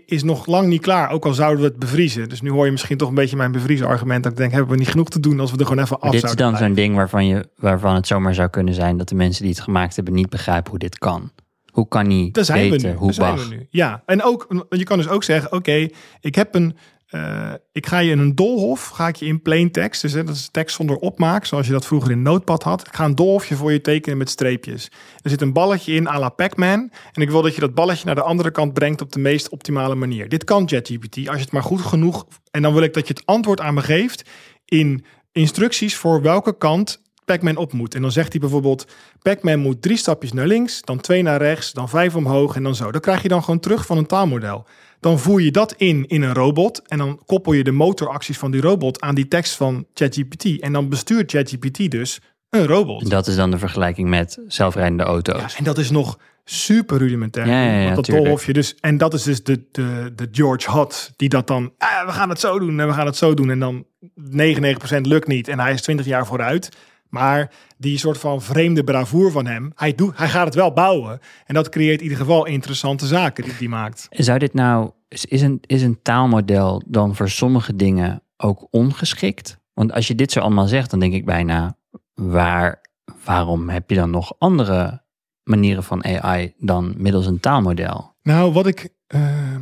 is 0.06 0.24
nog 0.24 0.46
lang 0.46 0.68
niet 0.68 0.82
klaar. 0.82 1.10
Ook 1.10 1.26
al 1.26 1.34
zouden 1.34 1.64
we 1.64 1.70
het 1.70 1.80
bevriezen. 1.80 2.30
Dus 2.30 2.42
nu 2.42 2.50
hoor 2.50 2.66
je 2.66 2.72
misschien 2.72 2.98
toch 2.98 3.10
een 3.10 3.16
beetje 3.16 3.36
mijn 3.36 3.52
bevriezen 3.52 3.88
argument. 3.88 4.24
Dat 4.24 4.32
ik 4.32 4.38
denk, 4.38 4.52
hebben 4.52 4.72
we 4.72 4.78
niet 4.78 4.88
genoeg 4.90 5.10
te 5.10 5.20
doen 5.20 5.40
als 5.40 5.52
we 5.52 5.58
er 5.58 5.66
gewoon 5.66 5.84
even 5.84 6.00
af 6.00 6.12
dit 6.12 6.24
is 6.24 6.30
zouden 6.30 6.46
dan 6.46 6.58
zo'n 6.58 6.74
ding 6.74 6.96
waarvan, 6.96 7.28
je, 7.28 7.50
waarvan 7.58 7.96
het 7.96 8.08
zomaar 8.08 8.34
zou 8.34 8.50
kunnen 8.50 8.74
zijn 8.74 8.98
dat 8.98 9.10
de 9.10 9.16
mensen 9.16 9.44
die 9.44 9.54
het 9.54 9.62
gemaakt 9.62 9.96
hebben 9.96 10.14
niet 10.14 10.30
begrijpen 10.30 10.70
hoe 10.70 10.80
dit 10.80 10.98
kan. 10.98 11.32
Hoe 11.72 11.88
kan 11.88 12.08
niet 12.08 12.34
Daar 12.34 12.46
zijn 12.46 12.70
weten 12.70 12.82
we 12.82 12.88
nu. 12.88 12.94
hoe 12.94 13.14
Daar 13.14 13.38
zijn 13.38 13.50
we 13.50 13.56
nu. 13.56 13.68
Ja, 13.70 14.04
en 14.06 14.24
ook, 14.24 14.66
je 14.70 14.84
kan 14.84 14.98
dus 14.98 15.08
ook 15.08 15.24
zeggen, 15.24 15.52
oké, 15.52 15.88
ik 16.22 16.36
heb 16.36 16.56
een, 16.56 16.78
eh, 17.10 17.54
ik 17.72 17.88
ga 17.88 18.00
je 18.00 18.12
in 18.12 18.20
een 18.20 18.36
doolhof, 18.36 18.88
ga 18.88 19.08
ik 19.08 19.16
je 19.16 19.26
in 19.26 19.42
plain 19.42 19.72
text, 19.72 20.02
dus 20.02 20.14
hè, 20.14 20.24
dat 20.24 20.36
is 20.36 20.50
tekst 20.52 20.76
zonder 20.76 20.96
opmaak, 20.98 21.46
zoals 21.46 21.66
je 21.66 21.72
dat 21.72 21.86
vroeger 21.86 22.12
in 22.12 22.22
Notepad 22.22 22.64
had. 22.64 22.88
Ik 22.88 22.96
ga 22.96 23.06
een 23.06 23.16
doolhofje 23.16 23.56
voor 23.56 23.72
je 23.72 23.82
tekenen 23.82 24.18
met 24.18 24.30
streepjes. 24.30 24.92
Er 25.22 25.30
zit 25.30 25.42
een 25.42 25.54
balletje 25.54 25.94
in 25.94 26.08
à 26.08 26.20
la 26.20 26.30
Pac-Man 26.30 26.92
en 27.12 27.22
ik 27.22 27.30
wil 27.30 27.42
dat 27.42 27.56
je 27.56 27.62
dat 27.62 27.74
balletje 27.74 28.06
naar 28.06 28.16
de 28.16 28.22
andere 28.22 28.52
kant 28.52 28.74
brengt 28.74 29.02
op 29.02 29.12
de 29.12 29.20
meest 29.20 29.50
optimale 29.50 29.96
manier. 29.96 30.30
Dit 30.30 30.44
kan 30.44 30.68
ChatGPT, 30.68 31.18
als 31.18 31.38
je 31.38 31.44
het 31.44 31.52
maar 31.52 31.64
goed 31.64 31.82
genoeg, 31.82 32.28
en 32.52 32.62
dan 32.62 32.74
wil 32.74 32.84
ik 32.84 32.94
dat 32.94 33.08
je 33.08 33.14
het 33.14 33.26
antwoord 33.26 33.60
aan 33.60 33.74
me 33.74 33.82
geeft 33.82 34.30
in 34.66 35.06
instructies 35.32 35.96
voor 35.96 36.22
welke 36.22 36.58
kant 36.58 37.02
Pac-Man 37.30 37.58
op 37.58 37.74
moet. 37.74 37.96
En 37.96 38.02
dan 38.02 38.12
zegt 38.12 38.32
hij 38.32 38.40
bijvoorbeeld, 38.40 38.88
Pac-Man 39.22 39.60
moet 39.60 39.82
drie 39.82 39.98
stapjes 39.98 40.34
naar 40.34 40.48
links, 40.48 40.82
dan 40.82 41.00
twee 41.00 41.22
naar 41.22 41.42
rechts, 41.42 41.72
dan 41.72 41.90
vijf 41.90 42.16
omhoog 42.16 42.56
en 42.56 42.64
dan 42.64 42.76
zo. 42.76 42.92
Dat 42.92 43.02
krijg 43.02 43.22
je 43.22 43.28
dan 43.28 43.44
gewoon 43.44 43.60
terug 43.60 43.86
van 43.86 43.98
een 43.98 44.06
taalmodel. 44.06 44.66
Dan 45.00 45.20
voer 45.20 45.42
je 45.42 45.52
dat 45.52 45.74
in 45.78 46.08
in 46.08 46.22
een 46.22 46.34
robot 46.34 46.82
en 46.88 46.98
dan 46.98 47.22
koppel 47.26 47.54
je 47.54 47.64
de 47.64 47.72
motoracties 47.72 48.38
van 48.38 48.52
die 48.52 48.62
robot 48.62 49.02
aan 49.02 49.16
die 49.16 49.28
tekst 49.28 49.56
van 49.56 49.86
ChatGPT. 49.94 50.60
En 50.60 50.74
dan 50.74 50.90
bestuurt 50.90 51.32
ChatGPT 51.32 51.92
dus 51.92 52.20
een 52.50 52.66
robot. 52.66 53.10
Dat 53.10 53.28
is 53.28 53.36
dan 53.36 53.52
de 53.52 53.58
vergelijking 53.58 54.10
met 54.10 54.40
zelfrijdende 54.48 55.04
auto's. 55.04 55.52
Ja, 55.52 55.58
en 55.58 55.64
dat 55.64 55.78
is 55.78 55.90
nog 55.90 56.18
super 56.44 56.98
rudimentair. 56.98 57.48
Ja, 57.48 57.64
ja, 57.64 57.80
ja, 57.80 57.96
dat 57.96 58.06
doolhofje 58.06 58.54
dus. 58.54 58.76
En 58.80 58.98
dat 58.98 59.14
is 59.14 59.24
dus 59.24 59.44
de, 59.44 59.64
de, 59.72 60.12
de 60.16 60.28
George 60.32 60.72
Hot, 60.72 61.12
die 61.16 61.30
dat 61.30 61.48
dan, 61.48 61.74
ah, 61.78 62.06
we 62.06 62.12
gaan 62.12 62.30
het 62.30 62.40
zo 62.40 62.60
doen 62.60 62.80
en 62.80 62.88
we 62.88 62.94
gaan 62.94 63.06
het 63.06 63.18
zo 63.18 63.34
doen. 63.34 63.50
En 63.50 63.60
dan 63.60 63.86
99% 64.32 65.02
lukt 65.02 65.28
niet 65.28 65.48
en 65.48 65.60
hij 65.60 65.74
is 65.74 65.82
20 65.82 66.06
jaar 66.06 66.26
vooruit. 66.26 66.70
Maar 67.10 67.52
die 67.78 67.98
soort 67.98 68.18
van 68.18 68.42
vreemde 68.42 68.84
bravoer 68.84 69.32
van 69.32 69.46
hem, 69.46 69.72
hij, 69.76 69.96
doet, 69.96 70.18
hij 70.18 70.30
gaat 70.30 70.46
het 70.46 70.56
wel 70.56 70.74
bouwen. 70.74 71.20
En 71.46 71.54
dat 71.54 71.70
creëert 71.70 71.98
in 71.98 72.04
ieder 72.04 72.18
geval 72.18 72.46
interessante 72.46 73.08
zaken 73.08 73.44
die 73.44 73.54
hij 73.58 73.68
maakt. 73.68 74.08
Zou 74.10 74.40
dit 74.40 74.54
nou, 74.54 74.92
is- 75.08 75.42
een, 75.42 75.60
is 75.66 75.82
een 75.82 76.00
taalmodel 76.02 76.84
dan 76.88 77.16
voor 77.16 77.30
sommige 77.30 77.76
dingen 77.76 78.24
ook 78.38 78.68
ongeschikt? 78.70 79.58
Want 79.74 79.92
als 79.94 80.08
je 80.08 80.16
dit 80.16 80.32
zo 80.32 80.40
allemaal 80.40 80.68
zegt, 80.68 80.90
dan 80.92 81.00
denk 81.00 81.14
ik 81.14 81.26
bijna, 81.26 81.78
waar, 82.14 82.82
waarom 83.24 83.70
heb 83.70 83.90
je 83.90 83.96
dan 83.96 84.10
nog 84.10 84.34
andere 84.38 85.02
manieren 85.44 85.84
van 85.84 86.04
AI 86.06 86.54
dan 86.58 86.94
middels 86.98 87.26
een 87.26 87.40
taalmodel? 87.40 88.14
Nou, 88.24 88.52
wat 88.54 88.68
ik, 88.68 88.90
eh, 89.08 89.56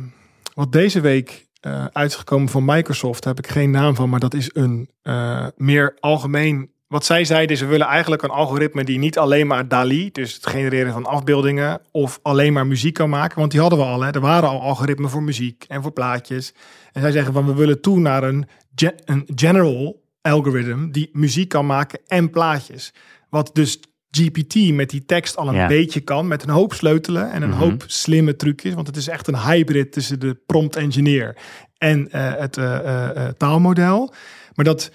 wat 0.54 0.72
deze 0.72 1.00
week 1.00 1.46
eh 1.60 1.84
uitgekomen 1.92 2.48
van 2.48 2.64
Microsoft, 2.64 3.24
heb 3.24 3.38
ik 3.38 3.46
geen 3.46 3.70
naam 3.70 3.94
van, 3.94 4.08
maar 4.10 4.20
dat 4.20 4.34
is 4.34 4.50
een 4.54 4.90
eh, 5.02 5.46
meer 5.56 5.96
algemeen. 6.00 6.70
Wat 6.88 7.04
zij 7.04 7.24
zeiden 7.24 7.56
is, 7.56 7.62
we 7.62 7.66
willen 7.66 7.86
eigenlijk 7.86 8.22
een 8.22 8.30
algoritme 8.30 8.84
die 8.84 8.98
niet 8.98 9.18
alleen 9.18 9.46
maar 9.46 9.68
DALI, 9.68 10.10
dus 10.12 10.34
het 10.34 10.46
genereren 10.46 10.92
van 10.92 11.06
afbeeldingen, 11.06 11.80
of 11.90 12.18
alleen 12.22 12.52
maar 12.52 12.66
muziek 12.66 12.94
kan 12.94 13.08
maken. 13.08 13.38
Want 13.38 13.50
die 13.50 13.60
hadden 13.60 13.78
we 13.78 13.84
al. 13.84 14.00
Hè. 14.02 14.10
Er 14.10 14.20
waren 14.20 14.48
al 14.48 14.60
algoritmen 14.60 15.10
voor 15.10 15.22
muziek 15.22 15.64
en 15.68 15.82
voor 15.82 15.92
plaatjes. 15.92 16.52
En 16.92 17.00
zij 17.00 17.10
zeggen 17.10 17.32
van, 17.32 17.46
we 17.46 17.54
willen 17.54 17.80
toe 17.80 17.98
naar 17.98 18.22
een, 18.22 18.46
ge- 18.74 18.94
een 19.04 19.28
general 19.34 20.02
algorithm 20.22 20.90
die 20.90 21.08
muziek 21.12 21.48
kan 21.48 21.66
maken 21.66 22.00
en 22.06 22.30
plaatjes. 22.30 22.92
Wat 23.30 23.50
dus 23.52 23.80
GPT 24.10 24.72
met 24.72 24.90
die 24.90 25.04
tekst 25.04 25.36
al 25.36 25.48
een 25.48 25.54
Ja. 25.54 25.66
beetje 25.66 26.00
kan, 26.00 26.28
met 26.28 26.42
een 26.42 26.50
hoop 26.50 26.72
sleutelen 26.72 27.30
en 27.32 27.42
een 27.42 27.48
Mhm. 27.48 27.58
hoop 27.58 27.84
slimme 27.86 28.36
trucjes. 28.36 28.74
Want 28.74 28.86
het 28.86 28.96
is 28.96 29.08
echt 29.08 29.28
een 29.28 29.38
hybrid 29.38 29.92
tussen 29.92 30.20
de 30.20 30.38
prompt 30.46 30.76
engineer 30.76 31.36
en 31.78 32.10
eh, 32.10 32.32
het 32.36 32.56
eh, 32.56 33.08
eh, 33.26 33.28
taalmodel. 33.36 34.14
Maar 34.54 34.64
dat 34.64 34.90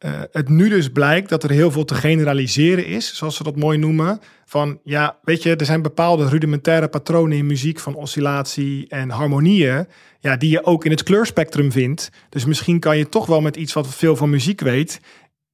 eh, 0.00 0.20
het 0.30 0.48
nu 0.48 0.68
dus 0.68 0.88
blijkt 0.88 1.28
dat 1.28 1.42
er 1.44 1.50
heel 1.50 1.70
veel 1.70 1.84
te 1.84 1.94
generaliseren 1.94 2.86
is, 2.86 3.16
zoals 3.16 3.36
ze 3.36 3.42
dat 3.42 3.56
mooi 3.56 3.78
noemen. 3.78 4.20
Van 4.44 4.80
ja, 4.84 5.18
weet 5.22 5.42
je, 5.42 5.56
er 5.56 5.64
zijn 5.64 5.82
bepaalde 5.82 6.28
rudimentaire 6.28 6.88
patronen 6.88 7.36
in 7.38 7.46
muziek 7.46 7.78
van 7.80 7.94
oscillatie 7.94 8.88
en 8.88 9.10
harmonieën. 9.10 9.86
Ja, 10.20 10.36
die 10.36 10.50
je 10.50 10.64
ook 10.64 10.84
in 10.84 10.90
het 10.90 11.02
kleurspectrum 11.02 11.72
vindt. 11.72 12.10
Dus 12.28 12.44
misschien 12.44 12.80
kan 12.80 12.98
je 12.98 13.08
toch 13.08 13.26
wel 13.26 13.40
met 13.40 13.56
iets 13.56 13.72
wat 13.72 13.94
veel 13.94 14.16
van 14.16 14.30
muziek 14.30 14.60
weet, 14.60 15.00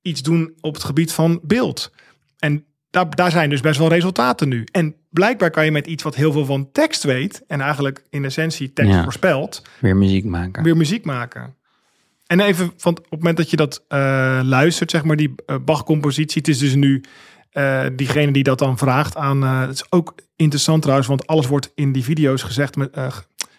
iets 0.02 0.22
doen 0.22 0.54
op 0.60 0.74
het 0.74 0.84
gebied 0.84 1.12
van 1.12 1.40
beeld. 1.42 1.92
En 2.38 2.64
daar, 2.90 3.10
daar 3.14 3.30
zijn 3.30 3.50
dus 3.50 3.60
best 3.60 3.78
wel 3.78 3.88
resultaten 3.88 4.48
nu. 4.48 4.64
En 4.72 4.94
blijkbaar 5.10 5.50
kan 5.50 5.64
je 5.64 5.70
met 5.70 5.86
iets 5.86 6.02
wat 6.02 6.14
heel 6.14 6.32
veel 6.32 6.44
van 6.44 6.72
tekst 6.72 7.02
weet, 7.02 7.42
en 7.46 7.60
eigenlijk 7.60 8.04
in 8.10 8.24
essentie 8.24 8.72
tekst 8.72 8.92
Ja. 8.92 9.02
voorspelt, 9.02 9.62
Weer 9.80 9.96
muziek 9.96 10.24
maken. 10.24 10.62
weer 10.62 10.76
muziek 10.76 11.04
maken. 11.04 11.54
En 12.26 12.40
even 12.40 12.72
van 12.76 12.92
op 12.92 13.10
het 13.10 13.10
moment 13.10 13.36
dat 13.36 13.50
je 13.50 13.56
dat 13.56 13.84
eh, 13.88 14.40
luistert, 14.42 14.90
zeg 14.90 15.04
maar, 15.04 15.16
die 15.16 15.34
eh, 15.46 15.56
Bach-compositie, 15.64 16.38
het 16.38 16.48
is 16.48 16.58
dus 16.58 16.74
nu 16.74 17.02
eh, 17.50 17.86
diegene 17.92 18.32
die 18.32 18.42
dat 18.42 18.58
dan 18.58 18.78
vraagt 18.78 19.16
aan. 19.16 19.42
het 19.42 19.74
is 19.74 19.92
ook 19.92 20.14
interessant 20.36 20.82
trouwens, 20.82 21.08
want 21.08 21.26
alles 21.26 21.46
wordt 21.46 21.72
in 21.74 21.92
die 21.92 22.04
video's 22.04 22.42
gezegd. 22.42 22.76
Met, 22.76 22.96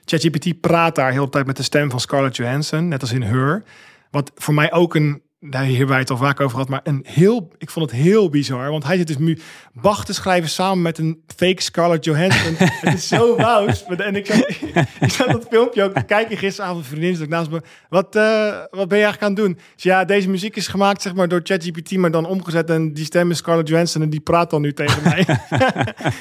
ChatGPT 0.05 0.61
praat 0.61 0.95
daar 0.95 1.11
heel 1.11 1.26
de 1.26 1.32
tijd 1.32 1.45
met 1.45 1.57
de 1.57 1.63
stem 1.63 1.89
van 1.89 1.99
Scarlett 1.99 2.36
Johansson, 2.36 2.88
net 2.88 3.01
als 3.01 3.11
in 3.11 3.22
Her. 3.22 3.63
Wat 4.11 4.32
voor 4.36 4.53
mij 4.53 4.72
ook 4.72 4.95
een 4.95 5.22
daar 5.39 5.65
hebben 5.65 5.88
wij 5.88 5.99
het 5.99 6.09
al 6.09 6.17
vaak 6.17 6.39
over 6.39 6.51
gehad, 6.51 6.69
maar 6.69 6.79
een 6.83 7.05
heel, 7.07 7.51
ik 7.57 7.69
vond 7.69 7.91
het 7.91 7.99
heel 7.99 8.29
bizar. 8.29 8.69
Want 8.69 8.83
hij 8.83 8.97
zit 8.97 9.07
dus 9.07 9.17
nu 9.17 9.39
Bach 9.73 10.05
te 10.05 10.13
schrijven 10.13 10.49
samen 10.49 10.81
met 10.81 10.97
een 10.97 11.23
fake 11.35 11.61
Scarlett 11.61 12.05
Johansson. 12.05 12.55
het 12.81 12.93
is 12.93 13.07
zo 13.07 13.35
wauws. 13.35 13.85
En 13.85 14.15
ik 14.15 14.25
zat, 14.25 14.49
ik 14.99 15.11
zat 15.11 15.31
dat 15.31 15.45
filmpje 15.49 15.83
ook 15.83 15.93
te 15.93 16.03
kijken 16.03 16.38
gisteravond. 16.38 16.85
Vriendin 16.85 17.15
zat 17.15 17.27
naast 17.27 17.49
me. 17.49 17.61
Wat, 17.89 18.15
eh, 18.15 18.47
wat 18.69 18.88
ben 18.88 18.97
je 18.97 19.03
eigenlijk 19.03 19.21
aan 19.21 19.29
het 19.29 19.38
doen? 19.38 19.59
Dus 19.73 19.83
ja, 19.83 20.05
deze 20.05 20.29
muziek 20.29 20.55
is 20.55 20.67
gemaakt 20.67 21.01
zeg 21.01 21.15
maar, 21.15 21.27
door 21.27 21.41
ChatGPT, 21.43 21.91
maar 21.97 22.11
dan 22.11 22.25
omgezet. 22.25 22.69
En 22.69 22.93
die 22.93 23.05
stem 23.05 23.31
is 23.31 23.38
Scarlett 23.38 23.69
Johansson 23.69 24.01
en 24.01 24.09
die 24.09 24.19
praat 24.19 24.49
dan 24.49 24.61
nu 24.61 24.73
tegen 24.73 25.03
mij. 25.03 25.23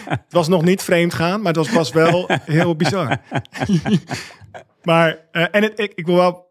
het 0.08 0.30
was 0.30 0.48
nog 0.48 0.62
niet 0.62 0.82
vreemd 0.82 1.14
gaan, 1.14 1.38
maar 1.38 1.52
het 1.52 1.66
was 1.66 1.74
pas 1.74 1.92
wel 1.92 2.30
heel 2.44 2.76
bizar. 2.76 3.18
maar, 4.82 5.18
eh, 5.32 5.46
en 5.50 5.62
het, 5.62 5.78
ik, 5.78 5.92
ik 5.94 6.06
wil 6.06 6.16
wel 6.16 6.45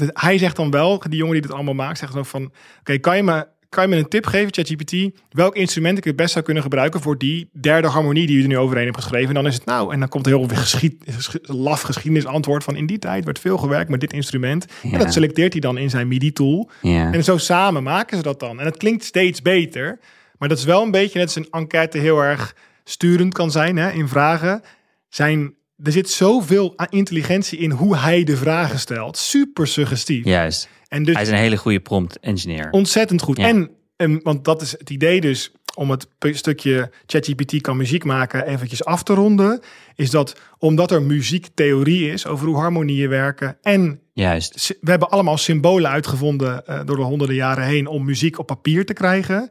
het, 0.00 0.10
hij 0.12 0.38
zegt 0.38 0.56
dan 0.56 0.70
wel, 0.70 0.98
die 1.08 1.18
jongen 1.18 1.32
die 1.32 1.42
dit 1.42 1.52
allemaal 1.52 1.74
maakt, 1.74 1.98
zegt 1.98 2.12
dan 2.12 2.26
van... 2.26 2.52
Oké, 2.80 2.98
kan 2.98 3.16
je 3.16 3.22
me 3.22 3.46
kan 3.72 3.82
je 3.82 3.88
me 3.88 3.96
een 3.96 4.08
tip 4.08 4.26
geven, 4.26 4.52
ChatGPT, 4.52 5.20
welk 5.30 5.56
instrument 5.56 5.98
ik 5.98 6.04
het 6.04 6.16
best 6.16 6.32
zou 6.32 6.44
kunnen 6.44 6.62
gebruiken 6.62 7.00
voor 7.00 7.18
die 7.18 7.50
derde 7.52 7.88
harmonie 7.88 8.26
die 8.26 8.36
je 8.36 8.42
er 8.42 8.48
nu 8.48 8.58
overheen 8.58 8.84
hebt 8.84 8.96
geschreven? 8.96 9.28
En 9.28 9.34
dan 9.34 9.46
is 9.46 9.54
het 9.54 9.64
nou, 9.64 9.92
en 9.92 9.98
dan 9.98 10.08
komt 10.08 10.26
heel 10.26 10.48
geschied, 10.48 11.04
laf 11.42 11.80
geschiedenisantwoord 11.80 12.64
van 12.64 12.76
in 12.76 12.86
die 12.86 12.98
tijd 12.98 13.24
werd 13.24 13.38
veel 13.38 13.58
gewerkt 13.58 13.90
met 13.90 14.00
dit 14.00 14.12
instrument. 14.12 14.66
En 14.82 14.98
dat 14.98 15.12
selecteert 15.12 15.52
hij 15.52 15.60
dan 15.60 15.78
in 15.78 15.90
zijn 15.90 16.08
MIDI-tool. 16.08 16.70
Ja. 16.82 17.12
En 17.12 17.24
zo 17.24 17.36
samen 17.36 17.82
maken 17.82 18.16
ze 18.16 18.22
dat 18.22 18.40
dan. 18.40 18.60
En 18.60 18.66
het 18.66 18.76
klinkt 18.76 19.04
steeds 19.04 19.42
beter, 19.42 19.98
maar 20.38 20.48
dat 20.48 20.58
is 20.58 20.64
wel 20.64 20.82
een 20.82 20.90
beetje 20.90 21.18
net 21.18 21.26
als 21.26 21.36
een 21.36 21.50
enquête 21.50 21.98
heel 21.98 22.22
erg 22.22 22.56
sturend 22.84 23.34
kan 23.34 23.50
zijn 23.50 23.76
hè, 23.76 23.90
in 23.90 24.08
vragen. 24.08 24.62
Zijn 25.08 25.54
er 25.82 25.92
zit 25.92 26.10
zoveel 26.10 26.74
intelligentie 26.90 27.58
in 27.58 27.70
hoe 27.70 27.96
hij 27.96 28.24
de 28.24 28.36
vragen 28.36 28.78
stelt. 28.78 29.16
Super 29.16 29.66
suggestief. 29.66 30.24
Juist. 30.24 30.68
En 30.88 31.04
dus 31.04 31.14
hij 31.14 31.22
is 31.22 31.28
een 31.28 31.34
hele 31.34 31.56
goede 31.56 31.80
prompt 31.80 32.18
engineer. 32.20 32.70
Ontzettend 32.70 33.22
goed. 33.22 33.38
En, 33.38 33.70
en, 33.96 34.20
want 34.22 34.44
dat 34.44 34.62
is 34.62 34.72
het 34.72 34.90
idee 34.90 35.20
dus 35.20 35.52
om 35.74 35.90
het 35.90 36.06
stukje 36.18 36.90
ChatGPT 37.06 37.60
kan 37.60 37.76
muziek 37.76 38.04
maken 38.04 38.46
eventjes 38.46 38.84
af 38.84 39.02
te 39.02 39.14
ronden, 39.14 39.60
is 39.94 40.10
dat 40.10 40.40
omdat 40.58 40.90
er 40.90 41.02
muziektheorie 41.02 42.10
is 42.10 42.26
over 42.26 42.46
hoe 42.46 42.56
harmonieën 42.56 43.08
werken 43.08 43.56
en 43.62 44.00
Juist. 44.14 44.76
we 44.80 44.90
hebben 44.90 45.08
allemaal 45.08 45.38
symbolen 45.38 45.90
uitgevonden 45.90 46.62
uh, 46.68 46.80
door 46.84 46.96
de 46.96 47.02
honderden 47.02 47.36
jaren 47.36 47.64
heen 47.64 47.86
om 47.86 48.04
muziek 48.04 48.38
op 48.38 48.46
papier 48.46 48.86
te 48.86 48.92
krijgen. 48.92 49.50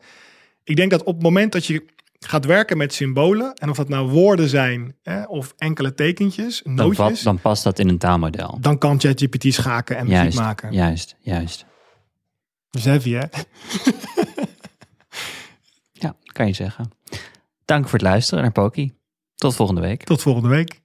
Ik 0.63 0.75
denk 0.75 0.91
dat 0.91 1.03
op 1.03 1.13
het 1.13 1.23
moment 1.23 1.51
dat 1.51 1.65
je 1.65 1.85
gaat 2.25 2.45
werken 2.45 2.77
met 2.77 2.93
symbolen. 2.93 3.53
En 3.53 3.69
of 3.69 3.77
dat 3.77 3.89
nou 3.89 4.09
woorden 4.09 4.49
zijn 4.49 4.95
hè, 5.03 5.23
of 5.23 5.53
enkele 5.57 5.93
tekentjes, 5.93 6.61
nootjes. 6.63 6.97
Dan, 6.97 7.33
dan, 7.33 7.39
past 7.41 7.63
dat 7.63 7.79
in 7.79 7.89
een 7.89 7.97
taalmodel. 7.97 8.57
Dan 8.61 8.77
kan 8.77 8.99
ChatGPT 8.99 9.53
schaken 9.53 9.97
en 9.97 10.07
muziek 10.07 10.33
maken. 10.33 10.73
Juist, 10.73 11.15
juist. 11.19 11.65
Dus 12.69 12.83
hè? 12.83 12.97
ja, 15.91 16.15
kan 16.23 16.47
je 16.47 16.53
zeggen. 16.53 16.91
Dank 17.65 17.83
voor 17.83 17.99
het 17.99 18.07
luisteren 18.07 18.43
naar 18.43 18.51
Poki. 18.51 18.93
Tot 19.35 19.55
volgende 19.55 19.81
week. 19.81 20.03
Tot 20.03 20.21
volgende 20.21 20.49
week. 20.49 20.81